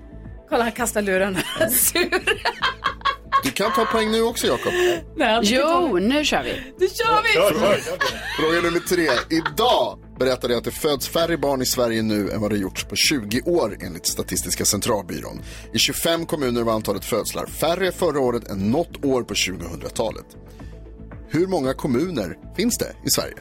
Kolla, 0.50 0.64
han 0.64 0.72
kastar 0.72 1.02
luren. 1.02 1.38
Sur. 1.72 2.10
Du 3.44 3.52
kan 3.52 3.72
ta 3.74 3.86
poäng 3.86 4.12
nu 4.12 4.22
också 4.22 4.48
Jakob. 4.48 4.74
Jo, 5.44 5.98
nu 6.02 6.26
kör 6.26 6.44
vi. 6.44 6.74
Nu 6.80 6.88
kör 6.88 7.24
vi! 7.24 7.82
Fråga 8.42 8.62
nummer 8.62 8.80
tre. 8.80 9.08
Idag 9.38 10.00
berättade 10.20 10.54
jag 10.54 10.58
att 10.58 10.64
det 10.64 10.72
föds 10.72 11.08
färre 11.08 11.38
barn 11.38 11.62
i 11.62 11.66
Sverige 11.66 12.02
nu 12.02 12.30
än 12.32 12.42
vad 12.42 12.52
det 12.52 12.58
gjorts 12.58 12.86
på 12.86 12.96
20 12.96 13.42
år 13.42 13.78
enligt 13.82 14.06
Statistiska 14.06 14.66
centralbyrån. 14.66 15.42
I 15.74 15.80
25 15.80 16.26
kommuner 16.26 16.64
var 16.64 16.74
antalet 16.74 17.06
födslar 17.06 17.46
färre 17.46 17.92
förra 17.92 18.20
året 18.20 18.52
än 18.52 18.72
något 18.72 19.06
år 19.06 19.24
på 19.24 19.34
2000-talet. 19.34 20.26
Hur 21.30 21.48
många 21.48 21.74
kommuner 21.74 22.38
finns 22.56 22.78
det 22.78 22.96
i 23.04 23.10
Sverige? 23.10 23.36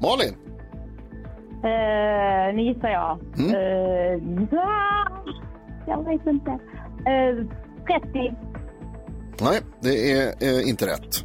Malin? 0.00 0.34
Eh, 1.64 2.54
nu 2.54 2.62
gissar 2.62 2.88
jag. 2.88 3.20
Mm. 3.38 3.54
Eh, 3.54 4.38
jag 5.86 6.04
vet 6.04 6.26
inte. 6.26 6.50
Eh, 6.50 7.46
30. 8.02 8.36
Nej, 9.40 9.60
det 9.80 10.12
är 10.12 10.34
eh, 10.40 10.68
inte 10.68 10.86
rätt. 10.86 11.24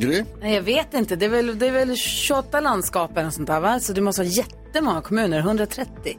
Gry? 0.00 0.24
Nej, 0.40 0.54
jag 0.54 0.62
vet 0.62 0.94
inte. 0.94 1.16
Det 1.16 1.24
är 1.24 1.28
väl, 1.30 1.58
det 1.58 1.66
är 1.66 1.72
väl 1.72 1.96
28 1.96 2.60
landskap 2.60 3.16
eller 3.16 3.30
sånt 3.30 3.46
där, 3.46 3.60
va? 3.60 3.80
Så 3.80 3.92
det 3.92 4.00
måste 4.00 4.22
vara 4.22 4.28
jättemånga 4.28 5.00
kommuner. 5.00 5.38
130. 5.38 6.18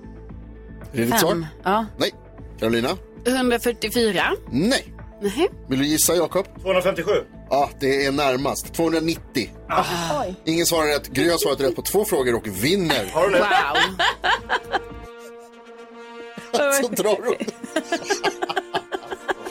Är 0.94 0.98
det 0.98 1.04
ditt 1.04 1.20
svar? 1.20 1.46
Ja. 1.64 1.86
Nej. 1.98 2.12
Carolina? 2.60 2.90
144. 3.28 4.24
Nej. 4.52 4.94
Nej. 5.22 5.50
Vill 5.68 5.80
du 5.80 5.86
gissa, 5.86 6.16
Jakob? 6.16 6.46
257. 6.62 7.12
Ja, 7.50 7.70
det 7.80 8.06
är 8.06 8.12
närmast. 8.12 8.74
290. 8.74 9.50
Ingen 10.46 10.66
svarar 10.66 10.88
rätt. 10.88 11.08
Gry 11.08 11.30
har 11.30 11.38
svarat 11.38 11.62
rätt 11.62 11.76
på 11.76 11.82
två 11.82 12.06
frågor 12.06 12.36
och 12.36 12.48
vinner. 12.48 13.10
Har 13.14 13.30
du 13.30 13.34
det? 13.34 13.46
Så 16.82 16.88
drar 16.88 17.18
hon. 17.26 17.36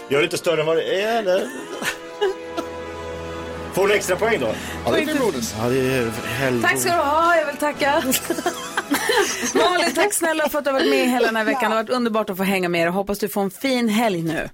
Gör 0.09 0.18
det 0.18 0.24
inte 0.24 0.39
större 0.39 0.61
än 0.61 0.66
vad 0.66 0.76
det 0.76 1.03
är, 1.03 1.18
eller? 1.18 1.49
Får 3.74 3.88
du 3.88 3.94
extra 3.94 4.16
poäng 4.16 4.40
då? 4.40 4.54
Ja, 4.84 4.90
det 4.92 5.04
blir 5.04 5.18
bonus. 5.18 5.54
Ja, 5.58 5.68
det 5.68 5.78
är 5.78 6.10
helgon. 6.10 6.62
Tack 6.62 6.78
ska 6.78 6.90
du 6.90 6.96
ha, 6.98 7.36
jag 7.36 7.46
vill 7.46 7.56
tacka. 7.56 8.02
Malin, 9.54 9.94
tack 9.94 10.12
snälla 10.14 10.48
för 10.48 10.58
att 10.58 10.64
du 10.64 10.70
har 10.70 10.78
varit 10.78 10.90
med 10.90 11.10
hela 11.10 11.26
den 11.26 11.36
här 11.36 11.44
veckan. 11.44 11.70
Det 11.70 11.76
har 11.76 11.82
varit 11.82 11.90
underbart 11.90 12.30
att 12.30 12.36
få 12.36 12.42
hänga 12.42 12.68
med 12.68 12.80
er. 12.82 12.86
Hoppas 12.86 13.18
du 13.18 13.28
får 13.28 13.40
en 13.42 13.50
fin 13.50 13.88
helg 13.88 14.22
nu. 14.22 14.48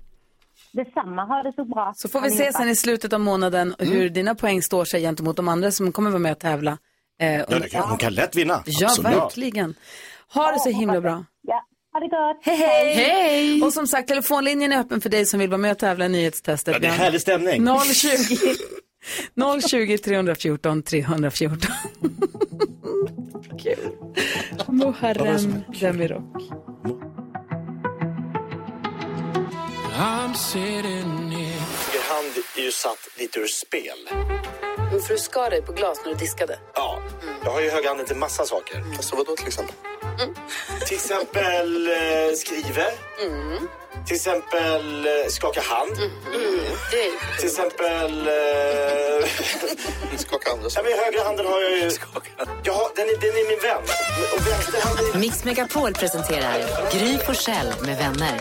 Detsamma, 0.73 1.25
ha 1.25 1.43
det 1.43 1.53
så 1.57 1.65
bra. 1.65 1.93
Så 1.97 2.09
får 2.09 2.21
vi 2.21 2.31
se 2.31 2.53
sen 2.53 2.69
i 2.69 2.77
slutet 2.77 3.13
av 3.13 3.21
månaden 3.21 3.75
hur 3.79 4.09
dina 4.09 4.35
poäng 4.35 4.63
står 4.63 4.85
sig 4.85 5.01
gentemot 5.03 5.37
de 5.37 5.49
andra 5.49 5.71
som 5.71 5.93
kommer 5.93 6.11
vara 6.11 6.19
med 6.21 6.33
och 6.33 6.39
tävla. 6.39 6.79
Eh, 7.21 7.35
Ja, 7.35 7.45
det 7.59 7.69
kan, 7.69 7.83
hon 7.89 7.99
kan 7.99 8.15
lätt 8.15 8.37
vinna. 8.37 8.63
Ja, 8.67 8.87
Absolut. 8.89 9.13
verkligen. 9.13 9.75
Ha 10.35 10.53
det 10.53 10.59
så 10.61 10.69
himla 10.71 11.01
bra. 11.01 11.25
Ja, 11.43 11.63
ha 11.93 12.01
det 12.01 12.09
gott. 12.09 12.41
Hej, 12.43 12.57
hej! 12.57 12.95
Hej! 12.95 13.63
Och 13.63 13.73
som 13.73 13.87
sagt, 13.87 14.09
telefonlinjen 14.09 14.73
är 14.73 14.81
öppen 14.81 15.01
för 15.01 15.09
dig 15.09 15.27
som 15.27 15.41
vill 15.41 15.51
vara 15.51 15.59
med 15.59 15.73
och 15.73 15.79
tävla 15.79 16.05
i 16.05 16.09
nyhetstestet. 16.09 16.75
Ja, 16.75 16.79
det 16.81 16.87
är 16.87 16.91
härlig 16.91 17.21
stämning. 17.21 17.67
020 17.95 18.09
020 19.69 19.99
314 19.99 20.83
314. 20.83 21.61
Kul. 23.63 23.93
Muharrem 24.69 25.63
Demirok. 25.81 26.23
Hand 32.09 32.45
är 32.57 32.63
ju 32.63 32.71
satt 32.73 33.09
lite 33.19 33.41
ur 33.41 33.47
spel. 33.47 34.09
För 35.07 35.13
du 35.13 35.19
skar 35.19 35.51
dig 35.51 35.63
på 35.63 35.73
glas 35.73 36.01
när 36.05 36.13
du 36.13 36.19
diskade. 36.19 36.59
Ja, 36.75 37.03
jag 37.45 37.51
har 37.51 37.61
ju 37.61 37.71
högerhanden 37.71 38.07
till 38.07 38.17
massa 38.17 38.45
saker. 38.45 38.85
Alltså 38.97 39.17
vadå 39.17 39.37
till 39.37 39.47
exempel? 39.47 39.75
Till 40.87 40.97
exempel 40.97 41.87
eh, 41.87 42.35
skriver. 42.37 42.91
Till 44.07 44.17
exempel 44.17 45.07
eh, 45.07 45.13
skaka 45.29 45.61
hand. 45.61 45.97
Till 47.39 47.47
exempel... 47.47 48.29
Eh... 48.29 48.86
skaka 50.19 50.51
andra 50.51 50.69
ja, 50.75 50.83
men 50.83 50.93
högra 51.05 51.25
handen 51.25 51.47
har 51.47 51.61
jag 51.61 51.71
ju... 51.79 51.91
Jag 52.65 52.73
har, 52.73 52.89
den, 52.97 53.05
är, 53.09 53.21
den 53.21 53.31
är 53.31 53.49
min 53.49 53.61
vän. 53.63 53.83
Och 54.37 54.47
vänsterhanden... 54.47 55.21
Mix 55.21 55.45
Megapol 55.45 55.93
presenterar 55.95 56.57
Gry 56.93 57.19
Forssell 57.19 57.73
med 57.83 57.99
vänner. 57.99 58.41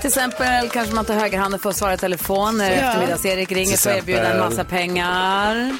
Till 0.00 0.06
exempel 0.06 0.68
kanske 0.70 0.94
man 0.94 1.04
tar 1.04 1.14
högerhanden 1.14 1.60
för 1.60 1.70
att 1.70 1.76
svara 1.76 1.94
i 1.94 1.98
telefon 1.98 2.58
när 2.58 2.70
Ja. 2.70 2.76
eftermiddags-Erik 2.76 3.52
ringer 3.52 3.76
för 3.76 3.90
att 3.90 3.96
erbjuda 3.96 4.32
en 4.32 4.38
massa 4.38 4.64
pengar. 4.64 5.76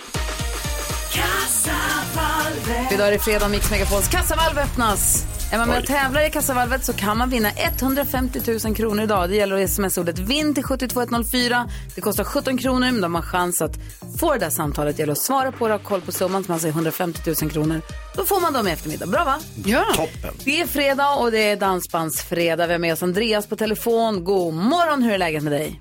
Idag 2.92 3.08
är 3.08 3.12
det 3.12 3.18
fredag 3.18 3.44
och 3.44 3.50
Mix 3.50 3.70
Megapols 3.70 4.08
kassavalv 4.08 4.58
öppnas. 4.58 5.24
Är 5.52 5.58
man 5.58 5.68
med 5.68 5.78
och 5.78 5.86
tävlar 5.86 6.26
i 6.26 6.30
kassavalvet 6.30 6.84
så 6.84 6.92
kan 6.92 7.18
man 7.18 7.30
vinna 7.30 7.50
150 7.50 8.40
000 8.64 8.74
kronor 8.74 9.04
idag. 9.04 9.28
Det 9.28 9.36
gäller 9.36 9.56
att 9.56 9.70
sms-ordet 9.70 10.18
vinn 10.18 10.54
till 10.54 10.64
72104. 10.64 11.68
Det 11.94 12.00
kostar 12.00 12.24
17 12.24 12.58
kronor 12.58 12.92
men 12.92 13.00
de 13.00 13.14
har 13.14 13.22
chans 13.22 13.62
att 13.62 13.78
få 14.20 14.32
det 14.32 14.38
där 14.38 14.50
samtalet. 14.50 14.96
Det 14.96 15.00
gäller 15.00 15.12
att 15.12 15.18
svara 15.18 15.52
på 15.52 15.68
det 15.68 15.74
och 15.74 15.80
ha 15.80 15.88
koll 15.88 16.00
på 16.00 16.12
summan 16.12 16.44
som 16.44 16.52
alltså 16.52 16.68
är 16.68 16.72
150 16.72 17.20
000 17.42 17.50
kronor. 17.50 17.80
Då 18.16 18.24
får 18.24 18.40
man 18.40 18.52
dem 18.52 18.68
i 18.68 18.70
eftermiddag. 18.70 19.06
Bra 19.06 19.24
va? 19.24 19.38
Ja. 19.64 19.84
Toppen. 19.94 20.34
Det 20.44 20.60
är 20.60 20.66
fredag 20.66 21.14
och 21.14 21.30
det 21.30 21.50
är 21.50 21.56
dansbandsfredag. 21.56 22.66
Vi 22.66 22.72
har 22.72 22.78
med 22.78 22.92
oss 22.92 23.02
Andreas 23.02 23.46
på 23.46 23.56
telefon. 23.56 24.24
God 24.24 24.54
morgon, 24.54 25.02
hur 25.02 25.12
är 25.12 25.18
läget 25.18 25.42
med 25.42 25.52
dig? 25.52 25.80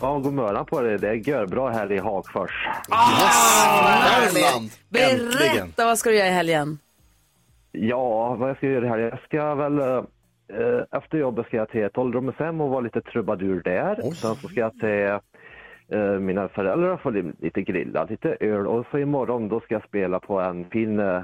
Ja, 0.00 0.18
god 0.18 0.32
morgon 0.32 0.66
på 0.66 0.80
dig. 0.80 0.98
Det 0.98 1.08
är 1.08 1.14
görbra 1.28 1.70
här 1.70 1.92
i 1.92 1.98
Hagfors. 1.98 2.50
Värmland. 2.90 4.70
Berätta, 4.88 5.84
vad 5.84 5.98
ska 5.98 6.10
du 6.10 6.16
göra 6.16 6.28
i 6.28 6.32
helgen? 6.32 6.78
Ja, 7.72 8.34
vad 8.34 8.48
jag 8.50 8.56
ska 8.56 8.66
göra 8.66 8.88
här? 8.88 8.98
Jag 8.98 9.18
ska 9.24 9.54
väl... 9.54 9.78
eh, 9.78 10.98
efter 10.98 11.18
jobbet 11.18 11.46
ska 11.46 11.56
jag 11.56 11.68
till 11.70 11.82
ett 11.82 11.98
ålderdomshem 11.98 12.60
och 12.60 12.70
vara 12.70 12.80
lite 12.80 13.00
trubadur 13.00 13.62
där. 13.64 13.94
Sen 13.94 14.34
så 14.34 14.48
ska 14.48 14.60
jag 14.60 14.72
till 14.72 15.08
eh, 15.98 16.10
mina 16.20 16.48
föräldrar 16.48 16.88
och 16.88 17.00
få 17.00 17.10
li- 17.10 17.32
lite 17.40 17.62
grillad, 17.62 18.10
lite 18.10 18.36
öl. 18.40 18.66
Och 18.66 18.86
så 18.90 18.98
imorgon 18.98 19.48
då 19.48 19.60
ska 19.60 19.74
jag 19.74 19.84
spela 19.84 20.20
på 20.20 20.40
en 20.40 20.64
fin 20.70 21.00
eh, 21.00 21.22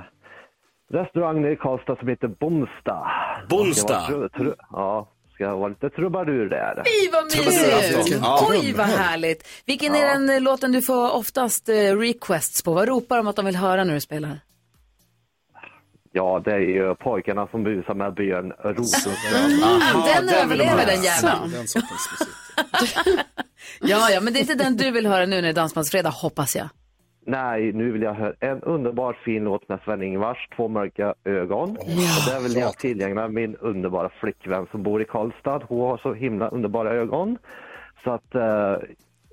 restaurang 0.93 1.43
nere 1.43 1.53
i 1.53 1.57
Karlstad 1.57 1.97
som 1.97 2.09
heter 2.09 2.29
Bomsta. 2.29 3.07
Bomsta? 3.51 4.03
Ja, 4.73 5.09
ska 5.35 5.57
vara 5.57 5.69
lite 5.69 5.91
trubadur 5.91 6.49
där. 6.49 6.83
Fy 6.85 7.11
vad 7.13 7.25
mysigt! 7.25 8.19
Ja. 8.23 8.47
Oj 8.51 8.75
vad 8.77 8.87
härligt! 8.87 9.47
Vilken 9.67 9.95
är 9.95 10.07
den 10.07 10.45
låten 10.45 10.73
du 10.73 10.83
får 10.83 11.17
oftast 11.17 11.69
eh, 11.69 11.75
requests 11.75 12.63
på? 12.63 12.73
Vad 12.73 12.89
ropar 12.89 13.17
de 13.17 13.27
att 13.27 13.37
de 13.37 13.45
vill 13.45 13.57
höra 13.57 13.85
när 13.85 13.95
du 13.95 14.01
spelar? 14.01 14.31
Ja, 16.17 16.43
det 16.45 16.53
är 16.53 16.59
ju 16.59 16.95
pojkarna 16.95 17.47
som 17.47 17.63
busar 17.65 17.95
med 17.95 18.15
Björn 18.15 18.53
Rosenström. 18.59 19.15
Mm, 19.45 20.03
den 20.07 20.29
överlever 20.29 20.87
den 20.87 21.03
jäveln. 21.03 21.51
Musik. 21.51 21.85
Ja, 23.81 24.11
ja, 24.11 24.21
men 24.21 24.33
det 24.33 24.39
är 24.39 24.41
inte 24.41 24.55
den 24.55 24.77
du 24.77 24.91
vill 24.91 25.07
höra 25.07 25.27
nu 25.27 25.37
när 25.37 25.43
det 25.43 25.49
är 25.49 25.53
Dansbandsfredag, 25.53 26.11
hoppas 26.11 26.57
jag. 26.57 26.69
Nej, 27.27 27.73
nu 27.73 27.91
vill 27.93 28.03
jag 28.03 28.15
höra 28.15 28.33
en 28.41 28.63
underbar 28.63 29.19
fin 29.25 29.45
låt 29.45 29.69
med 29.69 29.79
Sven-Ingvars, 29.85 30.49
Två 30.57 30.69
mörka 30.69 31.15
ögon. 31.25 31.71
och 31.77 31.87
där 32.27 32.41
vill 32.43 32.57
jag 32.57 32.79
tillgängliga 32.79 33.29
min 33.29 33.57
underbara 33.57 34.09
flickvän 34.21 34.67
som 34.71 34.83
bor 34.83 35.03
i 35.03 35.05
Karlstad. 35.05 35.63
Hon 35.69 35.81
har 35.81 35.99
så 35.99 36.15
himla 36.15 36.49
underbara 36.49 36.91
ögon. 36.95 37.39
Så 38.05 38.11
att 38.11 38.35
eh, 38.35 38.77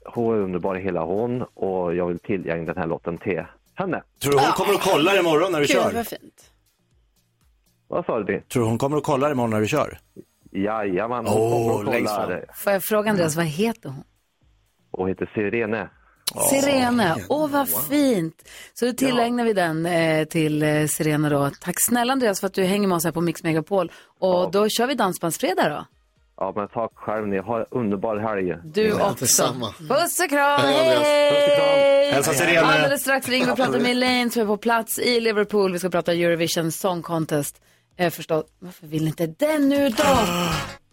hon 0.06 0.36
är 0.36 0.40
underbar 0.42 0.76
hela 0.76 1.04
hon 1.06 1.42
och 1.42 1.96
jag 1.96 2.08
vill 2.08 2.20
tillgängliga 2.20 2.74
den 2.74 2.82
här 2.82 2.90
låten 2.90 3.18
till 3.18 3.44
henne. 3.76 4.04
Tror 4.22 4.32
du 4.32 4.38
hon 4.40 4.52
kommer 4.52 4.74
att 4.74 4.82
kolla 4.82 5.16
imorgon 5.20 5.52
när 5.52 5.60
du 5.60 5.66
Gud, 5.66 5.76
kör? 5.76 5.92
vad 5.94 6.08
fint. 6.08 6.50
Vad 7.94 8.06
sa 8.06 8.20
du? 8.20 8.42
Tror 8.42 8.64
du 8.64 8.70
hon 8.70 8.78
kommer 8.78 8.98
att 8.98 9.04
kolla 9.04 9.32
imorgon 9.32 9.50
när 9.50 9.62
du 9.62 9.68
kör? 9.68 9.98
Jajamän, 10.52 11.26
hon 11.26 11.38
Åh, 11.38 11.68
kommer 11.68 11.80
och 11.80 11.94
kollar. 11.94 12.46
Får 12.56 12.74
jag 12.74 12.84
fråga 12.84 13.10
Andreas, 13.12 13.36
vad 13.36 13.46
heter 13.46 13.90
hon? 13.90 14.04
Hon 14.92 15.08
heter 15.10 15.32
Sirene. 15.36 15.90
Sirene, 16.50 17.16
åh 17.30 17.50
vad 17.50 17.70
fint. 17.70 18.50
Så 18.74 18.86
då 18.86 18.94
tillägnar 18.94 19.44
vi 19.44 19.54
den 19.54 19.86
eh, 19.86 20.26
till 20.26 20.64
eh, 20.64 20.86
Sirene 20.86 21.30
då. 21.30 21.50
Tack 21.62 21.76
snälla 21.90 22.14
Andreas 22.14 22.40
för 22.40 22.48
att 22.48 22.54
du 22.54 22.64
hänger 22.64 22.88
med 22.88 22.96
oss 22.96 23.06
här 23.06 23.12
på 23.12 23.22
Mix 23.22 23.44
Megapol. 23.44 23.92
Och 24.20 24.52
då 24.52 24.70
kör 24.70 24.88
vi 24.88 24.94
Dansbandsfredag 24.94 25.72
då. 25.72 25.86
Ja, 26.38 26.54
men 26.56 26.68
tack 26.68 26.92
själv. 26.96 27.28
Ni 27.28 27.38
har 27.38 27.60
en 27.60 27.66
underbar 27.72 28.18
helg. 28.18 28.56
Du 28.64 28.94
också. 28.94 29.44
Puss 29.90 30.20
och 30.20 30.30
kram, 30.30 30.60
Hej, 30.62 30.80
Andreas. 30.80 31.34
Puss 31.34 31.50
och 31.50 31.58
kram. 31.58 31.68
hej! 31.68 32.12
Hälsa 32.12 32.34
Sirene. 32.34 32.62
Alldeles 32.62 33.02
strax 33.02 33.30
ringer 33.30 33.46
vi 33.46 33.52
och 33.52 33.56
pratar 33.56 33.80
med 33.80 33.92
Elaine 33.92 34.30
som 34.30 34.42
är 34.42 34.46
på 34.46 34.58
plats 34.58 35.00
i 35.00 35.20
Liverpool. 35.20 35.72
Vi 35.74 35.80
ska 35.80 35.90
prata 35.90 36.14
Eurovision 36.14 36.72
Song 36.72 37.02
Contest. 37.02 37.62
Jag 37.96 38.14
förstår, 38.14 38.44
varför 38.60 38.88
vill 38.88 39.08
inte 39.08 39.28
den 39.28 39.70
nu 39.70 39.90
då? 39.90 40.04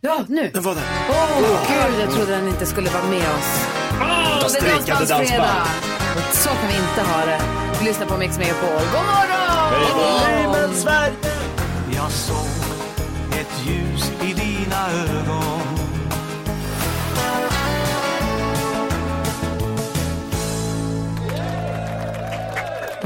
Ja, 0.01 0.25
nu. 0.29 0.51
Den 0.55 0.63
var 0.63 0.75
där. 0.75 0.83
Åh 1.11 1.39
gud, 1.69 2.01
jag 2.01 2.11
trodde 2.15 2.31
den 2.37 2.49
inte 2.49 2.67
skulle 2.67 2.91
vara 2.91 3.05
med 3.05 3.19
oss. 3.23 3.67
Åh, 4.01 4.47
det 4.53 4.59
är 4.59 4.71
Dansbandsfredag. 4.71 5.09
dansband. 5.09 5.71
Så 6.33 6.49
kan 6.49 6.69
vi 6.69 6.75
inte 6.75 7.13
ha 7.13 7.27
det. 7.27 7.41
Vi 7.79 7.85
lyssnar 7.85 8.07
på 8.07 8.17
Mix 8.17 8.39
Megapol. 8.39 8.69
God 8.71 9.05
morgon! 9.07 10.53
Hej 10.53 10.75
Sverige 10.75 11.13
Jag 11.95 12.11
såg 12.11 12.47
ett 13.41 13.67
ljus 13.67 14.13
i 14.23 14.33
dina 14.35 14.91
ögon 14.91 15.50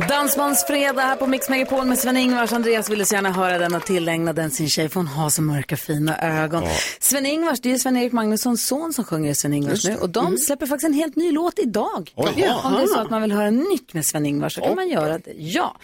Dansbandsfredag 0.09 1.03
här 1.03 1.17
på 1.17 1.27
Mix 1.27 1.49
Megapol 1.49 1.85
med 1.85 1.99
Sven-Ingvars. 1.99 2.53
Andreas 2.53 2.91
ville 2.91 3.05
så 3.05 3.15
gärna 3.15 3.31
höra 3.31 3.59
den 3.59 3.75
och 3.75 3.85
tillägna 3.85 4.33
den 4.33 4.51
sin 4.51 4.69
tjej 4.69 4.89
för 4.89 5.01
hon 5.01 5.07
har 5.07 5.31
så 5.31 5.43
mörka 5.43 5.77
fina 5.77 6.19
ögon. 6.19 6.65
Sven-Ingvars, 7.01 7.61
det 7.61 7.73
är 7.73 7.79
Sven-Erik 7.79 8.13
Magnussons 8.13 8.67
son 8.67 8.93
som 8.93 9.05
sjunger 9.05 9.31
i 9.31 9.35
Sven-Ingvars 9.35 9.85
nu 9.85 9.97
och 9.97 10.11
de 10.11 10.39
släpper 10.39 10.67
faktiskt 10.67 10.87
en 10.87 10.95
helt 10.95 11.17
ny 11.17 11.33
låt 11.33 11.59
idag. 11.59 12.13
Oj. 12.15 12.33
Ja, 12.37 12.61
om 12.65 12.73
det 12.73 12.83
är 12.83 12.87
så 12.87 12.99
att 12.99 13.11
man 13.11 13.23
vill 13.23 13.33
höra 13.33 13.51
nytt 13.51 13.95
med 13.95 14.07
Sven-Ingvars 14.07 14.55
så 14.55 14.61
kan 14.61 14.75
man 14.75 14.89
göra 14.89 15.19
det. 15.19 15.33
Ja. 15.37 15.77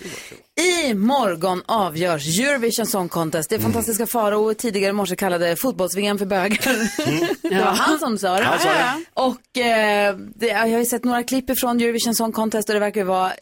I 0.60 0.94
morgon 0.94 1.62
avgörs 1.66 2.38
Eurovision 2.38 2.86
Song 2.86 3.08
Contest. 3.08 3.50
Det 3.50 3.56
är 3.56 3.60
fantastiska 3.60 4.06
Farao 4.06 4.54
tidigare 4.54 4.90
i 4.90 4.92
morse 4.92 5.16
kallade 5.16 5.56
fotbolls-VM 5.56 6.18
för 6.18 6.26
bögar. 6.26 6.48
det 7.50 7.64
var 7.64 7.72
han 7.72 7.98
som 7.98 8.18
sa 8.18 8.34
det. 8.34 8.48
Det. 8.62 9.04
Och 9.14 9.58
eh, 9.58 10.16
det, 10.16 10.46
jag 10.46 10.58
har 10.58 10.78
ju 10.78 10.84
sett 10.84 11.04
några 11.04 11.22
klipp 11.22 11.50
ifrån 11.50 11.80
Eurovision 11.80 12.14
Song 12.14 12.32
Contest 12.32 12.68
och 12.68 12.74
det 12.74 12.80
verkar 12.80 13.00
ju 13.00 13.06
vara 13.06 13.32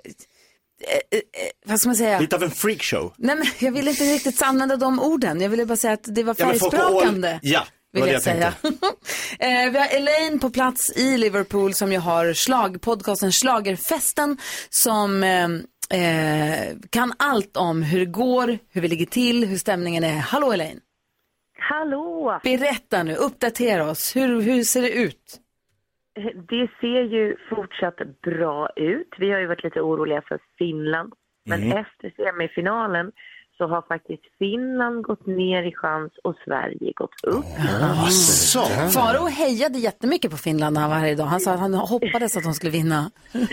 eh, 1.11 1.21
vad 1.67 1.81
ska 1.81 1.89
man 1.89 1.97
säga? 1.97 2.21
Lite 2.21 2.37
av 2.37 2.43
en 2.43 2.51
freakshow. 2.51 3.15
Nej, 3.19 3.37
men 3.37 3.47
jag 3.59 3.73
vill 3.73 3.89
inte 3.89 4.05
riktigt 4.05 4.43
använda 4.43 4.77
de 4.77 5.01
orden. 5.01 5.41
Jag 5.41 5.49
ville 5.49 5.67
bara 5.67 5.77
säga 5.77 5.93
att 5.93 6.15
det 6.15 6.23
var 6.23 6.37
Ja, 6.39 6.47
färgsprakande. 6.47 7.39
Ja, 7.43 7.67
det 7.93 8.01
Vill 8.01 8.09
jag 8.09 8.15
jag 8.15 8.23
säga. 8.23 8.55
eh, 9.39 9.73
vi 9.73 9.79
har 9.79 9.87
Elaine 9.97 10.39
på 10.39 10.51
plats 10.51 10.97
i 10.97 11.19
Liverpool 11.19 11.75
som 11.75 11.93
ju 11.93 11.99
har 11.99 12.33
slag, 12.33 12.81
podcasten 12.81 13.33
Schlagerfesten 13.33 14.39
som 14.71 15.23
eh, 15.23 15.49
eh, 16.01 16.77
kan 16.91 17.13
allt 17.19 17.57
om 17.57 17.83
hur 17.83 17.99
det 17.99 18.07
går, 18.07 18.59
hur 18.71 18.81
vi 18.81 18.89
ligger 18.89 19.07
till, 19.07 19.45
hur 19.45 19.59
stämningen 19.59 20.05
är. 20.05 20.19
Hallå 20.19 20.53
Elaine! 20.53 20.81
Hallå! 21.61 22.41
Berätta 22.43 23.03
nu, 23.03 23.15
uppdatera 23.15 23.91
oss. 23.91 24.17
Hur, 24.17 24.41
hur 24.41 24.65
ser 24.65 24.83
det 24.83 24.91
ut? 24.91 25.39
Det 26.49 26.71
ser 26.81 27.03
ju 27.03 27.37
fortsatt 27.49 28.21
bra 28.23 28.69
ut. 28.77 29.15
Vi 29.19 29.31
har 29.31 29.41
ju 29.41 29.47
varit 29.47 29.65
lite 29.65 29.81
oroliga 29.81 30.23
för 30.23 30.39
Finland. 30.59 31.13
Men 31.47 31.63
Mm. 31.63 31.79
efter 31.79 32.13
semifinalen 32.17 33.13
så 33.59 33.67
har 33.67 33.83
faktiskt 33.83 34.23
Finland 34.39 35.03
gått 35.05 35.27
ner 35.27 35.63
i 35.63 35.73
chans 35.75 36.13
och 36.25 36.35
Sverige 36.45 36.93
gått 36.97 37.25
upp. 37.25 37.45
Asså. 38.07 38.61
Faro 38.95 39.27
hejade 39.27 39.79
jättemycket 39.79 40.31
på 40.31 40.37
Finland 40.37 40.75
när 40.75 40.81
han 40.81 40.91
var 40.91 40.97
här 40.97 41.09
idag. 41.09 41.25
Han 41.25 41.41
sa 41.41 41.53
att 41.53 41.61
han 41.61 41.75
hoppades 41.75 42.37
att 42.37 42.43
de 42.43 42.53
skulle 42.55 42.73
vinna. 42.73 43.11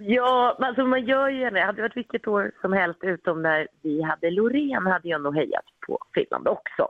Ja, 0.00 0.56
alltså 0.60 0.82
man 0.84 1.04
gör 1.06 1.28
ju 1.28 1.50
det 1.50 1.60
hade 1.60 1.82
varit 1.82 1.96
vilket 1.96 2.28
år 2.28 2.50
som 2.60 2.72
helst 2.72 2.98
utom 3.02 3.42
när 3.42 3.68
vi 3.82 4.02
hade 4.02 4.30
Loreen 4.30 4.86
hade 4.86 5.08
jag 5.08 5.22
nog 5.22 5.34
hejat 5.36 5.64
på 5.86 5.98
Finland 6.14 6.48
också. 6.48 6.88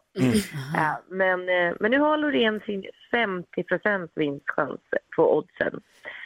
Ja, 0.75 1.03
men, 1.11 1.41
eh, 1.49 1.75
men 1.81 1.91
nu 1.91 1.99
har 1.99 2.17
Loreen 2.17 2.61
sin 2.67 2.85
50% 3.13 4.09
vinstchans 4.15 4.81
på 5.17 5.37
oddsen. 5.37 5.81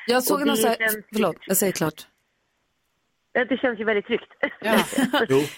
Jag 0.07 0.23
såg 0.23 0.41
Och 0.41 0.47
någon 0.47 0.57
det 0.57 0.63
så 0.63 0.69
här, 0.69 0.77
känns- 0.77 1.05
förlåt, 1.13 1.37
jag 1.47 1.57
säger 1.57 1.73
klart. 1.73 2.07
Eh, 3.39 3.47
Det 3.49 3.57
känns 3.57 3.81
ju 3.81 3.85
väldigt 3.85 4.07
tryggt. 4.07 4.33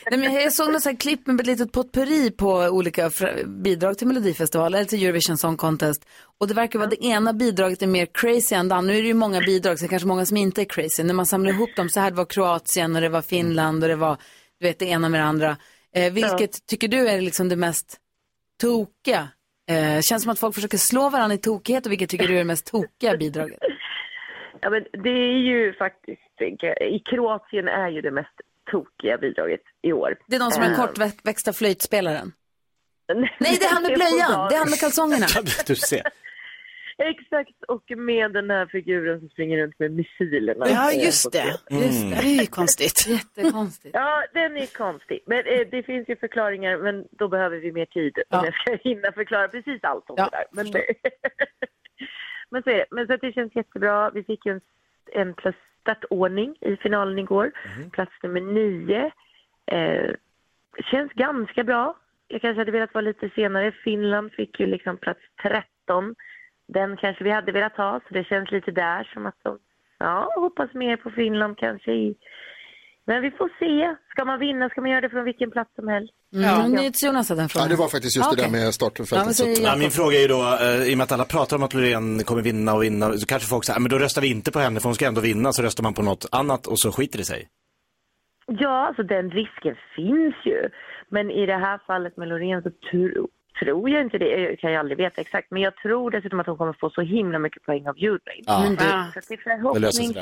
Nej, 0.10 0.20
men 0.20 0.34
jag 0.34 0.52
såg 0.52 0.72
något 0.72 1.00
klipp 1.00 1.26
med 1.26 1.40
ett 1.40 1.46
litet 1.46 1.72
potpurri 1.72 2.30
på 2.30 2.52
olika 2.52 3.10
bidrag 3.46 3.98
till 3.98 4.06
Melodifestivalen 4.06 4.78
eller 4.78 4.88
till 4.88 5.02
Eurovision 5.04 5.36
Song 5.38 5.56
Contest. 5.56 6.06
Och 6.40 6.48
det 6.48 6.54
verkar 6.54 6.78
vara 6.78 6.88
det 6.90 7.04
ena 7.04 7.32
bidraget 7.32 7.82
är 7.82 7.86
mer 7.86 8.06
crazy 8.14 8.54
än 8.54 8.68
det 8.68 8.74
andra. 8.74 8.92
Nu 8.92 8.98
är 8.98 9.02
det 9.02 9.08
ju 9.08 9.14
många 9.14 9.40
bidrag, 9.40 9.78
så 9.78 9.82
det 9.82 9.86
är 9.86 9.90
kanske 9.90 10.08
många 10.08 10.26
som 10.26 10.36
inte 10.36 10.62
är 10.62 10.64
crazy. 10.64 11.02
När 11.02 11.14
man 11.14 11.26
samlar 11.26 11.50
ihop 11.50 11.76
dem 11.76 11.88
så 11.88 12.00
här, 12.00 12.10
det 12.10 12.16
var 12.16 12.24
Kroatien 12.24 12.94
och 12.96 13.02
det 13.02 13.08
var 13.08 13.22
Finland 13.22 13.82
och 13.82 13.88
det 13.88 13.96
var, 13.96 14.16
du 14.60 14.66
vet, 14.66 14.78
det 14.78 14.86
ena 14.86 15.08
med 15.08 15.20
det 15.20 15.24
andra. 15.24 15.56
Eh, 15.94 16.12
vilket 16.12 16.66
tycker 16.66 16.88
du 16.88 17.08
är 17.08 17.20
liksom 17.20 17.48
det 17.48 17.56
mest 17.56 17.96
tokiga? 18.60 19.28
Eh, 19.70 20.00
känns 20.00 20.22
som 20.22 20.32
att 20.32 20.38
folk 20.38 20.54
försöker 20.54 20.78
slå 20.78 21.08
varandra 21.08 21.34
i 21.34 21.38
tokighet 21.38 21.86
och 21.86 21.92
vilket 21.92 22.10
tycker 22.10 22.26
du 22.28 22.34
är 22.34 22.38
det 22.38 22.44
mest 22.44 22.66
tokiga 22.66 23.16
bidraget? 23.16 23.58
Ja, 24.64 24.70
men 24.70 24.84
det 25.02 25.10
är 25.10 25.38
ju 25.38 25.72
faktiskt, 25.74 26.40
i 26.80 26.98
Kroatien 26.98 27.68
är 27.68 27.88
ju 27.88 28.00
det 28.00 28.10
mest 28.10 28.40
tokiga 28.70 29.18
bidraget 29.18 29.60
i 29.82 29.92
år. 29.92 30.16
Det 30.26 30.36
är 30.36 30.40
de 30.40 30.50
som 30.50 30.62
är 30.62 30.70
Eh, 30.70 30.76
kortväxta 30.76 31.52
flöjtspelaren. 31.52 32.32
Nej, 33.14 33.56
det 33.60 33.64
är 33.64 33.72
han 33.74 33.82
med 33.82 33.94
blöjan. 33.94 34.48
Det 34.48 34.54
är 34.54 34.58
han 34.58 34.70
med 34.70 34.80
kalsongerna. 34.80 35.26
Du 35.66 35.76
ser. 35.76 36.02
Exakt, 36.98 37.64
och 37.68 37.84
med 37.96 38.32
den 38.32 38.50
här 38.50 38.66
figuren 38.66 39.20
som 39.20 39.28
springer 39.28 39.58
runt 39.58 39.78
med 39.78 39.90
missilerna. 39.90 40.66
Ja, 40.68 40.92
just 40.92 41.32
det. 41.32 41.58
Just 41.70 42.10
det. 42.10 42.16
Det 42.22 42.26
är 42.26 42.40
ju 42.40 42.46
konstigt. 42.46 43.06
Jättekonstigt. 43.08 43.94
Ja, 43.94 44.24
den 44.34 44.56
är 44.56 44.66
konstig. 44.66 45.20
Men 45.26 45.38
eh, 45.38 45.66
det 45.70 45.82
finns 45.82 46.08
ju 46.08 46.16
förklaringar, 46.16 46.78
men 46.78 47.04
då 47.10 47.28
behöver 47.28 47.56
vi 47.56 47.72
mer 47.72 47.86
tid 47.86 48.18
om 48.30 48.44
jag 48.44 48.54
ska 48.54 48.88
hinna 48.88 49.12
förklara 49.12 49.48
precis 49.48 49.84
allt 49.84 50.10
om 50.10 50.16
det 50.16 50.28
där. 50.32 50.44
Men, 50.52 50.66
men 52.54 52.62
så 52.62 52.70
är 52.70 52.76
det. 52.76 52.86
Men 52.90 53.06
så 53.06 53.16
det 53.16 53.32
känns 53.32 53.56
jättebra. 53.56 54.10
Vi 54.10 54.24
fick 54.24 54.46
ju 54.46 54.52
en, 54.52 54.60
en 55.12 55.34
plus 55.34 55.54
startordning 55.80 56.56
i 56.60 56.76
finalen 56.76 57.18
igår. 57.18 57.52
Plats 57.92 58.12
nummer 58.22 58.40
nio. 58.40 59.10
Eh, 59.66 60.10
känns 60.90 61.12
ganska 61.12 61.64
bra. 61.64 61.96
Jag 62.28 62.40
kanske 62.40 62.60
hade 62.60 62.72
velat 62.72 62.94
vara 62.94 63.02
lite 63.02 63.30
senare. 63.34 63.72
Finland 63.72 64.32
fick 64.32 64.60
ju 64.60 64.66
liksom 64.66 64.96
plats 64.96 65.20
13. 65.42 66.14
Den 66.66 66.96
kanske 66.96 67.24
vi 67.24 67.30
hade 67.30 67.52
velat 67.52 67.76
ha, 67.76 68.00
så 68.08 68.14
det 68.14 68.24
känns 68.24 68.50
lite 68.50 68.70
där 68.70 69.10
som 69.12 69.26
att 69.26 69.38
de, 69.42 69.58
ja, 69.98 70.28
hoppas 70.36 70.74
mer 70.74 70.96
på 70.96 71.10
Finland 71.10 71.58
kanske 71.58 71.92
i 71.92 72.16
men 73.06 73.22
vi 73.22 73.30
får 73.30 73.48
se. 73.58 73.96
Ska 74.10 74.24
man 74.24 74.38
vinna 74.40 74.68
ska 74.68 74.80
man 74.80 74.90
göra 74.90 75.00
det 75.00 75.10
från 75.10 75.24
vilken 75.24 75.50
plats 75.50 75.70
som 75.74 75.88
helst. 75.88 76.12
Mm. 76.34 76.72
NyhetsJonas 76.72 77.28
hade 77.28 77.42
en 77.42 77.48
fråga. 77.48 77.64
Ja, 77.64 77.68
det 77.68 77.76
var 77.76 77.88
faktiskt 77.88 78.16
just 78.16 78.30
det 78.36 78.42
där 78.42 78.50
med 78.50 78.74
startfältet. 78.74 79.38
Ja, 79.38 79.46
Ja, 79.70 79.76
min 79.76 79.90
fråga 79.90 80.16
är 80.16 80.20
ju 80.20 80.28
då, 80.28 80.42
eh, 80.60 80.90
i 80.90 80.94
och 80.94 80.98
med 80.98 81.04
att 81.04 81.12
alla 81.12 81.24
pratar 81.24 81.56
om 81.56 81.62
att 81.62 81.74
Loreen 81.74 82.24
kommer 82.24 82.42
vinna 82.42 82.74
och 82.74 82.82
vinna, 82.82 83.12
så 83.12 83.26
kanske 83.26 83.48
folk 83.48 83.64
säger, 83.64 83.78
"Ah, 83.78 83.80
men 83.80 83.90
då 83.90 83.98
röstar 83.98 84.22
vi 84.22 84.30
inte 84.30 84.52
på 84.52 84.58
henne 84.58 84.80
för 84.80 84.88
hon 84.88 84.94
ska 84.94 85.06
ändå 85.06 85.20
vinna, 85.20 85.52
så 85.52 85.62
röstar 85.62 85.82
man 85.82 85.94
på 85.94 86.02
något 86.02 86.26
annat 86.32 86.66
och 86.66 86.78
så 86.78 86.92
skiter 86.92 87.18
det 87.18 87.24
sig. 87.24 87.48
Ja, 88.46 88.86
alltså 88.86 89.02
den 89.02 89.30
risken 89.30 89.74
finns 89.96 90.34
ju. 90.44 90.68
Men 91.08 91.30
i 91.30 91.46
det 91.46 91.56
här 91.56 91.78
fallet 91.86 92.16
med 92.16 92.28
Loreen 92.28 92.62
så 92.62 92.70
tro, 92.90 93.28
tror 93.60 93.90
jag 93.90 94.00
inte 94.02 94.18
det. 94.18 94.28
Jag 94.40 94.58
kan 94.58 94.70
ju 94.70 94.76
aldrig 94.76 94.98
veta 94.98 95.20
exakt. 95.20 95.50
Men 95.50 95.62
jag 95.62 95.76
tror 95.76 96.10
dessutom 96.10 96.40
att 96.40 96.46
hon 96.46 96.56
kommer 96.56 96.72
få 96.80 96.90
så 96.90 97.00
himla 97.00 97.38
mycket 97.38 97.62
poäng 97.62 97.88
av 97.88 97.98
juryn. 97.98 98.44
Ja. 98.46 98.60
Men 98.62 98.74
du- 98.74 99.20
Så 99.20 99.20
det 99.28 99.36
förhoppningsvis... 99.42 100.16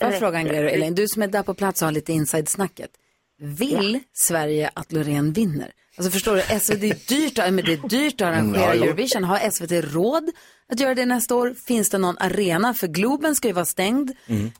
Får 0.00 0.10
jag 0.10 0.18
fråga 0.18 0.38
en 0.38 0.46
grej 0.46 0.62
då, 0.62 0.68
Elaine? 0.68 0.94
Du 0.94 1.08
som 1.08 1.22
är 1.22 1.28
där 1.28 1.42
på 1.42 1.54
plats 1.54 1.82
och 1.82 1.86
har 1.86 1.92
lite 1.92 2.12
inside-snacket. 2.12 2.90
Vill 3.38 4.00
Sverige 4.12 4.70
att 4.74 4.92
Loreen 4.92 5.32
vinner? 5.32 5.72
Alltså 5.96 6.10
förstår 6.10 6.36
du, 6.36 6.60
SVT, 6.60 6.82
är 6.82 7.08
dyrt, 7.08 7.36
men 7.36 7.56
det 7.56 7.72
är 7.72 7.88
dyrt 7.88 8.20
att 8.20 8.28
arrangera 8.28 8.62
Ja, 8.62 8.74
jo. 8.74 8.84
Eurovision. 8.84 9.24
Har 9.24 9.50
SVT 9.50 9.94
råd 9.94 10.30
att 10.68 10.80
göra 10.80 10.94
det 10.94 11.06
nästa 11.06 11.34
år? 11.34 11.54
Finns 11.66 11.90
det 11.90 11.98
någon 11.98 12.18
arena? 12.18 12.74
För 12.74 12.86
Globen 12.86 13.34
ska 13.34 13.48
ju 13.48 13.54
vara 13.54 13.64
stängd. 13.64 14.10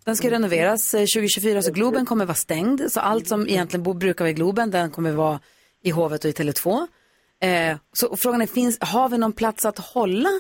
Den 0.05 0.17
ska 0.17 0.31
renoveras 0.31 0.95
eh, 0.95 1.01
2024, 1.01 1.63
så 1.63 1.73
Globen 1.73 2.07
kommer 2.07 2.25
vara 2.25 2.35
stängd. 2.35 2.83
Så 2.93 3.01
allt 3.01 3.29
som 3.29 3.49
egentligen 3.49 3.99
brukar 3.99 4.25
vara 4.25 4.31
i 4.31 4.35
Globen, 4.35 4.71
den 4.71 4.91
kommer 4.91 5.13
vara 5.13 5.41
i 5.83 5.91
Hovet 5.91 6.25
och 6.25 6.31
i 6.31 6.33
Tele2. 6.33 6.87
Eh, 7.43 7.77
så 7.93 8.17
frågan 8.17 8.43
är, 8.43 8.47
finns, 8.47 8.79
har 8.81 9.09
vi 9.09 9.19
någon 9.19 9.33
plats 9.33 9.65
att 9.65 9.79
hålla 9.79 10.31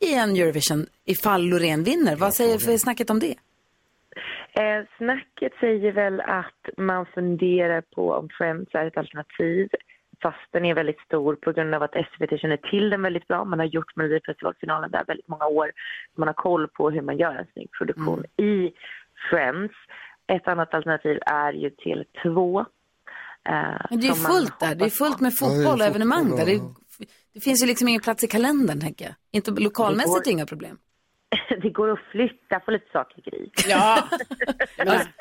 i 0.00 0.14
en 0.14 0.36
Eurovision 0.36 0.86
ifall 1.06 1.42
Loreen 1.42 1.84
vinner? 1.84 2.16
Vad 2.16 2.34
säger 2.34 2.58
för 2.58 2.78
snacket 2.78 3.10
om 3.10 3.18
det? 3.20 3.34
Eh, 4.56 4.84
snacket 4.98 5.52
säger 5.60 5.92
väl 5.92 6.20
att 6.20 6.64
man 6.76 7.06
funderar 7.06 7.80
på 7.80 8.12
om 8.12 8.28
Friends 8.38 8.74
är 8.74 8.86
ett 8.86 8.96
alternativ. 8.96 9.68
Fast 10.22 10.38
den 10.52 10.64
är 10.64 10.74
väldigt 10.74 11.00
stor 11.00 11.34
på 11.36 11.52
grund 11.52 11.74
av 11.74 11.82
att 11.82 11.90
SVT 11.92 12.40
känner 12.40 12.56
till 12.56 12.90
den 12.90 13.02
väldigt 13.02 13.28
bra. 13.28 13.44
Man 13.44 13.58
har 13.58 13.66
gjort 13.66 13.96
Melodifestivalfinalen 13.96 14.90
där 14.90 15.04
väldigt 15.06 15.28
många 15.28 15.46
år. 15.46 15.70
Man 16.16 16.28
har 16.28 16.34
koll 16.34 16.68
på 16.68 16.90
hur 16.90 17.02
man 17.02 17.16
gör 17.18 17.34
en 17.34 17.46
snygg 17.52 17.70
produktion 17.78 18.24
i 18.36 18.72
Friends. 19.30 19.74
Ett 20.26 20.48
annat 20.48 20.74
alternativ 20.74 21.18
är 21.26 21.52
ju 21.52 21.70
Tele2. 21.70 22.60
Eh, 22.60 22.66
Men 23.90 24.00
det 24.00 24.06
är 24.06 24.08
ju 24.08 24.14
fullt 24.14 24.60
där. 24.60 24.74
Det 24.74 24.84
är 24.84 24.90
fullt 24.90 25.20
med 25.20 25.32
Ja, 25.40 25.46
fotboll 25.46 25.80
och 25.80 25.86
evenemang 25.86 26.24
fotboll, 26.28 26.38
där. 26.38 26.46
Det, 26.46 26.60
det 27.34 27.40
finns 27.40 27.62
ju 27.62 27.66
liksom 27.66 27.88
ingen 27.88 28.00
plats 28.00 28.24
i 28.24 28.26
kalendern, 28.26 28.80
tänker 28.80 29.04
jag. 29.04 29.14
Inte 29.32 29.50
lokalmässigt 29.50 30.24
Det 30.24 30.30
går- 30.30 30.32
inga 30.36 30.46
problem. 30.46 30.78
det 31.62 31.70
går 31.70 31.90
att 31.90 31.98
flytta 32.12 32.60
på 32.60 32.70
lite 32.70 32.90
saker 32.92 33.18
i 33.18 33.30
grej. 33.30 33.50
Ja. 33.68 34.08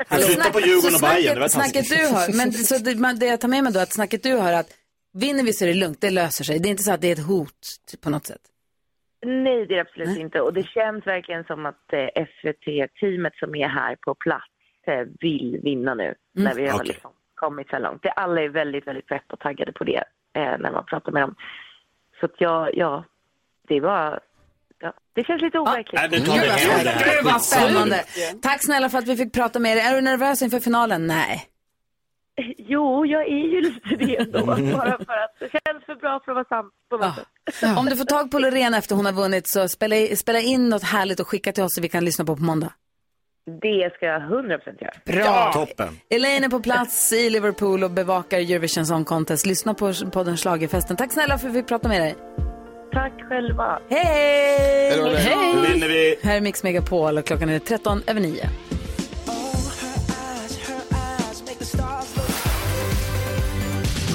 Han 0.08 0.20
flyttar 0.20 0.52
på 0.52 0.60
Djurgården 0.60 0.96
och 0.96 1.02
Bayern, 1.02 1.34
det 1.36 1.40
var 1.42 1.48
snacket, 1.48 1.90
du 1.90 1.96
hör, 1.96 2.38
men 2.38 2.54
så 2.54 2.78
det, 2.78 2.96
man, 2.96 3.20
det 3.20 3.26
jag 3.26 3.42
tar 3.42 3.48
med 3.48 3.64
mig 3.64 3.74
då, 3.74 3.80
att 3.80 3.94
snacket 3.94 4.24
du 4.24 4.38
hör 4.38 4.54
att 4.54 4.70
vinner 5.14 5.44
vi 5.44 5.54
så 5.54 5.66
är 5.66 5.70
det 5.70 5.74
lugnt, 5.74 6.02
det 6.02 6.10
löser 6.10 6.44
sig. 6.44 6.60
Det 6.60 6.68
är 6.68 6.72
inte 6.72 6.84
så 6.84 6.94
att 6.94 7.02
det 7.02 7.08
är 7.08 7.12
ett 7.12 7.28
hot 7.28 7.62
typ, 7.92 8.02
på 8.02 8.10
något 8.10 8.26
sätt. 8.26 8.42
Nej, 9.26 9.66
det 9.66 9.74
är 9.74 9.76
det 9.76 9.80
absolut 9.80 10.18
inte. 10.18 10.42
Och 10.42 10.54
det 10.54 10.64
känns 10.64 11.08
verkligen 11.08 11.44
som 11.44 11.66
att 11.66 11.94
eh, 11.94 12.26
SVT-teamet 12.26 13.36
som 13.36 13.56
är 13.56 13.68
här 13.68 13.96
på 13.96 14.16
plats 14.16 14.46
eh, 14.88 15.08
vill 15.20 15.60
vinna 15.64 15.94
nu. 15.94 16.04
Mm. 16.04 16.16
När 16.34 16.56
vi 16.56 16.68
har 16.68 16.76
Okej. 16.76 16.88
liksom 16.88 17.12
kommit 17.36 17.70
så 17.70 17.80
långt. 17.80 18.04
Det, 18.04 18.12
alla 18.12 18.42
är 18.42 18.50
väldigt, 18.50 18.88
väldigt 18.88 19.08
pepp 19.08 19.34
och 19.34 19.40
taggade 19.40 19.72
på 19.72 19.84
det 19.84 20.04
eh, 20.34 20.58
när 20.60 20.72
man 20.72 20.86
pratar 20.86 21.12
med 21.12 21.22
dem. 21.22 21.36
Så 22.20 22.26
att 22.26 22.36
jag, 22.38 22.78
ja, 22.78 23.04
det 23.68 23.80
var... 23.80 24.20
Ja, 24.84 24.94
det 25.16 25.24
känns 25.24 25.42
lite 25.42 25.60
overkligt. 25.60 26.02
Tar 26.02 26.10
vi 26.10 26.18
hem 26.18 26.84
det 26.84 26.90
här. 26.90 27.16
Gud 27.16 27.32
vad 27.34 27.42
spännande. 27.42 28.04
Tack 28.42 28.64
snälla 28.66 28.90
för 28.90 28.98
att 28.98 29.08
vi 29.08 29.18
fick 29.18 29.34
prata 29.34 29.60
med 29.60 29.78
dig. 29.78 29.86
Är 29.86 29.96
du 29.96 30.02
nervös 30.02 30.42
inför 30.42 30.60
finalen? 30.60 31.08
Nej. 31.08 31.46
Jo, 32.58 33.06
jag 33.06 33.22
är 33.22 33.54
ju 33.54 33.62
lite 33.62 33.96
det 34.06 34.18
ändå. 34.18 34.46
Bara 34.46 34.98
för 34.98 35.14
att 35.24 35.36
det 35.40 35.50
känns 35.52 35.86
för 35.86 35.96
bra 35.96 36.22
för 36.26 36.32
att 36.32 36.36
vara 36.36 36.62
sant 36.62 36.74
sätt. 37.60 37.78
Om 37.78 37.86
du 37.86 37.96
får 37.98 38.06
tag 38.06 38.32
på 38.32 38.40
Loreen 38.40 38.74
efter 38.74 38.96
hon 38.96 39.06
har 39.06 39.14
vunnit 39.14 39.48
så 39.48 39.68
spela, 39.68 39.96
i- 39.96 40.16
spela 40.16 40.40
in 40.40 40.70
något 40.70 40.84
härligt 40.84 41.20
och 41.20 41.28
skicka 41.28 41.52
till 41.52 41.64
oss 41.64 41.76
så 41.76 41.82
vi 41.82 41.90
kan 41.90 42.06
lyssna 42.06 42.26
på 42.26 42.36
på 42.36 42.42
måndag. 42.44 42.74
Det 43.62 43.92
ska 43.96 44.06
jag 44.06 44.22
100% 44.22 44.82
göra. 44.82 44.94
Bra. 45.24 45.54
Toppen. 45.54 46.00
Elaine 46.10 46.44
är 46.44 46.50
på 46.50 46.60
plats 46.60 47.14
i 47.14 47.30
Liverpool 47.30 47.84
och 47.84 47.92
bevakar 47.92 48.38
Eurovision 48.40 48.86
Song 48.86 49.06
Contest. 49.06 49.46
Lyssna 49.46 49.74
på 49.74 49.94
podden 50.14 50.38
Schlagerfesten. 50.38 50.98
Tack 50.98 51.12
snälla 51.12 51.38
för 51.38 51.48
att 51.48 51.54
vi 51.56 51.60
fick 51.60 51.68
prata 51.68 51.88
med 51.88 52.02
dig. 52.02 52.16
Tack 52.94 53.14
själva. 53.30 53.80
Hej! 53.90 55.16
Hej 55.18 55.72
vinner 55.72 55.88
vi. 55.88 56.16
Här 56.24 56.38
är 56.38 56.42
Mix 56.42 56.64
Megapol 56.64 57.18
och 57.18 57.26
klockan 57.26 57.50
är 57.50 57.60
13 57.60 58.02
över 58.08 58.22
9. 58.22 58.50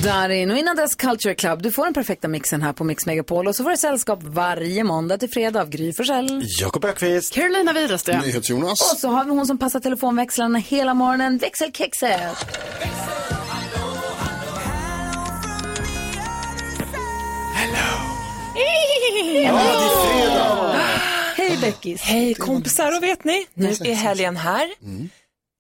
Darin 0.05 0.51
och 0.51 0.57
innan 0.57 0.77
dess 0.77 0.95
Culture 0.95 1.35
Club. 1.35 1.63
Du 1.63 1.73
får 1.73 1.85
den 1.85 1.95
perfekta 1.95 2.29
mixen 2.29 2.63
här 2.63 2.73
på 2.73 2.85
Mix 2.85 3.07
Megapol 3.07 3.49
och 3.49 3.57
så 3.57 3.65
får 3.65 3.71
du 3.71 3.77
sällskap 3.77 4.19
varje 4.23 4.85
måndag 4.85 5.19
till 5.19 5.31
fredag 5.31 5.61
av 5.61 5.69
Gry 5.71 5.93
Forssell. 5.93 6.43
Jakob 6.61 6.85
Ökvist. 6.85 7.35
Carolina 7.35 7.73
Widerström. 7.73 8.21
NyhetsJonas. 8.21 8.93
Och 8.93 8.99
så 8.99 9.09
har 9.09 9.25
vi 9.25 9.31
hon 9.31 9.47
som 9.47 9.59
passar 9.59 9.81
telefonväxlarna 9.81 10.59
hela 10.59 10.95
morgonen, 10.95 11.39
växelkexet. 11.39 12.47
Hej 21.37 21.59
Beckis. 21.61 22.03
Hej 22.03 22.35
kompisar 22.35 22.97
och 22.97 23.03
vet 23.03 23.25
ni, 23.25 23.47
nu 23.55 23.69
är 23.69 23.95
helgen 23.95 24.37
här. 24.37 24.71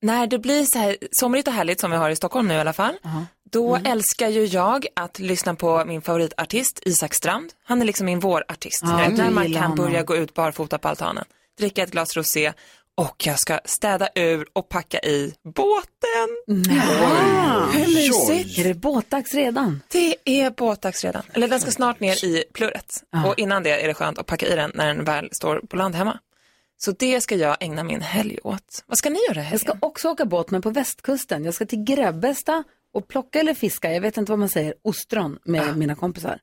När 0.02 0.26
det 0.26 0.38
blir 0.38 0.64
så 0.64 0.78
här 0.78 0.96
somrigt 1.12 1.48
och 1.48 1.54
härligt 1.54 1.80
som 1.80 1.90
vi 1.90 1.96
har 1.96 2.10
i 2.10 2.16
Stockholm 2.16 2.48
nu 2.48 2.54
i 2.54 2.58
alla 2.60 2.72
fall, 2.72 2.94
då 3.50 3.76
älskar 3.84 4.28
ju 4.28 4.44
jag 4.44 4.86
att 4.96 5.18
lyssna 5.18 5.54
på 5.54 5.84
min 5.84 6.02
favoritartist 6.02 6.80
Isak 6.84 7.14
Strand. 7.14 7.52
Han 7.64 7.80
är 7.82 7.86
liksom 7.86 8.06
min 8.06 8.20
vårartist. 8.20 8.80
Ja, 8.82 9.02
Ja, 9.02 9.08
du 9.10 9.16
när 9.16 9.30
man 9.30 9.44
gillar 9.46 9.60
kan 9.60 9.70
honom. 9.70 9.84
börja 9.86 10.02
gå 10.02 10.16
ut 10.16 10.34
barfota 10.34 10.78
på 10.78 10.88
altanen, 10.88 11.24
dricka 11.58 11.82
ett 11.82 11.90
glas 11.90 12.16
rosé 12.16 12.52
och 12.98 13.26
jag 13.26 13.38
ska 13.38 13.60
städa 13.64 14.08
ur 14.14 14.46
och 14.52 14.68
packa 14.68 14.98
i 14.98 15.34
båten. 15.54 16.28
Hur 17.72 17.94
mysigt? 17.94 18.58
Är 18.58 18.64
det 18.64 18.74
båtdags 18.74 19.34
redan? 19.34 19.82
Det 19.88 20.16
är 20.24 20.50
båtdags 20.50 21.04
redan. 21.04 21.22
Eller 21.32 21.48
den 21.48 21.60
ska 21.60 21.70
snart 21.70 22.00
ner 22.00 22.24
i 22.24 22.44
plurret. 22.52 23.02
Och 23.26 23.38
innan 23.38 23.62
det 23.62 23.82
är 23.82 23.88
det 23.88 23.94
skönt 23.94 24.18
att 24.18 24.26
packa 24.26 24.46
i 24.46 24.56
den 24.56 24.70
när 24.74 24.86
den 24.86 25.04
väl 25.04 25.28
står 25.32 25.60
på 25.60 25.76
land 25.76 25.94
hemma. 25.94 26.18
Så 26.76 26.92
det 26.92 27.20
ska 27.20 27.36
jag 27.36 27.56
ägna 27.60 27.84
min 27.84 28.00
helg 28.00 28.38
åt. 28.42 28.84
Vad 28.86 28.98
ska 28.98 29.10
ni 29.10 29.18
göra 29.28 29.42
helgen? 29.42 29.50
Jag 29.52 29.60
ska 29.60 29.86
också 29.86 30.08
åka 30.08 30.24
båt 30.24 30.50
men 30.50 30.62
på 30.62 30.70
västkusten. 30.70 31.44
Jag 31.44 31.54
ska 31.54 31.66
till 31.66 31.84
Grebbestad 31.84 32.64
och 32.94 33.08
plocka 33.08 33.40
eller 33.40 33.54
fiska, 33.54 33.92
jag 33.92 34.00
vet 34.00 34.16
inte 34.16 34.32
vad 34.32 34.38
man 34.38 34.48
säger, 34.48 34.74
ostron 34.82 35.38
med 35.44 35.76
mina 35.76 35.94
kompisar. 35.94 36.38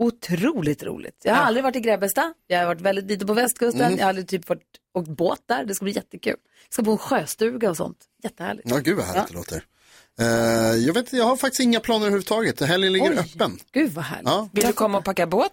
Otroligt 0.00 0.82
roligt. 0.82 1.22
Jag 1.24 1.34
har 1.34 1.42
aldrig 1.42 1.64
varit 1.64 1.76
i 1.76 1.80
Grebbestad, 1.80 2.32
jag 2.46 2.58
har 2.58 2.66
varit 2.66 2.80
väldigt 2.80 3.04
lite 3.04 3.26
på 3.26 3.32
västkusten, 3.34 3.80
Mm. 3.86 3.98
jag 3.98 4.04
har 4.04 4.08
aldrig 4.08 4.28
typ 4.28 4.48
varit, 4.48 4.62
åkt 4.94 5.08
båt 5.08 5.42
där, 5.46 5.64
det 5.64 5.74
ska 5.74 5.84
bli 5.84 5.92
jättekul. 5.92 6.36
Jag 6.64 6.72
ska 6.72 6.82
bo 6.82 6.90
i 6.90 6.92
en 6.92 6.98
sjöstuga 6.98 7.70
och 7.70 7.76
sånt, 7.76 7.98
jättehärligt. 8.22 8.70
Ja, 8.70 8.78
gud 8.78 8.96
vad 8.96 9.06
härligt 9.06 9.28
det 9.28 9.34
låter. 9.34 9.64
Eh, 10.20 10.26
jag 10.86 10.94
vet 10.94 11.12
jag 11.12 11.24
har 11.24 11.36
faktiskt 11.36 11.60
inga 11.60 11.80
planer 11.80 12.00
överhuvudtaget. 12.06 12.60
Helgen 12.60 12.92
ligger 12.92 13.10
Oj. 13.10 13.18
öppen. 13.18 13.58
Gud 13.72 13.92
vad 13.92 14.04
härligt. 14.04 14.28
Ja. 14.28 14.48
Vill 14.52 14.66
du 14.66 14.72
komma 14.72 14.98
och 14.98 15.04
packa 15.04 15.26
båt? 15.26 15.52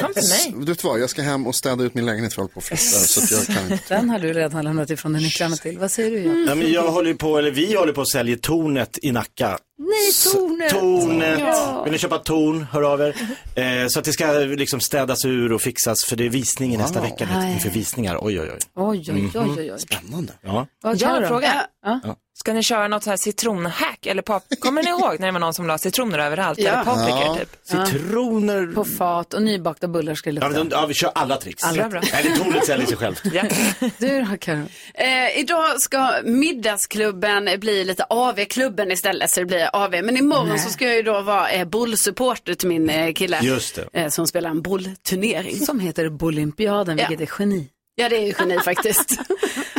Kom 0.00 0.14
till 0.14 0.28
mig. 0.28 0.54
Du 0.66 0.72
vet 0.72 0.84
vad, 0.84 1.00
jag 1.00 1.10
ska 1.10 1.22
hem 1.22 1.46
och 1.46 1.54
städa 1.54 1.84
ut 1.84 1.94
min 1.94 2.06
lägenhet 2.06 2.34
för 2.34 2.42
jag 2.42 2.44
håller 2.44 2.52
på 2.54 2.58
att 2.58 2.64
flytta. 2.64 2.82
så 3.06 3.20
att 3.20 3.30
jag 3.48 3.56
kan 3.56 3.72
inte. 3.72 3.94
Den 3.94 4.10
har 4.10 4.18
du 4.18 4.32
redan 4.32 4.64
lämnat 4.64 4.90
ifrån 4.90 5.12
dig 5.12 5.22
nycklarna 5.22 5.56
till. 5.56 5.78
Vad 5.78 5.90
säger 5.90 6.10
du? 6.10 6.18
Jakob? 6.22 6.48
Ja, 6.48 6.54
men 6.54 6.72
jag 6.72 6.90
håller 6.90 7.14
på, 7.14 7.38
eller 7.38 7.50
vi 7.50 7.74
håller 7.76 7.92
på 7.92 8.00
att 8.00 8.08
sälja 8.10 8.36
tornet 8.42 8.98
i 9.02 9.12
Nacka. 9.12 9.58
Nej, 9.78 10.32
tornet! 10.34 10.70
Tornet, 10.70 11.40
Ja. 11.40 11.82
vill 11.84 11.92
ni 11.92 11.98
köpa 11.98 12.18
torn, 12.18 12.66
hör 12.72 12.82
av 12.82 13.00
er. 13.00 13.16
Eh, 13.54 13.88
så 13.88 13.98
att 13.98 14.04
det 14.04 14.12
ska 14.12 14.32
liksom 14.32 14.80
städas 14.80 15.24
ur 15.24 15.52
och 15.52 15.62
fixas 15.62 16.04
för 16.04 16.16
det 16.16 16.24
är 16.26 16.30
visning 16.30 16.74
i 16.74 16.76
nästa 16.76 17.00
Wow. 17.00 17.08
vecka 17.10 17.28
inför 17.54 17.70
visningar. 17.70 18.18
Oj, 18.22 18.40
oj, 18.40 18.50
oj. 18.52 18.58
Oj, 18.74 19.04
oj, 19.12 19.30
oj, 19.34 19.50
oj, 19.58 19.72
oj. 19.72 19.78
Spännande. 19.80 20.32
Ja. 20.42 20.66
Vad 20.82 20.96
Jag 21.00 21.08
har 21.08 21.22
en 21.22 21.28
fråga. 21.28 21.66
Ja. 21.84 22.00
Ska 22.46 22.52
ni 22.52 22.62
köra 22.62 22.88
något 22.88 23.04
så 23.04 23.10
här 23.10 23.16
citronhack 23.16 24.06
eller 24.06 24.22
pap? 24.22 24.42
Kommer 24.60 24.82
ni 24.82 24.88
ihåg 24.90 25.16
när 25.20 25.26
det 25.26 25.32
var 25.32 25.40
någon 25.40 25.54
som 25.54 25.66
la 25.66 25.78
citroner 25.78 26.18
överallt? 26.18 26.58
Ja. 26.58 26.70
Eller 26.72 26.84
paprikor 26.84 27.20
Ja. 27.22 27.34
typ? 27.36 27.56
Citroner. 27.64 28.66
På 28.74 28.84
fat 28.84 29.34
och 29.34 29.42
nybakta 29.42 29.88
bullar 29.88 30.14
ska 30.14 30.32
det 30.32 30.40
Ja, 30.40 30.48
lukta. 30.48 30.64
men, 30.64 30.72
ja, 30.72 30.86
vi 30.86 30.94
kör 30.94 31.10
alla 31.14 31.36
tricks. 31.36 31.64
Alla 31.64 31.88
bra. 31.88 32.00
Nej, 32.12 32.22
det 32.22 32.36
tornet 32.44 32.66
säljer 32.66 32.86
sig 32.86 32.96
självt. 32.96 33.22
Du 33.98 34.20
då, 34.22 34.36
Karo? 34.40 34.62
Eh, 34.94 35.38
idag 35.40 35.80
ska 35.80 36.14
middagsklubben 36.24 37.48
bli 37.60 37.84
lite 37.84 38.04
AV-klubben 38.10 38.90
istället, 38.92 39.30
så 39.30 39.40
det 39.40 39.46
blir 39.46 39.70
AV. 39.72 39.90
Men 39.90 40.16
imorgon 40.16 40.48
Nej. 40.48 40.58
så 40.58 40.70
ska 40.70 40.84
jag 40.86 40.96
ju 40.96 41.02
då 41.02 41.20
vara 41.20 41.50
eh, 41.50 41.64
bollsupporter 41.68 42.54
till 42.54 42.68
min 42.68 42.90
eh, 42.90 43.12
kille. 43.12 43.38
Just 43.42 43.74
det. 43.92 44.00
Eh, 44.00 44.08
som 44.08 44.26
spelar 44.26 44.50
en 44.50 44.62
bollturnering. 44.62 45.56
Som 45.66 45.80
heter 45.80 46.08
Bolympiaden, 46.08 46.98
Ja. 46.98 47.06
vilket 47.08 47.30
är 47.30 47.34
geni. 47.42 47.68
Ja, 47.98 48.08
det 48.08 48.16
är 48.16 48.26
ju 48.26 48.32
geni 48.38 48.58
faktiskt. 48.58 49.20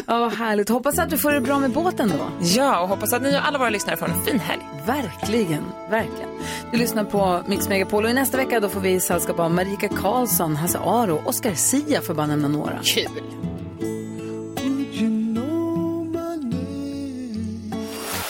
Ja, 0.10 0.20
vad 0.20 0.34
härligt. 0.34 0.70
Hoppas 0.70 1.00
att 1.00 1.10
du 1.10 1.18
får 1.18 1.32
det 1.32 1.42
bra 1.42 1.60
med 1.60 1.72
båten 1.72 2.10
då. 2.18 2.46
Ja, 2.46 2.80
och 2.82 2.88
hoppas 2.88 3.14
att 3.14 3.22
ni 3.22 3.36
och 3.38 3.48
alla 3.48 3.58
våra 3.58 3.70
lyssnare 3.70 3.98
får 3.98 4.06
en 4.06 4.26
fin 4.26 4.40
helg. 4.40 4.62
Verkligen, 4.86 5.64
verkligen. 5.90 6.30
Du 6.72 6.78
lyssnar 6.78 7.04
på 7.04 7.42
Mix 7.48 7.70
Megapol 7.70 8.04
och 8.04 8.10
i 8.10 8.14
nästa 8.14 8.38
vecka 8.38 8.60
då 8.60 8.70
får 8.70 8.80
vi 8.80 9.00
sällskap 9.00 9.40
av 9.40 9.52
Marika 9.52 9.88
Karlsson, 9.90 10.56
Hasse 10.56 10.78
Aro, 10.80 11.22
Oscar 11.26 11.54
Sia 11.54 12.02
för 12.02 12.14
att 12.14 12.18
bara 12.18 12.28
nämna 12.28 12.48
några. 12.48 12.80
Kul. 12.84 13.08